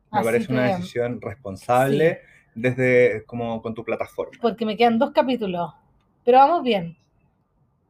Me 0.10 0.20
Así 0.20 0.26
parece 0.26 0.54
una 0.54 0.68
decisión 0.68 1.20
responsable 1.20 2.22
desde 2.56 3.26
como 3.26 3.62
con 3.62 3.74
tu 3.74 3.84
plataforma. 3.84 4.32
porque 4.42 4.66
me 4.66 4.78
quedan 4.78 4.98
dos 4.98 5.12
capítulos. 5.12 5.74
Pero 6.24 6.38
vamos 6.38 6.64
bien. 6.64 6.96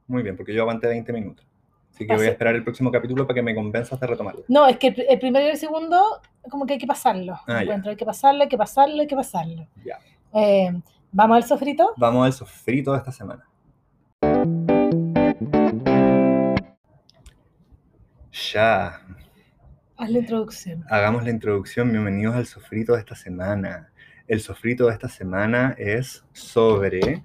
Muy 0.07 0.23
bien, 0.23 0.36
porque 0.36 0.51
yo 0.51 0.63
aguanté 0.63 0.88
20 0.88 1.13
minutos. 1.13 1.45
Así 1.93 2.07
que 2.07 2.15
voy 2.15 2.25
a 2.25 2.29
esperar 2.29 2.55
el 2.55 2.63
próximo 2.63 2.89
capítulo 2.91 3.27
para 3.27 3.36
que 3.36 3.43
me 3.43 3.53
convenzas 3.53 3.99
de 3.99 4.07
retomarla. 4.07 4.41
No, 4.47 4.65
es 4.65 4.77
que 4.77 4.88
el, 4.88 5.05
el 5.09 5.19
primero 5.19 5.45
y 5.45 5.49
el 5.49 5.57
segundo, 5.57 6.19
como 6.49 6.65
que 6.65 6.73
hay 6.73 6.79
que 6.79 6.88
pasarlo. 6.88 7.39
Ah. 7.45 7.61
Encuentro, 7.61 7.91
hay 7.91 7.97
que 7.97 8.05
pasarlo, 8.05 8.41
hay 8.41 8.49
que 8.49 8.57
pasarlo, 8.57 8.99
hay 8.99 9.07
que 9.07 9.15
pasarlo. 9.15 9.67
Ya. 9.86 9.99
Eh, 10.34 10.71
¿Vamos 11.11 11.38
al 11.38 11.43
sofrito? 11.43 11.93
Vamos 11.97 12.25
al 12.25 12.34
sofrito 12.34 12.93
de 12.93 12.97
esta 12.97 13.11
semana. 13.11 13.45
Ya, 18.32 19.01
Haz 19.97 20.09
la 20.09 20.19
introducción. 20.19 20.84
hagamos 20.89 21.23
la 21.23 21.29
introducción. 21.32 21.91
Bienvenidos 21.91 22.36
al 22.36 22.45
sofrito 22.45 22.93
de 22.93 22.99
esta 22.99 23.15
semana. 23.15 23.91
El 24.27 24.39
sofrito 24.39 24.88
de 24.88 24.93
esta 24.93 25.09
semana 25.09 25.75
es 25.77 26.23
sobre 26.32 27.23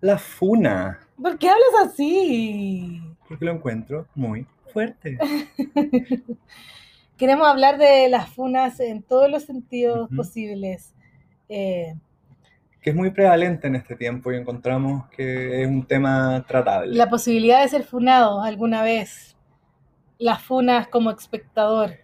la 0.00 0.18
funa, 0.18 1.00
¿Por 1.20 1.38
qué 1.38 1.48
hablas 1.48 1.92
así? 1.92 3.02
porque 3.28 3.44
lo 3.46 3.52
encuentro 3.52 4.06
muy 4.14 4.46
fuerte. 4.72 5.18
Queremos 7.16 7.48
hablar 7.48 7.78
de 7.78 8.08
las 8.08 8.28
funas 8.28 8.78
en 8.80 9.02
todos 9.02 9.28
los 9.30 9.42
sentidos 9.44 10.08
posibles. 10.14 10.94
Eh, 11.48 11.94
Que 12.80 12.90
es 12.90 12.96
muy 12.96 13.10
prevalente 13.10 13.66
en 13.66 13.74
este 13.76 13.96
tiempo 13.96 14.30
y 14.30 14.36
encontramos 14.36 15.08
que 15.10 15.62
es 15.62 15.68
un 15.68 15.84
tema 15.86 16.44
tratable. 16.46 16.94
la 16.94 17.08
posibilidad 17.10 17.62
de 17.62 17.68
ser 17.68 17.82
funado 17.84 18.42
alguna 18.42 18.82
vez. 18.82 19.35
Las 20.18 20.42
funas 20.42 20.88
como 20.88 21.10
espectador. 21.10 21.94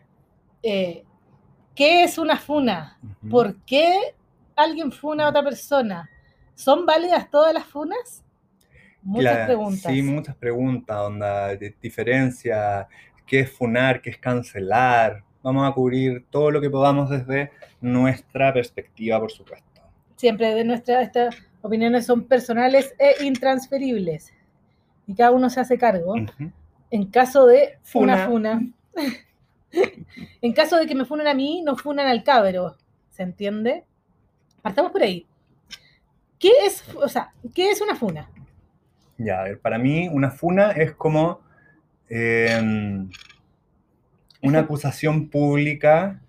Eh, 0.62 1.04
¿Qué 1.74 2.04
es 2.04 2.18
una 2.18 2.36
funa? 2.36 2.98
¿Por 3.30 3.56
qué 3.64 4.14
alguien 4.54 4.92
funa 4.92 5.24
a 5.24 5.28
otra 5.30 5.42
persona? 5.42 6.10
¿Son 6.54 6.84
válidas 6.84 7.30
todas 7.30 7.54
las 7.54 7.64
funas? 7.64 8.24
Muchas 9.02 9.46
preguntas. 9.46 9.92
Sí, 9.92 10.02
muchas 10.02 10.36
preguntas, 10.36 10.96
onda, 10.96 11.56
de 11.56 11.74
diferencia, 11.80 12.86
qué 13.26 13.40
es 13.40 13.50
funar, 13.50 14.00
qué 14.00 14.10
es 14.10 14.18
cancelar. 14.18 15.24
Vamos 15.42 15.68
a 15.68 15.72
cubrir 15.72 16.24
todo 16.30 16.50
lo 16.50 16.60
que 16.60 16.70
podamos 16.70 17.10
desde 17.10 17.50
nuestra 17.80 18.52
perspectiva, 18.52 19.18
por 19.18 19.32
supuesto. 19.32 19.82
Siempre 20.16 20.54
de 20.54 20.64
nuestras 20.64 21.02
estas 21.02 21.36
opiniones 21.62 22.06
son 22.06 22.24
personales 22.24 22.94
e 22.98 23.24
intransferibles. 23.24 24.32
Y 25.06 25.14
cada 25.14 25.32
uno 25.32 25.50
se 25.50 25.60
hace 25.60 25.78
cargo. 25.78 26.14
En 26.92 27.06
caso 27.06 27.46
de 27.46 27.78
Funa. 27.82 28.26
funa, 28.26 28.60
funa. 28.60 28.72
en 30.42 30.52
caso 30.52 30.76
de 30.76 30.86
que 30.86 30.94
me 30.94 31.06
funen 31.06 31.26
a 31.26 31.32
mí, 31.32 31.62
no 31.62 31.74
funan 31.74 32.06
al 32.06 32.22
cabro. 32.22 32.76
¿Se 33.08 33.22
entiende? 33.22 33.84
Partamos 34.60 34.92
por 34.92 35.02
ahí. 35.02 35.26
¿Qué 36.38 36.50
es, 36.66 36.84
o 36.94 37.08
sea, 37.08 37.32
¿qué 37.54 37.70
es 37.70 37.80
una 37.80 37.96
funa? 37.96 38.30
Ya, 39.16 39.40
a 39.40 39.44
ver, 39.44 39.60
para 39.60 39.78
mí 39.78 40.08
una 40.12 40.30
funa 40.30 40.72
es 40.72 40.92
como 40.92 41.40
em, 42.10 43.08
una 44.42 44.58
acusación 44.58 45.30
pública 45.30 46.20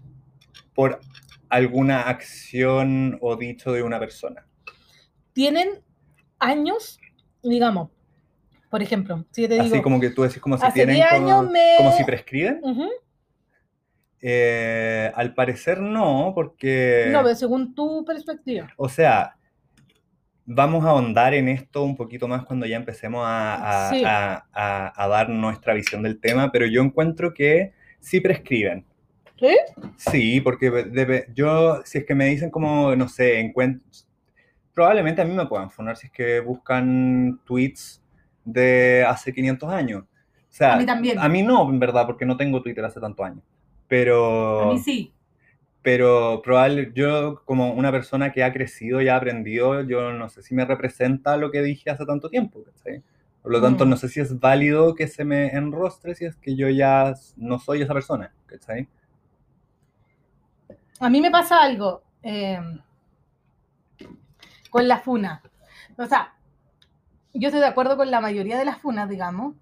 por 0.74 1.02
alguna 1.50 2.04
acción 2.04 3.18
o 3.20 3.36
dicho 3.36 3.74
de 3.74 3.84
una 3.84 4.00
persona. 4.00 4.46
Tienen 5.34 5.82
años, 6.40 7.02
digamos, 7.42 7.90
por 8.74 8.82
ejemplo, 8.82 9.24
si 9.30 9.44
yo 9.44 9.48
te 9.50 9.54
digo, 9.54 9.66
Así 9.68 9.84
como 9.84 10.00
que 10.00 10.10
tú 10.10 10.24
decís 10.24 10.40
como 10.42 10.58
si 10.58 10.66
tienen 10.74 10.96
10 10.96 11.08
como, 11.14 11.44
me... 11.44 11.76
como 11.78 11.92
si 11.92 12.04
prescriben. 12.04 12.60
Eh, 14.20 15.12
al 15.14 15.36
parecer 15.36 15.80
no, 15.80 16.32
porque, 16.34 17.10
No, 17.12 17.22
pero 17.22 17.36
según 17.36 17.76
tu 17.76 18.04
perspectiva. 18.04 18.68
o 18.78 18.90
sea, 18.90 19.36
vamos 20.46 20.86
a 20.86 20.90
ahondar 20.90 21.36
en 21.36 21.50
esto 21.50 21.84
un 21.84 21.96
poquito 21.96 22.28
más 22.28 22.46
cuando 22.46 22.66
ya 22.66 22.78
empecemos 22.78 23.24
a, 23.28 23.90
a- 23.90 23.90
Sí. 23.92 24.02
a- 24.04 24.46
a- 24.54 25.04
a 25.04 25.08
dar 25.08 25.30
nuestra 25.30 25.76
visión 25.76 26.02
del 26.02 26.20
tema, 26.20 26.52
pero 26.52 26.66
yo 26.66 26.82
encuentro 26.82 27.32
que 27.32 27.74
sí 28.00 28.22
prescriben. 28.22 28.86
¿Sí? 29.40 29.56
Sí, 29.98 30.42
porque 30.42 30.72
debe- 30.72 31.28
yo, 31.36 31.82
si 31.86 32.00
es 32.00 32.06
que 32.06 32.16
me 32.16 32.26
dicen 32.26 32.50
como, 32.50 32.96
no 32.96 33.08
sé, 33.10 33.40
encuentro, 33.40 33.84
probablemente 34.74 35.22
a 35.22 35.26
mí 35.26 35.34
me 35.36 35.46
puedan 35.46 35.70
funar 35.70 35.96
si 35.98 36.08
es 36.08 36.14
que 36.14 36.40
buscan 36.40 37.40
tweets 37.46 38.03
de 38.46 39.06
hace 39.08 39.34
500 39.34 39.70
años. 39.70 40.04
O 40.04 40.56
sea, 40.56 40.74
A 40.74 40.78
mí 40.78 40.86
también. 40.86 41.18
a 41.20 41.28
mí 41.30 41.42
no, 41.44 41.68
en 41.70 41.80
verdad, 41.80 42.06
porque 42.06 42.26
no 42.26 42.38
tengo 42.38 42.62
Twitter 42.62 42.84
hace 42.86 43.00
tantos 43.00 43.26
años. 43.26 43.44
Pero 43.88 44.72
A 44.72 44.74
mí 44.74 44.80
sí. 44.80 45.12
pero 45.82 46.42
probable, 46.44 46.92
yo 46.96 47.42
como 47.46 47.74
una 47.74 47.92
persona 47.92 48.32
que 48.32 48.44
ha 48.44 48.54
crecido 48.54 49.02
y 49.02 49.08
ha 49.10 49.16
aprendido, 49.18 49.82
yo 49.82 50.14
no 50.14 50.30
sé 50.30 50.42
si 50.44 50.54
me 50.56 50.66
representa 50.66 51.36
lo 51.38 51.52
que 51.52 51.62
dije 51.62 51.90
hace 51.90 52.06
tanto 52.06 52.30
tiempo, 52.30 52.64
¿cachai? 52.64 53.02
Por 53.42 53.52
lo 53.52 53.62
tanto, 53.62 53.86
Mm. 53.86 53.90
no 53.90 53.98
sé 53.98 54.08
si 54.08 54.22
es 54.22 54.40
válido 54.40 54.96
que 54.96 55.08
se 55.08 55.26
me 55.26 55.50
enrostre 55.50 56.16
si 56.16 56.24
es 56.26 56.36
que 56.38 56.56
yo 56.56 56.70
ya 56.70 57.14
no 57.36 57.60
soy 57.60 57.82
esa 57.82 57.94
persona, 57.94 58.32
¿cachai? 58.46 58.88
A 61.00 61.10
mí 61.10 61.20
me 61.20 61.30
pasa 61.32 61.62
algo 61.62 62.04
eh, 62.22 62.58
con 64.70 64.88
la 64.88 65.00
funa. 65.00 65.42
O 65.98 66.06
sea, 66.06 66.34
yo 67.34 67.48
estoy 67.48 67.62
de 67.62 67.68
acuerdo 67.68 67.98
con 67.98 68.12
la 68.12 68.22
mayoría 68.22 68.58
de 68.58 68.66
las 68.66 68.78
funas, 68.80 69.10
digamos, 69.10 69.56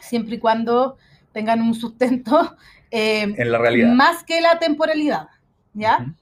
siempre 0.00 0.36
y 0.36 0.38
cuando 0.38 0.96
tengan 1.32 1.60
un 1.60 1.74
sustento 1.74 2.56
eh, 2.90 3.34
En 3.36 3.52
la 3.52 3.58
realidad. 3.58 3.92
más 3.94 4.24
que 4.24 4.40
la 4.40 4.58
temporalidad, 4.58 5.28
¿ya? 5.74 5.98
Ujú. 6.02 6.14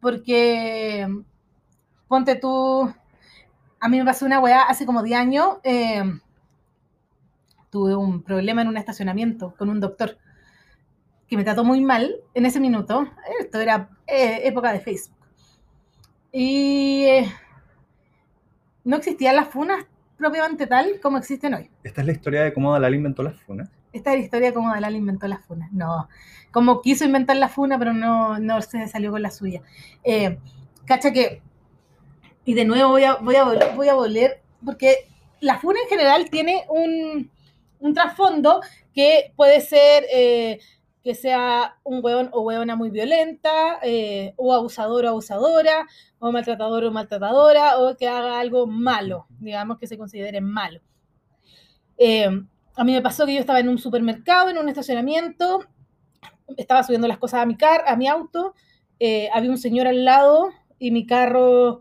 Porque, 0.00 1.08
ponte 2.08 2.36
tú, 2.36 2.92
a 3.80 3.88
mí 3.88 3.98
me 3.98 4.04
pasó 4.04 4.26
una 4.26 4.40
weá 4.40 4.62
hace 4.62 4.84
como 4.84 5.02
10 5.02 5.18
años, 5.18 5.56
eh, 5.62 6.02
tuve 7.70 7.96
un 7.96 8.22
problema 8.22 8.62
en 8.62 8.68
un 8.68 8.76
estacionamiento 8.76 9.54
con 9.58 9.68
un 9.68 9.80
doctor 9.80 10.18
que 11.26 11.36
me 11.36 11.44
trató 11.44 11.64
muy 11.64 11.80
mal 11.80 12.14
en 12.34 12.46
ese 12.46 12.60
minuto. 12.60 13.08
Esto 13.40 13.60
era 13.60 13.88
eh, 14.06 14.42
época 14.44 14.72
de 14.72 14.80
Facebook. 14.80 15.16
Y 16.30 17.04
eh, 17.04 17.32
no 18.84 18.96
existían 18.96 19.36
las 19.36 19.48
funas 19.48 19.84
propiamente 20.16 20.66
tal 20.66 21.00
como 21.00 21.18
existen 21.18 21.54
hoy. 21.54 21.70
Esta 21.82 22.02
es 22.02 22.06
la 22.06 22.12
historia 22.12 22.44
de 22.44 22.52
cómo 22.52 22.72
Dalal 22.72 22.94
inventó 22.94 23.22
las 23.22 23.40
funas. 23.40 23.68
Esta 23.92 24.12
es 24.12 24.18
la 24.18 24.24
historia 24.24 24.48
de 24.48 24.54
cómo 24.54 24.70
Dalal 24.70 24.96
inventó 24.96 25.26
las 25.26 25.44
funas. 25.44 25.72
No, 25.72 26.08
como 26.50 26.82
quiso 26.82 27.04
inventar 27.04 27.36
la 27.36 27.48
funa, 27.48 27.78
pero 27.78 27.92
no, 27.92 28.38
no 28.38 28.60
se 28.62 28.86
salió 28.88 29.10
con 29.10 29.22
la 29.22 29.30
suya. 29.30 29.62
Eh, 30.04 30.38
cacha 30.84 31.12
que, 31.12 31.42
y 32.44 32.54
de 32.54 32.64
nuevo 32.64 32.90
voy 32.90 33.04
a, 33.04 33.16
voy 33.16 33.36
a, 33.36 33.44
volver, 33.44 33.74
voy 33.74 33.88
a 33.88 33.94
volver, 33.94 34.40
porque 34.64 35.08
la 35.40 35.58
funa 35.58 35.80
en 35.82 35.88
general 35.88 36.30
tiene 36.30 36.64
un, 36.68 37.30
un 37.80 37.94
trasfondo 37.94 38.60
que 38.94 39.32
puede 39.36 39.60
ser 39.60 40.04
eh, 40.12 40.60
que 41.04 41.14
sea 41.14 41.76
un 41.84 42.00
hueón 42.02 42.30
o 42.32 42.40
hueona 42.40 42.74
muy 42.76 42.88
violenta, 42.90 43.78
eh, 43.82 44.32
o 44.36 44.54
abusador 44.54 45.04
o 45.04 45.08
abusadora, 45.10 45.86
o 46.18 46.32
maltratador 46.32 46.84
o 46.84 46.90
maltratadora, 46.90 47.78
o 47.78 47.94
que 47.96 48.08
haga 48.08 48.40
algo 48.40 48.66
malo, 48.66 49.26
digamos 49.38 49.78
que 49.78 49.86
se 49.86 49.98
considere 49.98 50.40
malo. 50.40 50.80
Eh, 51.98 52.26
a 52.76 52.84
mí 52.84 52.92
me 52.92 53.02
pasó 53.02 53.26
que 53.26 53.34
yo 53.34 53.40
estaba 53.40 53.60
en 53.60 53.68
un 53.68 53.78
supermercado, 53.78 54.48
en 54.48 54.58
un 54.58 54.68
estacionamiento, 54.68 55.60
estaba 56.56 56.82
subiendo 56.82 57.06
las 57.06 57.18
cosas 57.18 57.42
a 57.42 57.46
mi, 57.46 57.56
car 57.56 57.84
a 57.86 57.96
mi 57.96 58.08
auto, 58.08 58.54
eh, 58.98 59.28
había 59.32 59.50
un 59.50 59.58
señor 59.58 59.86
al 59.86 60.04
lado 60.04 60.48
y 60.78 60.90
mi 60.90 61.06
carro, 61.06 61.80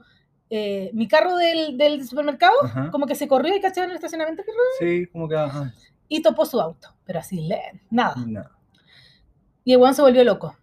eh, 0.49 0.91
mi 0.93 1.07
carro 1.07 1.37
del, 1.37 1.77
del 1.77 2.05
supermercado, 2.05 2.53
Ajá. 2.63 2.91
como 2.91 3.07
que 3.07 3.15
se 3.15 3.27
corrió 3.27 3.55
y 3.55 3.61
cachó 3.61 3.83
en 3.83 3.89
el 3.91 3.95
estacionamiento 3.95 4.43
Sí, 4.79 5.07
como 5.07 5.29
que. 5.29 5.37
ajá, 5.37 5.73
y 6.09 6.21
topó 6.21 6.45
su 6.45 6.59
auto, 6.59 6.89
pero 7.05 7.19
así, 7.19 7.49
nada. 7.89 8.15
no. 8.27 8.43
Y 9.65 9.73
el 9.73 9.79
weón 9.79 9.95
se 9.95 10.01
volvió 10.01 10.23
loco. 10.23 10.55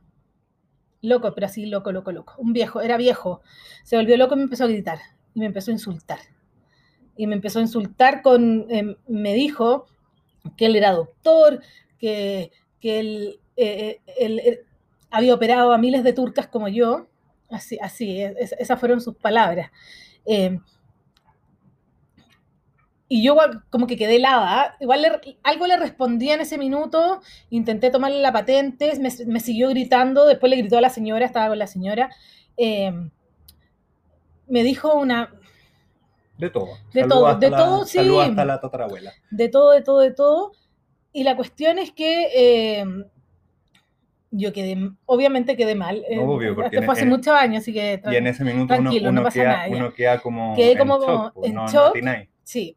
Loco, 1.03 1.32
pero 1.34 1.46
así 1.46 1.66
loco, 1.66 1.92
loco, 1.92 2.12
loco. 2.12 2.34
Un 2.38 2.53
viejo, 2.53 2.80
era 2.82 2.96
viejo. 2.96 3.40
Se 3.84 3.96
volvió 3.96 4.16
loco 4.16 4.34
y 4.34 4.38
me 4.38 4.42
empezó 4.44 4.64
a 4.64 4.68
gritar. 4.68 4.98
Y 5.34 5.40
me 5.40 5.46
empezó 5.46 5.70
a 5.70 5.74
insultar. 5.74 6.18
Y 7.16 7.26
me 7.26 7.34
empezó 7.34 7.59
a 7.59 7.62
insultar 7.62 8.22
con. 8.22 8.66
eh, 8.70 8.96
me 9.09 9.34
dijo 9.34 9.86
que 10.57 10.66
él 10.66 10.76
era 10.76 10.92
doctor, 10.92 11.62
que, 11.98 12.53
que 12.80 13.01
él, 13.01 13.40
eh, 13.57 14.01
eh, 14.07 14.36
eh, 14.44 14.61
había 15.11 15.34
operado 15.34 15.72
a 15.72 15.78
miles 15.78 16.05
de 16.05 16.12
turcas 16.12 16.48
como 16.48 16.68
yo. 16.68 17.09
Así, 17.51 17.78
así, 17.82 18.20
es- 18.22 18.36
es- 18.38 18.53
esas 18.59 18.78
fueron 18.80 19.01
sus 19.01 19.16
palabras. 19.16 19.70
Eh, 20.26 20.59
y 23.13 23.23
yo 23.25 23.33
igual 23.33 23.65
como 23.71 23.87
que 23.89 23.97
quedé 23.97 24.17
helada. 24.17 24.77
Igual 24.81 25.03
le- 25.03 25.39
algo 25.43 25.67
le 25.67 25.77
respondí 25.77 26.31
en 26.31 26.41
ese 26.41 26.57
minuto, 26.57 27.21
intenté 27.51 27.91
tomarle 27.91 28.21
la 28.23 28.33
patente, 28.33 28.93
me, 29.01 29.11
me 29.27 29.41
siguió 29.41 29.69
gritando, 29.69 30.25
después 30.27 30.49
le 30.49 30.57
gritó 30.57 30.79
a 30.79 30.81
la 30.81 30.91
señora, 30.91 31.27
estaba 31.27 31.49
con 31.49 31.59
la 31.59 31.67
señora. 31.67 32.09
eh, 32.57 32.93
me 34.47 34.63
dijo 34.63 34.95
una, 34.95 35.33
De 36.39 36.51
todo. 36.51 36.69
De 36.93 37.05
todo, 37.05 37.35
de 37.37 37.51
la- 37.51 37.57
todo, 37.57 37.85
sí. 37.85 37.99
saludo 37.99 38.21
hasta 38.23 38.45
la 38.45 38.61
tatarabuela. 38.61 39.13
de 39.31 39.49
todo, 39.49 39.71
de 39.73 39.83
todo, 39.83 39.99
de 40.01 40.11
todo. 40.13 40.53
Y 41.13 41.25
la 41.25 41.37
cuestión 41.37 41.79
es 41.79 41.91
que 41.93 42.29
eh, 42.35 42.85
yo 44.31 44.53
quedé, 44.53 44.77
obviamente 45.07 45.57
quedé 45.57 45.75
mal. 45.75 46.05
eh, 46.09 46.19
Obvio, 46.19 46.55
porque 46.55 46.77
Esto 46.77 46.87
fue 46.87 46.93
hace 46.93 47.03
en- 47.03 47.09
muchos 47.09 47.35
años, 47.35 47.63
así 47.63 47.73
que... 47.73 48.01
Y 48.11 48.15
en 48.17 48.27
ese 48.29 48.45
minuto 48.45 48.75
uno, 48.79 48.91
no 48.93 49.09
uno 49.21 49.29
queda, 49.31 49.67
queda 49.95 50.19
como. 50.21 50.55
Quedé 50.55 50.73
en 50.73 50.79
como 50.79 50.99
shock, 51.01 51.33
pues, 51.35 51.49
en 51.51 51.55
no, 51.57 51.63
no 51.67 51.69
shock. 51.73 51.97
Sí. 52.45 52.77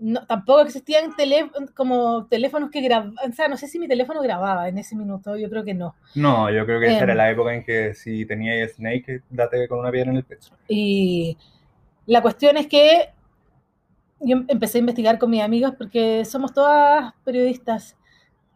No, 0.00 0.24
tampoco 0.26 0.60
existían 0.60 1.16
tele- 1.16 1.50
como 1.74 2.26
teléfonos 2.26 2.70
que 2.70 2.80
grababan, 2.80 3.14
o 3.30 3.32
sea, 3.34 3.48
no 3.48 3.56
sé 3.56 3.66
si 3.66 3.80
mi 3.80 3.88
teléfono 3.88 4.22
grababa 4.22 4.68
en 4.68 4.78
ese 4.78 4.94
minuto, 4.94 5.36
yo 5.36 5.50
creo 5.50 5.64
que 5.64 5.74
no. 5.74 5.96
No, 6.14 6.48
yo 6.50 6.64
creo 6.66 6.78
que 6.78 6.86
esa 6.86 6.98
Em. 6.98 7.02
era 7.04 7.14
la 7.16 7.30
época 7.30 7.52
en 7.52 7.64
que 7.64 7.94
si 7.94 8.24
tenías 8.24 8.72
Snake, 8.74 9.22
date 9.28 9.66
con 9.66 9.80
una 9.80 9.90
piedra 9.90 10.10
en 10.12 10.18
el 10.18 10.24
pecho. 10.24 10.52
Y 10.68 11.36
la 12.06 12.22
cuestión 12.22 12.56
es 12.56 12.68
que 12.68 13.10
yo 14.20 14.36
em- 14.36 14.44
empecé 14.48 14.78
a 14.78 14.80
investigar 14.80 15.18
con 15.18 15.30
mis 15.30 15.42
amigos 15.42 15.74
porque 15.76 16.24
somos 16.24 16.52
todas 16.52 17.12
periodistas, 17.24 17.96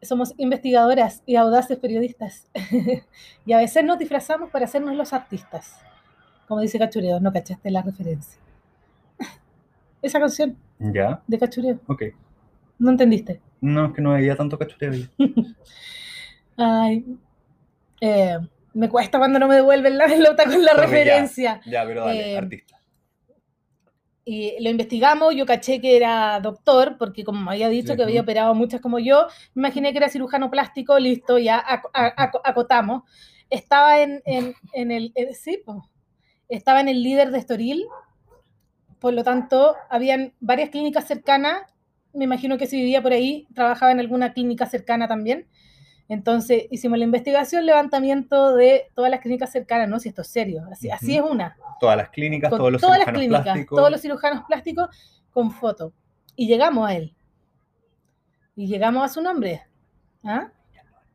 somos 0.01 0.35
investigadoras 0.37 1.25
y 1.27 1.35
audaces 1.35 1.77
periodistas. 1.79 2.47
y 3.47 3.53
a 3.53 3.59
veces 3.59 3.85
nos 3.85 3.99
disfrazamos 3.99 4.49
para 4.51 4.67
hacernos 4.67 4.95
los 4.95 5.13
artistas. 5.13 5.77
Como 6.47 6.61
dice 6.61 6.79
Cachureo, 6.79 7.19
no 7.19 7.33
cachaste 7.33 7.69
la 7.73 7.83
referencia. 7.83 8.41
Esa 10.03 10.19
canción 10.21 10.57
Ya, 10.93 11.23
de 11.27 11.39
Cachureo, 11.39 11.79
ok. 11.87 12.03
no 12.79 12.91
entendiste. 12.91 13.41
No, 13.61 13.87
es 13.87 13.93
que 13.93 14.01
no 14.03 14.13
había 14.15 14.35
tanto 14.37 14.59
cachureo. 14.59 14.93
Ay, 16.57 17.05
eh, 18.01 18.39
me 18.75 18.89
cuesta 18.89 19.19
cuando 19.19 19.39
no 19.39 19.47
me 19.49 19.55
devuelven 19.57 19.97
la 19.99 20.07
pelota 20.07 20.45
con 20.45 20.65
la 20.65 20.73
referencia. 20.75 21.61
Ya, 21.67 21.85
pero 21.85 22.05
dale, 22.05 22.33
Eh, 22.33 22.37
artista. 22.39 22.79
Y 24.25 24.63
lo 24.63 24.71
investigamos, 24.71 25.35
yo 25.35 25.45
caché 25.47 25.81
que 25.81 25.97
era 25.97 26.39
doctor, 26.41 26.97
porque 26.97 27.25
como 27.25 27.41
me 27.43 27.51
había 27.53 27.69
dicho 27.69 27.97
que 27.97 28.03
había 28.05 28.21
operado 28.21 28.55
muchas 28.55 28.81
como 28.81 28.99
yo, 29.01 29.27
me 29.55 29.63
imaginé 29.69 29.91
que 29.93 29.99
era 29.99 30.09
cirujano 30.09 30.49
plástico, 30.51 30.99
listo, 30.99 31.39
ya 31.39 31.59
ac- 31.65 31.91
a- 31.93 32.15
ac- 32.15 32.41
acotamos. 32.45 33.03
Estaba 33.51 34.01
en, 34.01 34.23
en- 34.25 34.55
en 34.75 34.91
el, 34.93 35.13
en- 35.17 35.35
sí, 35.35 35.61
po. 35.65 35.89
estaba 36.49 36.81
en 36.81 36.89
el 36.89 37.03
líder 37.03 37.31
de 37.33 37.39
Estoril, 37.39 37.85
por 39.03 39.13
lo 39.13 39.25
tanto, 39.25 39.75
habían 39.91 40.33
varias 40.41 40.71
clínicas 40.71 41.07
cercanas, 41.07 41.63
me 42.15 42.25
imagino 42.25 42.57
que 42.57 42.67
si 42.69 42.77
vivía 42.77 43.03
por 43.03 43.13
ahí, 43.13 43.49
trabajaba 43.55 43.91
en 43.91 43.99
alguna 44.01 44.33
clínica 44.33 44.65
cercana 44.67 45.09
también. 45.09 45.47
Entonces 46.09 46.65
hicimos 46.71 46.99
la 46.99 47.05
investigación, 47.05 47.67
levantamiento 47.67 48.55
de 48.55 48.87
todas 48.95 49.11
las 49.11 49.21
clínicas 49.21 49.51
cercanas, 49.51 49.89
¿no? 49.89 49.99
Si 49.99 50.09
esto 50.09 50.23
es 50.23 50.29
serio, 50.29 50.63
así, 50.71 50.91
así 50.91 51.17
es 51.17 51.23
una 51.23 51.57
Todas 51.81 51.97
las 51.97 52.11
clínicas, 52.11 52.51
con 52.51 52.59
todos 52.59 52.73
los 52.73 52.81
todas 52.81 52.99
las 52.99 53.07
cirujanos 53.07 53.21
clínicas, 53.21 53.43
plásticos. 53.45 53.77
todos 53.77 53.91
los 53.91 54.01
cirujanos 54.01 54.45
plásticos 54.47 54.89
con 55.33 55.51
foto. 55.51 55.93
Y 56.37 56.47
llegamos 56.47 56.89
a 56.89 56.95
él. 56.95 57.15
Y 58.55 58.67
llegamos 58.67 59.05
a 59.05 59.09
su 59.09 59.21
nombre. 59.21 59.63
¿Ah? 60.23 60.51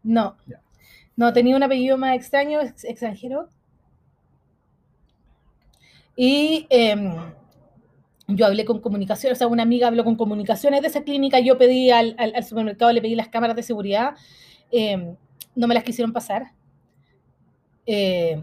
No. 0.04 0.36
No, 1.16 1.32
tenía 1.32 1.56
un 1.56 1.64
apellido 1.64 1.98
más 1.98 2.16
extraño, 2.16 2.60
ex- 2.62 2.84
extranjero. 2.84 3.48
Y 6.16 6.66
em, 6.70 7.16
yo 8.28 8.46
hablé 8.46 8.66
con 8.66 8.82
comunicación, 8.82 9.32
o 9.32 9.36
sea, 9.36 9.48
una 9.48 9.64
amiga 9.64 9.88
habló 9.88 10.04
con 10.04 10.16
comunicaciones 10.16 10.82
de 10.82 10.88
esa 10.88 11.04
clínica, 11.04 11.40
yo 11.40 11.58
pedí 11.58 11.92
al 11.92 12.16
supermercado, 12.44 12.92
le 12.92 13.02
pedí 13.02 13.16
las 13.16 13.30
cámaras 13.30 13.56
de 13.56 13.64
seguridad, 13.64 14.16
em, 14.72 15.16
no 15.56 15.68
me 15.68 15.74
las 15.74 15.84
quisieron 15.84 16.12
pasar. 16.12 16.52
Eh, 17.86 18.42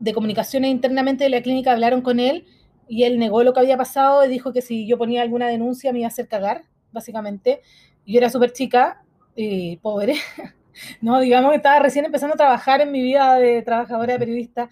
de 0.00 0.12
comunicaciones 0.12 0.72
internamente 0.72 1.22
de 1.24 1.30
la 1.30 1.40
clínica 1.40 1.70
hablaron 1.70 2.02
con 2.02 2.18
él 2.18 2.46
y 2.88 3.04
él 3.04 3.20
negó 3.20 3.44
lo 3.44 3.52
que 3.52 3.60
había 3.60 3.76
pasado 3.76 4.24
y 4.24 4.28
dijo 4.28 4.52
que 4.52 4.60
si 4.60 4.88
yo 4.88 4.98
ponía 4.98 5.22
alguna 5.22 5.46
denuncia 5.46 5.92
me 5.92 6.00
iba 6.00 6.06
a 6.06 6.08
hacer 6.08 6.26
cagar, 6.26 6.64
básicamente. 6.90 7.60
Yo 8.04 8.18
era 8.18 8.28
súper 8.28 8.52
chica 8.52 9.04
y 9.36 9.76
pobre, 9.76 10.16
no, 11.00 11.20
digamos 11.20 11.50
que 11.52 11.58
estaba 11.58 11.78
recién 11.78 12.04
empezando 12.04 12.34
a 12.34 12.36
trabajar 12.36 12.80
en 12.80 12.90
mi 12.90 13.00
vida 13.00 13.36
de 13.36 13.62
trabajadora 13.62 14.14
de 14.14 14.18
periodista. 14.18 14.68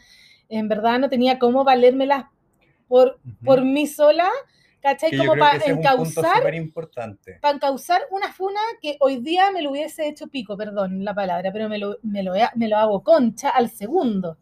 En 0.48 0.66
verdad 0.68 0.98
no 0.98 1.08
tenía 1.08 1.38
cómo 1.38 1.62
valérmelas 1.62 2.24
por, 2.90 3.20
Ujú. 3.24 3.36
por 3.46 3.64
mí 3.64 3.86
sola, 3.86 4.28
¿cachai? 4.82 5.12
Que 5.12 5.16
Como 5.18 5.32
para 5.38 5.64
encauzar 5.66 6.42
para 7.40 7.54
encauzar 7.56 8.02
una 8.10 8.32
funa 8.32 8.60
que 8.82 8.96
hoy 9.00 9.16
día 9.20 9.50
me 9.52 9.62
lo 9.62 9.70
hubiese 9.70 10.08
hecho 10.08 10.28
pico, 10.28 10.56
perdón 10.56 11.04
la 11.04 11.14
palabra, 11.14 11.52
pero 11.52 11.68
me 11.68 11.78
lo, 11.78 11.96
me 12.02 12.22
lo, 12.22 12.34
me 12.56 12.68
lo 12.68 12.76
hago 12.76 13.02
concha 13.02 13.50
al 13.50 13.70
segundo. 13.70 14.36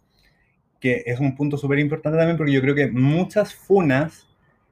que 0.80 1.02
es 1.06 1.18
un 1.20 1.34
punto 1.36 1.56
súper 1.56 1.78
importante 1.80 2.18
también 2.18 2.36
porque 2.36 2.52
yo 2.52 2.60
creo 2.60 2.74
que 2.74 2.88
muchas 2.88 3.54
funas, 3.54 4.28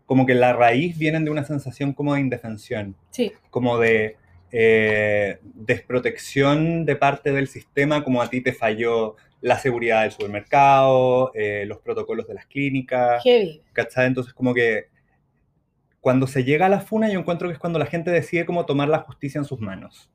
como 0.06 0.24
que 0.26 0.34
la 0.34 0.52
raíz 0.52 0.96
vienen 0.98 1.24
de 1.24 1.30
una 1.30 1.44
sensación 1.44 1.92
como 1.92 2.14
de 2.14 2.20
indefensión, 2.20 2.96
Sí, 3.10 3.32
como 3.50 3.78
de 3.78 4.16
eh, 4.52 5.38
desprotección 5.42 6.84
de 6.84 6.96
parte 6.96 7.32
del 7.32 7.48
sistema, 7.48 8.04
como 8.04 8.22
a 8.22 8.30
ti 8.30 8.40
te 8.40 8.52
falló 8.52 9.16
la 9.46 9.58
seguridad 9.60 10.02
del 10.02 10.10
supermercado, 10.10 11.30
eh, 11.32 11.64
los 11.68 11.78
protocolos 11.78 12.26
de 12.26 12.34
las 12.34 12.46
clínicas, 12.46 13.22
heavy. 13.22 13.62
¿cachai? 13.72 14.08
Entonces 14.08 14.34
como 14.34 14.52
que 14.52 14.86
cuando 16.00 16.26
se 16.26 16.42
llega 16.42 16.66
a 16.66 16.68
la 16.68 16.80
funa 16.80 17.08
yo 17.08 17.20
encuentro 17.20 17.46
que 17.46 17.52
es 17.52 17.60
cuando 17.60 17.78
la 17.78 17.86
gente 17.86 18.10
decide 18.10 18.44
como 18.44 18.66
tomar 18.66 18.88
la 18.88 18.98
justicia 18.98 19.38
en 19.38 19.44
sus 19.44 19.60
manos. 19.60 20.10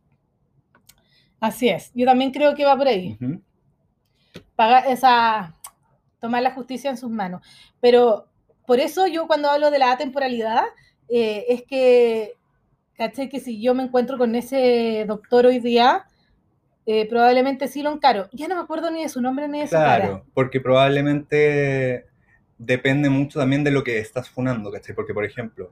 Así 1.39 1.69
es. 1.69 1.93
Yo 1.95 2.05
también 2.05 2.31
creo 2.31 2.55
que 2.55 2.65
va 2.65 2.75
por 2.75 2.89
ahí. 2.89 3.17
Ujú. 3.21 3.41
Pagar 4.57 4.87
esa, 4.87 5.55
tomar 6.19 6.43
la 6.43 6.51
justicia 6.51 6.89
en 6.89 6.97
sus 6.97 7.09
manos. 7.09 7.41
Pero 7.79 8.27
por 8.67 8.81
eso 8.81 9.07
yo 9.07 9.27
cuando 9.27 9.49
hablo 9.49 9.71
de 9.71 9.79
la 9.79 9.93
atemporalidad, 9.93 10.65
eh, 11.07 11.45
es 11.47 11.63
que, 11.63 12.33
caché 12.95 13.29
que 13.29 13.39
si 13.39 13.61
yo 13.61 13.73
me 13.75 13.83
encuentro 13.83 14.17
con 14.17 14.35
ese 14.35 15.05
doctor 15.07 15.45
hoy 15.45 15.59
día, 15.59 16.05
eh, 16.85 17.07
probablemente 17.07 17.67
sí 17.67 17.81
lo 17.83 17.91
encaro. 17.91 18.29
Ya 18.31 18.47
no 18.47 18.55
me 18.55 18.61
acuerdo 18.61 18.91
ni 18.91 19.03
de 19.03 19.09
su 19.09 19.21
nombre 19.21 19.47
ni 19.47 19.59
de 19.59 19.67
su 19.67 19.75
cara. 19.75 19.97
Claro, 19.97 20.25
porque 20.33 20.59
probablemente 20.59 22.05
depende 22.57 23.09
mucho 23.09 23.39
también 23.39 23.63
de 23.63 23.71
lo 23.71 23.83
que 23.83 23.99
estás 23.99 24.29
funando, 24.29 24.71
¿cachai? 24.71 24.95
Porque, 24.95 25.13
por 25.13 25.25
ejemplo, 25.25 25.71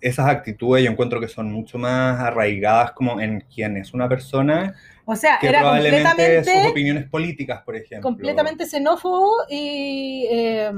esas 0.00 0.26
actitudes 0.26 0.84
yo 0.84 0.90
encuentro 0.90 1.18
que 1.18 1.28
son 1.28 1.50
mucho 1.50 1.78
más 1.78 2.20
arraigadas 2.20 2.92
como 2.92 3.20
en 3.20 3.40
quién 3.52 3.78
es 3.78 3.94
una 3.94 4.06
persona 4.06 4.74
O 5.06 5.16
sea, 5.16 5.38
que 5.40 5.48
era 5.48 5.60
probablemente 5.60 6.08
sus 6.08 6.14
completamente, 6.14 6.68
opiniones 6.68 7.08
políticas, 7.08 7.62
por 7.62 7.76
ejemplo. 7.76 8.02
completamente 8.02 8.66
xenófobo 8.66 9.32
y, 9.48 10.26
eh, 10.30 10.72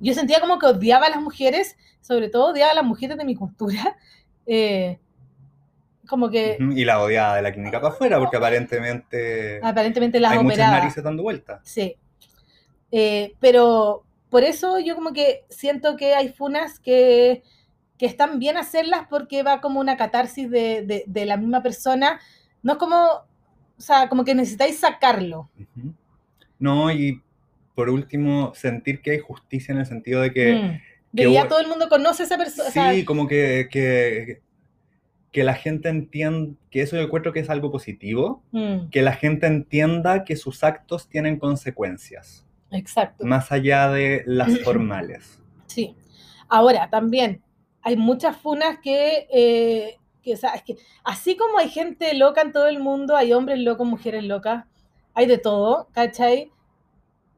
yo 0.00 0.14
sentía 0.14 0.40
como 0.40 0.58
que 0.58 0.66
odiaba 0.66 1.06
a 1.06 1.10
las 1.10 1.20
mujeres, 1.20 1.76
sobre 2.00 2.28
todo 2.28 2.52
odiaba 2.52 2.72
a 2.72 2.74
las 2.74 2.84
mujeres 2.84 3.16
de 3.18 3.24
mi 3.24 3.34
cultura. 3.34 3.96
eh, 4.46 4.98
como 6.08 6.30
que 6.30 6.56
Y 6.60 6.84
la 6.84 7.00
odiada 7.02 7.36
de 7.36 7.42
la 7.42 7.52
clínica 7.52 7.80
para 7.80 7.92
afuera, 7.94 8.18
porque 8.18 8.36
aparentemente 8.36 9.60
aparentemente 9.62 10.20
las 10.20 10.32
hay 10.32 10.38
muchas 10.38 10.58
operadas. 10.58 10.78
narices 10.80 11.04
dando 11.04 11.22
vueltas. 11.22 11.60
Sí. 11.64 11.96
Eh, 12.92 13.34
pero 13.40 14.04
por 14.30 14.44
eso 14.44 14.78
yo 14.78 14.94
como 14.94 15.12
que 15.12 15.44
siento 15.48 15.96
que 15.96 16.14
hay 16.14 16.28
funas 16.28 16.78
que, 16.80 17.42
que 17.98 18.06
están 18.06 18.38
bien 18.38 18.56
hacerlas 18.56 19.06
porque 19.08 19.42
va 19.42 19.60
como 19.60 19.80
una 19.80 19.96
catarsis 19.96 20.50
de, 20.50 20.82
de- 20.82 21.04
de 21.06 21.24
la 21.26 21.36
misma 21.36 21.62
persona. 21.62 22.20
No 22.62 22.72
es 22.72 22.78
como, 22.78 22.96
o 22.96 23.80
sea, 23.80 24.08
como 24.08 24.24
que 24.24 24.34
necesitáis 24.34 24.78
sacarlo. 24.78 25.48
No, 26.58 26.90
y 26.92 27.20
por 27.74 27.90
último, 27.90 28.52
sentir 28.54 29.02
que 29.02 29.12
hay 29.12 29.18
justicia 29.18 29.72
en 29.72 29.78
el 29.80 29.86
sentido 29.86 30.20
de 30.20 30.32
que, 30.32 30.54
Mm. 30.54 30.80
De 31.12 31.22
que 31.26 31.32
ya 31.32 31.46
todo 31.46 31.60
el 31.60 31.68
mundo 31.68 31.88
conoce 31.88 32.24
a 32.24 32.26
esa 32.26 32.36
persona. 32.36 32.68
o 32.68 32.72
sea, 32.72 32.92
sí, 32.92 33.04
como 33.04 33.28
que, 33.28 33.68
que, 33.70 34.40
que 35.34 35.42
la 35.42 35.54
gente 35.54 35.88
entienda, 35.88 36.54
que 36.70 36.82
eso 36.82 36.94
yo 36.94 37.02
encuentro 37.02 37.32
que 37.32 37.40
es 37.40 37.50
algo 37.50 37.72
positivo, 37.72 38.44
mm, 38.52 38.88
que 38.90 39.02
la 39.02 39.14
gente 39.14 39.48
entienda 39.48 40.22
que 40.22 40.36
sus 40.36 40.62
actos 40.62 41.08
tienen 41.08 41.40
consecuencias, 41.40 42.46
exacto. 42.70 43.26
más 43.26 43.50
allá 43.50 43.90
de 43.90 44.22
las 44.26 44.60
formales. 44.60 45.40
Sí. 45.66 45.96
Ahora, 46.48 46.88
también 46.88 47.42
hay 47.82 47.96
muchas 47.96 48.36
funas 48.36 48.78
que, 48.78 49.26
eh, 49.32 49.98
que, 50.22 50.34
o 50.34 50.36
sea, 50.36 50.50
es 50.50 50.62
que 50.62 50.76
así 51.02 51.36
como 51.36 51.58
hay 51.58 51.68
gente 51.68 52.14
loca 52.14 52.40
en 52.40 52.52
todo 52.52 52.68
el 52.68 52.78
mundo, 52.78 53.16
hay 53.16 53.32
hombres 53.32 53.58
locos, 53.58 53.88
mujeres 53.88 54.22
locas, 54.22 54.66
hay 55.14 55.26
de 55.26 55.38
todo, 55.38 55.88
¿cachai? 55.90 56.52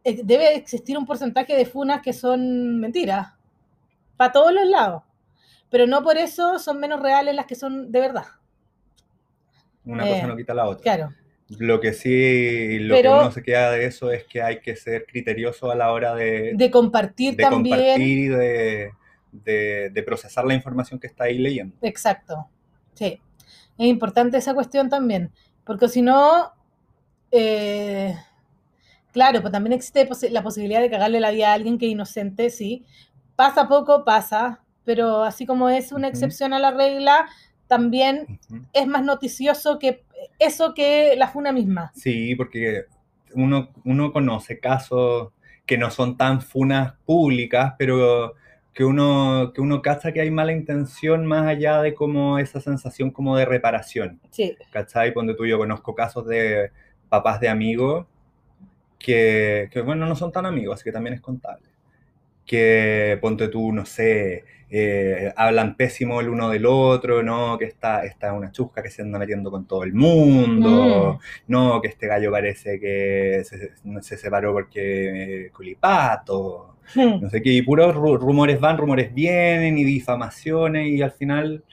Eh, 0.04 0.20
Debe 0.22 0.54
existir 0.54 0.98
un 0.98 1.06
porcentaje 1.06 1.56
de 1.56 1.64
funas 1.64 2.02
que 2.02 2.12
son 2.12 2.78
mentiras, 2.78 3.28
para 4.18 4.32
todos 4.32 4.52
los 4.52 4.66
lados, 4.66 5.02
pero 5.70 5.86
no 5.86 6.02
por 6.02 6.16
eso 6.16 6.58
son 6.58 6.80
menos 6.80 7.00
reales 7.00 7.34
las 7.34 7.46
que 7.46 7.54
son 7.54 7.90
de 7.92 8.00
verdad, 8.00 8.24
Una 9.84 10.04
Eh, 10.08 10.14
cosa 10.14 10.26
no 10.26 10.36
quita 10.36 10.52
la 10.54 10.66
otra. 10.66 10.82
claro. 10.82 11.14
Lo 11.58 11.80
que 11.80 11.92
sí, 11.92 12.80
lo 12.80 12.96
Pero- 12.96 13.12
que 13.12 13.18
uno 13.20 13.30
se 13.30 13.42
queda 13.44 13.70
de 13.70 13.86
eso 13.86 14.10
es 14.10 14.24
que 14.24 14.42
hay 14.42 14.58
que 14.58 14.74
ser 14.74 15.06
criterioso 15.06 15.70
a 15.70 15.76
la 15.76 15.92
hora 15.92 16.12
de, 16.16 16.54
De 16.56 16.70
compartir 16.72 17.36
de 17.36 17.42
también. 17.44 17.76
compartir 17.78 18.00
y 18.08 18.26
de, 18.26 18.90
de- 19.30 19.90
de 19.90 20.02
procesar 20.02 20.44
la 20.44 20.54
información 20.54 20.98
que 20.98 21.06
está 21.06 21.24
ahí 21.24 21.38
leyendo. 21.38 21.76
Exacto, 21.82 22.48
sí. 22.94 23.20
Es 23.78 23.86
importante 23.86 24.38
esa 24.38 24.54
cuestión 24.54 24.88
también, 24.88 25.30
porque 25.62 25.88
si 25.88 26.02
no, 26.02 26.52
eh, 27.30 28.16
claro, 29.12 29.40
pues 29.40 29.52
también 29.52 29.72
existe 29.74 30.08
la 30.30 30.42
posibilidad 30.42 30.80
de 30.80 30.90
cagarle 30.90 31.20
la 31.20 31.30
vida 31.30 31.50
a 31.50 31.54
alguien 31.54 31.78
que 31.78 31.86
es 31.86 31.92
inocente, 31.92 32.50
sí. 32.50 32.84
Pasa 33.36 33.68
poco, 33.68 34.04
pasa, 34.04 34.62
pero 34.86 35.24
así 35.24 35.44
como 35.44 35.68
es 35.68 35.92
una 35.92 36.08
excepción 36.08 36.54
a 36.54 36.58
la 36.58 36.70
regla, 36.70 37.26
también 37.66 38.38
es 38.72 38.86
más 38.86 39.04
noticioso 39.04 39.78
que 39.78 40.04
eso 40.38 40.72
que 40.72 41.14
la 41.16 41.28
funa 41.28 41.52
misma. 41.52 41.92
Sí, 41.94 42.34
porque 42.34 42.84
uno, 43.34 43.70
uno 43.84 44.12
conoce 44.12 44.58
casos 44.60 45.32
que 45.66 45.76
no 45.76 45.90
son 45.90 46.16
tan 46.16 46.40
funas 46.40 46.94
públicas, 47.04 47.74
pero 47.76 48.34
que 48.72 48.84
uno, 48.84 49.52
que 49.54 49.60
uno 49.60 49.82
cacha 49.82 50.12
que 50.12 50.20
hay 50.20 50.30
mala 50.30 50.52
intención 50.52 51.26
más 51.26 51.46
allá 51.46 51.82
de 51.82 51.94
como 51.94 52.38
esa 52.38 52.60
sensación 52.60 53.10
como 53.10 53.36
de 53.36 53.44
reparación. 53.44 54.20
Sí, 54.30 54.56
¿Cachai? 54.70 55.12
Ponte 55.12 55.34
tú, 55.34 55.46
yo 55.46 55.58
conozco 55.58 55.94
casos 55.94 56.26
de 56.26 56.70
papás 57.08 57.40
de 57.40 57.48
amigos 57.48 58.06
que, 58.98 59.68
que, 59.72 59.80
bueno, 59.80 60.06
no 60.06 60.14
son 60.14 60.30
tan 60.30 60.46
amigos, 60.46 60.74
así 60.74 60.84
que 60.84 60.92
también 60.92 61.14
es 61.14 61.20
contable. 61.20 61.66
Que, 62.44 63.18
ponte 63.20 63.48
tú, 63.48 63.72
no 63.72 63.84
sé, 63.86 64.44
eh, 64.70 65.32
hablan 65.36 65.76
pésimo 65.76 66.20
el 66.20 66.28
uno 66.28 66.48
del 66.50 66.66
otro, 66.66 67.22
¿no? 67.22 67.56
Que 67.58 67.66
está, 67.66 68.04
está 68.04 68.32
una 68.32 68.50
chusca 68.52 68.82
que 68.82 68.90
se 68.90 69.02
anda 69.02 69.18
metiendo 69.18 69.50
con 69.50 69.66
todo 69.66 69.84
el 69.84 69.92
mundo, 69.94 71.18
no, 71.48 71.80
que 71.80 71.88
este 71.88 72.06
gallo 72.08 72.30
parece 72.32 72.80
que 72.80 73.42
se, 73.44 73.72
se 74.02 74.16
separó 74.18 74.52
porque 74.52 75.46
eh, 75.46 75.50
culipato, 75.52 76.72
Hmm. 76.94 77.20
no 77.20 77.28
sé 77.30 77.42
qué, 77.42 77.50
y 77.50 77.62
puros 77.62 77.96
ru- 77.96 78.16
rumores 78.16 78.60
van, 78.60 78.78
rumores 78.78 79.12
vienen, 79.12 79.76
y 79.76 79.82
difamaciones, 79.82 80.86
y 80.86 81.02
al 81.02 81.10
final 81.10 81.64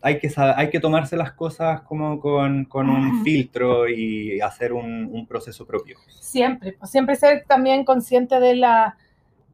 hay 0.00 0.18
que, 0.20 0.30
hay 0.36 0.70
que 0.70 0.80
tomarse 0.80 1.16
las 1.16 1.32
cosas 1.32 1.80
como 1.82 2.20
con, 2.20 2.64
con 2.66 2.88
un 2.88 3.24
filtro 3.24 3.88
y 3.88 4.40
hacer 4.40 4.72
un, 4.72 5.08
un 5.12 5.26
proceso 5.26 5.66
propio. 5.66 5.98
siempre, 6.20 6.72
pues 6.78 6.90
siempre 6.90 7.16
ser 7.16 7.44
también 7.48 7.84
consciente 7.84 8.38
de 8.38 8.54
la, 8.56 8.96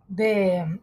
de, 0.09 0.79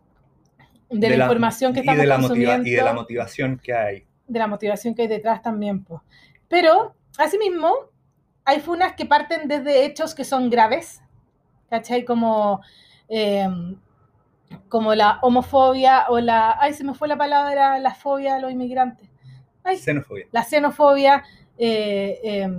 de 0.89 1.17
la, 1.17 1.23
información 1.25 1.73
que 1.73 1.79
y 1.79 1.81
estamos 1.81 2.01
de 2.01 2.07
la 2.07 2.15
consumiendo. 2.17 2.67
y 2.67 2.71
de 2.71 2.81
la 2.81 2.93
motivación 2.93 3.59
que 3.61 3.73
hay. 3.73 4.05
de 4.27 4.39
la 4.39 4.47
motivación 4.47 4.95
que 4.95 5.03
hay 5.03 5.07
detrás 5.07 5.41
también. 5.41 5.83
po. 5.83 6.03
Pero, 6.47 6.95
asimismo, 7.17 7.73
hay 8.45 8.59
funas 8.59 8.93
que 8.93 9.05
parten 9.05 9.47
desde 9.47 9.85
hechos 9.85 10.15
que 10.15 10.23
son 10.23 10.49
graves, 10.49 11.01
¿cachai? 11.69 12.05
Como, 12.05 12.61
eh, 13.09 13.47
como 14.69 14.95
la 14.95 15.19
homofobia 15.21 16.05
o 16.09 16.19
la... 16.19 16.57
Ay, 16.59 16.73
se 16.73 16.83
me 16.83 16.93
fue 16.93 17.07
la 17.07 17.17
palabra, 17.17 17.77
la 17.79 17.93
fobia 17.93 18.35
a 18.35 18.39
los 18.39 18.51
inmigrantes. 18.51 19.09
Ay, 19.63 19.77
Xenofobia. 19.77 20.27
la 20.31 20.43
xenofobia, 20.43 21.23
eh, 21.57 22.19
eh, 22.23 22.49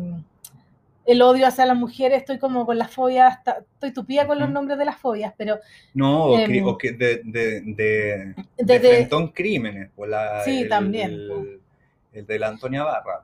el 1.08 1.22
odio 1.22 1.46
hacia 1.46 1.64
las 1.64 1.76
mujeres, 1.76 2.18
estoy 2.18 2.38
como 2.38 2.66
con 2.66 2.76
la 2.76 2.86
fobia, 2.86 3.28
hasta- 3.28 3.64
estoy 3.74 3.92
tupida 3.94 4.26
con 4.26 4.38
los 4.38 4.50
nombres 4.50 4.78
de 4.78 4.84
las 4.84 4.96
fobias, 4.98 5.32
pero 5.38 5.58
No, 5.94 6.24
o, 6.24 6.38
Em, 6.38 6.66
o 6.66 6.76
que 6.76 6.92
de, 6.92 7.22
de, 7.24 7.62
crímenes. 9.32 9.90
por 9.96 10.06
la- 10.08 10.42
Sí, 10.44 10.62
el, 10.62 10.68
también, 10.68 11.10
El, 11.10 11.60
el 12.12 12.26
de 12.26 12.38
la 12.38 12.48
Antonia 12.48 12.84
Barra. 12.84 13.22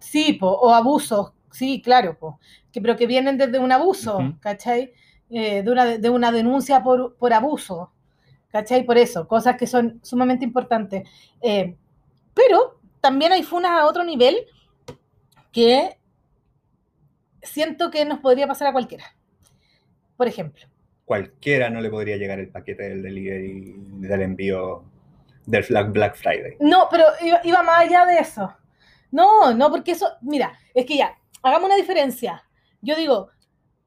Sí, 0.00 0.34
po, 0.34 0.48
o 0.50 0.74
abusos, 0.74 1.32
sí, 1.50 1.80
claro, 1.80 2.18
po, 2.18 2.38
que, 2.70 2.80
pero 2.82 2.94
que 2.94 3.06
vienen 3.06 3.38
desde 3.38 3.58
un 3.58 3.72
abuso, 3.72 4.18
Ujú. 4.18 4.38
¿cachai? 4.40 4.92
Eh, 5.30 5.62
de, 5.62 5.70
una, 5.70 5.84
de 5.96 6.10
una 6.10 6.30
denuncia 6.30 6.82
por, 6.82 7.14
por 7.16 7.32
abuso, 7.32 7.90
¿cachai? 8.48 8.84
Por 8.84 8.98
eso, 8.98 9.26
cosas 9.26 9.56
que 9.56 9.66
son 9.66 9.98
sumamente 10.02 10.44
importantes. 10.44 11.08
Eh, 11.40 11.74
pero 12.34 12.78
también 13.00 13.32
hay 13.32 13.42
funas 13.44 13.70
a 13.72 13.86
otro 13.86 14.04
nivel 14.04 14.36
que 15.52 15.96
siento 17.42 17.90
que 17.90 18.04
nos 18.04 18.20
podría 18.20 18.46
pasar 18.46 18.68
a 18.68 18.72
cualquiera. 18.72 19.04
Por 20.16 20.28
ejemplo, 20.28 20.66
Cualquiera 21.10 21.68
no 21.70 21.80
le 21.80 21.90
podría 21.90 22.16
llegar 22.16 22.38
el 22.38 22.50
paquete 22.50 22.84
del 22.84 23.02
delivery, 23.02 23.74
del 23.76 24.22
envío 24.22 24.84
del 25.44 25.64
Black, 25.68 25.90
Black 25.90 26.14
Friday. 26.14 26.56
No, 26.60 26.86
pero 26.88 27.04
iba, 27.20 27.40
iba 27.42 27.64
más 27.64 27.80
allá 27.80 28.06
de 28.06 28.18
eso. 28.20 28.56
No, 29.10 29.52
no, 29.52 29.70
porque 29.72 29.90
eso, 29.90 30.06
mira, 30.20 30.56
es 30.72 30.86
que 30.86 30.96
ya, 30.96 31.18
hagamos 31.42 31.66
una 31.66 31.74
diferencia. 31.74 32.44
Yo 32.80 32.94
digo, 32.94 33.28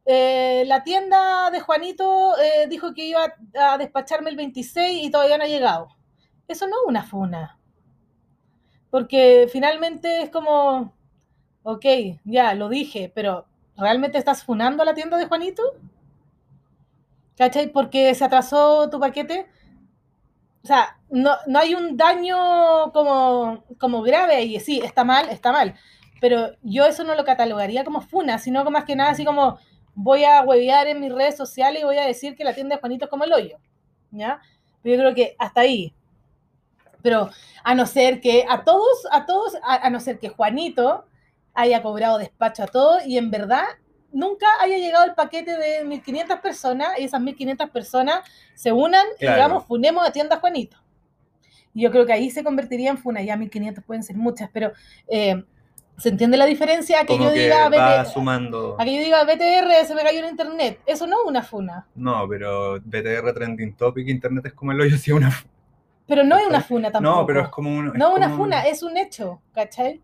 eh, 0.06 0.64
la 0.68 0.84
tienda 0.84 1.50
de 1.50 1.62
Juanito 1.62 2.38
eh, 2.38 2.68
dijo 2.68 2.94
que 2.94 3.06
iba 3.06 3.34
a 3.58 3.78
despacharme 3.78 4.30
el 4.30 4.36
26 4.36 5.06
y 5.06 5.10
todavía 5.10 5.38
no 5.38 5.46
ha 5.46 5.48
llegado. 5.48 5.88
Eso 6.50 6.68
no 6.68 6.76
es 6.76 6.88
una 6.90 7.04
funa. 7.04 7.58
Porque 8.90 9.48
finalmente 9.50 10.24
es 10.24 10.30
como, 10.30 10.94
ok, 11.64 11.86
ya 12.26 12.54
lo 12.54 12.70
dije, 12.70 13.12
pero 13.14 13.46
¿realmente 13.78 14.18
estás 14.18 14.44
funando 14.44 14.84
a 14.84 14.86
la 14.86 14.94
tienda 14.94 15.18
de 15.18 15.26
Juanito? 15.26 15.64
¿Cachai? 17.38 17.72
Porque 17.72 18.14
se 18.14 18.24
atrasó 18.26 18.90
tu 18.90 19.00
paquete. 19.00 19.48
O 20.64 20.68
sea, 20.68 20.98
no, 21.10 21.32
no 21.48 21.60
hay 21.60 21.76
un 21.76 21.98
daño 21.98 22.92
como, 22.94 23.64
como 23.80 24.02
grave 24.02 24.36
ahí. 24.36 24.60
Sí, 24.60 24.80
está 24.84 25.04
mal, 25.04 25.30
está 25.30 25.52
mal. 25.52 25.76
Pero 26.22 26.52
yo 26.62 26.86
eso 26.86 27.04
no 27.04 27.16
lo 27.16 27.26
catalogaría 27.26 27.84
como 27.84 28.02
funa, 28.02 28.38
sino 28.38 28.64
más 28.66 28.86
que 28.86 28.96
nada 28.96 29.12
así 29.12 29.26
como 29.26 29.58
voy 29.96 30.24
a 30.24 30.42
huevear 30.42 30.88
en 30.88 31.02
mis 31.02 31.14
redes 31.14 31.36
sociales 31.36 31.82
y 31.82 31.86
voy 31.86 31.98
a 31.98 32.06
decir 32.06 32.36
que 32.36 32.44
la 32.44 32.54
tienda 32.56 32.76
de 32.76 32.80
Juanito 32.80 33.06
es 33.06 33.12
como 33.12 33.26
el 33.26 33.34
hoyo. 33.34 33.58
¿Ya? 34.12 34.40
Pero 34.82 34.96
yo 34.96 35.02
creo 35.02 35.16
que 35.16 35.36
hasta 35.40 35.62
ahí. 35.62 35.94
Pero 37.02 37.30
a 37.64 37.76
no 37.76 37.86
ser 37.86 38.22
que 38.22 38.46
a 38.48 38.64
todos, 38.64 39.06
a 39.12 39.26
todos, 39.26 39.56
a, 39.64 39.88
a 39.88 39.90
no 39.90 40.00
ser 40.00 40.20
que 40.20 40.30
Juanito 40.30 41.06
haya 41.54 41.82
cobrado 41.82 42.18
despacho 42.18 42.64
a 42.64 42.68
todos 42.68 43.06
y 43.06 43.18
en 43.18 43.30
verdad 43.32 43.64
nunca 44.12 44.46
haya 44.62 44.78
llegado 44.78 45.06
el 45.06 45.14
paquete 45.14 45.58
de 45.58 45.84
1.500 45.86 46.40
personas 46.42 46.90
y 47.00 47.04
esas 47.06 47.22
1.500 47.22 47.70
personas 47.72 48.22
se 48.54 48.72
unan 48.72 49.06
y 49.18 49.20
Claro. 49.22 49.36
digamos, 49.36 49.66
funemos 49.66 50.08
a 50.08 50.12
tienda 50.12 50.38
Juanito. 50.40 50.78
Y 51.74 51.82
yo 51.82 51.92
creo 51.92 52.06
que 52.06 52.14
ahí 52.14 52.30
se 52.30 52.44
convertiría 52.44 52.92
en 52.92 52.98
funa, 53.00 53.22
ya 53.24 53.36
1.500 53.36 53.84
pueden 53.84 54.04
ser 54.04 54.16
muchas, 54.16 54.50
pero 54.54 54.72
eh, 55.08 55.44
¿se 55.98 56.10
entiende 56.10 56.38
la 56.38 56.46
diferencia? 56.46 57.00
A 57.00 57.02
que 57.02 57.08
Como 57.18 57.24
yo 57.26 57.34
que 57.34 57.40
diga, 57.46 57.70
va 57.70 58.02
BT 58.04 58.10
sumando. 58.14 58.76
a 58.80 58.84
que 58.86 58.96
yo 58.96 59.02
diga 59.02 59.24
BTR, 59.24 59.86
se 59.88 59.96
me 59.96 60.04
cayó 60.04 60.20
en 60.20 60.30
internet. 60.30 60.80
Eso 60.86 61.08
no 61.08 61.22
es 61.24 61.28
una 61.28 61.42
funa. 61.42 61.88
No, 61.96 62.28
pero 62.30 62.80
BTR 62.80 63.34
Trending 63.34 63.76
Topic, 63.76 64.08
Internet 64.08 64.46
es 64.46 64.54
como 64.54 64.72
el 64.72 64.82
hoyo, 64.82 64.98
sí, 64.98 65.12
una. 65.12 65.32
Pero 66.06 66.24
no 66.24 66.38
es 66.38 66.46
una 66.46 66.62
funa 66.62 66.92
tampoco. 66.92 67.22
No, 67.22 67.26
pero 67.26 67.42
es 67.42 67.48
como 67.50 67.76
un. 67.76 67.88
es 67.88 67.94
No 67.96 68.14
una 68.14 68.26
como 68.30 68.36
un- 68.44 68.50
funa, 68.50 68.68
es 68.68 68.84
un 68.84 68.96
hecho, 68.98 69.42
¿cachai? 69.54 70.00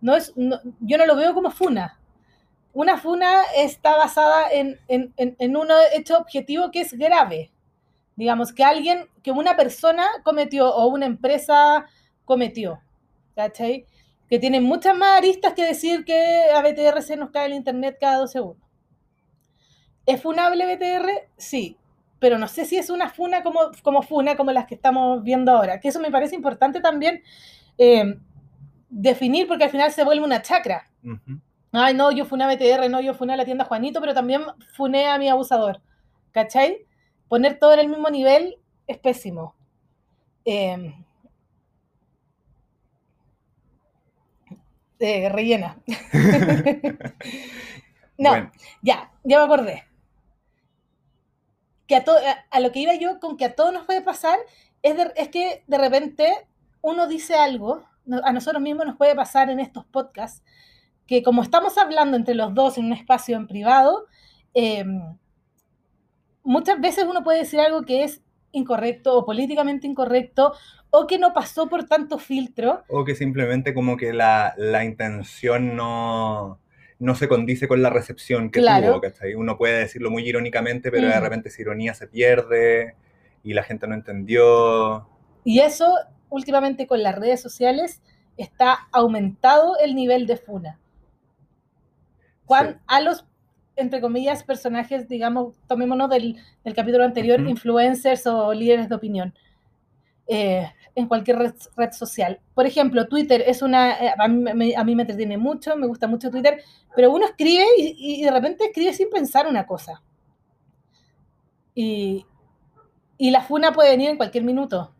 No 0.00 0.16
es, 0.16 0.32
yo 0.36 0.98
no 0.98 1.06
lo 1.06 1.16
veo 1.16 1.34
como 1.34 1.50
funa. 1.50 1.98
Una 2.72 2.98
funa 2.98 3.42
está 3.56 3.96
basada 3.96 4.50
en, 4.50 4.78
en, 4.88 5.12
en, 5.16 5.36
en 5.38 5.56
un 5.56 5.68
hecho 5.94 6.18
objetivo 6.18 6.70
que 6.70 6.82
es 6.82 6.92
grave, 6.94 7.52
Digamos, 8.16 8.52
que 8.52 8.64
alguien, 8.64 9.08
que 9.22 9.30
una 9.32 9.56
persona 9.56 10.06
cometió 10.24 10.74
o 10.74 10.86
una 10.88 11.06
empresa 11.06 11.86
cometió, 12.24 12.80
¿cachai? 13.36 13.86
Que 14.28 14.38
tiene 14.38 14.60
muchas 14.60 14.96
más 14.96 15.18
aristas 15.18 15.54
que 15.54 15.64
decir 15.64 16.04
que 16.04 16.44
a 16.54 16.62
BTR 16.62 17.02
se 17.02 17.16
nos 17.16 17.30
cae 17.30 17.46
el 17.46 17.54
internet 17.54 17.98
cada 18.00 18.18
dos 18.18 18.32
segundos. 18.32 18.66
¿Es 20.06 20.22
funable 20.22 20.66
BTR? 20.66 21.08
Sí, 21.36 21.76
pero 22.18 22.38
no 22.38 22.48
sé 22.48 22.64
si 22.64 22.76
es 22.76 22.90
una 22.90 23.10
funa 23.10 23.42
como, 23.42 23.70
como 23.82 24.02
funa, 24.02 24.36
como 24.36 24.52
las 24.52 24.66
que 24.66 24.74
estamos 24.76 25.22
viendo 25.22 25.52
ahora, 25.52 25.80
que 25.80 25.88
eso 25.88 26.00
me 26.00 26.10
parece 26.10 26.34
importante 26.36 26.80
también 26.80 27.22
eh, 27.78 28.18
definir, 28.88 29.46
porque 29.48 29.64
al 29.64 29.70
final 29.70 29.92
se 29.92 30.04
vuelve 30.04 30.24
una 30.24 30.42
chacra. 30.42 30.90
Ay, 31.72 31.94
no, 31.94 32.10
yo 32.10 32.24
funé 32.24 32.44
a 32.44 32.48
BTR, 32.48 32.88
no, 32.88 33.00
yo 33.00 33.14
funé 33.14 33.34
a 33.34 33.36
la 33.36 33.44
tienda 33.44 33.64
Juanito, 33.64 34.00
pero 34.00 34.14
también 34.14 34.42
funé 34.74 35.06
a 35.08 35.18
mi 35.18 35.28
abusador. 35.28 35.80
¿Cachai? 36.32 36.86
Poner 37.28 37.58
todo 37.58 37.72
en 37.74 37.80
el 37.80 37.88
mismo 37.88 38.08
nivel 38.10 38.56
es 38.86 38.98
pésimo. 38.98 39.54
Eh, 40.44 40.94
eh, 44.98 45.28
rellena. 45.28 45.76
no, 48.18 48.30
Bueno, 48.30 48.52
ya, 48.82 49.10
ya 49.24 49.38
me 49.38 49.44
acordé. 49.44 49.84
Que 51.86 51.96
a, 51.96 52.04
to- 52.04 52.16
a, 52.16 52.44
a 52.50 52.60
lo 52.60 52.72
que 52.72 52.80
iba 52.80 52.94
yo 52.94 53.20
con 53.20 53.36
que 53.36 53.44
a 53.44 53.54
todos 53.54 53.72
nos 53.72 53.84
puede 53.86 54.02
pasar 54.02 54.38
es, 54.82 54.96
de- 54.96 55.12
es 55.16 55.28
que 55.28 55.62
de 55.66 55.78
repente 55.78 56.46
uno 56.80 57.06
dice 57.08 57.34
algo, 57.36 57.84
a 58.24 58.32
nosotros 58.32 58.62
mismos 58.62 58.86
nos 58.86 58.96
puede 58.96 59.14
pasar 59.14 59.50
en 59.50 59.60
estos 59.60 59.84
podcasts, 59.86 60.42
que 61.06 61.22
como 61.22 61.42
estamos 61.42 61.78
hablando 61.78 62.16
entre 62.16 62.34
los 62.34 62.54
dos 62.54 62.78
en 62.78 62.86
un 62.86 62.92
espacio 62.92 63.36
en 63.36 63.46
privado, 63.46 64.06
eh, 64.54 64.84
muchas 66.42 66.80
veces 66.80 67.04
uno 67.08 67.22
puede 67.22 67.40
decir 67.40 67.60
algo 67.60 67.82
que 67.82 68.04
es 68.04 68.22
incorrecto 68.52 69.16
o 69.18 69.24
políticamente 69.26 69.86
incorrecto 69.86 70.52
o 70.90 71.06
que 71.06 71.18
no 71.18 71.32
pasó 71.34 71.68
por 71.68 71.84
tanto 71.84 72.18
filtro. 72.18 72.84
o 72.88 73.04
que 73.04 73.14
simplemente 73.14 73.74
como 73.74 73.96
que 73.96 74.12
la, 74.12 74.54
la 74.56 74.84
intención 74.84 75.76
no, 75.76 76.58
no 76.98 77.14
se 77.14 77.28
condice 77.28 77.68
con 77.68 77.82
la 77.82 77.90
recepción 77.90 78.50
que 78.50 78.60
Claro. 78.60 78.86
tuvo, 78.92 79.00
¿cachai? 79.02 79.34
Uno 79.34 79.58
puede 79.58 79.78
decirlo 79.80 80.10
muy 80.10 80.26
irónicamente, 80.26 80.90
pero 80.90 81.08
de 81.08 81.18
Mm. 81.18 81.22
repente 81.22 81.48
esa 81.50 81.60
ironía 81.62 81.92
se 81.94 82.06
pierde 82.06 82.94
y 83.42 83.52
la 83.52 83.62
gente 83.62 83.86
no 83.86 83.94
entendió. 83.94 85.08
Y 85.44 85.60
eso, 85.60 85.92
últimamente 86.30 86.86
con 86.86 87.02
las 87.02 87.14
redes 87.16 87.40
sociales, 87.42 88.02
está 88.36 88.88
aumentado 88.92 89.78
el 89.78 89.94
nivel 89.94 90.26
de 90.26 90.36
funa. 90.36 90.78
Sí. 92.60 92.76
A 92.86 93.00
los, 93.00 93.24
entre 93.76 94.00
comillas, 94.00 94.44
personajes, 94.44 95.08
digamos, 95.08 95.54
tomémonos 95.66 96.08
del, 96.10 96.36
del 96.64 96.74
capítulo 96.74 97.04
anterior, 97.04 97.40
influencers 97.40 98.26
o 98.26 98.52
líderes 98.54 98.88
de 98.88 98.94
opinión, 98.94 99.34
eh, 100.28 100.70
en 100.96 101.08
cualquier 101.08 101.38
red, 101.38 101.54
red 101.76 101.92
social. 101.92 102.40
Por 102.54 102.66
ejemplo, 102.66 103.08
Twitter 103.08 103.42
es 103.46 103.62
una, 103.62 103.92
eh, 104.04 104.14
a, 104.18 104.28
mí, 104.28 104.54
me- 104.54 104.76
a 104.76 104.84
mí 104.84 104.96
me 104.96 105.04
entretiene 105.04 105.38
mucho, 105.38 105.76
me 105.76 105.88
gusta 105.88 106.08
mucho 106.08 106.30
Twitter, 106.30 106.62
pero 106.96 107.12
uno 107.12 107.26
escribe 107.26 107.64
y, 107.78 108.20
y 108.22 108.24
de 108.24 108.32
repente 108.32 108.66
escribe 108.66 108.92
sin 108.94 109.10
pensar 109.10 109.48
una 109.48 109.66
cosa. 109.66 110.02
Y, 111.76 112.26
y 113.18 113.30
la 113.30 113.42
funa 113.42 113.72
puede 113.72 113.90
venir 113.92 114.10
en 114.10 114.18
cualquier 114.18 114.44
minuto. 114.44 114.95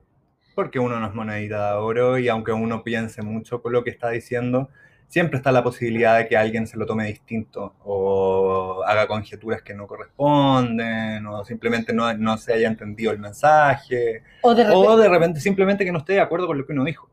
Porque 0.57 0.79
uno 0.79 0.99
no 0.99 1.07
es 1.07 1.15
monedita 1.15 1.73
de 1.73 1.77
oro 1.77 2.19
y 2.19 2.29
aunque 2.29 2.51
uno 2.51 2.83
piense 2.83 3.21
mucho 3.21 3.61
con 3.61 3.73
lo 3.73 3.85
que 3.85 3.91
está 3.91 4.09
diciendo, 4.09 4.71
siempre 5.07 5.37
está 5.37 5.53
la 5.53 5.63
posibilidad 5.63 6.17
de 6.17 6.27
que 6.27 6.37
alguien 6.37 6.67
se 6.67 6.79
lo 6.79 6.87
tome 6.87 7.07
distinto 7.07 7.75
o 7.85 8.83
haga 8.87 9.07
conjeturas 9.07 9.61
que 9.61 9.75
no 9.75 9.87
corresponden 9.87 11.27
o 11.27 11.45
simplemente 11.45 11.93
no, 11.93 12.13
no 12.15 12.39
se 12.39 12.55
haya 12.55 12.69
entendido 12.69 13.13
el 13.13 13.19
mensaje 13.19 14.23
O 14.41 14.55
de 14.55 14.65
repente, 14.65 14.89
o 14.89 14.97
de 14.97 15.09
repente 15.11 15.41
simplemente 15.41 15.85
que 15.85 15.93
no 15.93 15.99
esté 15.99 16.15
de 16.15 16.21
acuerdo 16.21 16.47
con 16.47 16.57
lo 16.57 16.67
que 16.67 16.73
uno 16.73 16.85
dijo. 16.85 17.11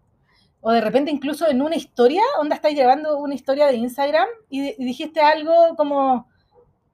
O 0.61 0.71
de 0.71 0.79
repente 0.79 1.11
incluso 1.11 1.45
en 1.49 1.61
una 1.61 1.75
historia, 1.75 2.21
onda 2.39 2.55
estás 2.55 2.73
llevando 2.73 3.17
una 3.17 3.35
historia 3.35 3.67
de 3.67 3.75
Instagram 3.75 4.27
y, 4.49 4.81
y 4.81 4.85
dijiste 4.85 5.19
algo 5.19 5.75
como 5.75 6.29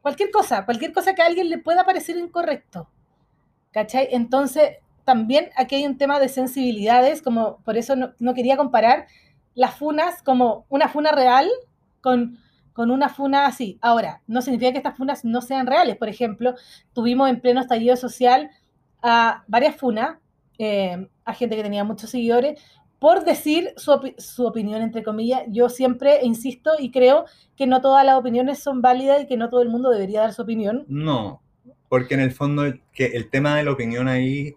cualquier 0.01 0.31
cosa, 0.31 0.65
cualquier 0.65 0.93
cosa 0.93 1.13
que 1.13 1.21
a 1.21 1.27
alguien 1.27 1.47
le 1.47 1.59
pueda 1.59 1.85
parecer 1.85 2.17
incorrecto. 2.17 2.89
¿Cachai? 3.71 4.07
Entonces, 4.11 4.77
también 5.09 5.49
aquí 5.55 5.73
hay 5.73 5.87
un 5.87 5.97
tema 5.97 6.19
de 6.19 6.29
sensibilidades, 6.29 7.23
como 7.23 7.57
por 7.65 7.77
eso 7.77 7.95
no, 7.95 8.33
quería 8.35 8.57
comparar 8.57 9.07
las 9.55 9.73
funas 9.75 10.21
como 10.21 10.67
una 10.69 10.87
funa 10.87 11.11
real 11.11 11.49
con, 11.99 12.37
con 12.73 12.91
una 12.91 13.09
funa 13.09 13.47
así. 13.47 13.79
Ahora, 13.81 14.21
no 14.27 14.43
significa 14.43 14.71
que 14.71 14.77
estas 14.77 14.97
funas 14.97 15.25
no 15.25 15.41
sean 15.41 15.65
reales. 15.65 15.97
Por 15.97 16.09
ejemplo, 16.09 16.53
tuvimos 16.93 17.27
en 17.27 17.41
pleno 17.41 17.59
estallido 17.59 17.95
social 17.95 18.51
a 19.01 19.45
varias 19.47 19.77
funas, 19.77 20.19
eh, 20.59 21.09
a 21.25 21.33
gente 21.33 21.55
que 21.55 21.63
tenía 21.63 21.83
muchos 21.83 22.11
seguidores, 22.11 22.61
por 22.99 23.25
decir 23.25 23.73
su, 23.75 24.13
su 24.19 24.45
opinión, 24.45 24.83
entre 24.83 25.01
comillas. 25.01 25.41
Yo 25.47 25.69
siempre 25.69 26.19
insisto 26.21 26.73
y 26.77 26.91
creo 26.91 27.25
que 27.55 27.65
no 27.65 27.81
todas 27.81 28.05
las 28.05 28.15
opiniones 28.15 28.59
son 28.59 28.83
válidas 28.83 29.23
y 29.23 29.25
que 29.25 29.37
no 29.37 29.49
todo 29.49 29.63
el 29.63 29.69
mundo 29.69 29.89
debería 29.89 30.21
dar 30.21 30.33
su 30.35 30.43
opinión. 30.43 30.85
No, 30.87 31.41
porque 31.87 32.13
en 32.13 32.19
el 32.19 32.31
fondo 32.31 32.71
que 32.93 33.07
el 33.07 33.31
tema 33.31 33.55
de 33.55 33.63
la 33.63 33.71
opinión 33.71 34.07
ahí, 34.07 34.53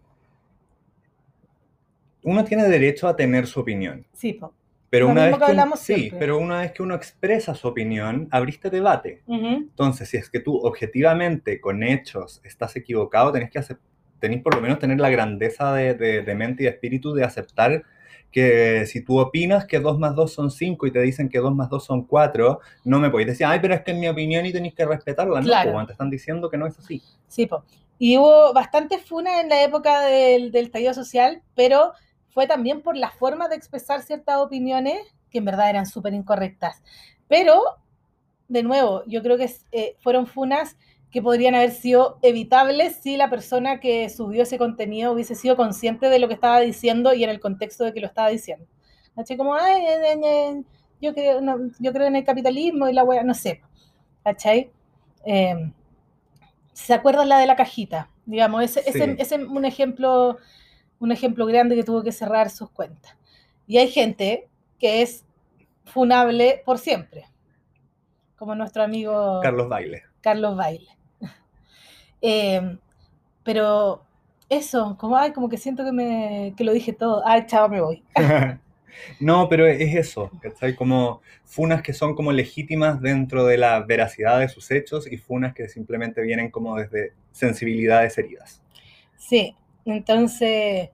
uno 2.22 2.44
tiene 2.44 2.64
derecho 2.68 3.08
a 3.08 3.16
tener 3.16 3.46
su 3.46 3.60
opinión. 3.60 4.06
Sí, 4.12 4.34
po. 4.34 4.52
Pero 4.90 5.06
Lo 5.06 5.12
una 5.12 5.24
vez 5.24 5.32
que 5.34 5.38
que, 5.38 5.44
hablamos 5.46 5.80
sí, 5.80 6.12
pero 6.18 6.36
una 6.38 6.60
vez 6.60 6.72
que 6.72 6.82
uno 6.82 6.94
expresa 6.94 7.54
su 7.54 7.66
opinión, 7.66 8.28
abriste 8.30 8.68
debate. 8.68 9.22
Ujú. 9.26 9.46
Entonces, 9.46 10.08
si 10.10 10.18
es 10.18 10.28
que 10.28 10.38
tú 10.40 10.58
objetivamente, 10.58 11.60
con 11.60 11.82
hechos, 11.82 12.42
estás 12.44 12.76
equivocado, 12.76 13.32
tenés 13.32 13.50
que 13.50 13.58
acep- 13.58 13.78
tenés 14.20 14.42
por 14.42 14.54
lo 14.54 14.60
menos 14.60 14.78
tener 14.78 15.00
la 15.00 15.08
grandeza 15.08 15.72
de, 15.74 15.94
de- 15.94 16.22
de 16.22 16.34
mente 16.34 16.62
y 16.62 16.66
de 16.66 16.72
espíritu 16.72 17.14
de 17.14 17.24
aceptar 17.24 17.82
que 18.30 18.84
si 18.86 19.02
tú 19.02 19.18
opinas 19.18 19.66
que 19.66 19.78
2 19.80 19.98
más 19.98 20.14
2 20.14 20.32
son 20.32 20.50
5 20.50 20.86
y 20.86 20.90
te 20.92 21.00
dicen 21.00 21.28
que 21.28 21.38
2 21.38 21.54
más 21.54 21.68
2 21.70 21.84
son 21.84 22.04
4, 22.04 22.60
no 22.84 22.98
me 22.98 23.10
podéis 23.10 23.28
decir, 23.28 23.46
ay, 23.46 23.58
pero 23.60 23.74
es 23.74 23.80
que 23.82 23.90
es 23.92 23.96
mi 23.98 24.08
opinión 24.08 24.44
y 24.46 24.52
tenéis 24.52 24.74
que 24.74 24.84
respetarla. 24.86 25.40
No, 25.40 25.46
Claro. 25.46 25.72
po, 25.72 25.86
te 25.86 25.92
están 25.92 26.10
diciendo 26.10 26.48
que 26.50 26.56
no 26.58 26.66
es 26.66 26.78
así. 26.78 27.02
Sí, 27.28 27.46
po. 27.46 27.64
Y 27.98 28.16
hubo 28.18 28.52
bastantes 28.52 29.02
funas 29.04 29.40
en 29.42 29.48
la 29.48 29.62
época 29.62 30.00
del, 30.02 30.50
del 30.52 30.66
estallido 30.66 30.92
social, 30.94 31.42
pero 31.54 31.92
fue 32.32 32.46
también 32.46 32.82
por 32.82 32.96
la 32.96 33.10
forma 33.10 33.48
de 33.48 33.56
expresar 33.56 34.02
ciertas 34.02 34.38
opiniones 34.38 34.98
que 35.30 35.38
en 35.38 35.44
verdad 35.44 35.70
eran 35.70 35.86
súper 35.86 36.14
incorrectas. 36.14 36.82
Pero, 37.28 37.62
de 38.48 38.62
nuevo, 38.62 39.02
yo 39.06 39.22
creo 39.22 39.36
que 39.36 39.50
eh, 39.72 39.96
fueron 40.00 40.26
funas 40.26 40.76
que 41.10 41.20
podrían 41.22 41.54
haber 41.54 41.72
sido 41.72 42.18
evitables 42.22 42.96
si 43.02 43.16
la 43.16 43.28
persona 43.28 43.80
que 43.80 44.08
subió 44.08 44.44
ese 44.44 44.56
contenido 44.58 45.12
hubiese 45.12 45.34
sido 45.34 45.56
consciente 45.56 46.08
de 46.08 46.18
lo 46.18 46.26
que 46.28 46.34
estaba 46.34 46.60
diciendo 46.60 47.12
y 47.12 47.22
en 47.22 47.30
el 47.30 47.38
contexto 47.40 47.84
de 47.84 47.92
que 47.92 48.00
lo 48.00 48.06
estaba 48.06 48.28
diciendo. 48.28 48.66
¿Cachai? 49.14 49.36
Como, 49.36 49.54
ay, 49.54 49.82
eh, 49.84 50.12
eh, 50.12 50.20
eh, 50.24 50.62
yo, 51.02 51.12
creo, 51.12 51.40
no, 51.42 51.58
yo 51.78 51.92
creo 51.92 52.06
en 52.06 52.16
el 52.16 52.24
capitalismo 52.24 52.88
y 52.88 52.94
la 52.94 53.04
wea, 53.04 53.22
no 53.22 53.34
sé. 53.34 53.60
¿Cachai? 54.24 54.70
Eh, 55.26 55.70
¿Se 56.72 56.94
acuerdan 56.94 57.28
la 57.28 57.38
de 57.38 57.46
la 57.46 57.56
cajita? 57.56 58.08
Digamos, 58.24 58.62
ese, 58.64 58.80
ese, 58.80 59.04
Sí. 59.04 59.14
ese 59.18 59.34
es 59.34 59.42
un 59.42 59.64
ejemplo, 59.66 60.38
un 61.02 61.10
ejemplo 61.10 61.46
grande 61.46 61.74
que 61.74 61.82
tuvo 61.82 62.02
que 62.04 62.12
cerrar 62.12 62.48
sus 62.48 62.70
cuentas. 62.70 63.16
Y 63.66 63.78
hay 63.78 63.88
gente 63.88 64.48
que 64.78 65.02
es 65.02 65.24
funable 65.84 66.62
por 66.64 66.78
siempre, 66.78 67.24
como 68.36 68.54
nuestro 68.54 68.84
amigo 68.84 69.40
Carlos 69.42 69.68
Baile. 69.68 70.04
Carlos 70.20 70.56
Baile. 70.56 70.88
Eh, 72.24 72.78
pero 73.42 74.04
eso, 74.48 74.96
como, 74.96 75.16
ay, 75.16 75.32
como 75.32 75.48
que 75.48 75.56
siento 75.56 75.84
que, 75.84 75.90
me, 75.90 76.54
que 76.56 76.62
lo 76.62 76.72
dije 76.72 76.92
todo. 76.92 77.20
Ay, 77.26 77.46
chao, 77.46 77.68
me 77.68 77.80
voy. 77.80 78.04
No, 79.18 79.48
pero 79.48 79.66
es 79.66 79.96
eso, 79.96 80.30
¿cachai? 80.40 80.76
Como 80.76 81.22
funas 81.44 81.82
que 81.82 81.94
son 81.94 82.14
como 82.14 82.30
legítimas 82.30 83.00
dentro 83.00 83.46
de 83.46 83.56
la 83.56 83.80
veracidad 83.80 84.38
de 84.38 84.50
sus 84.50 84.70
hechos 84.70 85.10
y 85.10 85.16
funas 85.16 85.54
que 85.54 85.66
simplemente 85.66 86.20
vienen 86.20 86.50
como 86.50 86.76
desde 86.76 87.14
sensibilidades 87.32 88.18
heridas. 88.18 88.62
Sí, 89.16 89.56
entonces 89.84 90.90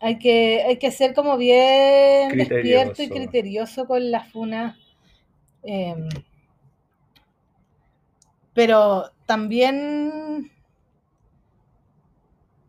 hay 0.00 0.18
que, 0.18 0.62
hay 0.62 0.78
que 0.78 0.90
ser 0.90 1.14
como 1.14 1.36
bien 1.36 2.36
despierto 2.36 3.02
y 3.02 3.08
Criterioso. 3.08 3.14
criterioso 3.14 3.86
con 3.86 4.10
las 4.10 4.30
funas. 4.30 4.76
eh, 5.62 5.94
pero 8.54 9.10
también... 9.26 10.50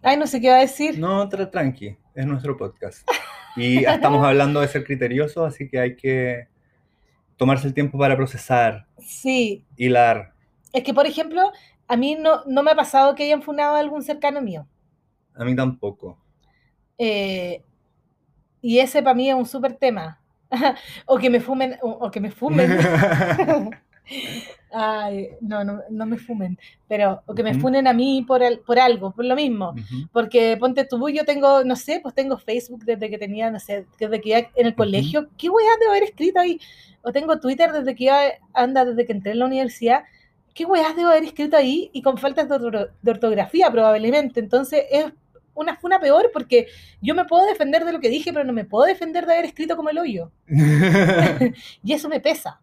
Ay, 0.02 0.18
no 0.18 0.28
sé 0.28 0.42
qué 0.42 0.50
va 0.50 0.58
a 0.58 0.62
decir. 0.62 1.00
No, 1.00 1.30
tra- 1.30 1.50
tranqui, 1.50 1.98
es 2.16 2.26
nuestro 2.26 2.58
podcast. 2.58 3.08
Y 3.56 3.86
estamos 3.86 4.26
hablando 4.26 4.62
de 4.62 4.68
ser 4.68 4.84
criteriosos, 4.84 5.48
así 5.48 5.68
que 5.70 5.80
hay 5.80 5.96
que 5.96 6.48
tomarse 7.38 7.68
el 7.68 7.76
tiempo 7.76 8.00
para 8.00 8.16
procesar, 8.18 8.88
Sí, 8.98 9.64
hilar. 9.78 10.34
es 10.72 10.84
que 10.84 10.92
por 10.92 11.06
ejemplo, 11.06 11.52
a 11.88 11.96
mí 11.96 12.16
no, 12.16 12.44
no 12.48 12.64
me 12.64 12.72
ha 12.72 12.76
pasado 12.76 13.14
que 13.14 13.26
hayan 13.26 13.44
funado 13.44 13.76
a 13.76 13.80
algún 13.80 14.02
cercano 14.02 14.42
mío. 14.42 14.68
A 15.36 15.44
mí 15.46 15.56
tampoco. 15.56 16.18
Eh, 16.98 17.62
y 18.62 18.80
ese 18.80 19.02
para 19.04 19.16
mí 19.16 19.30
es 19.30 19.36
un 19.36 19.46
súper 19.46 19.74
tema. 19.74 20.20
o 21.06 21.18
que 21.18 21.30
me 21.30 21.40
fumen, 21.40 21.78
o, 21.82 21.90
o 21.90 22.12
que 22.12 22.20
me 22.20 22.32
fumen. 22.32 22.70
Ay, 24.76 25.30
no, 25.42 25.64
no, 25.64 25.82
no 25.90 26.06
me 26.08 26.18
fumen, 26.18 26.58
pero 26.88 27.22
o 27.28 27.36
que 27.36 27.44
me 27.44 27.52
Ujú. 27.52 27.60
funen 27.62 27.88
a 27.88 27.94
mí 27.94 28.26
por, 28.28 28.42
el- 28.42 28.60
por 28.60 28.80
algo, 28.80 29.12
por 29.12 29.24
lo 29.24 29.36
mismo. 29.36 29.76
Porque 30.12 30.58
ponte 30.60 30.86
tú, 30.86 31.10
yo 31.10 31.26
tengo, 31.26 31.64
no 31.64 31.76
sé, 31.76 32.00
pues 32.02 32.16
tengo 32.16 32.38
Facebook 32.38 32.84
desde 32.84 33.10
que 33.10 33.18
tenía, 33.20 33.52
no 33.52 33.60
sé, 33.60 33.86
desde 34.00 34.20
que 34.20 34.30
iba 34.30 34.40
en 34.56 34.66
el 34.68 34.76
colegio. 34.76 35.30
¿Qué 35.38 35.50
weá 35.50 35.70
debo 35.80 35.92
haber 35.92 36.04
escrito 36.04 36.40
ahí? 36.40 36.60
O 37.04 37.12
tengo 37.12 37.40
Twitter 37.40 37.72
desde 37.72 37.96
que 37.96 38.06
iba, 38.06 38.20
anda, 38.54 38.84
desde 38.84 39.06
que 39.06 39.12
entré 39.14 39.32
en 39.34 39.40
la 39.40 39.46
universidad. 39.46 40.04
¿Qué 40.56 40.66
weá 40.66 40.94
debo 40.94 41.10
haber 41.10 41.24
escrito 41.24 41.56
ahí? 41.56 41.90
Y 41.94 42.02
con 42.02 42.18
faltas 42.18 42.50
de, 42.50 42.88
de 43.02 43.12
ortografía, 43.12 43.70
probablemente. 43.72 44.40
Entonces 44.40 44.86
es 44.92 45.06
una 45.56 45.76
funa 45.76 46.00
peor 46.00 46.32
porque 46.34 46.68
yo 47.02 47.16
me 47.16 47.26
puedo 47.26 47.46
defender 47.46 47.86
de 47.86 47.94
lo 47.94 48.00
que 48.00 48.10
dije, 48.10 48.34
pero 48.34 48.46
no 48.46 48.54
me 48.54 48.66
puedo 48.66 48.86
defender 48.86 49.26
de 49.26 49.34
haber 49.34 49.46
escrito 49.46 49.76
como 49.76 49.90
el 49.90 50.00
hoyo. 50.00 50.32
Y 51.84 51.94
eso 51.94 52.10
me 52.10 52.20
pesa. 52.20 52.60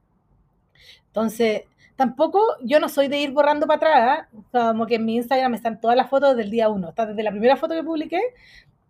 Entonces, 1.07 1.63
tampoco 1.97 2.41
yo 2.63 2.81
no 2.81 2.89
soy 2.89 3.09
de 3.09 3.19
ir 3.19 3.33
borrando 3.33 3.67
para 3.67 3.77
atrás, 3.77 4.29
¿eh? 4.33 4.39
como 4.53 4.87
que 4.87 4.95
en 4.95 5.05
mi 5.05 5.17
Instagram 5.17 5.55
están 5.55 5.81
todas 5.81 5.97
las 5.97 6.09
fotos 6.09 6.37
del 6.37 6.51
día 6.51 6.69
uno, 6.69 6.91
está 6.91 7.05
desde 7.05 7.23
la 7.23 7.31
primera 7.31 7.57
foto 7.57 7.75
que 7.75 7.83
publiqué 7.83 8.21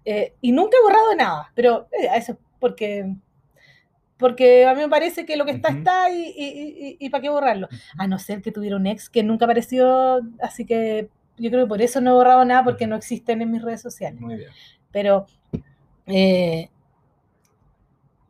eh, 0.04 0.34
y 0.40 0.52
nunca 0.52 0.76
he 0.78 0.82
borrado 0.84 1.14
nada, 1.16 1.50
pero 1.54 1.88
eh, 1.90 2.08
eso 2.14 2.32
es 2.32 2.38
porque, 2.60 3.12
porque 4.16 4.64
a 4.66 4.74
mí 4.74 4.82
me 4.82 4.88
parece 4.88 5.26
que 5.26 5.36
lo 5.36 5.44
que 5.44 5.52
está 5.52 5.70
Ujú. 5.70 5.78
está 5.78 6.10
y, 6.10 6.22
y, 6.22 6.44
y, 6.46 6.96
y 7.00 7.10
para 7.10 7.22
qué 7.22 7.30
borrarlo, 7.30 7.68
a 7.98 8.06
no 8.06 8.18
ser 8.18 8.42
que 8.42 8.52
tuviera 8.52 8.76
un 8.76 8.86
ex 8.86 9.10
que 9.10 9.22
nunca 9.22 9.46
apareció, 9.46 10.20
así 10.40 10.64
que 10.64 11.08
yo 11.40 11.50
creo 11.50 11.64
que 11.64 11.68
por 11.68 11.82
eso 11.82 12.00
no 12.00 12.10
he 12.10 12.14
borrado 12.14 12.44
nada 12.44 12.62
porque 12.64 12.86
no 12.86 12.96
existen 12.96 13.42
en 13.42 13.50
mis 13.50 13.62
redes 13.62 13.80
sociales, 13.82 14.20
Muy 14.20 14.36
bien. 14.36 14.50
pero 14.92 15.26
eh, 16.06 16.68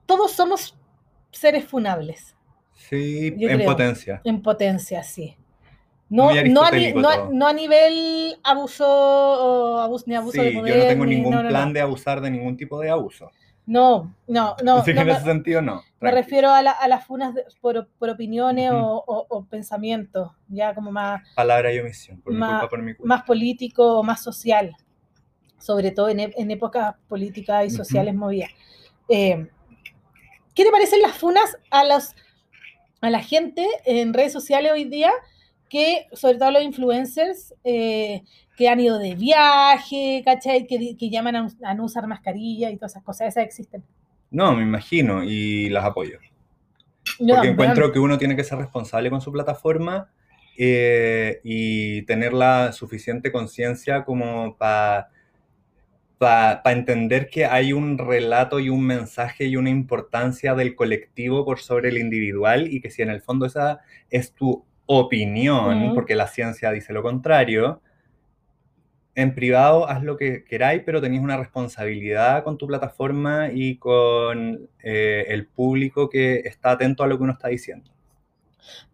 todos 0.07 0.33
somos 0.33 0.77
seres 1.31 1.65
funables. 1.65 2.37
Sí, 2.75 3.35
Yo 3.37 3.49
en 3.49 3.57
creo. 3.59 3.71
potencia. 3.71 4.21
En 4.25 4.43
potencia, 4.43 5.03
sí. 5.03 5.37
No, 6.09 6.25
no, 6.25 6.31
a, 6.41 6.43
no, 6.43 7.09
a- 7.09 7.15
todo. 7.17 7.31
no 7.33 7.47
a 7.47 7.53
nivel 7.53 8.37
abuso, 8.43 8.85
o 8.89 9.79
abuso 9.79 10.05
ni 10.09 10.17
abuso 10.17 10.43
de 10.43 10.51
Sí, 10.51 10.57
poder. 10.57 10.75
yo 10.75 10.83
no 10.83 10.89
tengo 10.89 11.07
ni- 11.07 11.15
ningún 11.17 11.47
plan 11.47 11.73
de 11.73 11.81
abusar 11.81 12.21
de 12.21 12.31
ningún 12.31 12.57
tipo 12.57 12.81
de 12.81 12.91
abuso. 12.91 13.31
No, 13.71 14.13
no, 14.27 14.57
no. 14.65 14.79
Así 14.79 14.91
que 14.91 14.95
no 14.97 15.01
en 15.03 15.07
me, 15.07 15.13
ese 15.13 15.23
sentido 15.25 15.63
no. 15.63 15.85
me 16.01 16.11
refiero 16.11 16.51
a, 16.51 16.61
la- 16.61 16.73
a 16.73 16.89
las 16.89 17.07
funas 17.07 17.35
de- 17.37 17.45
por, 17.61 17.87
por 18.01 18.11
opiniones 18.11 18.73
o, 18.73 19.05
o- 19.07 19.27
o 19.29 19.45
pensamientos, 19.45 20.33
ya 20.49 20.75
como 20.75 20.91
más, 20.91 21.23
Palabra 21.37 21.73
y 21.73 21.79
omisión, 21.79 22.21
por 22.21 22.33
mi 22.33 22.41
Ma- 22.41 22.47
culpa, 22.49 22.69
por 22.69 22.83
mi 22.83 22.95
culpa. 22.95 23.15
más 23.15 23.23
político 23.25 24.01
o 24.01 24.03
más 24.03 24.21
social, 24.25 24.75
sobre 25.59 25.93
todo 25.93 26.09
en, 26.09 26.19
en 26.19 26.51
épocas 26.51 26.97
políticas 27.09 27.65
y 27.67 27.71
sociales 27.71 28.13
movidas. 28.13 28.51
Eh, 29.09 29.47
¿Qué 30.53 30.65
te 30.65 30.71
parecen 30.73 31.01
las 31.01 31.17
funas 31.17 31.57
a, 31.71 31.85
los, 31.85 32.17
a 33.01 33.09
la 33.09 33.21
gente 33.21 33.65
en 33.85 34.13
redes 34.13 34.33
sociales 34.33 34.73
hoy 34.73 34.85
día? 34.87 35.13
Que, 35.71 36.09
sobre 36.13 36.37
todo 36.37 36.51
los 36.51 36.63
influencers, 36.63 37.55
eh, 37.65 38.23
que 38.57 38.69
han 38.69 38.81
ido 38.81 38.99
de 38.99 39.15
viaje, 39.15 40.21
¿cachai? 40.23 40.67
Que, 40.67 40.97
que 40.99 41.09
llaman 41.09 41.37
a, 41.37 41.49
a 41.63 41.75
no 41.75 41.85
usar 41.85 42.07
mascarilla 42.07 42.71
y 42.71 42.77
todas 42.77 42.93
esas 42.93 43.05
cosas, 43.05 43.29
esas 43.29 43.45
existen. 43.45 43.83
No, 44.31 44.55
me 44.55 44.63
imagino 44.63 45.25
y 45.25 45.69
las 45.71 45.85
apoyo. 45.85 46.19
Yo 47.19 47.35
Porque 47.35 47.49
encuentro 47.49 47.93
que 47.93 47.99
uno 47.99 48.19
tiene 48.19 48.37
que 48.37 48.45
ser 48.45 48.59
responsable 48.59 49.11
con 49.11 49.21
su 49.21 49.33
plataforma 49.33 50.11
eh, 50.57 51.41
y 51.43 52.03
tener 52.03 52.33
la 52.33 52.73
suficiente 52.73 53.33
conciencia 53.33 54.05
como 54.05 54.57
para 54.57 55.11
entender 56.67 57.29
que 57.29 57.47
hay 57.47 57.73
un 57.73 57.99
relato 57.99 58.61
y 58.61 58.69
un 58.69 58.87
mensaje 58.87 59.47
y 59.47 59.57
una 59.57 59.71
importancia 59.71 60.55
del 60.55 60.75
colectivo 60.75 61.45
por 61.45 61.59
sobre 61.61 61.89
el 61.89 61.99
individual 61.99 62.73
y 62.73 62.81
que 62.81 62.91
si 62.91 63.03
en 63.03 63.11
el 63.11 63.23
fondo 63.23 63.47
esa 63.47 63.81
es 64.11 64.33
tu 64.33 64.65
opinión, 64.93 65.85
Ujú. 65.85 65.95
porque 65.95 66.17
la 66.17 66.27
ciencia 66.27 66.73
dice 66.73 66.93
lo 66.93 67.03
contrario, 67.03 67.81
en 69.15 69.35
privado 69.35 69.89
haz 69.89 70.03
lo 70.03 70.17
que 70.17 70.45
queráis, 70.45 70.83
pero 70.85 71.01
tenéis 71.01 71.23
una 71.23 71.37
responsabilidad 71.37 72.43
con 72.43 72.59
tu 72.59 72.67
plataforma 72.67 73.51
y 73.53 73.77
con 73.77 74.69
eh, 74.83 75.27
el 75.29 75.47
público 75.47 76.09
que 76.09 76.41
está 76.45 76.73
atento 76.73 77.05
a 77.05 77.07
lo 77.07 77.17
que 77.17 77.23
uno 77.25 77.33
está 77.33 77.49
diciendo. 77.49 77.91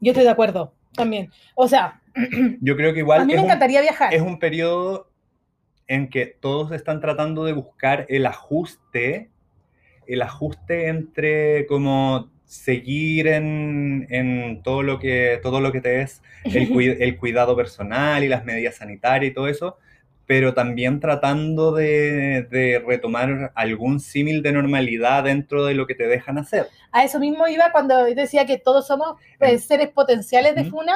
Yo 0.00 0.12
estoy 0.12 0.24
de 0.24 0.30
acuerdo 0.30 0.74
también. 0.92 1.30
O 1.54 1.66
sea, 1.68 2.00
Yo 2.60 2.76
creo 2.76 2.92
que 2.92 3.00
igual 3.00 3.22
a 3.22 3.24
mí 3.24 3.34
me 3.34 3.38
un, 3.40 3.44
encantaría 3.46 3.80
viajar. 3.80 4.12
es 4.12 4.22
un 4.22 4.38
periodo 4.38 5.10
en 5.86 6.08
que 6.08 6.26
todos 6.26 6.72
están 6.72 7.00
tratando 7.00 7.44
de 7.44 7.52
buscar 7.52 8.06
el 8.08 8.26
ajuste, 8.26 9.30
el 10.06 10.22
ajuste 10.22 10.88
entre 10.88 11.66
como 11.66 12.30
seguir 12.46 13.26
en, 13.28 14.06
en 14.10 14.62
todo, 14.62 14.82
lo 14.82 14.98
que, 14.98 15.40
todo 15.42 15.60
lo 15.60 15.72
que 15.72 15.80
te 15.82 16.02
es 16.02 16.22
el, 16.52 16.70
el 17.02 17.16
cuidado 17.18 17.56
personal 17.56 18.24
y 18.24 18.28
las 18.28 18.44
medidas 18.44 18.76
sanitarias 18.76 19.32
y 19.32 19.34
todo 19.34 19.48
eso, 19.48 19.78
pero 20.26 20.54
también 20.54 21.00
tratando 21.00 21.72
de, 21.72 22.46
de 22.50 22.82
retomar 22.86 23.52
algún 23.54 24.00
símil 24.00 24.42
de 24.42 24.52
normalidad 24.52 25.24
dentro 25.24 25.64
de 25.64 25.74
lo 25.74 25.86
que 25.86 25.94
te 25.94 26.06
dejan 26.08 26.38
hacer. 26.38 26.68
A 26.92 27.04
eso 27.04 27.18
mismo 27.18 27.46
iba 27.48 27.70
cuando 27.72 28.04
decía 28.04 28.46
que 28.46 28.58
todos 28.58 28.86
somos 28.86 29.16
eh, 29.40 29.58
seres 29.58 29.90
potenciales 29.90 30.54
de 30.54 30.62
Ujú. 30.62 30.70
funa, 30.70 30.94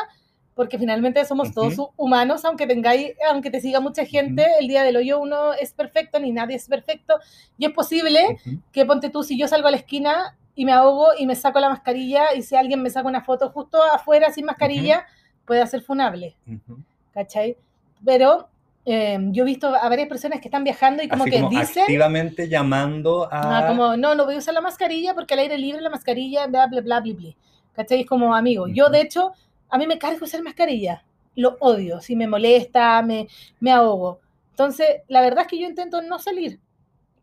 porque 0.55 0.79
finalmente 0.79 1.25
somos 1.25 1.53
todos 1.53 1.79
hu- 1.79 1.93
humanos, 1.97 2.45
aunque 2.45 2.67
tengáis, 2.67 3.13
aunque 3.29 3.51
te 3.51 3.61
siga 3.61 3.81
mucha 3.81 4.05
gente, 4.05 4.45
el 4.59 4.69
día 4.69 4.83
del 4.83 4.97
hoyo 4.97 5.21
uno 5.21 5.53
es 5.55 5.73
perfecto, 5.73 6.19
ni 6.19 6.33
nadie 6.33 6.57
es 6.57 6.69
perfecto, 6.69 7.19
y 7.59 7.67
es 7.67 7.73
posible 7.73 8.37
que 8.73 8.85
ponte 8.85 9.11
tú, 9.11 9.23
si 9.23 9.39
yo 9.39 9.49
salgo 9.49 9.69
a 9.69 9.71
la 9.71 9.77
esquina 9.79 10.37
y 10.55 10.65
me 10.65 10.73
ahogo 10.73 11.09
y 11.19 11.27
me 11.27 11.35
saco 11.35 11.61
la 11.61 11.69
mascarilla, 11.69 12.35
y 12.35 12.43
si 12.43 12.57
alguien 12.57 12.83
me 12.83 12.91
saca 12.91 13.09
una 13.09 13.23
foto 13.23 13.51
justo 13.51 13.83
afuera 13.83 14.33
sin 14.33 14.47
mascarilla, 14.47 15.07
puede 15.45 15.67
ser 15.67 15.83
funable, 15.83 16.37
Ujú. 16.47 16.79
¿cachai? 17.13 17.57
Pero 18.05 18.49
eh, 18.85 19.19
yo 19.31 19.43
he 19.43 19.47
visto 19.47 19.75
a 19.75 19.89
varias 19.89 20.09
personas 20.09 20.41
que 20.41 20.49
están 20.49 20.65
viajando 20.65 21.03
y 21.03 21.09
como 21.09 21.25
Así 21.25 21.31
que 21.31 21.41
como 21.41 21.51
dicen... 21.51 21.83
activamente 21.83 22.49
llamando 22.49 23.29
a... 23.31 23.59
Ah, 23.59 23.67
como, 23.67 23.97
no, 23.97 24.15
no 24.15 24.25
voy 24.25 24.35
a 24.37 24.39
usar 24.39 24.55
la 24.55 24.61
mascarilla 24.61 25.15
porque 25.15 25.35
al 25.35 25.41
aire 25.41 25.59
libre 25.59 25.81
la 25.81 25.91
mascarilla, 25.91 26.47
bla, 26.47 26.67
bla, 26.67 26.81
bla, 26.81 27.01
bla, 27.01 27.15
bla. 27.15 27.31
¿Cachai? 27.75 28.01
Es 28.01 28.07
como, 28.07 28.35
amigo, 28.35 28.69
yo 28.69 28.85
Ujú. 28.85 28.93
de 28.93 29.01
hecho, 29.01 29.33
a 29.69 29.79
mí 29.79 29.87
me 29.87 29.99
cargo 29.99 30.25
usar 30.25 30.43
mascarilla. 30.43 31.05
Lo 31.37 31.57
odio, 31.61 32.01
si 32.01 32.17
me 32.17 32.27
molesta, 32.27 33.01
me, 33.03 33.29
me 33.61 33.71
ahogo. 33.71 34.19
Entonces, 34.51 35.03
la 35.09 35.21
verdad 35.21 35.43
es 35.43 35.47
que 35.49 35.59
yo 35.59 35.67
intento 35.67 36.03
no 36.03 36.19
salir. 36.19 36.59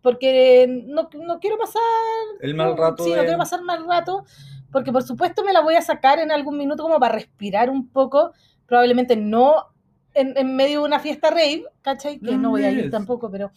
Porque 0.01 0.67
no, 0.85 1.09
no 1.13 1.39
quiero 1.39 1.57
pasar... 1.57 1.81
el 2.41 2.55
mal 2.55 2.69
no, 2.69 2.75
rato 2.75 3.03
Sí, 3.03 3.11
no 3.11 3.21
quiero 3.21 3.37
pasar 3.37 3.61
mal 3.63 3.85
rato. 3.87 4.25
Porque 4.71 4.91
por 4.91 5.03
supuesto 5.03 5.43
me 5.43 5.53
la 5.53 5.61
voy 5.61 5.75
a 5.75 5.81
sacar 5.81 6.19
en 6.19 6.31
algún 6.31 6.57
minuto 6.57 6.83
como 6.83 6.99
para 6.99 7.15
respirar 7.15 7.69
un 7.69 7.89
poco. 7.89 8.33
Probablemente 8.65 9.15
no 9.15 9.67
en, 10.13 10.37
en 10.37 10.55
medio 10.55 10.79
de 10.81 10.85
una 10.85 10.99
fiesta 10.99 11.29
rave, 11.29 11.65
¿cachai? 11.81 12.19
Que 12.19 12.35
no 12.35 12.49
voy 12.51 12.63
a 12.63 12.71
ir 12.71 12.89
tampoco, 12.89 13.29
pero 13.31 13.51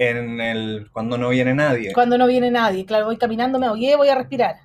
en 0.00 0.40
el 0.40 0.90
cuando 0.92 1.18
no 1.18 1.28
viene 1.28 1.54
nadie. 1.54 1.92
cuando 1.92 2.16
no 2.16 2.26
viene 2.26 2.50
nadie. 2.50 2.86
Claro, 2.86 3.04
voy 3.04 3.18
caminando, 3.18 3.58
me 3.58 3.66
ahogué, 3.66 3.96
voy 3.96 4.08
a 4.08 4.14
respirar. 4.14 4.56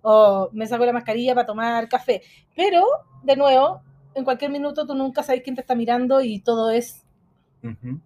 O 0.00 0.48
me 0.52 0.66
saco 0.66 0.86
la 0.86 0.94
mascarilla 0.94 1.34
para 1.34 1.46
tomar 1.46 1.86
café. 1.86 2.22
Pero, 2.56 2.86
de 3.22 3.36
nuevo, 3.36 3.82
en 4.14 4.24
cualquier 4.24 4.50
minuto 4.50 4.86
tú 4.86 4.94
nunca 4.94 5.22
sabes 5.22 5.42
quién 5.42 5.54
te 5.54 5.60
está 5.60 5.74
mirando 5.74 6.22
y 6.22 6.40
todo 6.40 6.70
es 6.70 7.04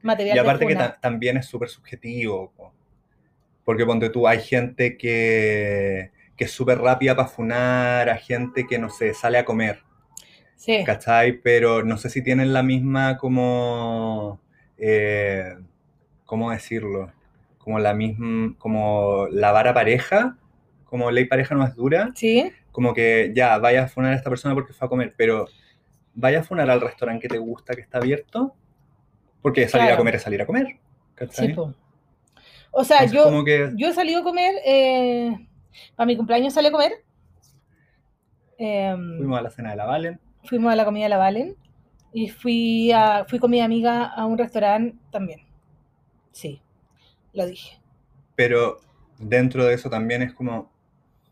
Material 0.03 0.37
Y 0.37 0.39
aparte 0.39 0.67
que 0.67 0.75
ta- 0.75 0.99
también 1.01 1.37
es 1.37 1.47
súper 1.47 1.69
subjetivo. 1.69 2.53
po. 2.57 2.73
Porque 3.65 3.87
ponte 3.87 4.11
tú, 4.11 4.27
hay 4.29 4.41
gente 4.41 4.97
que, 4.99 6.11
que 6.37 6.45
es 6.45 6.51
súper 6.53 6.79
rápida 6.79 7.17
para 7.17 7.29
funar, 7.29 8.11
hay 8.11 8.21
gente 8.21 8.67
que, 8.67 8.79
no 8.79 8.91
sé, 8.91 9.15
sale 9.15 9.39
a 9.39 9.45
comer, 9.45 9.83
Sí, 10.57 10.85
¿cachai? 10.85 11.41
Pero 11.43 11.85
no 11.85 11.97
sé 11.99 12.11
si 12.11 12.23
tienen 12.23 12.53
la 12.53 12.63
misma 12.63 13.17
como... 13.19 14.41
eh, 14.79 15.57
¿Cómo 16.27 16.51
decirlo? 16.51 17.13
Como 17.59 17.79
la 17.79 17.95
misma... 17.95 18.55
Como 18.59 19.27
la 19.31 19.53
vara 19.53 19.75
pareja, 19.75 20.37
como 20.85 21.11
ley 21.11 21.25
pareja 21.27 21.55
no 21.55 21.65
es 21.67 21.75
dura. 21.75 22.11
sí, 22.15 22.53
como 22.73 22.93
que 22.95 23.33
ya, 23.35 23.57
vaya 23.59 23.85
a 23.85 23.89
funar 23.89 24.13
a 24.13 24.17
esta 24.17 24.31
persona 24.31 24.55
porque 24.55 24.73
fue 24.73 24.87
a 24.87 24.89
comer, 24.89 25.15
pero 25.17 25.47
vaya 26.15 26.41
a 26.41 26.43
funar 26.45 26.71
al 26.71 26.81
restaurante 26.81 27.23
que 27.23 27.29
te 27.35 27.39
gusta, 27.39 27.75
que 27.75 27.83
está 27.83 27.99
abierto, 27.99 28.55
porque 29.45 29.69
salir 29.69 29.85
Claro. 29.89 29.95
a 29.95 29.99
comer 29.99 30.15
es 30.15 30.23
salir 30.23 30.41
a 30.41 30.47
comer. 30.47 30.79
sí. 31.31 31.55
O 32.73 32.83
sea, 32.83 33.05
Entonces, 33.05 33.13
yo, 33.31 33.45
que 33.45 33.71
yo 33.77 33.89
he 33.89 33.93
salido 33.93 34.21
a 34.23 34.25
comer, 34.25 34.55
eh, 34.65 35.47
para 35.95 36.07
mi 36.07 36.17
cumpleaños 36.17 36.55
salí 36.55 36.69
a 36.69 36.73
comer. 36.73 36.93
Em, 38.59 39.19
fuimos 39.19 39.39
a 39.39 39.43
la 39.43 39.51
cena 39.51 39.71
de 39.71 39.77
la 39.77 39.85
Valen, 39.85 40.21
fuimos 40.45 40.73
a 40.73 40.77
la 40.77 40.85
comida 40.85 41.05
de 41.05 41.09
la 41.11 41.19
Valen 41.19 41.57
y 42.13 42.29
fui, 42.31 42.91
a, 42.93 43.25
fui 43.29 43.39
con 43.39 43.51
mi 43.51 43.61
amiga 43.61 44.05
a 44.07 44.25
un 44.27 44.39
restaurante 44.39 44.97
también. 45.11 45.41
Sí, 46.33 46.61
lo 47.33 47.47
dije. 47.47 47.79
pero 48.37 48.79
dentro 49.19 49.65
de 49.65 49.75
eso 49.75 49.89
también 49.91 50.23
es 50.23 50.33
como, 50.33 50.73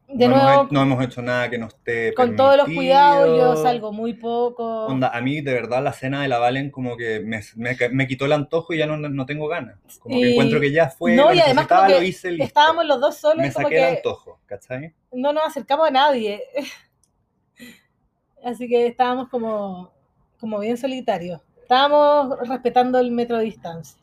De 0.09 0.29
no, 0.29 0.37
nuevo, 0.37 0.51
hemos, 0.53 0.71
he- 0.71 0.75
no 0.75 0.83
hemos 0.83 1.05
hecho 1.05 1.23
nada 1.23 1.49
que 1.49 1.57
no 1.57 1.69
esté 1.69 2.13
con 2.13 2.37
todos 2.37 2.57
los 2.59 2.67
cuidados, 2.67 3.39
yo 3.39 3.57
salgo 3.63 3.93
muy 3.93 4.13
poco. 4.13 4.85
Onda, 4.87 5.09
a 5.09 5.21
mí 5.23 5.41
de 5.41 5.55
verdad 5.55 5.83
la 5.83 5.93
cena 5.95 6.21
de 6.21 6.29
la 6.29 6.39
Valen 6.39 6.71
como 6.71 6.99
que 6.99 7.21
me, 7.21 7.41
me, 7.57 7.77
me 7.93 8.07
quitó 8.07 8.27
el 8.27 8.33
antojo 8.35 8.75
y 8.75 8.79
ya 8.79 8.87
no, 8.87 8.99
no 8.99 9.25
tengo 9.27 9.49
ganas. 9.49 9.79
Como 10.01 10.21
que 10.21 10.29
Y- 10.29 10.33
encuentro 10.33 10.61
que 10.61 10.71
ya 10.71 10.91
fue, 10.91 11.15
no, 11.17 11.29
lo 11.31 11.35
y 11.35 11.41
además 11.41 11.67
como 11.67 11.87
que 11.87 11.93
lo 11.95 12.03
hice, 12.03 12.31
listo. 12.31 12.45
Estábamos 12.45 12.85
los 12.85 13.01
dos 13.01 13.17
solos 13.17 13.39
me 13.39 13.49
y 13.49 13.53
como 13.53 13.69
saqué 13.69 13.77
el 13.79 13.91
que 13.91 13.97
antojo, 13.97 14.39
¿cachai? 14.47 14.93
no 15.13 15.33
nos 15.33 15.47
acercamos 15.47 15.89
a 15.89 15.91
nadie. 15.91 16.43
Así 18.45 18.69
que 18.69 18.87
estábamos 18.89 19.29
como, 19.29 19.93
como 20.41 20.59
bien 20.59 20.77
solitarios. 20.77 21.41
Estábamos 21.63 22.37
respetando 22.49 22.99
el 22.99 23.11
metro 23.13 23.39
de 23.39 23.45
distancia. 23.45 23.99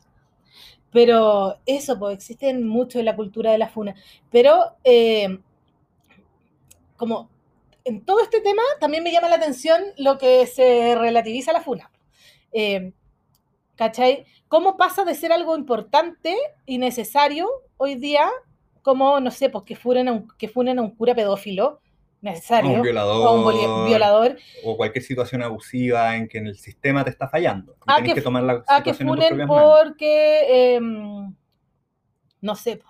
Pero 0.90 1.58
eso, 1.66 1.98
pues 1.98 2.16
existen 2.16 2.66
mucho 2.66 2.98
en 2.98 3.04
la 3.04 3.14
cultura 3.14 3.52
de 3.52 3.58
la 3.58 3.68
funa. 3.68 3.94
Pero 4.30 4.76
eh, 4.82 5.38
como 7.00 7.30
en 7.86 8.04
todo 8.04 8.20
este 8.20 8.42
tema 8.42 8.60
también 8.78 9.02
me 9.02 9.10
llama 9.10 9.30
la 9.30 9.36
atención 9.36 9.80
lo 9.96 10.18
que 10.18 10.46
se 10.46 10.94
relativiza 10.94 11.50
a 11.50 11.54
la 11.54 11.62
funa. 11.62 11.90
Eh, 12.52 12.92
¿Cachai? 13.74 14.26
¿Cómo 14.48 14.76
pasa 14.76 15.04
de 15.06 15.14
ser 15.14 15.32
algo 15.32 15.56
importante 15.56 16.36
y 16.66 16.76
necesario 16.76 17.48
hoy 17.78 17.94
día, 17.94 18.28
como, 18.82 19.18
no 19.18 19.30
sé, 19.30 19.48
pues 19.48 19.64
que 19.64 19.76
funen 19.76 20.08
a 20.08 20.12
un, 20.12 20.28
que 20.36 20.46
funen 20.48 20.78
a 20.78 20.82
un 20.82 20.90
cura 20.90 21.14
pedófilo, 21.14 21.80
necesario, 22.20 22.72
O 22.72 22.74
un 22.74 22.82
violador. 22.82 23.26
o 23.26 23.32
un 23.80 23.86
violador, 23.86 24.36
O 24.62 24.76
cualquier 24.76 25.02
situación 25.02 25.42
abusiva 25.42 26.14
en 26.18 26.28
que 26.28 26.36
en 26.36 26.48
el 26.48 26.58
sistema 26.58 27.02
te 27.02 27.08
está 27.08 27.28
fallando. 27.30 27.72
Y 27.72 27.76
Ah, 27.86 27.96
tenés 27.96 28.12
que 28.16 28.20
tomar 28.20 28.42
la 28.42 28.62
a 28.66 28.82
que 28.82 28.92
situación 28.92 29.08
en 29.08 29.16
tus 29.16 29.46
funen 29.46 29.48
porque, 29.48 30.74
em, 30.74 31.34
no 32.42 32.54
sé. 32.54 32.82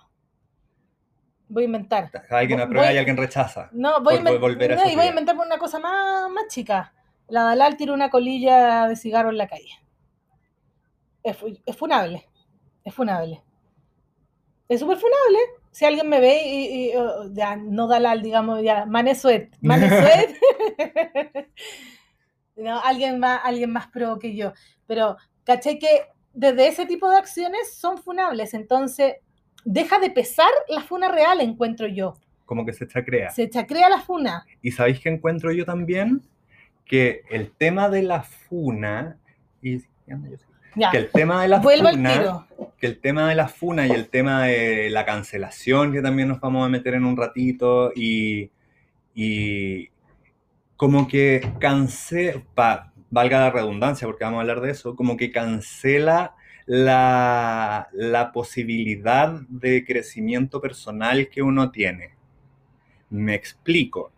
Voy 1.51 1.63
a 1.63 1.65
inventar. 1.65 2.09
Alguien 2.29 2.59
Voy- 2.59 2.65
aprueba 2.65 2.87
voy- 2.87 2.95
y 2.95 2.97
alguien 2.97 3.17
rechaza. 3.17 3.69
No, 3.73 4.01
voy 4.01 4.15
a, 4.15 4.17
Por 4.21 4.25
vol- 4.31 4.35
inven- 4.35 4.39
volver 4.39 4.71
a 4.71 4.75
no, 4.75 4.81
esa 4.81 4.91
y 4.91 4.95
voy 4.95 5.05
a 5.05 5.09
inventar 5.09 5.35
una 5.37 5.57
cosa 5.57 5.79
más, 5.79 6.29
más 6.31 6.47
chica. 6.47 6.93
La 7.27 7.43
Dalal 7.43 7.77
tira 7.77 7.93
una 7.93 8.09
colilla 8.09 8.87
de 8.87 8.95
cigarro 8.95 9.29
en 9.29 9.37
la 9.37 9.47
calle. 9.47 9.69
Es, 11.23 11.37
es 11.65 11.75
funable. 11.77 12.27
Es 12.83 12.93
funable. 12.93 13.43
Es 14.67 14.79
súper 14.79 14.97
funable. 14.97 15.37
Si 15.71 15.85
alguien 15.85 16.09
me 16.09 16.19
ve 16.19 16.41
y, 16.45 16.89
y, 16.91 16.95
oh, 16.95 17.29
ya 17.31 17.55
no 17.55 17.87
Dalal, 17.87 18.21
digamos, 18.21 18.61
ya 18.63 18.85
Manesuet. 18.85 19.55
Manesuet. 19.61 20.35
no, 22.55 22.79
alguien 22.81 23.19
más, 23.19 23.41
alguien 23.43 23.71
más 23.71 23.87
pro 23.87 24.19
que 24.19 24.35
yo. 24.35 24.53
Pero, 24.87 25.17
caché 25.43 25.79
que 25.79 26.07
desde 26.33 26.67
ese 26.67 26.85
tipo 26.85 27.09
de 27.09 27.17
acciones 27.17 27.75
son 27.75 27.97
funables. 27.97 28.53
Entonces, 28.53 29.15
deja 29.65 29.99
de 29.99 30.09
pesar 30.09 30.49
la 30.67 30.81
funa 30.81 31.09
real, 31.09 31.41
encuentro 31.41 31.87
yo. 31.87 32.15
Como 32.45 32.65
que 32.65 32.73
se 32.73 32.87
chacrea. 32.87 33.29
Se 33.29 33.49
chacrea 33.49 33.89
la 33.89 33.99
funa. 34.01 34.45
Y 34.61 34.71
sabéis 34.71 34.99
que 34.99 35.09
encuentro 35.09 35.51
yo 35.51 35.65
también 35.65 36.21
que 36.85 37.21
el 37.29 37.51
tema 37.51 37.89
de 37.89 38.03
la 38.03 38.23
funa. 38.23 39.17
Y, 39.61 39.79
ya 40.75 40.91
que 40.91 40.97
el 40.97 41.09
tema 41.09 41.41
de 41.41 41.47
la 41.47 41.59
Vuelvo 41.59 41.87
al 41.87 41.95
funa. 41.95 42.13
tiro. 42.13 42.47
que 42.77 42.87
el 42.87 42.99
tema 42.99 43.29
de 43.29 43.35
la 43.35 43.47
funa 43.47 43.87
y 43.87 43.91
el 43.91 44.09
tema 44.09 44.45
de 44.45 44.89
la 44.89 45.05
cancelación, 45.05 45.93
que 45.93 46.01
también 46.01 46.27
nos 46.27 46.39
vamos 46.39 46.65
a 46.65 46.69
meter 46.69 46.95
en 46.95 47.05
un 47.05 47.15
ratito, 47.15 47.91
y, 47.95 48.51
y 49.13 49.89
como 50.75 51.07
que 51.07 51.53
cancela, 51.59 52.43
valga 53.09 53.39
la 53.39 53.51
redundancia 53.51 54.07
porque 54.07 54.23
vamos 54.23 54.39
a 54.39 54.41
hablar 54.41 54.61
de 54.61 54.71
eso, 54.71 54.95
como 54.95 55.15
que 55.15 55.31
cancela 55.31 56.35
la, 56.71 58.31
posibilidad 58.33 59.41
de 59.49 59.83
crecimiento 59.85 60.61
personal 60.61 61.27
que 61.29 61.41
uno 61.41 61.69
tiene. 61.69 62.15
Me 63.09 63.35
explico. 63.35 64.11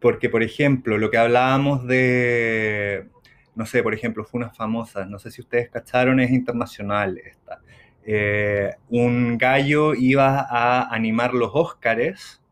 Porque, 0.00 0.28
por 0.28 0.42
ejemplo, 0.42 0.98
lo 0.98 1.10
que 1.10 1.16
hablábamos 1.16 1.86
de, 1.86 3.06
no 3.54 3.66
sé, 3.66 3.82
por 3.82 3.94
ejemplo, 3.94 4.24
funas 4.24 4.56
famosas, 4.56 5.08
no 5.08 5.18
sé 5.18 5.30
si 5.30 5.40
ustedes 5.40 5.70
cacharon, 5.70 6.20
es 6.20 6.30
internacional 6.30 7.18
esta. 7.18 7.60
Eh, 8.04 8.74
un 8.88 9.38
gallo 9.38 9.94
iba 9.94 10.40
a 10.40 10.92
animar 10.94 11.34
los 11.34 11.50
Óscares 11.54 12.42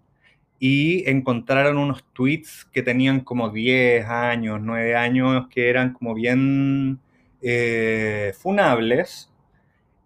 y 0.59 1.09
encontraron 1.11 1.77
unos 1.77 2.05
tweets 2.13 2.65
que 2.73 2.83
tenían 2.83 3.21
como 3.21 3.51
10 3.51 4.07
años, 4.07 4.61
9 4.63 4.97
años, 4.97 5.49
que 5.49 5.69
eran 5.69 5.93
como 5.93 6.15
bien 6.15 7.01
eh, 7.47 8.33
funables 8.39 9.31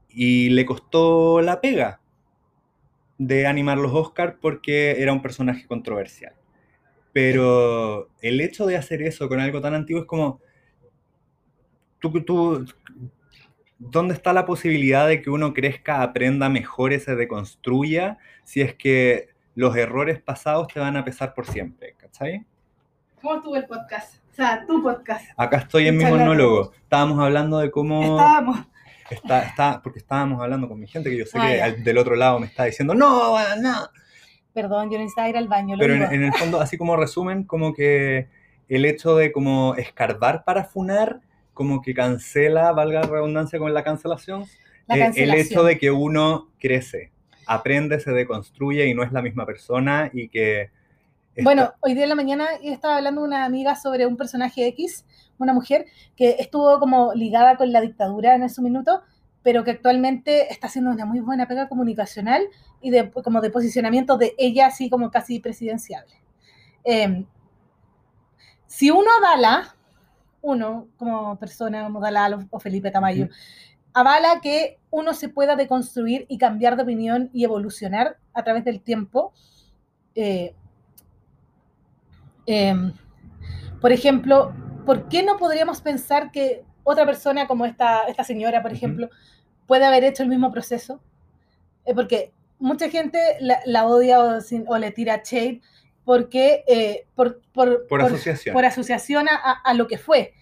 y 0.08 0.48
le 0.50 0.66
costó 0.66 1.40
la 1.40 1.60
pega 1.60 2.00
de 3.16 3.46
animar 3.46 3.78
los 3.78 3.92
Oscars 3.92 4.34
porque 4.40 5.00
era 5.00 5.12
un 5.12 5.22
personaje 5.22 5.64
controversial. 5.64 6.34
Pero 7.12 8.10
el 8.22 8.40
hecho 8.40 8.66
de 8.66 8.76
hacer 8.76 9.02
eso 9.02 9.28
con 9.28 9.38
algo 9.38 9.60
tan 9.60 9.74
antiguo 9.74 10.02
es 10.02 10.08
como, 10.08 10.40
tú, 12.00 12.24
tú, 12.24 12.66
¿dónde 13.78 14.14
está 14.14 14.32
la 14.32 14.44
posibilidad 14.44 15.06
de 15.06 15.22
que 15.22 15.30
uno 15.30 15.54
crezca, 15.54 16.02
aprenda 16.02 16.48
mejor 16.48 16.92
y 16.92 16.98
se 16.98 17.14
deconstruya 17.14 18.18
si 18.42 18.62
es 18.62 18.74
que 18.74 19.28
los 19.54 19.76
errores 19.76 20.20
pasados 20.20 20.66
te 20.66 20.80
van 20.80 20.96
a 20.96 21.04
pesar 21.04 21.34
por 21.34 21.46
siempre? 21.46 21.94
¿Cachai? 21.96 22.44
¿Cómo 23.20 23.36
estuvo 23.36 23.54
el 23.54 23.66
podcast? 23.66 24.16
O 24.38 24.40
sea, 24.40 24.64
tu 24.68 24.80
podcast. 24.84 25.24
Acá 25.36 25.56
estoy 25.56 25.88
en 25.88 25.96
mi 25.96 26.04
monólogo. 26.04 26.72
Estábamos 26.84 27.18
hablando 27.18 27.58
de 27.58 27.72
cómo... 27.72 28.02
Estábamos. 28.16 28.60
Está, 29.10 29.42
está, 29.42 29.80
porque 29.82 29.98
estábamos 29.98 30.40
hablando 30.40 30.68
con 30.68 30.78
mi 30.78 30.86
gente 30.86 31.10
que 31.10 31.16
yo 31.16 31.26
sé 31.26 31.38
Ah, 31.40 31.48
que 31.48 31.56
ya. 31.56 31.64
al- 31.64 31.82
del 31.82 31.98
otro 31.98 32.14
lado 32.14 32.38
me 32.38 32.46
está 32.46 32.62
diciendo, 32.64 32.94
no, 32.94 33.32
no. 33.56 33.88
Perdón, 34.54 34.90
yo 34.92 34.98
necesitaba 34.98 35.28
ir 35.28 35.36
al 35.38 35.48
baño. 35.48 35.74
Lo 35.74 35.80
Pero 35.80 35.94
en, 35.94 36.02
en 36.04 36.22
el 36.22 36.32
fondo, 36.34 36.60
así 36.60 36.78
como 36.78 36.94
resumen, 36.96 37.42
como 37.42 37.74
que 37.74 38.28
el 38.68 38.84
hecho 38.84 39.16
de 39.16 39.32
como 39.32 39.74
escarbar 39.74 40.44
para 40.44 40.62
funar, 40.64 41.20
como 41.52 41.82
que 41.82 41.92
cancela, 41.92 42.70
valga 42.70 43.00
la 43.00 43.06
redundancia 43.08 43.58
con 43.58 43.74
la 43.74 43.82
cancelación, 43.82 44.44
La 44.86 44.94
eh, 44.94 44.98
el 44.98 45.04
cancelación. 45.06 45.46
hecho 45.46 45.64
de 45.64 45.78
que 45.78 45.90
uno 45.90 46.48
crece, 46.60 47.10
aprende, 47.44 47.98
se 47.98 48.12
deconstruye 48.12 48.86
y 48.86 48.94
no 48.94 49.02
es 49.02 49.10
la 49.10 49.20
misma 49.20 49.44
persona 49.46 50.10
y 50.12 50.28
que... 50.28 50.70
Bueno, 51.42 51.72
hoy 51.80 51.94
día 51.94 52.02
en 52.04 52.08
la 52.08 52.14
mañana 52.14 52.46
estaba 52.62 52.96
hablando 52.96 53.22
una 53.22 53.44
amiga 53.44 53.76
sobre 53.76 54.06
un 54.06 54.16
personaje 54.16 54.66
X, 54.68 55.04
una 55.38 55.52
mujer 55.52 55.86
que 56.16 56.36
estuvo 56.40 56.78
como 56.80 57.14
ligada 57.14 57.56
con 57.56 57.70
la 57.72 57.80
dictadura 57.80 58.34
en 58.34 58.48
su 58.50 58.60
minuto, 58.62 59.02
pero 59.42 59.62
que 59.62 59.70
actualmente 59.70 60.52
está 60.52 60.66
haciendo 60.66 60.90
una 60.90 61.04
muy 61.06 61.20
buena 61.20 61.46
pega 61.46 61.68
comunicacional 61.68 62.42
y 62.80 62.90
de, 62.90 63.10
como 63.10 63.40
de 63.40 63.50
posicionamiento 63.50 64.16
de 64.18 64.34
ella 64.36 64.66
así 64.66 64.90
como 64.90 65.10
casi 65.10 65.38
presidenciable. 65.38 66.14
Eh, 66.84 67.24
si 68.66 68.90
uno 68.90 69.08
avala, 69.18 69.76
uno 70.42 70.88
como 70.96 71.38
persona, 71.38 71.84
como 71.84 72.00
Dalal 72.00 72.48
o- 72.50 72.58
Felipe 72.60 72.90
Tamayo, 72.90 73.28
avala 73.94 74.40
que 74.42 74.78
uno 74.90 75.14
se 75.14 75.28
pueda 75.28 75.54
deconstruir 75.56 76.26
y 76.28 76.36
cambiar 76.38 76.76
de 76.76 76.82
opinión 76.82 77.30
y 77.32 77.44
evolucionar 77.44 78.16
a 78.34 78.42
través 78.42 78.64
del 78.64 78.80
tiempo. 78.80 79.32
eh, 80.16 80.54
Em, 82.50 82.92
por 83.80 83.92
ejemplo, 83.92 84.54
¿por 84.86 85.08
qué 85.08 85.22
no 85.22 85.36
podríamos 85.36 85.82
pensar 85.82 86.30
que 86.30 86.64
otra 86.82 87.04
persona 87.04 87.46
como 87.46 87.66
esta, 87.66 88.04
esta 88.08 88.24
señora, 88.24 88.62
por 88.62 88.72
ejemplo, 88.72 89.10
puede 89.66 89.84
haber 89.84 90.02
hecho 90.04 90.22
el 90.22 90.30
mismo 90.30 90.50
proceso? 90.50 91.00
Eh, 91.84 91.94
porque 91.94 92.32
mucha 92.58 92.88
gente 92.88 93.18
la, 93.40 93.60
la 93.66 93.86
odia 93.86 94.18
o, 94.20 94.40
sin- 94.40 94.64
o 94.66 94.78
le 94.78 94.90
tira 94.92 95.20
shade 95.24 95.60
porque, 96.04 96.64
eh, 96.66 97.06
por, 97.14 97.42
por, 97.52 97.86
Por 97.86 98.00
asociación. 98.00 98.54
por 98.54 98.64
asociación 98.64 99.28
a, 99.28 99.34
a- 99.62 99.74
lo 99.74 99.86
que 99.86 99.98
fue. 99.98 100.32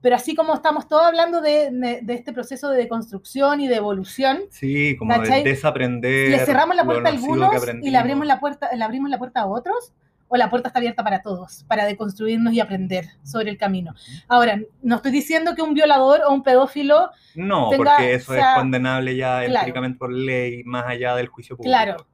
Pero 0.00 0.16
así 0.16 0.34
como 0.34 0.54
estamos 0.54 0.88
todos 0.88 1.04
hablando 1.04 1.42
de, 1.42 1.70
de- 1.70 2.00
de 2.02 2.14
este 2.14 2.32
proceso 2.32 2.70
de 2.70 2.78
deconstrucción 2.78 3.60
y 3.60 3.68
de 3.68 3.76
evolución, 3.76 4.40
Sí, 4.50 4.96
como 4.96 5.12
de 5.20 5.42
desaprender. 5.44 6.30
le 6.30 6.38
cerramos 6.46 6.74
la 6.76 6.84
puerta 6.86 7.10
a 7.10 7.12
algunos 7.12 7.52
y 7.82 7.90
le 7.90 7.98
abrimos 7.98 8.26
la 8.26 8.40
puerta, 8.40 8.70
le 8.74 8.82
abrimos 8.82 9.10
la 9.10 9.18
puerta 9.18 9.42
a 9.42 9.46
otros, 9.46 9.92
o 10.34 10.36
la 10.38 10.48
puerta 10.48 10.68
está 10.68 10.78
abierta 10.78 11.04
para 11.04 11.20
todos, 11.20 11.64
para 11.68 11.84
deconstruirnos 11.84 12.54
y 12.54 12.60
aprender 12.60 13.10
sobre 13.22 13.50
el 13.50 13.58
camino. 13.58 13.94
Ahora, 14.28 14.58
no 14.82 14.96
estoy 14.96 15.12
diciendo 15.12 15.54
que 15.54 15.60
un 15.60 15.74
violador 15.74 16.22
o 16.26 16.32
un 16.32 16.42
pedófilo, 16.42 17.10
No, 17.34 17.68
tenga- 17.68 17.76
porque 17.96 18.14
eso 18.14 18.32
o 18.32 18.34
sea, 18.34 18.52
es 18.54 18.58
condenable 18.58 19.14
ya 19.14 19.40
claro. 19.44 19.52
empíricamente 19.58 19.98
por 19.98 20.10
ley, 20.10 20.64
más 20.64 20.86
allá 20.86 21.14
del 21.16 21.28
juicio 21.28 21.54
público. 21.54 21.70
claro, 21.70 22.06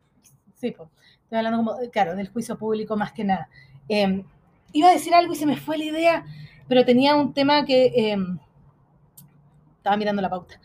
sí, 0.56 0.66
estoy 0.68 1.38
hablando 1.38 1.58
como, 1.58 1.90
claro, 1.92 2.16
del 2.16 2.28
juicio 2.28 2.58
público 2.58 2.96
más 2.96 3.12
que 3.12 3.22
nada. 3.22 3.48
Eh, 3.88 4.24
iba 4.72 4.88
a 4.88 4.92
decir 4.92 5.14
algo 5.14 5.32
y 5.32 5.36
se 5.36 5.46
me 5.46 5.56
fue 5.56 5.78
la 5.78 5.84
idea, 5.84 6.24
pero 6.66 6.84
tenía 6.84 7.14
un 7.14 7.32
tema 7.32 7.64
que 7.64 7.86
eh, 7.94 8.16
estaba 9.76 9.96
mirando 9.96 10.20
la 10.22 10.28
pauta, 10.30 10.60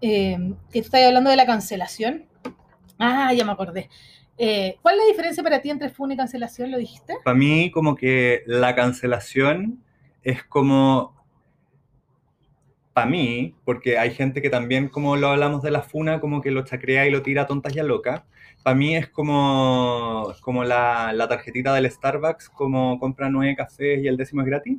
eh, 0.00 0.36
que 0.70 0.80
tú 0.82 0.86
estabas 0.86 1.06
hablando 1.06 1.30
de 1.30 1.36
la 1.36 1.46
cancelación. 1.46 2.26
Ah, 2.98 3.32
ya 3.32 3.44
me 3.46 3.52
acordé. 3.52 3.88
Eh, 4.42 4.78
¿Cuál 4.80 4.94
es 4.94 5.00
la 5.02 5.06
diferencia 5.08 5.42
para 5.42 5.60
ti 5.60 5.68
entre 5.68 5.90
funa 5.90 6.14
y 6.14 6.16
cancelación? 6.16 6.70
¿Lo 6.70 6.78
dijiste? 6.78 7.14
Para 7.22 7.36
mí, 7.36 7.70
como 7.70 7.94
que 7.94 8.42
la 8.46 8.74
cancelación 8.74 9.84
es 10.22 10.42
como. 10.44 11.14
Para 12.94 13.06
mí, 13.06 13.54
porque 13.64 13.98
hay 13.98 14.12
gente 14.12 14.40
que 14.42 14.48
también, 14.50 14.88
como 14.88 15.16
lo 15.16 15.28
hablamos 15.28 15.62
de 15.62 15.70
la 15.70 15.82
funa, 15.82 16.20
como 16.20 16.40
que 16.40 16.50
lo 16.50 16.64
chacrea 16.64 17.06
y 17.06 17.10
lo 17.10 17.22
tira 17.22 17.42
a 17.42 17.46
tontas 17.46 17.76
y 17.76 17.80
a 17.80 17.84
locas. 17.84 18.22
Para 18.62 18.74
mí 18.74 18.96
es 18.96 19.08
como, 19.08 20.32
como 20.40 20.64
la, 20.64 21.12
la 21.12 21.28
tarjetita 21.28 21.74
del 21.74 21.90
Starbucks, 21.90 22.48
como 22.50 22.98
compra 22.98 23.28
nueve 23.30 23.54
cafés 23.56 24.02
y 24.02 24.08
el 24.08 24.16
décimo 24.16 24.40
es 24.40 24.46
gratis. 24.48 24.78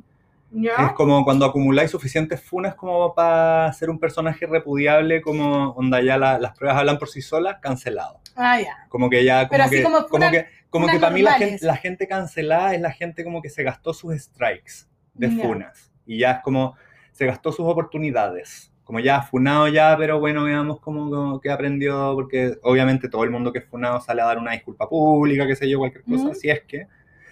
Es 0.78 0.92
como 0.94 1.24
cuando 1.24 1.46
acumuláis 1.46 1.90
suficientes 1.92 2.42
funas 2.42 2.74
como 2.76 3.14
para 3.14 3.72
ser 3.74 3.90
un 3.90 4.00
personaje 4.00 4.46
repudiable, 4.46 5.22
como 5.22 5.70
onda 5.72 6.02
ya 6.02 6.18
la- 6.18 6.38
las 6.38 6.56
pruebas 6.58 6.78
hablan 6.80 6.98
por 6.98 7.10
sí 7.10 7.22
solas, 7.22 7.58
cancelado. 7.60 8.21
Ah, 8.36 8.60
ya. 8.60 8.86
Como 8.88 9.10
que 9.10 9.24
ya, 9.24 9.40
como 9.48 9.50
Pero 9.50 9.64
así 9.64 9.76
que, 9.76 9.82
como 9.82 10.06
como 10.06 10.30
que, 10.30 10.46
como 10.70 10.86
que 10.86 10.98
para 10.98 11.12
mí 11.14 11.22
la 11.22 11.34
gente, 11.34 11.64
la 11.66 11.76
gente 11.76 12.06
cancelada 12.08 12.74
es 12.74 12.80
la 12.80 12.90
gente 12.92 13.24
como 13.24 13.42
que 13.42 13.50
se 13.50 13.62
gastó 13.62 13.92
sus 13.94 14.14
strikes. 14.16 14.86
de 15.14 15.28
funas. 15.28 15.92
Y 16.06 16.18
ya 16.20 16.32
es 16.32 16.42
como, 16.42 16.74
se 17.12 17.26
gastó 17.26 17.52
sus 17.52 17.66
oportunidades. 17.66 18.72
Como 18.82 18.98
ya, 18.98 19.20
funado 19.22 19.68
ya, 19.68 19.94
pero 19.98 20.18
bueno, 20.18 20.44
veamos 20.44 20.80
cómo, 20.80 21.10
cómo- 21.10 21.40
qué 21.40 21.50
aprendió, 21.50 22.12
porque 22.14 22.56
obviamente 22.62 23.08
todo 23.10 23.22
el 23.24 23.30
mundo 23.30 23.52
que 23.52 23.58
es 23.60 23.66
funado 23.66 24.00
sale 24.00 24.22
a 24.22 24.26
dar 24.26 24.38
una 24.38 24.52
disculpa 24.52 24.88
pública, 24.88 25.46
qué 25.46 25.54
sé 25.54 25.68
yo, 25.68 25.78
cualquier 25.78 26.02
cosa, 26.04 26.24
Ujú. 26.30 26.34
si 26.34 26.48
es 26.50 26.62
que. 26.62 26.86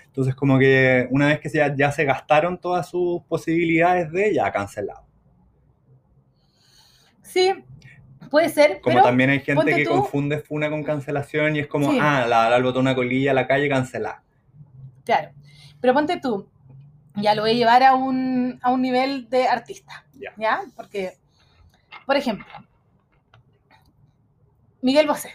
Entonces, 0.06 0.34
como 0.34 0.58
que 0.58 1.06
una 1.10 1.28
vez 1.28 1.40
que 1.40 1.48
ya, 1.48 1.74
ya 1.74 1.90
se 1.90 2.04
gastaron 2.04 2.60
todas 2.60 2.88
sus 2.90 3.22
posibilidades 3.24 4.12
de, 4.12 4.34
ya 4.34 4.50
cancelado. 4.52 5.06
Sí, 7.22 7.52
puede 8.30 8.48
ser, 8.48 8.80
Como 8.80 8.94
pero 8.94 9.04
también 9.04 9.30
hay 9.30 9.40
gente 9.40 9.74
que 9.74 9.84
tú- 9.84 9.90
confunde 9.90 10.38
funa 10.38 10.70
con 10.70 10.82
cancelación 10.84 11.56
y 11.56 11.60
es 11.60 11.66
como, 11.66 11.90
Sí. 11.90 11.98
ah, 12.00 12.26
la, 12.28 12.48
la 12.50 12.58
botó 12.60 12.80
una 12.80 12.94
colilla 12.94 13.32
a 13.32 13.34
la 13.34 13.46
calle, 13.46 13.68
cancelar. 13.68 14.20
claro. 15.04 15.30
Pero 15.80 15.94
ponte 15.94 16.20
tú, 16.20 16.46
ya 17.16 17.34
lo 17.34 17.42
voy 17.42 17.52
a 17.52 17.54
llevar 17.54 17.82
a 17.82 17.94
un, 17.94 18.58
a 18.62 18.70
un 18.70 18.82
nivel 18.82 19.28
de 19.30 19.48
artista, 19.48 20.04
Ya. 20.14 20.32
¿ya? 20.36 20.60
Porque, 20.76 21.14
por 22.06 22.16
ejemplo, 22.16 22.46
Miguel 24.82 25.06
Bosé. 25.06 25.30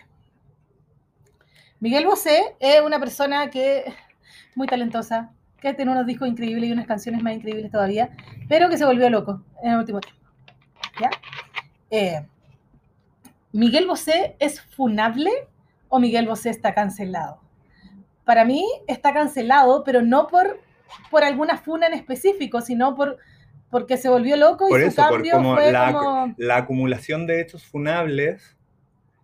Miguel 1.80 2.06
Bosé 2.06 2.56
es 2.60 2.82
una 2.82 3.00
persona 3.00 3.50
que 3.50 3.84
muy 4.56 4.68
talentosa, 4.68 5.32
que 5.60 5.74
tiene 5.74 5.92
unos 5.92 6.06
discos 6.06 6.28
increíbles 6.28 6.70
y 6.70 6.74
unas 6.74 6.88
canciones 6.88 7.22
más 7.22 7.34
increíbles 7.34 7.72
todavía, 7.72 8.10
pero 8.48 8.70
que 8.70 8.78
se 8.78 8.86
volvió 8.86 9.10
loco 9.10 9.44
en 9.64 9.72
el 9.72 9.80
último 9.80 10.00
tiempo. 10.00 10.22
¿Ya? 11.02 11.10
Eh, 11.92 12.26
¿Miguel 13.56 13.88
Bosé 13.88 14.36
es 14.40 14.62
funable 14.62 15.32
o 15.88 16.00
Miguel 16.00 16.28
Bosé 16.28 16.50
está 16.50 16.74
cancelado? 16.74 17.40
Para 18.26 18.44
mí 18.44 18.66
está 18.88 19.14
cancelado, 19.14 19.84
pero 19.84 20.02
no 20.02 20.28
por, 20.28 20.60
por 21.10 21.24
alguna 21.24 21.58
funa 21.58 21.88
en 21.88 21.94
específico, 21.94 22.62
sino 22.62 22.96
por 22.96 23.18
porque 23.72 23.98
se 23.98 24.10
volvió 24.10 24.36
loco 24.38 24.68
y 24.68 24.72
Por 24.72 24.82
su 24.82 24.88
eso, 24.88 25.02
por 25.04 25.12
cambio 25.14 25.34
como 25.34 25.56
fue 25.56 25.72
la, 25.72 25.92
como... 25.94 26.34
la 26.38 26.58
acumulación 26.58 27.26
de 27.28 27.42
hechos 27.42 27.64
funables 27.66 28.56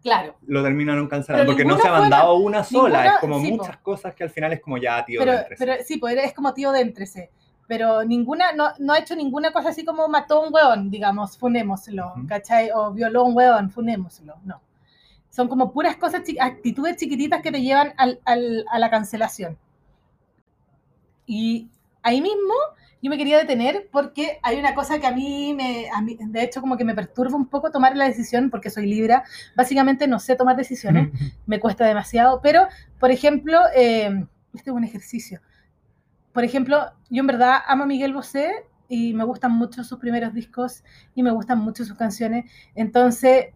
Claro, 0.01 0.35
lo 0.47 0.63
terminaron 0.63 1.07
cancelando, 1.07 1.43
Pero 1.45 1.55
porque 1.57 1.65
no 1.65 1.77
se 1.79 1.87
ha 1.87 1.91
fue 1.91 1.99
mandado 1.99 2.35
una 2.35 2.63
sola, 2.63 2.87
ninguna- 3.03 3.13
es 3.13 3.19
como 3.19 3.39
sí, 3.39 3.51
po. 3.51 3.57
muchas 3.57 3.77
cosas 3.77 4.15
que 4.15 4.23
al 4.23 4.29
final 4.31 4.51
es 4.53 4.59
como 4.59 4.77
ya, 4.77 5.05
tío, 5.05 5.19
pero, 5.19 5.33
déntrese. 5.33 5.65
pero 5.65 5.83
sí, 5.85 5.97
pues 5.97 6.17
es 6.17 6.33
como 6.33 6.53
tío 6.53 6.71
de 6.71 6.81
entrese. 6.81 7.29
Pero 7.67 8.03
ninguna, 8.03 8.51
no, 8.53 8.69
no 8.79 8.93
ha 8.93 8.99
hecho 8.99 9.15
ninguna 9.15 9.51
cosa 9.51 9.69
así 9.69 9.85
como 9.85 10.07
mató 10.09 10.43
a 10.43 10.47
un 10.47 10.53
hueón, 10.53 10.89
digamos, 10.91 11.37
funémoslo. 11.37 12.13
¿cachai? 12.27 12.69
O 12.75 12.91
violó 12.91 13.21
a 13.21 13.23
un 13.23 13.35
hueón, 13.37 13.69
funémoslo, 13.71 14.35
no. 14.43 14.61
Son 15.29 15.47
como 15.47 15.71
puras 15.71 15.95
cosas, 15.95 16.23
actitudes 16.39 16.97
chiquititas 16.97 17.41
que 17.41 17.51
te 17.51 17.61
llevan 17.61 17.93
al- 17.97 18.19
al- 18.25 18.65
a 18.69 18.79
la 18.79 18.89
cancelación. 18.89 19.57
Y 21.25 21.69
ahí 22.03 22.21
mismo 22.21 22.53
yo 23.01 23.09
me 23.09 23.17
quería 23.17 23.37
detener 23.37 23.87
porque 23.91 24.39
hay 24.43 24.59
una 24.59 24.75
cosa 24.75 24.99
que 24.99 25.07
a 25.07 25.11
mí, 25.11 25.53
me, 25.55 25.89
a 25.89 26.01
mí, 26.01 26.17
de 26.19 26.43
hecho, 26.43 26.61
como 26.61 26.77
que 26.77 26.83
me 26.85 26.93
perturba 26.93 27.35
un 27.35 27.47
poco 27.47 27.71
tomar 27.71 27.95
la 27.95 28.05
decisión 28.05 28.49
porque 28.49 28.69
soy 28.69 28.85
libra. 28.85 29.23
Básicamente 29.55 30.07
no 30.07 30.19
sé 30.19 30.35
tomar 30.35 30.55
decisiones 30.55 31.09
me 31.45 31.59
cuesta 31.59 31.85
demasiado, 31.85 32.41
pero, 32.41 32.67
por 32.99 33.09
ejemplo, 33.11 33.59
eh, 33.75 34.25
este 34.53 34.69
es 34.69 34.75
un 34.75 34.83
ejercicio. 34.83 35.41
Por 36.33 36.43
ejemplo, 36.43 36.91
yo 37.09 37.21
en 37.21 37.27
verdad 37.27 37.59
amo 37.67 37.83
a 37.83 37.87
Miguel 37.87 38.13
Bosé 38.13 38.51
y 38.87 39.13
me 39.13 39.23
gustan 39.23 39.51
mucho 39.53 39.83
sus 39.83 39.99
primeros 39.99 40.33
discos 40.33 40.83
y 41.15 41.23
me 41.23 41.31
gustan 41.31 41.59
mucho 41.59 41.85
sus 41.85 41.97
canciones. 41.97 42.51
Entonces, 42.75 43.47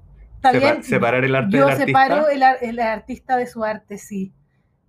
bien. 0.52 0.84
separar 0.84 1.24
el 1.26 1.36
arte 1.36 1.58
yo 1.58 1.60
del 1.60 1.70
artista. 1.70 2.26
separo 2.26 2.30
el, 2.30 2.44
ar- 2.44 2.58
el 2.62 2.80
artista 2.80 3.38
de 3.38 3.48
su 3.48 3.64
arte, 3.64 3.98
sí. 3.98 4.34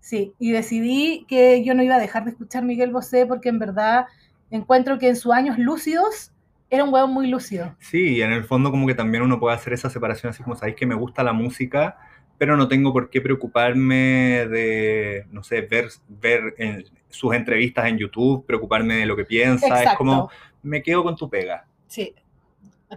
Sí, 0.00 0.34
y 0.38 0.52
decidí 0.52 1.26
que 1.28 1.64
yo 1.64 1.74
no 1.74 1.82
iba 1.82 1.96
a 1.96 1.98
dejar 2.00 2.24
de 2.24 2.30
escuchar 2.30 2.64
Miguel 2.64 2.92
Bosé 2.92 3.26
porque 3.26 3.48
en 3.48 3.58
verdad 3.58 4.06
encuentro 4.50 4.98
que 4.98 5.08
en 5.08 5.16
sus 5.16 5.32
años 5.32 5.58
lúcidos 5.58 6.32
era 6.70 6.84
un 6.84 6.94
hueón 6.94 7.12
muy 7.12 7.26
lúcido. 7.28 7.76
Sí, 7.78 8.16
y 8.16 8.22
en 8.22 8.32
el 8.32 8.44
fondo 8.44 8.70
como 8.70 8.86
que 8.86 8.94
también 8.94 9.22
uno 9.22 9.38
puede 9.38 9.54
hacer 9.54 9.72
esa 9.72 9.90
separación 9.90 10.30
así 10.30 10.42
como 10.42 10.56
sabéis 10.56 10.76
que 10.76 10.86
me 10.86 10.94
gusta 10.94 11.22
la 11.22 11.32
música, 11.32 11.96
pero 12.38 12.56
no 12.56 12.68
tengo 12.68 12.92
por 12.92 13.10
qué 13.10 13.20
preocuparme 13.20 14.46
de, 14.48 15.26
no 15.30 15.42
sé, 15.44 15.60
ver, 15.62 15.88
ver 16.08 16.54
en 16.58 16.84
sus 17.08 17.34
entrevistas 17.34 17.86
en 17.86 17.98
YouTube, 17.98 18.44
preocuparme 18.46 18.96
de 18.96 19.06
lo 19.06 19.16
que 19.16 19.24
piensa, 19.24 19.82
es 19.82 19.94
como 19.96 20.30
me 20.62 20.82
quedo 20.82 21.02
con 21.02 21.16
tu 21.16 21.28
pega. 21.28 21.66
Sí. 21.86 22.14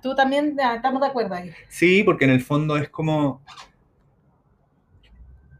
Tú 0.01 0.15
también 0.15 0.55
estamos 0.75 1.01
de 1.01 1.07
acuerdo 1.07 1.35
ahí. 1.35 1.51
Sí, 1.67 2.03
porque 2.03 2.25
en 2.25 2.31
el 2.31 2.41
fondo 2.41 2.77
es 2.77 2.89
como... 2.89 3.41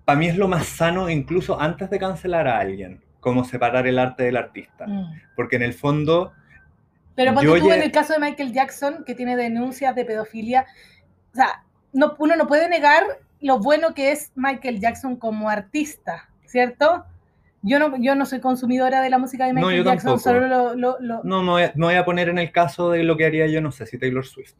Para 0.05 0.17
mí 0.19 0.27
es 0.27 0.38
lo 0.38 0.47
más 0.47 0.65
sano 0.65 1.09
incluso 1.09 1.59
antes 1.59 1.89
de 1.89 1.99
cancelar 1.99 2.47
a 2.47 2.59
alguien, 2.59 3.01
como 3.19 3.43
separar 3.43 3.85
el 3.85 3.99
arte 3.99 4.23
del 4.23 4.38
artista. 4.38 4.88
Mm. 4.88 5.13
Porque 5.35 5.55
en 5.57 5.63
el 5.63 5.73
fondo, 5.73 6.34
Pero 7.15 7.39
Yo 7.41 7.57
tú 7.59 7.67
ya- 7.69 7.76
en 7.76 7.84
el 7.84 7.91
caso 7.91 8.13
de 8.13 8.19
Michael 8.19 8.53
Jackson, 8.53 9.03
que 9.05 9.13
tiene 9.13 9.35
denuncias 9.35 9.95
de 9.95 10.05
pedofilia, 10.05 10.65
o 11.31 11.35
sea, 11.35 11.63
no, 11.93 12.15
uno 12.17 12.35
no 12.35 12.47
puede 12.47 12.69
negar 12.69 13.03
lo 13.39 13.59
bueno 13.59 13.93
que 13.93 14.11
es 14.11 14.31
Michael 14.35 14.80
Jackson 14.80 15.15
como 15.15 15.49
artista, 15.49 16.30
¿cierto? 16.45 17.05
Yo 17.61 17.77
no, 17.80 17.95
yo 18.02 18.15
no 18.15 18.26
soy 18.26 18.40
consumidora 18.40 19.02
de 19.02 19.10
la 19.10 19.18
música 19.18 19.45
de 19.45 19.53
No, 19.53 19.61
Michael 19.61 19.77
yo 19.77 19.84
Jackson, 19.84 20.10
tampoco. 20.11 20.23
solo 20.30 20.48
lo... 20.48 20.76
lo- 20.76 20.98
lo- 21.02 21.23
no 21.23 21.44
me 21.44 21.49
voy, 21.52 21.64
a, 21.64 21.73
me 21.76 21.86
voy 21.88 21.95
a 21.95 22.06
poner 22.06 22.30
en 22.30 22.38
el 22.40 22.52
caso 22.52 22.90
de 22.91 23.03
lo 23.03 23.18
que 23.18 23.26
haría 23.26 23.48
yo, 23.48 23.60
no 23.61 23.72
sé, 23.72 23.86
si 23.86 23.98
Taylor 23.98 24.26
Swift. 24.26 24.56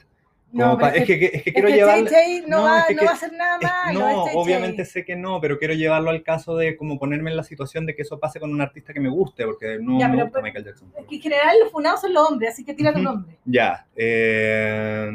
No, 0.52 0.80
pa- 0.80 0.90
es, 0.90 1.06
que, 1.06 1.14
es 1.32 1.44
que 1.44 1.54
quiero 1.54 1.68
es 1.68 2.10
que 2.10 2.44
no, 2.48 2.58
no, 2.58 2.64
va, 2.64 2.80
es 2.80 2.86
que- 2.88 2.96
no 2.96 3.04
va 3.06 3.12
a 3.12 3.14
hacer 3.14 3.32
nada 3.34 3.60
malo. 3.62 4.00
no, 4.00 4.28
es 4.28 4.34
obviamente 4.36 4.84
sé 4.84 5.06
que 5.06 5.16
no, 5.16 5.40
pero 5.40 5.60
quiero 5.60 5.76
llevarlo 5.76 6.10
al 6.10 6.24
caso 6.24 6.58
de 6.58 6.76
como 6.76 6.98
ponerme 6.98 7.30
en 7.30 7.38
la 7.38 7.44
situación 7.44 7.86
de 7.86 7.96
que 7.96 8.02
eso 8.02 8.20
pase 8.20 8.40
con 8.40 8.52
un 8.52 8.60
artista 8.60 8.92
que 8.92 9.00
me 9.00 9.10
guste, 9.10 9.46
porque 9.46 9.78
no 9.80 10.00
Ya, 10.00 10.08
me 10.08 10.16
pero- 10.16 10.26
gusta 10.26 10.42
Michael 10.42 10.66
Jackson. 10.66 10.92
Es 10.98 11.06
que 11.06 11.16
en 11.18 11.22
general 11.22 11.56
los 11.64 11.72
funados 11.72 12.02
son 12.02 12.14
los 12.14 12.30
hombres, 12.30 12.52
así 12.54 12.66
que 12.66 12.74
tira 12.74 12.92
tu 12.92 12.98
Ujú. 13.00 13.10
nombre. 13.10 13.38
Ya, 13.46 13.86
eh, 13.96 15.08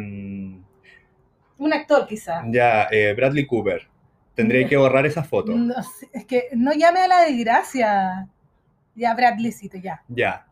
Un 1.58 1.72
actor 1.72 2.06
quizá. 2.06 2.42
ya, 2.48 2.88
eh, 2.90 3.12
Bradley 3.14 3.44
Cooper. 3.44 3.88
Tendría 4.34 4.68
que 4.68 4.76
borrar 4.76 5.06
esa 5.06 5.22
foto. 5.22 5.52
No 5.54 5.74
es 6.12 6.24
que 6.26 6.48
no 6.54 6.72
llame 6.72 7.00
a 7.00 7.08
la 7.08 7.20
desgracia. 7.20 8.28
Ya, 8.96 9.14
Bradleycito, 9.14 9.76
ya. 9.78 10.02
Ya, 10.08 10.46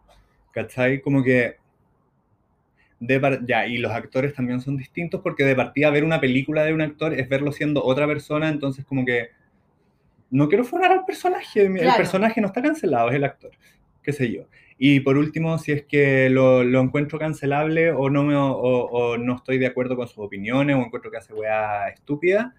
¿cachai? 0.53 1.01
Como 1.01 1.23
que... 1.23 1.57
de 3.01 3.41
ya, 3.47 3.67
y 3.67 3.79
los 3.79 3.91
actores 3.93 4.35
también 4.35 4.61
son 4.61 4.77
distintos 4.77 5.21
porque 5.23 5.45
de 5.45 5.57
partida 5.57 5.91
ver 5.91 6.05
una 6.05 6.21
película 6.21 6.65
de 6.65 6.73
un 6.73 6.81
actor 6.81 7.13
es 7.15 7.29
verlo 7.29 7.51
siendo 7.53 7.83
otra 7.85 8.07
persona, 8.07 8.49
entonces 8.49 8.85
como 8.85 9.05
que 9.05 9.31
no 10.31 10.49
quiero 10.49 10.65
funar 10.65 10.93
al 10.93 11.05
personaje, 11.05 11.63
el 11.67 11.77
Claro. 11.79 11.97
personaje 11.97 12.41
no 12.41 12.47
está 12.47 12.63
cancelado, 12.63 13.11
es 13.11 13.17
el 13.17 13.25
actor, 13.25 13.51
qué 14.03 14.13
sé 14.13 14.33
yo. 14.33 14.45
Y 14.79 15.01
por 15.01 15.17
último, 15.17 15.59
si 15.59 15.73
es 15.73 15.85
que 15.85 16.29
lo, 16.31 16.65
lo 16.65 16.81
encuentro 16.81 17.19
cancelable 17.19 17.93
o 17.93 18.09
no, 18.09 18.23
me- 18.25 18.35
o, 18.37 18.53
o 18.57 19.19
no 19.19 19.37
estoy 19.37 19.59
de 19.59 19.67
acuerdo 19.67 19.97
con 19.97 20.09
sus 20.09 20.19
opiniones 20.19 20.77
o 20.77 20.81
encuentro 20.81 21.11
que 21.11 21.19
hace 21.19 21.35
weá 21.35 21.89
estúpida, 21.89 22.55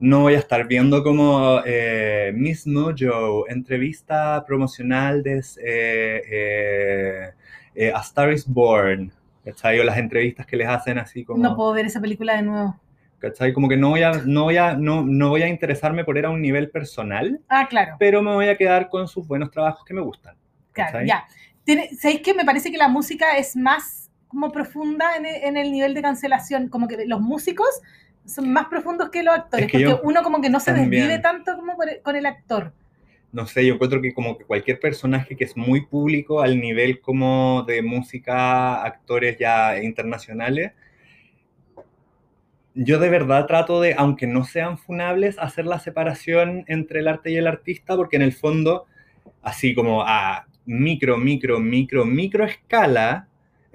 no 0.00 0.20
voy 0.20 0.34
a 0.34 0.38
estar 0.38 0.66
viendo 0.68 1.02
como 1.02 1.60
eh, 1.66 2.32
Miss 2.34 2.66
Mojo, 2.66 3.48
entrevista 3.48 4.44
promocional 4.46 5.22
de 5.22 5.38
eh, 5.38 6.22
eh, 6.30 7.30
eh, 7.74 7.92
A 7.94 8.00
Star 8.00 8.32
is 8.32 8.46
Born, 8.46 9.12
¿cachai? 9.44 9.78
O 9.80 9.84
las 9.84 9.98
entrevistas 9.98 10.46
que 10.46 10.56
les 10.56 10.68
hacen 10.68 10.98
así 10.98 11.24
como... 11.24 11.42
No 11.42 11.56
puedo 11.56 11.72
ver 11.72 11.86
esa 11.86 12.00
película 12.00 12.36
de 12.36 12.42
nuevo. 12.42 12.80
¿cachai? 13.18 13.52
Como 13.52 13.68
que 13.68 13.76
no 13.76 13.90
voy, 13.90 14.02
a, 14.04 14.12
no, 14.24 14.44
voy 14.44 14.56
a, 14.56 14.74
no, 14.74 15.02
no 15.04 15.30
voy 15.30 15.42
a 15.42 15.48
interesarme 15.48 16.04
por 16.04 16.16
él 16.16 16.24
a 16.26 16.30
un 16.30 16.40
nivel 16.40 16.70
personal, 16.70 17.40
Ah, 17.48 17.66
claro. 17.68 17.96
pero 17.98 18.22
me 18.22 18.32
voy 18.32 18.48
a 18.48 18.56
quedar 18.56 18.88
con 18.88 19.08
sus 19.08 19.26
buenos 19.26 19.50
trabajos 19.50 19.84
que 19.84 19.94
me 19.94 20.00
gustan. 20.00 20.36
Claro, 20.72 20.92
¿cachai? 20.92 21.08
ya. 21.08 21.24
Tiene- 21.64 21.90
¿Sabéis 21.96 22.20
que 22.22 22.32
me 22.34 22.44
parece 22.44 22.70
que 22.70 22.78
la 22.78 22.86
música 22.88 23.36
es 23.36 23.56
más 23.56 24.08
como 24.28 24.52
profunda 24.52 25.16
en 25.16 25.26
el, 25.26 25.34
en 25.42 25.56
el 25.56 25.72
nivel 25.72 25.94
de 25.94 26.02
cancelación? 26.02 26.68
Como 26.68 26.86
que 26.86 27.04
los 27.06 27.20
músicos 27.20 27.68
son 28.28 28.52
más 28.52 28.68
profundos 28.68 29.10
que 29.10 29.22
los 29.22 29.34
actores, 29.34 29.66
Es 29.66 29.72
que 29.72 29.78
porque 29.78 29.90
yo 29.90 30.00
uno 30.04 30.22
como 30.22 30.40
que 30.40 30.50
no 30.50 30.60
se 30.60 30.72
también. 30.74 31.02
desvive 31.04 31.18
tanto 31.20 31.56
como 31.56 31.76
por 31.76 31.88
el- 31.88 32.02
con 32.02 32.16
el 32.16 32.26
actor. 32.26 32.72
no 33.32 33.46
sé, 33.46 33.66
yo 33.66 33.74
encuentro 33.74 34.00
que 34.00 34.14
como 34.14 34.38
que 34.38 34.44
cualquier 34.44 34.80
personaje 34.80 35.36
que 35.36 35.44
es 35.44 35.56
muy 35.56 35.86
público 35.86 36.40
al 36.40 36.58
nivel 36.60 37.00
como 37.00 37.62
de 37.66 37.82
música, 37.82 38.82
actores 38.82 39.36
ya 39.38 39.82
internacionales, 39.82 40.72
yo 42.74 42.98
de 42.98 43.08
verdad 43.10 43.46
trato 43.46 43.80
de, 43.80 43.94
aunque 43.94 44.26
no 44.26 44.44
sean 44.44 44.78
funables, 44.78 45.38
hacer 45.38 45.66
la 45.66 45.80
separación 45.80 46.64
entre 46.68 47.00
el 47.00 47.08
arte 47.08 47.30
y 47.30 47.36
el 47.36 47.46
artista, 47.46 47.96
porque 47.96 48.16
en 48.16 48.22
el 48.22 48.32
fondo, 48.32 48.86
así 49.42 49.74
como 49.74 50.02
a 50.02 50.46
micro, 50.66 51.18
micro, 51.18 51.60
micro, 51.60 52.04
micro 52.04 52.44
escala, 52.44 53.27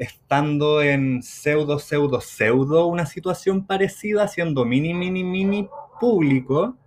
estando 0.03 0.81
en 0.81 1.23
pseudo, 1.23 1.80
pseudo, 1.80 2.21
pseudo, 2.21 2.88
una 2.88 3.05
situación 3.05 3.65
parecida, 3.65 4.27
siendo 4.27 4.65
mini, 4.65 4.93
mini, 4.93 5.23
mini 5.23 5.69
público, 5.99 6.77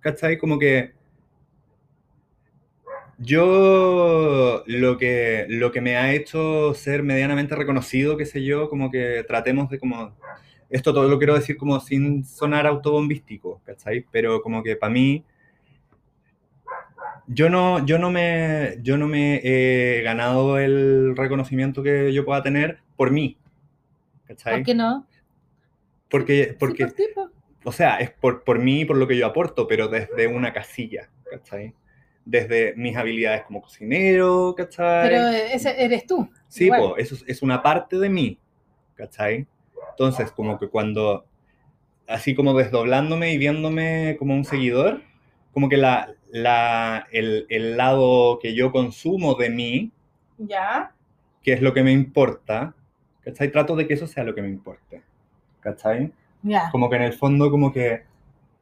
¿cachai? 0.00 0.38
Como 0.38 0.58
que 0.58 0.92
yo 3.18 4.62
lo 4.66 4.96
que, 4.96 5.46
lo 5.48 5.72
que 5.72 5.80
me 5.80 5.96
ha 5.96 6.14
hecho 6.14 6.72
ser 6.74 7.02
medianamente 7.02 7.54
reconocido, 7.54 8.16
qué 8.16 8.24
sé 8.24 8.42
yo, 8.44 8.68
como 8.68 8.90
que 8.90 9.24
tratemos 9.26 9.68
de 9.70 9.78
como... 9.78 10.16
Esto 10.70 10.94
todo 10.94 11.08
lo 11.08 11.18
quiero 11.18 11.34
decir 11.34 11.56
como 11.56 11.80
sin 11.80 12.24
sonar 12.24 12.66
autobombístico, 12.66 13.60
¿cachai? 13.66 14.06
Pero 14.12 14.40
como 14.40 14.62
que 14.62 14.76
para 14.76 14.92
mí, 14.92 15.24
yo 17.32 17.48
no, 17.48 17.86
yo 17.86 17.98
no 17.98 18.10
me, 18.10 18.78
yo 18.82 18.98
no 18.98 19.06
me 19.06 19.40
he 19.44 20.02
ganado 20.02 20.58
el 20.58 21.16
reconocimiento 21.16 21.80
que 21.80 22.12
yo 22.12 22.24
pueda 22.24 22.42
tener 22.42 22.78
por 22.96 23.12
mí. 23.12 23.38
¿Cachai? 24.26 24.56
¿Por 24.56 24.62
qué 24.64 24.74
no? 24.74 25.06
Porque, 26.08 26.44
Sí, 26.50 26.56
porque, 26.58 26.86
por 26.86 26.94
ti, 26.94 27.04
po. 27.14 27.30
o 27.62 27.70
sea, 27.70 27.98
es 27.98 28.10
por, 28.10 28.42
por 28.42 28.58
mí 28.58 28.80
y 28.80 28.84
por 28.84 28.96
lo 28.96 29.06
que 29.06 29.16
yo 29.16 29.26
aporto, 29.26 29.68
pero 29.68 29.86
desde 29.86 30.26
una 30.26 30.52
casilla, 30.52 31.08
¿cachai? 31.30 31.72
Desde 32.24 32.74
mis 32.74 32.96
habilidades 32.96 33.44
como 33.44 33.62
cocinero, 33.62 34.54
¿cachai? 34.56 35.08
Pero 35.08 35.28
ese 35.28 35.84
eres 35.84 36.06
tú. 36.06 36.28
Sí, 36.48 36.64
igual. 36.64 36.80
po, 36.80 36.96
eso 36.96 37.14
es, 37.14 37.24
es 37.28 37.42
una 37.42 37.62
parte 37.62 37.96
de 37.96 38.08
mí, 38.08 38.40
¿cachai? 38.96 39.46
Entonces, 39.90 40.32
como 40.32 40.58
que 40.58 40.66
cuando, 40.68 41.24
así 42.08 42.34
como 42.34 42.54
desdoblándome 42.54 43.32
y 43.32 43.38
viéndome 43.38 44.16
como 44.18 44.34
un 44.34 44.44
seguidor, 44.44 45.02
como 45.52 45.68
que 45.68 45.76
la, 45.76 46.14
la, 46.32 47.06
el, 47.12 47.46
el 47.48 47.76
lado 47.76 48.38
que 48.40 48.54
yo 48.54 48.72
consumo 48.72 49.34
de 49.34 49.50
mí, 49.50 49.90
Ya. 50.38 50.92
que 51.42 51.52
es 51.52 51.62
lo 51.62 51.72
que 51.74 51.82
me 51.82 51.92
importa, 51.92 52.74
¿cachai? 53.22 53.50
Trato 53.50 53.76
de 53.76 53.86
que 53.86 53.94
eso 53.94 54.06
sea 54.06 54.24
lo 54.24 54.34
que 54.34 54.42
me 54.42 54.48
importe, 54.48 55.02
¿cachai? 55.60 56.12
Ya. 56.42 56.70
Como 56.70 56.88
que 56.88 56.96
en 56.96 57.02
el 57.02 57.12
fondo, 57.12 57.50
como 57.50 57.72
que 57.72 58.02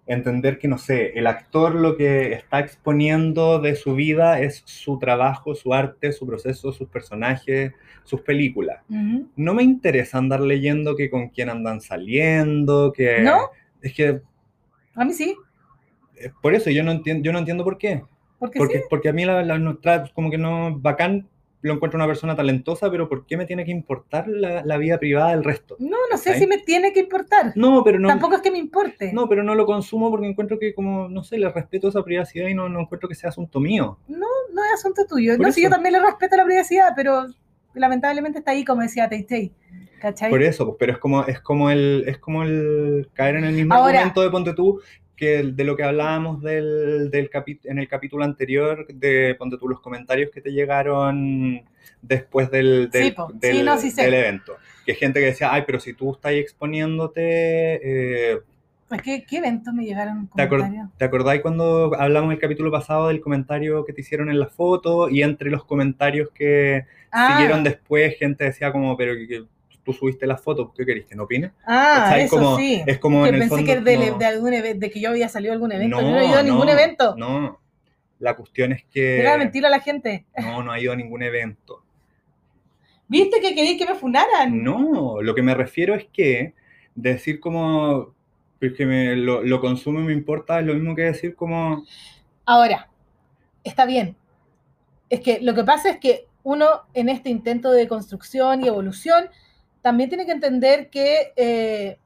entender 0.07 0.59
que, 0.59 0.69
no 0.69 0.78
sé, 0.78 1.19
el 1.19 1.27
actor 1.27 1.74
lo 1.74 1.97
que 1.97 2.32
está 2.32 2.61
exponiendo 2.61 3.61
de 3.61 3.77
su 3.77 3.95
vida 3.95 4.40
es 4.40 4.62
su 4.65 4.99
trabajo, 4.99 5.55
su 5.55 5.74
arte, 5.74 6.12
su 6.12 6.27
proceso, 6.27 6.73
sus 6.73 6.89
personajes, 6.89 7.73
sus 8.05 8.23
películas. 8.23 8.82
Ujú. 8.89 9.28
No 9.36 9.53
me 9.53 9.62
interesa 9.62 10.16
andar 10.16 10.40
leyendo 10.40 10.97
que 10.97 11.11
con 11.11 11.28
quién 11.28 11.51
andan 11.51 11.82
saliendo, 11.82 12.90
que... 12.93 13.20
¿No? 13.20 13.51
Es 13.82 13.93
que, 13.95 14.20
A 14.95 15.05
mí 15.05 15.12
sí. 15.12 15.36
Eh, 16.20 16.32
por 16.43 16.55
eso 16.55 16.70
yo 16.70 16.82
no 16.82 16.93
entiendo, 16.93 17.23
yo 17.24 17.32
no 17.32 17.39
entiendo 17.39 17.65
por 17.65 17.78
qué. 17.78 18.03
Porque, 18.39 18.59
Porque, 18.59 18.78
sí. 18.78 18.85
porque 18.89 19.09
a 19.09 19.12
mí 19.12 19.24
la, 19.24 19.43
la- 19.43 20.11
como 20.15 20.31
que 20.31 20.39
no, 20.39 20.78
bacán, 20.78 21.28
lo 21.61 21.73
encuentro 21.74 21.99
una 21.99 22.07
persona 22.07 22.36
talentosa, 22.36 22.89
pero 22.89 23.09
¿por 23.09 23.27
qué 23.27 23.36
me 23.36 23.45
tiene 23.47 23.65
que 23.65 23.73
importar 23.73 24.28
la, 24.28 24.62
la 24.65 24.77
vida 24.77 24.97
privada 24.99 25.31
del 25.31 25.43
resto? 25.43 25.74
No, 25.81 25.97
no 26.09 26.16
sé 26.16 26.39
si 26.39 26.47
me 26.47 26.59
tiene 26.59 26.93
que 26.93 27.01
importar. 27.01 27.53
No, 27.57 27.82
pero 27.82 27.99
no, 27.99 28.07
Tampoco 28.07 28.36
es 28.36 28.43
que 28.43 28.53
me 28.53 28.59
importe. 28.59 29.12
no, 29.12 29.28
pero 29.28 29.43
no 29.43 29.57
lo 29.57 29.66
consumo 29.66 30.09
porque 30.09 30.28
encuentro 30.28 30.57
que 30.61 30.73
como, 30.73 31.09
no 31.09 31.24
sé, 31.24 31.36
le 31.36 31.49
respeto 31.51 31.89
esa 31.89 32.05
privacidad 32.05 32.47
y 32.47 32.55
no, 32.55 32.69
no 32.69 32.78
encuentro 32.81 33.09
que 33.09 33.16
sea 33.16 33.31
asunto 33.31 33.59
mío. 33.59 33.99
No, 34.07 34.19
no 34.55 34.65
es 34.65 34.74
asunto 34.74 35.05
tuyo. 35.05 35.36
Por 35.36 35.47
no, 35.47 35.53
si 35.53 35.62
yo 35.62 35.66
eso. 35.66 35.74
también 35.74 35.95
le 35.95 36.01
respeto 36.01 36.36
la 36.36 36.45
privacidad, 36.45 36.93
pero 36.95 37.27
lamentablemente 37.74 38.39
está 38.39 38.53
ahí, 38.53 38.65
como 38.65 38.82
decía 38.82 39.09
Tay 39.09 39.24
Tay. 39.24 39.53
¿Cachai? 40.01 40.31
Por 40.31 40.45
eso, 40.45 40.65
pues, 40.65 40.77
pero 40.78 40.93
es 40.93 40.99
como, 40.99 41.24
es 41.24 41.40
como 41.40 41.70
el, 41.70 42.05
es 42.07 42.19
como 42.19 42.45
el 42.45 43.09
caer 43.15 43.35
en 43.35 43.45
el 43.45 43.55
mismo 43.55 43.74
Ahora- 43.74 43.99
argumento 43.99 44.23
de 44.23 44.31
Ponte 44.31 44.55
tú, 44.55 44.81
que 45.19 45.43
de 45.43 45.65
lo 45.65 45.77
que 45.77 45.82
hablábamos 45.82 46.40
del, 46.43 47.11
del 47.11 47.28
en 47.65 47.78
el 47.78 47.89
capítulo 47.89 48.24
anterior, 48.24 48.86
de 48.86 49.35
Ponte 49.39 49.59
tú 49.59 49.69
los 49.69 49.81
comentarios 49.81 50.31
que 50.31 50.40
te 50.40 50.53
llegaron 50.53 51.61
después 52.01 52.51
del, 52.51 52.89
del, 52.90 53.05
Sí, 53.07 53.11
po. 53.11 53.28
Sí, 53.32 53.39
del- 53.40 53.65
no, 53.65 53.77
sí 53.77 53.90
sé. 53.90 54.05
del 54.05 54.15
evento. 54.15 54.57
Que 54.86 54.95
gente 54.95 55.20
que 55.20 55.27
decía, 55.27 55.53
ay, 55.53 55.65
pero 55.66 55.81
si 55.81 55.93
tú 55.93 56.12
estás 56.12 56.32
exponiéndote, 56.32 57.23
eh, 58.32 58.39
Pues, 58.89 59.03
¿qué, 59.03 59.24
¿Qué 59.24 59.39
eventos 59.39 59.74
me 59.74 59.85
llegaron 59.85 60.31
¿Te, 60.35 60.43
acor- 60.45 60.59
comentarios? 60.61 60.89
¿Te 60.97 61.05
acordáis 61.05 61.43
cuando 61.43 61.93
hablamos 61.99 62.32
el 62.32 62.39
capítulo 62.39 62.70
pasado 62.70 63.09
del 63.09 63.20
comentario 63.20 63.85
que 63.85 63.93
te 63.93 64.01
hicieron 64.01 64.31
en 64.31 64.39
la 64.39 64.47
foto 64.47 65.11
y 65.11 65.23
entre 65.23 65.51
los 65.51 65.65
comentarios 65.65 66.31
que 66.31 66.85
Ah, 67.11 67.32
siguieron 67.32 67.65
después, 67.65 68.16
gente 68.19 68.45
decía 68.45 68.70
como, 68.70 68.97
pero 68.97 69.15
que, 69.15 69.27
que 69.27 69.45
tú 69.89 69.94
subiste 69.94 70.27
la 70.27 70.36
foto, 70.36 70.70
¿qué 70.77 70.85
querés? 70.85 71.06
¿Que 71.06 71.16
no 71.16 71.23
opine? 71.23 71.52
ah 71.65 72.15
eso 72.19 72.36
Como- 72.36 72.59
sí. 72.59 72.82
Es 72.86 72.98
como 72.98 73.23
que 73.23 73.31
en 73.31 73.35
el 73.36 73.40
pensé 73.40 73.56
fondo, 73.56 73.73
que 73.73 73.81
de, 73.81 74.10
no, 74.10 74.19
de 74.19 74.24
algún 74.27 74.51
de 74.51 74.90
que 74.90 75.01
yo 75.01 75.09
había 75.09 75.31
salido 75.31 75.52
a 75.52 75.55
algún 75.55 75.73
evento. 75.73 75.97
no, 75.97 76.02
yo 76.02 76.10
no 76.10 76.20
he 76.20 76.27
ido 76.27 76.39
a 76.39 76.43
ningún 76.43 76.66
no, 76.66 76.73
evento. 76.73 77.15
No, 77.16 77.60
la 78.19 78.36
cuestión 78.36 78.73
es 78.73 78.85
Deja 78.93 79.31
de 79.31 79.32
que 79.32 79.39
mentir 79.39 79.65
a 79.65 79.70
la 79.70 79.81
gente. 79.81 80.27
no, 80.36 80.62
no 80.62 80.73
ha 80.73 80.78
ido 80.78 80.93
a 80.93 80.97
ningún 80.97 81.23
evento. 81.23 81.82
¿Viste 83.06 83.40
que 83.40 83.55
queréis 83.55 83.78
que 83.78 83.86
me 83.86 83.94
funaran? 83.94 84.62
No, 84.62 85.23
lo 85.23 85.35
que 85.35 85.40
me 85.40 85.55
refiero 85.55 85.94
es 85.94 86.05
que 86.12 86.52
decir 86.94 87.40
como 87.40 88.15
que 88.60 88.85
me, 88.85 89.16
lo, 89.16 89.43
lo 89.43 89.60
consumo 89.62 90.01
y 90.01 90.02
me 90.02 90.12
importa 90.12 90.60
es 90.60 90.66
lo 90.66 90.74
mismo 90.74 90.94
que 90.94 91.02
decir 91.02 91.35
como 91.35 91.85
Ahora, 92.44 92.90
está 93.65 93.86
bien. 93.86 94.16
Es 95.09 95.20
que 95.20 95.40
lo 95.40 95.55
que 95.55 95.65
pasa 95.65 95.89
es 95.89 95.97
que 95.98 96.27
uno 96.43 96.66
en 96.94 97.09
este 97.09 97.31
intento 97.31 97.70
de 97.70 97.89
construcción 97.89 98.65
y 98.65 98.69
evolución 98.69 99.28
también 99.82 100.09
tiene 100.09 100.26
que 100.26 100.32
entender 100.32 100.90
que, 100.90 101.32
eh, 101.36 101.98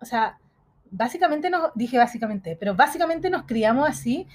o 0.00 0.04
sea, 0.04 0.38
básicamente 0.90 1.50
nos, 1.50 1.70
dije 1.74 1.98
básicamente, 1.98 2.56
pero 2.58 2.74
básicamente 2.74 3.30
nos 3.30 3.44
criamos 3.44 3.88
así 3.88 4.26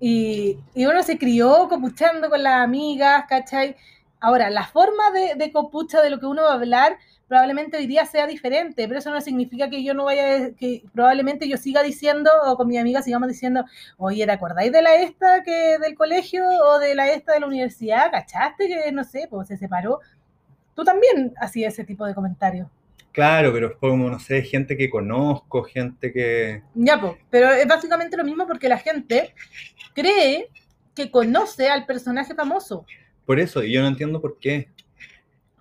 y, 0.00 0.58
y 0.74 0.86
uno 0.86 1.02
se 1.02 1.18
crió 1.18 1.68
copuchando 1.68 2.28
con 2.30 2.42
las 2.42 2.62
amigas, 2.62 3.24
¿cachai? 3.28 3.76
Ahora, 4.20 4.50
la 4.50 4.66
forma 4.66 5.10
de, 5.12 5.34
de 5.36 5.52
copucha 5.52 6.00
de 6.02 6.10
lo 6.10 6.18
que 6.18 6.26
uno 6.26 6.42
va 6.42 6.50
a 6.50 6.54
hablar 6.54 6.98
probablemente 7.28 7.76
hoy 7.76 7.86
día 7.86 8.04
sea 8.06 8.26
diferente, 8.26 8.86
pero 8.86 8.98
eso 8.98 9.10
no 9.10 9.20
significa 9.20 9.70
que 9.70 9.82
yo 9.82 9.94
no 9.94 10.04
vaya, 10.04 10.52
que 10.54 10.82
probablemente 10.92 11.48
yo 11.48 11.56
siga 11.56 11.82
diciendo, 11.82 12.30
o 12.46 12.56
con 12.56 12.68
mi 12.68 12.78
amiga 12.78 13.02
sigamos 13.02 13.28
diciendo, 13.28 13.64
oye, 13.96 14.24
¿te 14.26 14.32
acordáis 14.32 14.72
de 14.72 14.82
la 14.82 14.94
esta 14.96 15.42
que 15.42 15.78
del 15.78 15.94
colegio 15.94 16.44
o 16.46 16.78
de 16.78 16.94
la 16.94 17.10
esta 17.10 17.32
de 17.32 17.40
la 17.40 17.46
universidad? 17.46 18.10
¿Cachaste 18.10 18.68
que, 18.68 18.92
no 18.92 19.04
sé, 19.04 19.26
pues 19.28 19.48
se 19.48 19.56
separó? 19.56 20.00
Tú 20.74 20.84
también 20.84 21.32
hacías 21.40 21.72
ese 21.74 21.84
tipo 21.84 22.04
de 22.06 22.14
comentarios. 22.14 22.68
Claro, 23.12 23.52
pero 23.52 23.68
es 23.70 23.76
como, 23.76 24.10
no 24.10 24.18
sé, 24.18 24.42
gente 24.42 24.76
que 24.76 24.90
conozco, 24.90 25.62
gente 25.62 26.12
que... 26.12 26.62
Ya, 26.74 27.00
pues, 27.00 27.12
pero 27.30 27.50
es 27.52 27.66
básicamente 27.66 28.16
lo 28.16 28.24
mismo 28.24 28.44
porque 28.46 28.68
la 28.68 28.78
gente 28.78 29.32
cree 29.94 30.48
que 30.96 31.10
conoce 31.12 31.68
al 31.68 31.86
personaje 31.86 32.34
famoso. 32.34 32.84
Por 33.24 33.38
eso, 33.38 33.62
y 33.62 33.72
yo 33.72 33.82
no 33.82 33.88
entiendo 33.88 34.20
por 34.20 34.38
qué. 34.40 34.68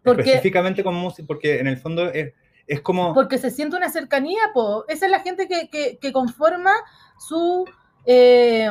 Porque- 0.03 0.21
Específicamente 0.23 0.83
con 0.83 0.95
música, 0.95 1.27
porque 1.27 1.59
en 1.59 1.67
el 1.67 1.77
fondo 1.77 2.09
es, 2.11 2.33
es 2.65 2.81
como... 2.81 3.13
Porque 3.13 3.37
se 3.37 3.51
siente 3.51 3.77
una 3.77 3.89
cercanía, 3.89 4.41
po. 4.53 4.85
Esa 4.87 5.05
es 5.05 5.11
la 5.11 5.19
gente 5.19 5.47
que, 5.47 5.69
que- 5.69 5.97
que 6.01 6.11
conforma 6.11 6.73
su, 7.19 7.65
eh, 8.05 8.69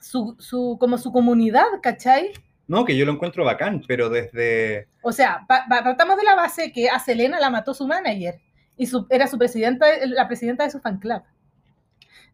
su, 0.00 0.36
su, 0.38 0.76
como 0.78 0.98
su 0.98 1.10
comunidad, 1.12 1.66
¿cachai? 1.82 2.30
No, 2.72 2.86
que 2.86 2.96
yo 2.96 3.04
lo 3.04 3.12
encuentro 3.12 3.44
bacán, 3.44 3.82
pero 3.86 4.08
desde... 4.08 4.88
O 5.02 5.12
sea, 5.12 5.44
pa- 5.46 5.66
pa- 5.68 5.84
partamos 5.84 6.16
de 6.16 6.22
la 6.24 6.34
base 6.34 6.72
que 6.72 6.88
a 6.88 6.98
Selena 6.98 7.38
la 7.38 7.50
mató 7.50 7.74
su 7.74 7.86
manager 7.86 8.40
y 8.78 8.86
su, 8.86 9.06
era 9.10 9.26
su 9.26 9.36
presidenta, 9.36 9.84
la 10.06 10.26
presidenta 10.26 10.64
de 10.64 10.70
su 10.70 10.80
fan 10.80 10.96
club. 10.98 11.20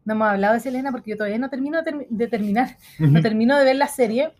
No 0.05 0.13
hemos 0.13 0.29
hablado 0.29 0.53
de 0.53 0.61
Selena 0.61 0.91
porque 0.93 1.11
yo 1.11 1.17
todavía 1.17 1.39
no 1.39 1.49
termino 1.49 1.81
de, 1.81 1.91
termi- 1.91 2.07
de 2.09 2.27
terminar, 2.29 2.77
no 2.99 3.21
termino 3.21 3.57
de 3.57 3.65
ver 3.65 3.75
la 3.75 3.87
serie 3.89 4.31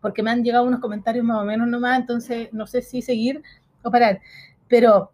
porque 0.00 0.24
me 0.24 0.32
han 0.32 0.42
llegado 0.42 0.64
unos 0.64 0.80
comentarios 0.80 1.24
más 1.24 1.38
o 1.38 1.44
menos 1.44 1.68
nomás, 1.68 2.00
entonces 2.00 2.48
no 2.52 2.66
sé 2.66 2.82
si 2.82 3.00
seguir 3.00 3.40
o 3.84 3.92
parar. 3.92 4.20
Pero 4.66 5.12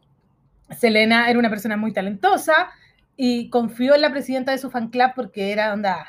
Selena 0.71 1.29
era 1.29 1.39
una 1.39 1.51
persona 1.51 1.77
muy 1.77 1.93
talentosa 1.93 2.71
y 3.15 3.51
confió 3.51 3.95
en 3.95 4.01
la 4.01 4.11
presidenta 4.11 4.53
de 4.53 4.59
su 4.59 4.71
fan 4.71 4.89
club 4.89 5.11
porque 5.15 5.53
era 5.53 5.75
onda, 5.75 6.07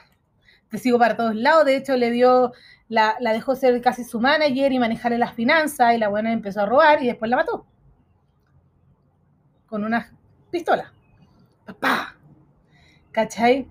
sigo 0.80 1.00
para 1.00 1.18
todos 1.18 1.36
lados, 1.36 1.66
de 1.66 1.78
hecho 1.78 1.96
le 1.98 2.12
dio, 2.12 2.54
la, 2.88 3.16
la 3.20 3.34
dejó 3.34 3.56
ser 3.56 3.82
casi 3.82 4.04
su 4.04 4.20
manager 4.20 4.72
y 4.72 4.80
manejarle 4.80 5.18
las 5.18 5.34
finanzas 5.34 5.96
y 5.96 5.98
la 5.98 6.08
buena 6.08 6.32
empezó 6.32 6.62
a 6.62 6.66
robar 6.66 7.02
y 7.04 7.08
después 7.08 7.30
la 7.30 7.38
mató. 7.38 7.66
Con 9.68 9.84
una 9.84 10.14
pistola. 10.52 10.94
¡Papá! 11.66 12.16
¿Cachai? 13.12 13.68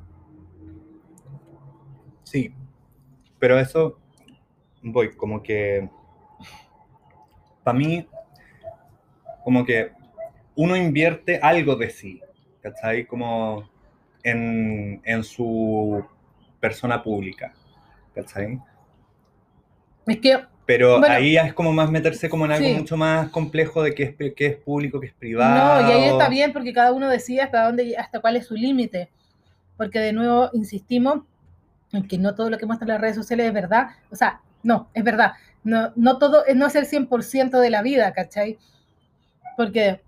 Sí, 2.24 2.52
pero 3.38 3.58
eso 3.58 3.98
voy, 4.82 5.14
como 5.14 5.42
que 5.42 5.88
para 7.62 7.78
mí, 7.78 8.06
como 9.42 9.64
que 9.64 9.92
uno 10.54 10.76
invierte 10.76 11.38
algo 11.42 11.76
de 11.76 11.90
sí, 11.90 12.20
¿cachai? 12.60 13.06
Como 13.06 13.68
en, 14.22 15.00
en 15.04 15.24
su 15.24 16.04
persona 16.64 17.02
pública, 17.02 17.52
¿cachai? 18.14 18.58
Es 20.06 20.18
que 20.18 20.40
Pero 20.64 20.98
Bueno, 20.98 21.14
ahí 21.14 21.36
es 21.36 21.52
como 21.52 21.74
más 21.74 21.90
meterse 21.90 22.30
como 22.30 22.46
en 22.46 22.52
algo 22.52 22.66
sí. 22.66 22.72
mucho 22.72 22.96
más 22.96 23.28
complejo 23.28 23.82
de 23.82 23.94
qué 23.94 24.16
es, 24.18 24.32
qué 24.34 24.46
es 24.46 24.56
público, 24.56 24.98
qué 24.98 25.08
es 25.08 25.12
privado. 25.12 25.82
No, 25.82 25.88
y 25.90 25.92
ahí 25.92 26.04
está 26.04 26.30
bien 26.30 26.54
porque 26.54 26.72
cada 26.72 26.92
uno 26.92 27.10
decide 27.10 27.42
hasta 27.42 27.66
dónde, 27.66 27.94
hasta 27.98 28.20
cuál 28.20 28.36
es 28.36 28.46
su 28.46 28.54
límite. 28.54 29.10
Porque 29.76 29.98
de 29.98 30.14
nuevo 30.14 30.48
insistimos 30.54 31.20
en 31.92 32.08
que 32.08 32.16
no 32.16 32.34
todo 32.34 32.48
lo 32.48 32.56
que 32.56 32.64
muestran 32.64 32.88
las 32.88 33.00
redes 33.00 33.16
sociales 33.16 33.46
es 33.46 33.52
verdad. 33.52 33.88
O 34.10 34.16
sea, 34.16 34.40
no, 34.62 34.88
es 34.94 35.04
verdad. 35.04 35.32
No, 35.64 35.92
no 35.96 36.16
todo, 36.16 36.44
no 36.54 36.66
es 36.66 36.74
el 36.76 36.86
100% 36.86 37.60
de 37.60 37.68
la 37.68 37.82
vida, 37.82 38.10
¿cachai? 38.14 38.58
Porque, 39.58 40.00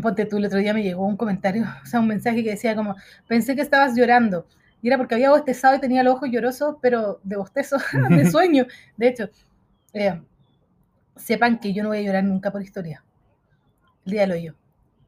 ponte 0.00 0.24
tú, 0.24 0.36
el 0.36 0.46
otro 0.46 0.60
día 0.60 0.72
me 0.72 0.84
llegó 0.84 1.04
un 1.04 1.16
comentario, 1.16 1.64
o 1.82 1.86
sea, 1.86 1.98
un 1.98 2.06
mensaje 2.06 2.44
que 2.44 2.50
decía 2.50 2.76
como, 2.76 2.94
pensé 3.26 3.56
que 3.56 3.62
estabas 3.62 3.96
llorando. 3.96 4.46
Y 4.82 4.88
era 4.88 4.96
porque 4.98 5.14
había 5.14 5.30
bostezado 5.30 5.76
y 5.76 5.80
tenía 5.80 6.02
los 6.02 6.14
ojos 6.14 6.30
llorosos, 6.30 6.76
pero 6.80 7.20
de 7.22 7.36
bostezo, 7.36 7.76
de 8.10 8.26
sueño. 8.30 8.66
De 8.96 9.08
hecho, 9.08 9.28
eh, 9.92 10.20
sepan 11.16 11.58
que 11.58 11.72
yo 11.72 11.82
no 11.82 11.90
voy 11.90 11.98
a 11.98 12.02
llorar 12.02 12.24
nunca 12.24 12.50
por 12.50 12.62
historia. 12.62 13.04
El 14.06 14.12
día 14.12 14.20
del 14.22 14.32
hoyo. 14.32 14.54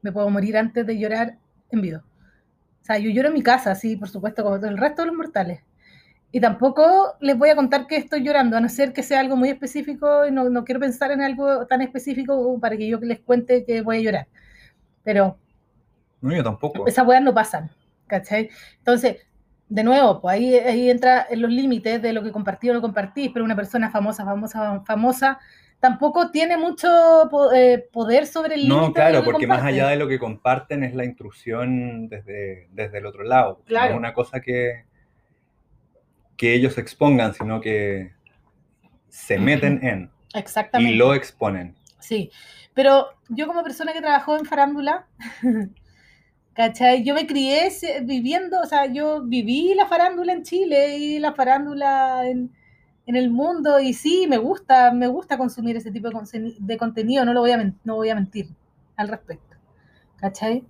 Me 0.01 0.11
puedo 0.11 0.29
morir 0.29 0.57
antes 0.57 0.85
de 0.85 0.97
llorar 0.99 1.37
en 1.71 1.81
vivo. 1.81 1.99
O 1.99 2.85
sea, 2.85 2.97
yo 2.97 3.09
lloro 3.09 3.29
en 3.29 3.33
mi 3.33 3.43
casa, 3.43 3.75
sí, 3.75 3.95
por 3.95 4.09
supuesto, 4.09 4.43
como 4.43 4.57
todo 4.59 4.69
el 4.69 4.77
resto 4.77 5.01
de 5.03 5.07
los 5.07 5.15
mortales. 5.15 5.61
Y 6.31 6.41
tampoco 6.41 7.15
les 7.21 7.37
voy 7.37 7.49
a 7.49 7.55
contar 7.55 7.87
que 7.87 7.95
estoy 7.97 8.23
llorando, 8.23 8.57
a 8.57 8.61
no 8.61 8.69
ser 8.69 8.93
que 8.93 9.03
sea 9.03 9.19
algo 9.21 9.35
muy 9.37 9.49
específico, 9.49 10.25
y 10.27 10.31
no, 10.31 10.49
no 10.49 10.65
quiero 10.65 10.79
pensar 10.81 11.11
en 11.11 11.21
algo 11.21 11.67
tan 11.67 11.81
específico 11.81 12.59
para 12.59 12.75
que 12.77 12.87
yo 12.87 12.99
les 12.99 13.19
cuente 13.21 13.65
que 13.65 13.81
voy 13.81 13.97
a 13.97 14.01
llorar. 14.01 14.27
Pero 15.03 15.37
No, 16.21 16.35
yo 16.35 16.43
tampoco. 16.43 16.87
esas 16.87 17.05
weas 17.07 17.21
no 17.23 17.33
pasan, 17.33 17.71
¿cachai? 18.07 18.49
Entonces, 18.79 19.17
de 19.73 19.83
nuevo, 19.83 20.21
pues 20.21 20.35
ahí, 20.35 20.53
ahí 20.53 20.89
entra 20.91 21.25
en 21.27 21.41
los 21.41 21.49
límites 21.49 21.99
de 21.99 22.13
lo 22.13 22.21
que 22.21 22.31
compartí 22.31 22.69
o 22.69 22.73
no 22.73 22.81
compartís, 22.81 23.31
pero 23.33 23.43
una 23.43 23.55
persona 23.55 23.89
famosa, 23.89 24.23
famosa, 24.23 24.81
famosa, 24.85 25.39
tampoco 25.79 26.29
tiene 26.29 26.57
mucho 26.57 26.87
eh, 27.55 27.89
poder 27.91 28.27
sobre 28.27 28.53
el 28.53 28.61
límite. 28.67 28.79
No, 28.81 28.87
de 28.89 28.93
claro, 28.93 29.13
lo 29.15 29.23
que 29.23 29.31
porque 29.31 29.47
más 29.47 29.63
allá 29.63 29.87
de 29.87 29.95
lo 29.95 30.07
que 30.07 30.19
comparten 30.19 30.83
es 30.83 30.93
la 30.93 31.05
intrusión 31.05 32.07
desde, 32.07 32.67
desde 32.71 32.99
el 32.99 33.07
otro 33.07 33.23
lado. 33.23 33.57
No 33.61 33.65
Claro. 33.65 33.93
es 33.93 33.97
una 33.97 34.13
cosa 34.13 34.41
que, 34.41 34.85
que 36.37 36.53
ellos 36.53 36.77
expongan, 36.77 37.33
sino 37.33 37.59
que 37.59 38.11
se 39.09 39.39
meten 39.39 39.79
en 39.83 40.11
Exactamente. 40.35 40.93
y 40.93 40.97
lo 40.97 41.15
exponen. 41.15 41.75
Sí, 41.99 42.29
pero 42.75 43.07
yo 43.29 43.47
como 43.47 43.63
persona 43.63 43.91
que 43.91 44.01
trabajó 44.01 44.37
en 44.37 44.45
farándula, 44.45 45.07
¿cachai? 46.53 47.03
Yo 47.03 47.13
me 47.15 47.27
crié 47.27 47.69
viviendo, 48.03 48.59
o 48.61 48.65
sea, 48.65 48.85
yo 48.87 49.23
viví 49.23 49.73
la 49.75 49.87
farándula 49.87 50.33
en 50.33 50.43
Chile 50.43 50.97
y 50.97 51.19
la 51.19 51.33
farándula 51.33 52.27
en, 52.27 52.51
en 53.05 53.15
el 53.15 53.29
mundo 53.31 53.79
y 53.79 53.93
sí, 53.93 54.27
me 54.29 54.37
gusta, 54.37 54.91
me 54.91 55.07
gusta 55.07 55.37
consumir 55.37 55.75
ese 55.77 55.91
tipo 55.91 56.09
de, 56.59 56.77
contenido, 56.77 57.25
no 57.25 57.33
lo 57.33 57.41
voy 57.41 57.51
a, 57.51 57.73
no 57.83 57.95
voy 57.95 58.09
a 58.09 58.15
mentir 58.15 58.47
al 58.95 59.07
respecto, 59.09 59.57
¿cachai? 60.17 60.63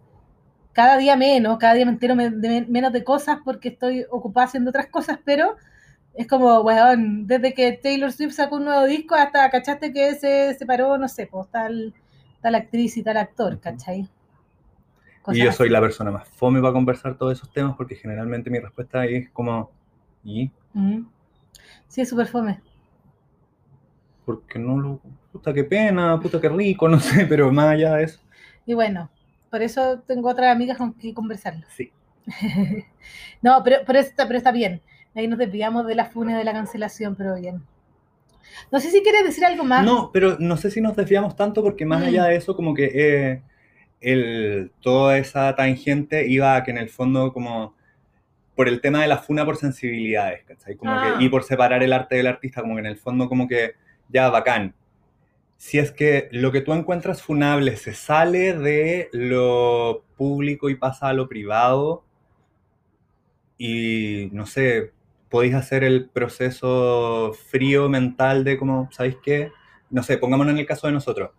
Cada 0.74 0.98
día 0.98 1.16
menos, 1.16 1.58
cada 1.60 1.74
día 1.76 1.86
me 1.86 1.92
entero 1.94 2.16
me- 2.16 2.30
de- 2.32 2.66
menos 2.68 2.94
de 2.94 3.04
cosas 3.04 3.40
porque 3.46 3.70
estoy 3.70 4.06
ocupada 4.12 4.48
haciendo 4.48 4.70
otras 4.72 4.88
cosas, 4.88 5.20
pero 5.26 5.56
es 6.16 6.28
como, 6.28 6.62
weón, 6.62 7.28
desde 7.28 7.54
que 7.54 7.74
Taylor 7.74 8.12
Swift 8.14 8.34
sacó 8.36 8.58
un 8.58 8.66
nuevo 8.66 8.86
disco 8.86 9.16
hasta, 9.16 9.50
¿cachaste 9.52 9.94
que 9.94 10.16
se 10.16 10.56
separó, 10.56 10.98
no 10.98 11.08
sé, 11.10 11.28
pues 11.28 11.50
tal, 11.52 11.94
tal 12.42 12.56
actriz 12.56 12.98
y 12.98 13.04
tal 13.04 13.18
actor, 13.18 13.60
¿cachai? 13.62 14.10
Cosas 15.24 15.38
y 15.38 15.44
yo 15.44 15.52
soy 15.52 15.70
así. 15.70 15.70
la 15.70 15.82
persona 15.82 16.12
más 16.12 16.28
fome 16.30 16.62
para 16.62 16.74
conversar 16.74 17.18
todos 17.18 17.34
esos 17.38 17.52
temas 17.52 17.76
porque 17.76 17.96
generalmente 17.96 18.50
mi 18.50 18.60
respuesta 18.60 19.06
es 19.06 19.30
como, 19.32 19.72
¿y? 20.24 20.52
Ujú. 20.76 21.06
Sí, 21.88 22.02
es 22.02 22.10
súper 22.10 22.28
fome. 22.28 22.62
Porque 24.26 24.60
no 24.60 24.78
lo... 24.80 25.02
Puta, 25.32 25.54
qué 25.54 25.64
pena, 25.64 26.20
puta, 26.20 26.40
qué 26.40 26.50
rico, 26.50 26.88
no 26.90 27.00
sé, 27.00 27.26
pero 27.26 27.52
más 27.52 27.68
allá 27.70 27.96
de 27.96 28.04
eso, 28.06 28.20
Y 28.66 28.74
bueno, 28.74 29.10
por 29.50 29.62
eso 29.62 30.00
tengo 30.08 30.30
otras 30.30 30.52
amigas 30.54 30.78
con 30.78 30.94
que 30.94 31.14
conversarlo. 31.14 31.66
sí. 31.68 31.92
no, 33.42 33.62
pero, 33.64 33.78
pero, 33.86 34.00
está, 34.00 34.26
pero 34.28 34.38
está 34.38 34.52
bien. 34.52 34.82
Ahí 35.16 35.28
nos 35.28 35.40
desviamos 35.40 35.86
de 35.86 35.96
la 35.96 36.06
fune 36.06 36.36
de 36.38 36.44
la 36.44 36.54
cancelación, 36.54 37.16
pero 37.16 37.36
bien. 37.36 37.62
No 38.72 38.80
sé 38.80 38.92
si 38.92 39.02
quieres 39.02 39.24
decir 39.24 39.46
algo 39.46 39.64
más. 39.64 39.86
No, 39.86 40.12
pero 40.12 40.38
no 40.40 40.58
sé 40.58 40.72
si 40.72 40.82
nos 40.82 40.96
desviamos 40.96 41.36
tanto 41.36 41.64
porque 41.64 41.86
más 41.86 42.02
Mm. 42.02 42.06
allá 42.06 42.26
de 42.26 42.36
eso, 42.36 42.56
como 42.56 42.74
que 42.74 42.86
eh, 42.94 43.42
el, 44.04 44.72
toda 44.82 45.18
esa 45.18 45.56
tangente 45.56 46.28
iba 46.28 46.56
a 46.56 46.64
que 46.64 46.72
en 46.72 46.78
el 46.78 46.90
fondo 46.90 47.34
como 47.34 47.76
por 48.56 48.68
el 48.68 48.82
tema 48.82 49.02
de 49.02 49.08
la 49.08 49.18
funa 49.18 49.46
por 49.46 49.58
sensibilidades, 49.58 50.44
¿cachai? 50.46 50.76
Como 50.76 50.92
Ah. 50.92 51.16
que, 51.18 51.26
y 51.26 51.30
por 51.30 51.44
separar 51.44 51.82
el 51.84 51.92
arte 51.94 52.16
del 52.18 52.28
artista, 52.28 52.62
como 52.62 52.76
que 52.76 52.82
en 52.82 52.86
el 52.88 52.98
fondo 52.98 53.28
como 53.30 53.48
que 53.48 53.74
ya 54.10 54.30
bacán. 54.30 54.76
Si 55.58 55.80
es 55.80 55.92
que 55.92 56.28
lo 56.32 56.52
que 56.52 56.62
tú 56.62 56.74
encuentras 56.74 57.22
funable 57.24 57.78
se 57.78 57.94
sale 57.94 58.54
de 58.54 59.10
lo 59.14 60.04
público 60.18 60.70
y 60.70 60.76
pasa 60.76 61.08
a 61.10 61.14
lo 61.14 61.28
privado 61.30 62.04
y 63.58 64.30
no 64.34 64.46
sé, 64.46 64.92
podéis 65.30 65.56
hacer 65.56 65.84
el 65.84 66.10
proceso 66.10 67.34
frío 67.50 67.90
mental 67.90 68.44
de 68.44 68.58
como, 68.58 68.90
¿sabéis 68.92 69.18
qué? 69.24 69.52
No 69.90 70.04
sé, 70.04 70.18
pongámonos 70.18 70.54
en 70.54 70.60
el 70.60 70.66
caso 70.66 70.88
de 70.88 70.94
nosotros. 70.94 71.32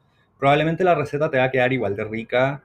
Probablemente 0.44 0.84
la 0.84 0.94
receta 0.94 1.30
te 1.30 1.38
va 1.38 1.44
a 1.44 1.50
quedar 1.50 1.72
igual 1.72 1.96
de 1.96 2.04
rica, 2.04 2.62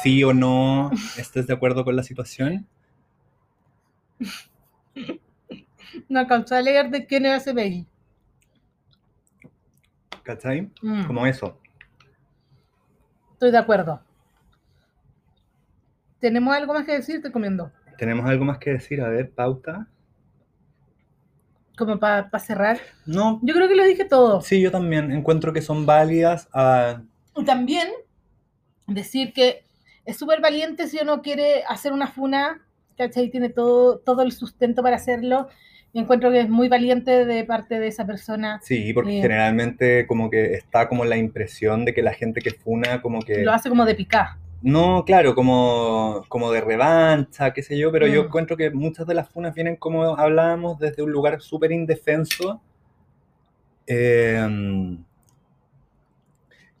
sí 0.00 0.22
o 0.22 0.32
no 0.32 0.92
estés 1.18 1.48
de 1.48 1.54
acuerdo 1.54 1.84
con 1.84 1.96
la 1.96 2.04
situación. 2.04 2.68
No 6.08 6.20
alcanzó 6.20 6.54
a 6.54 6.60
leer 6.62 6.88
de 6.88 7.04
quién 7.04 7.26
era 7.26 7.38
ese 7.38 7.52
mail. 7.52 7.84
¿Cachai? 10.22 10.70
Mm, 10.82 11.04
Como 11.08 11.26
eso. 11.26 11.58
Estoy 13.32 13.50
de 13.50 13.58
acuerdo. 13.58 14.00
¿Tenemos 16.20 16.54
algo 16.54 16.74
más 16.74 16.86
que 16.86 16.92
decir? 16.92 17.16
Estoy 17.16 17.32
comiendo. 17.32 17.72
¿Tenemos 17.98 18.24
algo 18.24 18.44
más 18.44 18.58
que 18.58 18.70
decir? 18.70 19.00
A 19.02 19.08
ver, 19.08 19.32
pauta. 19.32 19.88
Como 21.76 21.98
para 21.98 22.28
cerrar. 22.38 22.78
No, 23.06 23.40
Yo 23.42 23.54
creo 23.54 23.68
que 23.68 23.74
lo 23.74 23.84
dije 23.84 24.04
todo. 24.04 24.40
sí, 24.42 24.60
yo 24.60 24.70
también 24.70 25.10
encuentro 25.12 25.52
que 25.52 25.62
son 25.62 25.86
válidas. 25.86 26.48
ah, 26.52 27.00
Y 27.36 27.44
también 27.44 27.88
decir 28.86 29.32
que 29.32 29.64
es 30.04 30.16
súper 30.16 30.40
valiente 30.40 30.86
si 30.88 30.98
uno 31.00 31.22
quiere 31.22 31.64
hacer 31.68 31.92
una 31.92 32.08
funa, 32.08 32.60
¿cachai? 32.96 33.30
Tiene 33.30 33.48
todo, 33.48 33.98
todo 33.98 34.22
el 34.22 34.32
sustento 34.32 34.82
para 34.82 34.96
hacerlo. 34.96 35.48
Y 35.94 35.98
encuentro 36.00 36.30
que 36.30 36.40
es 36.40 36.48
muy 36.48 36.68
valiente 36.68 37.26
de 37.26 37.44
parte 37.44 37.78
de 37.78 37.86
esa 37.88 38.06
persona. 38.06 38.60
sí, 38.62 38.92
porque 38.94 39.10
Bien. 39.10 39.22
generalmente 39.22 40.06
como 40.06 40.30
que 40.30 40.54
está 40.54 40.88
como 40.88 41.04
la 41.04 41.16
impresión 41.18 41.84
de 41.84 41.92
que 41.92 42.02
la 42.02 42.14
gente 42.14 42.40
que 42.40 42.50
funa 42.50 43.02
como 43.02 43.20
que... 43.20 43.42
Lo 43.44 43.52
hace 43.52 43.68
como 43.68 43.84
de 43.84 43.94
picar. 43.94 44.36
No, 44.62 45.04
claro, 45.04 45.34
como, 45.34 46.24
como 46.28 46.52
de 46.52 46.60
revancha, 46.60 47.52
qué 47.52 47.62
sé 47.62 47.76
yo, 47.76 47.90
pero 47.90 48.06
yo 48.06 48.22
Mm. 48.22 48.26
encuentro 48.26 48.56
que 48.56 48.70
muchas 48.70 49.06
de 49.06 49.14
las 49.14 49.28
funas 49.28 49.54
vienen, 49.54 49.76
como 49.76 50.16
hablábamos, 50.16 50.78
desde 50.78 51.02
un 51.02 51.10
lugar 51.10 51.40
súper 51.40 51.72
indefenso. 51.72 52.60
Eh, 53.86 54.96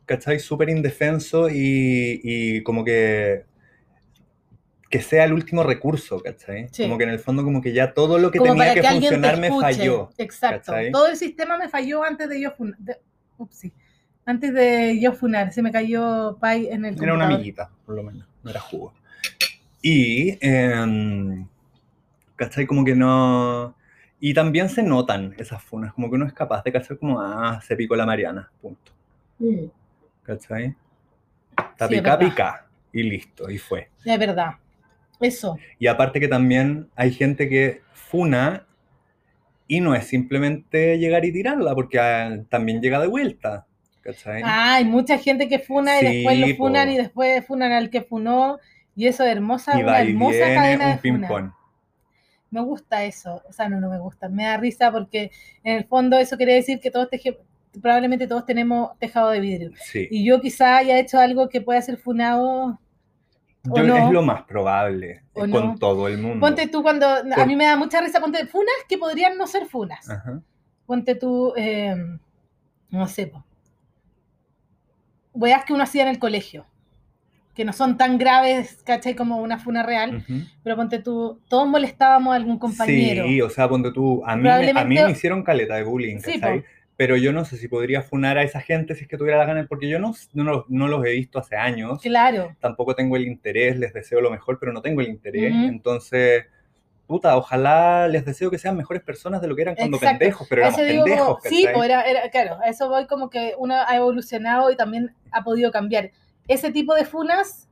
¿Cachai? 0.06 0.38
Súper 0.40 0.68
indefenso 0.68 1.48
y, 1.48 2.20
y 2.22 2.62
como 2.62 2.84
que 2.84 3.44
que 4.90 5.00
sea 5.00 5.24
el 5.24 5.32
último 5.32 5.62
recurso, 5.62 6.20
¿cachai? 6.20 6.68
Sí. 6.70 6.82
Como 6.82 6.98
que 6.98 7.04
en 7.04 7.10
el 7.10 7.18
fondo 7.18 7.42
como 7.42 7.62
que 7.62 7.72
ya 7.72 7.94
todo 7.94 8.18
lo 8.18 8.30
que 8.30 8.38
como 8.38 8.52
tenía 8.52 8.74
que, 8.74 8.82
que 8.82 8.86
alguien 8.86 9.08
te 9.08 9.16
funcionar 9.16 9.40
me 9.40 9.48
falló. 9.58 10.10
Exacto. 10.18 10.70
¿cachai? 10.72 10.92
Todo 10.92 11.06
el 11.08 11.16
sistema 11.16 11.56
me 11.56 11.70
falló 11.70 12.04
antes 12.04 12.28
de 12.28 12.42
yo 12.42 12.50
funar. 12.50 12.76
Upsi. 13.38 13.72
Antes 14.24 14.54
de 14.54 15.00
yo 15.00 15.12
funar, 15.12 15.52
se 15.52 15.62
me 15.62 15.72
cayó 15.72 16.36
Pai 16.40 16.68
en 16.70 16.84
el 16.84 16.94
Era 16.94 17.14
una 17.14 17.24
computador. 17.24 17.32
amiguita, 17.32 17.70
por 17.84 17.94
lo 17.96 18.02
menos, 18.04 18.26
no 18.42 18.50
era 18.50 18.60
jugo. 18.60 18.94
Y, 19.82 20.38
em, 20.40 21.46
¿cachai? 22.36 22.66
Como 22.66 22.84
que 22.84 22.94
no... 22.94 23.74
Y 24.20 24.32
también 24.34 24.68
se 24.68 24.84
notan 24.84 25.34
esas 25.38 25.60
funas, 25.62 25.92
como 25.94 26.08
que 26.08 26.14
uno 26.14 26.26
es 26.26 26.32
capaz 26.32 26.62
de 26.62 26.70
cachar 26.70 26.96
como, 26.98 27.20
ah, 27.20 27.60
se 27.66 27.74
picó 27.74 27.96
la 27.96 28.06
Mariana, 28.06 28.48
punto. 28.60 28.92
Mm, 29.40 29.64
¿Cachai? 30.22 30.76
Está 31.58 31.88
Sí, 31.88 31.96
pica, 31.96 32.18
pica, 32.18 32.66
y 32.92 33.02
listo, 33.02 33.50
y 33.50 33.58
fue. 33.58 33.88
Es 34.04 34.18
verdad. 34.20 34.52
Eso. 35.20 35.58
Y 35.80 35.88
aparte 35.88 36.20
que 36.20 36.28
también 36.28 36.88
hay 36.94 37.10
gente 37.12 37.48
que 37.48 37.82
funa 37.92 38.64
y 39.66 39.80
no 39.80 39.94
es 39.96 40.06
simplemente 40.06 40.98
llegar 40.98 41.24
y 41.24 41.32
tirarla, 41.32 41.74
porque 41.74 41.98
ah, 41.98 42.38
también 42.48 42.80
llega 42.80 43.00
de 43.00 43.08
vuelta, 43.08 43.66
¿cachai? 44.02 44.42
Ah, 44.44 44.74
hay 44.76 44.84
mucha 44.84 45.18
gente 45.18 45.48
que 45.48 45.58
funa 45.58 46.00
y 46.00 46.04
después 46.04 46.38
lo 46.38 46.56
funan 46.56 46.88
po. 46.88 46.92
y 46.92 46.96
después 46.96 47.46
funan 47.46 47.72
al 47.72 47.90
que 47.90 48.02
funó. 48.02 48.58
Y 48.94 49.06
eso 49.06 49.24
es 49.24 49.30
hermosa, 49.32 49.78
y 49.78 49.82
una 49.82 50.00
hermosa 50.00 50.36
viene 50.36 50.54
cadena 50.54 50.86
de 50.90 50.96
ping-pong. 50.98 51.50
Me 52.50 52.60
gusta 52.60 53.04
eso. 53.04 53.40
O 53.48 53.52
sea, 53.52 53.68
no, 53.70 53.80
no 53.80 53.88
me 53.88 53.98
gusta. 53.98 54.28
Me 54.28 54.44
da 54.44 54.58
risa 54.58 54.92
porque 54.92 55.30
en 55.64 55.76
el 55.78 55.84
fondo 55.84 56.18
eso 56.18 56.36
quiere 56.36 56.52
decir 56.54 56.78
que 56.80 56.90
todos 56.90 57.08
teje- 57.10 57.38
probablemente 57.80 58.26
todos 58.26 58.44
tenemos 58.44 58.98
tejado 58.98 59.30
de 59.30 59.40
vidrio. 59.40 59.70
Sí. 59.82 60.06
Y 60.10 60.26
yo 60.26 60.42
quizá 60.42 60.76
haya 60.76 60.98
hecho 60.98 61.18
algo 61.18 61.48
que 61.48 61.62
pueda 61.62 61.80
ser 61.80 61.96
funado. 61.96 62.78
o 63.70 63.76
Yo- 63.76 63.82
no. 63.84 63.96
Es 63.96 64.10
lo 64.12 64.20
más 64.22 64.42
probable 64.42 65.22
O 65.32 65.46
no. 65.46 65.52
con 65.58 65.78
todo 65.78 66.08
el 66.08 66.18
mundo. 66.18 66.40
Ponte 66.46 66.66
tú 66.68 66.82
cuando. 66.82 67.06
A 67.08 67.46
mí 67.46 67.56
me 67.56 67.64
da 67.64 67.76
mucha 67.76 68.02
risa. 68.02 68.20
Ponte 68.20 68.44
funas 68.46 68.74
que 68.86 68.98
podrían 68.98 69.38
no 69.38 69.46
ser 69.46 69.64
funas. 69.66 70.10
Ajá. 70.10 70.42
Ponte 70.84 71.14
tú. 71.14 71.54
eh, 71.56 71.96
no 72.90 73.08
sé. 73.08 73.28
po. 73.28 73.42
Weas 75.34 75.64
que 75.64 75.72
uno 75.72 75.82
hacía 75.82 76.02
en 76.02 76.08
el 76.08 76.18
colegio. 76.18 76.66
Que 77.54 77.64
no 77.66 77.72
son 77.74 77.98
tan 77.98 78.16
graves, 78.16 78.82
¿cachai? 78.84 79.14
Como 79.14 79.36
una 79.36 79.58
funa 79.58 79.82
real. 79.82 80.16
Ujú. 80.16 80.40
Pero 80.64 80.76
ponte 80.76 80.98
tú. 81.00 81.38
Todos 81.48 81.68
molestábamos 81.68 82.32
a 82.32 82.36
algún 82.36 82.58
compañero. 82.58 83.24
Sí, 83.26 83.40
o 83.42 83.50
sea, 83.50 83.68
ponte 83.68 83.92
tú, 83.92 84.22
a 84.24 84.36
mí, 84.36 84.48
a 84.48 84.84
mí 84.84 84.94
me 84.94 85.10
hicieron 85.10 85.42
caleta 85.42 85.74
de 85.76 85.82
bullying, 85.82 86.18
Sí, 86.18 86.40
¿cachai? 86.40 86.64
Pero 86.96 87.16
yo 87.16 87.32
no 87.32 87.44
sé 87.44 87.56
si 87.56 87.68
podría 87.68 88.02
funar 88.02 88.38
a 88.38 88.42
esa 88.42 88.60
gente 88.60 88.94
si 88.94 89.02
es 89.02 89.08
que 89.08 89.16
tuviera 89.18 89.38
la 89.38 89.44
gana, 89.46 89.66
porque 89.68 89.88
yo 89.88 89.98
no, 89.98 90.14
no, 90.34 90.44
los- 90.44 90.64
no 90.68 90.88
los 90.88 91.04
he 91.04 91.10
visto 91.12 91.38
hace 91.38 91.56
años, 91.56 92.00
Claro. 92.00 92.54
tampoco 92.60 92.94
tengo 92.94 93.16
el 93.16 93.26
interés, 93.26 93.76
les 93.78 93.92
deseo 93.92 94.20
lo 94.20 94.30
mejor, 94.30 94.58
pero 94.60 94.72
no 94.72 94.80
tengo 94.82 95.00
el 95.00 95.08
interés, 95.08 95.52
Ujú. 95.52 95.64
entonces, 95.64 96.44
puta, 97.06 97.36
ojalá 97.36 98.08
les 98.08 98.24
deseo 98.24 98.50
que 98.50 98.58
sean 98.58 98.76
mejores 98.76 99.02
personas 99.02 99.40
de 99.42 99.48
lo 99.48 99.54
que 99.56 99.62
eran 99.62 99.74
cuando 99.74 99.96
Exacto. 99.98 100.18
pendejos, 100.18 100.46
pero 100.48 100.62
éramos 100.62 100.80
digo 100.80 101.02
como- 101.02 101.04
pendejos, 101.14 101.42
sí, 101.44 101.62
¿cachai? 101.64 101.74
pues 101.74 101.88
era, 101.90 102.02
era- 102.02 102.30
claro, 102.30 102.58
a 102.62 102.68
eso 102.68 102.88
voy 102.88 103.06
como 103.06 103.28
que 103.30 103.54
uno 103.58 103.74
ha 103.86 103.96
evolucionado 103.96 104.70
y 104.70 104.76
también 104.76 105.14
ha 105.30 105.42
podido 105.44 105.70
cambiar. 105.70 106.10
Ese 106.48 106.70
tipo 106.72 106.94
de 106.94 107.04
funas, 107.04 107.68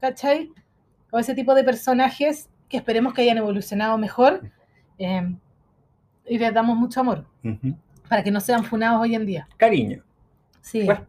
¿cachai? 0.00 0.50
O 1.10 1.18
ese 1.18 1.34
tipo 1.34 1.54
de 1.54 1.64
personajes 1.64 2.48
que 2.68 2.76
esperemos 2.76 3.14
que 3.14 3.22
hayan 3.22 3.38
evolucionado 3.38 3.96
mejor, 3.98 4.40
Eh, 4.98 5.34
y 6.26 6.38
les 6.38 6.54
damos 6.54 6.76
mucho 6.76 7.00
amor 7.00 7.24
para 8.08 8.22
que 8.22 8.30
no 8.30 8.40
sean 8.40 8.62
funados 8.62 9.00
hoy 9.00 9.14
en 9.16 9.26
día. 9.26 9.48
Cariño. 9.56 10.04
Sí. 10.60 10.84
Pues, 10.84 11.00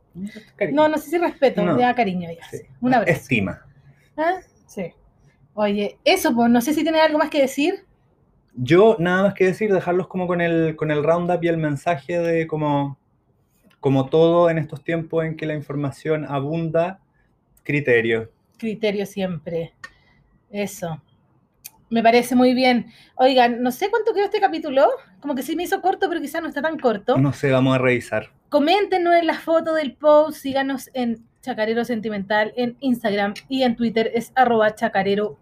cariño. 0.56 0.76
No, 0.82 0.88
no 0.90 0.98
sé 0.98 1.10
si 1.12 1.18
respeto, 1.20 1.64
No. 1.64 1.78
ya 1.78 1.94
cariño 1.94 2.30
ya. 2.32 2.44
Sí. 2.50 2.58
sí. 2.58 2.64
Un 2.82 2.94
abrazo. 2.96 3.12
Estima. 3.20 3.62
¿Ah? 4.18 4.38
Sí. 4.66 4.92
Oye, 5.56 5.98
eso, 6.04 6.34
pues 6.34 6.50
no 6.50 6.62
sé 6.62 6.74
si 6.74 6.84
tienes 6.84 7.02
algo 7.02 7.20
más 7.20 7.30
que 7.30 7.42
decir. 7.42 7.86
Yo 8.56 8.96
nada 9.00 9.24
más 9.24 9.34
que 9.34 9.46
decir, 9.46 9.74
dejarlos 9.74 10.08
como 10.08 10.28
con 10.28 10.42
el, 10.42 10.76
con 10.76 10.92
el 10.92 11.04
roundup 11.04 11.44
y 11.44 11.48
el 11.48 11.58
mensaje 11.58 12.20
de 12.20 12.48
como, 12.48 12.98
como 13.80 14.08
todo 14.08 14.50
en 14.50 14.58
estos 14.58 14.84
tiempos 14.84 15.26
en 15.26 15.36
que 15.36 15.46
la 15.46 15.56
información 15.56 16.26
abunda, 16.26 17.00
criterio. 17.64 18.32
Criterio 18.58 19.06
siempre. 19.06 19.74
Eso. 20.50 21.02
Me 21.90 22.02
parece 22.02 22.36
muy 22.36 22.54
bien. 22.54 22.88
Oigan, 23.16 23.62
no 23.62 23.72
sé 23.72 23.90
cuánto 23.90 24.14
quedó 24.14 24.26
este 24.26 24.40
capítulo. 24.40 24.88
Como 25.20 25.36
que 25.36 25.44
sí 25.44 25.56
me 25.56 25.64
hizo 25.64 25.82
corto, 25.82 26.10
pero 26.10 26.22
quizás 26.22 26.42
no 26.42 26.48
está 26.48 26.62
tan 26.62 26.80
corto. 26.80 27.18
No 27.18 27.34
sé, 27.34 27.52
vamos 27.52 27.76
a 27.76 27.78
revisar. 27.78 28.32
Coméntenos 28.50 29.16
en 29.16 29.28
la 29.28 29.40
foto 29.40 29.74
del 29.76 29.94
post, 29.96 30.40
síganos 30.40 30.90
en 30.94 31.24
Chacarero 31.44 31.84
Sentimental, 31.84 32.54
en 32.56 32.78
Instagram 32.80 33.34
y 33.50 33.64
en 33.64 33.76
Twitter 33.76 34.10
es 34.16 34.32
arroba 34.34 34.76
chacarero 34.76 35.38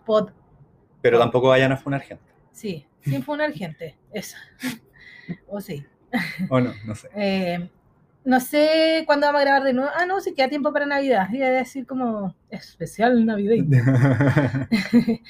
Pero 1.00 1.20
tampoco 1.20 1.50
vayan 1.50 1.72
a 1.72 1.78
funar 1.78 2.02
gente. 2.02 2.24
Sí, 2.52 2.88
sin 3.02 3.22
funar 3.22 3.54
gente, 3.54 3.96
eso. 4.12 4.36
O 5.48 5.62
sí. 5.62 5.86
O 6.50 6.60
no, 6.60 6.74
no 6.86 6.96
sé. 6.96 7.08
Eh, 7.16 7.70
no 8.26 8.40
sé 8.40 9.04
cuándo 9.06 9.28
vamos 9.28 9.42
a 9.42 9.46
grabar 9.46 9.64
de 9.64 9.74
nuevo. 9.74 9.92
Ah, 9.96 10.08
no, 10.08 10.20
sí 10.20 10.34
queda 10.34 10.50
tiempo 10.50 10.74
para 10.74 10.88
Navidad. 10.88 11.30
Iba 11.32 11.46
a 11.46 11.52
decir 11.52 11.86
como 11.86 12.36
especial 12.50 13.24
navideño. 13.24 13.70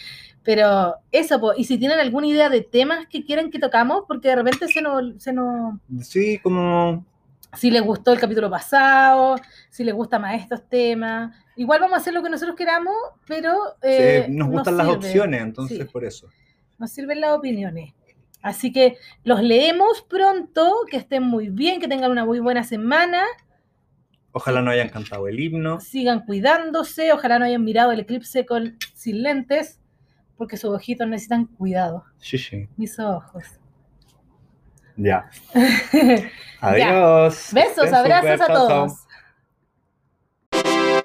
Pero 0.44 0.96
eso, 1.12 1.40
po, 1.40 1.54
y 1.56 1.66
si 1.66 1.78
tienen 1.78 2.00
alguna 2.00 2.28
idea 2.28 2.50
de 2.50 2.62
temas 2.62 3.08
que 3.08 3.26
quieren 3.26 3.52
que 3.52 3.60
tocamos, 3.60 4.06
porque 4.08 4.30
de 4.30 4.38
repente 4.38 4.68
se 4.70 4.82
nos, 4.82 5.22
se 5.22 5.34
nos 5.34 5.80
sí, 6.02 6.40
como 6.40 7.06
si 7.54 7.70
les 7.72 7.82
gustó 7.82 8.14
el 8.14 8.20
capítulo 8.20 8.50
pasado, 8.50 9.36
si 9.70 9.84
les 9.84 9.94
gustan 9.94 10.22
más 10.22 10.40
estos 10.42 10.68
temas. 10.70 11.36
Igual 11.56 11.82
vamos 11.82 11.98
a 11.98 12.02
hacer 12.02 12.14
lo 12.14 12.24
que 12.24 12.30
nosotros 12.30 12.56
queramos, 12.56 12.96
pero 13.28 13.76
eh, 13.82 14.24
sí, 14.28 14.32
nos 14.32 14.50
gustan 14.50 14.78
las 14.78 14.88
sirve, 14.88 14.98
opciones, 14.98 15.42
entonces 15.42 15.78
sí, 15.78 15.84
por 15.86 16.06
eso. 16.06 16.30
nos 16.80 16.92
sirven 16.92 17.22
las 17.22 17.32
opiniones. 17.32 17.94
Así 18.42 18.72
que 18.72 18.98
los 19.24 19.44
leemos 19.44 20.02
pronto, 20.02 20.74
que 20.90 20.98
estén 20.98 21.24
muy 21.24 21.50
bien, 21.50 21.80
que 21.80 21.88
tengan 21.88 22.10
una 22.12 22.26
muy 22.26 22.40
buena 22.40 22.64
semana, 22.64 23.24
Ojalá 24.34 24.62
no 24.62 24.72
hayan 24.72 24.88
cantado 24.88 25.28
el 25.28 25.38
himno. 25.42 25.82
sigan 25.82 26.26
cuidándose, 26.26 27.12
ojalá 27.12 27.38
no 27.38 27.44
hayan 27.46 27.66
mirado 27.66 27.92
el 27.92 28.00
eclipse 28.00 28.46
con, 28.46 28.78
sin 28.96 29.24
lentes, 29.24 29.82
porque 30.38 30.56
sus 30.56 30.70
ojitos 30.72 31.06
necesitan 31.06 31.46
cuidado, 31.48 32.06
Sí, 32.18 32.38
sí. 32.38 32.68
mis 32.78 32.98
ojos. 32.98 33.44
Ya. 34.98 35.30
Adiós. 36.62 37.50
Besos, 37.54 37.92
abrazos 37.92 38.42
a 38.42 38.46
todos. 38.48 38.94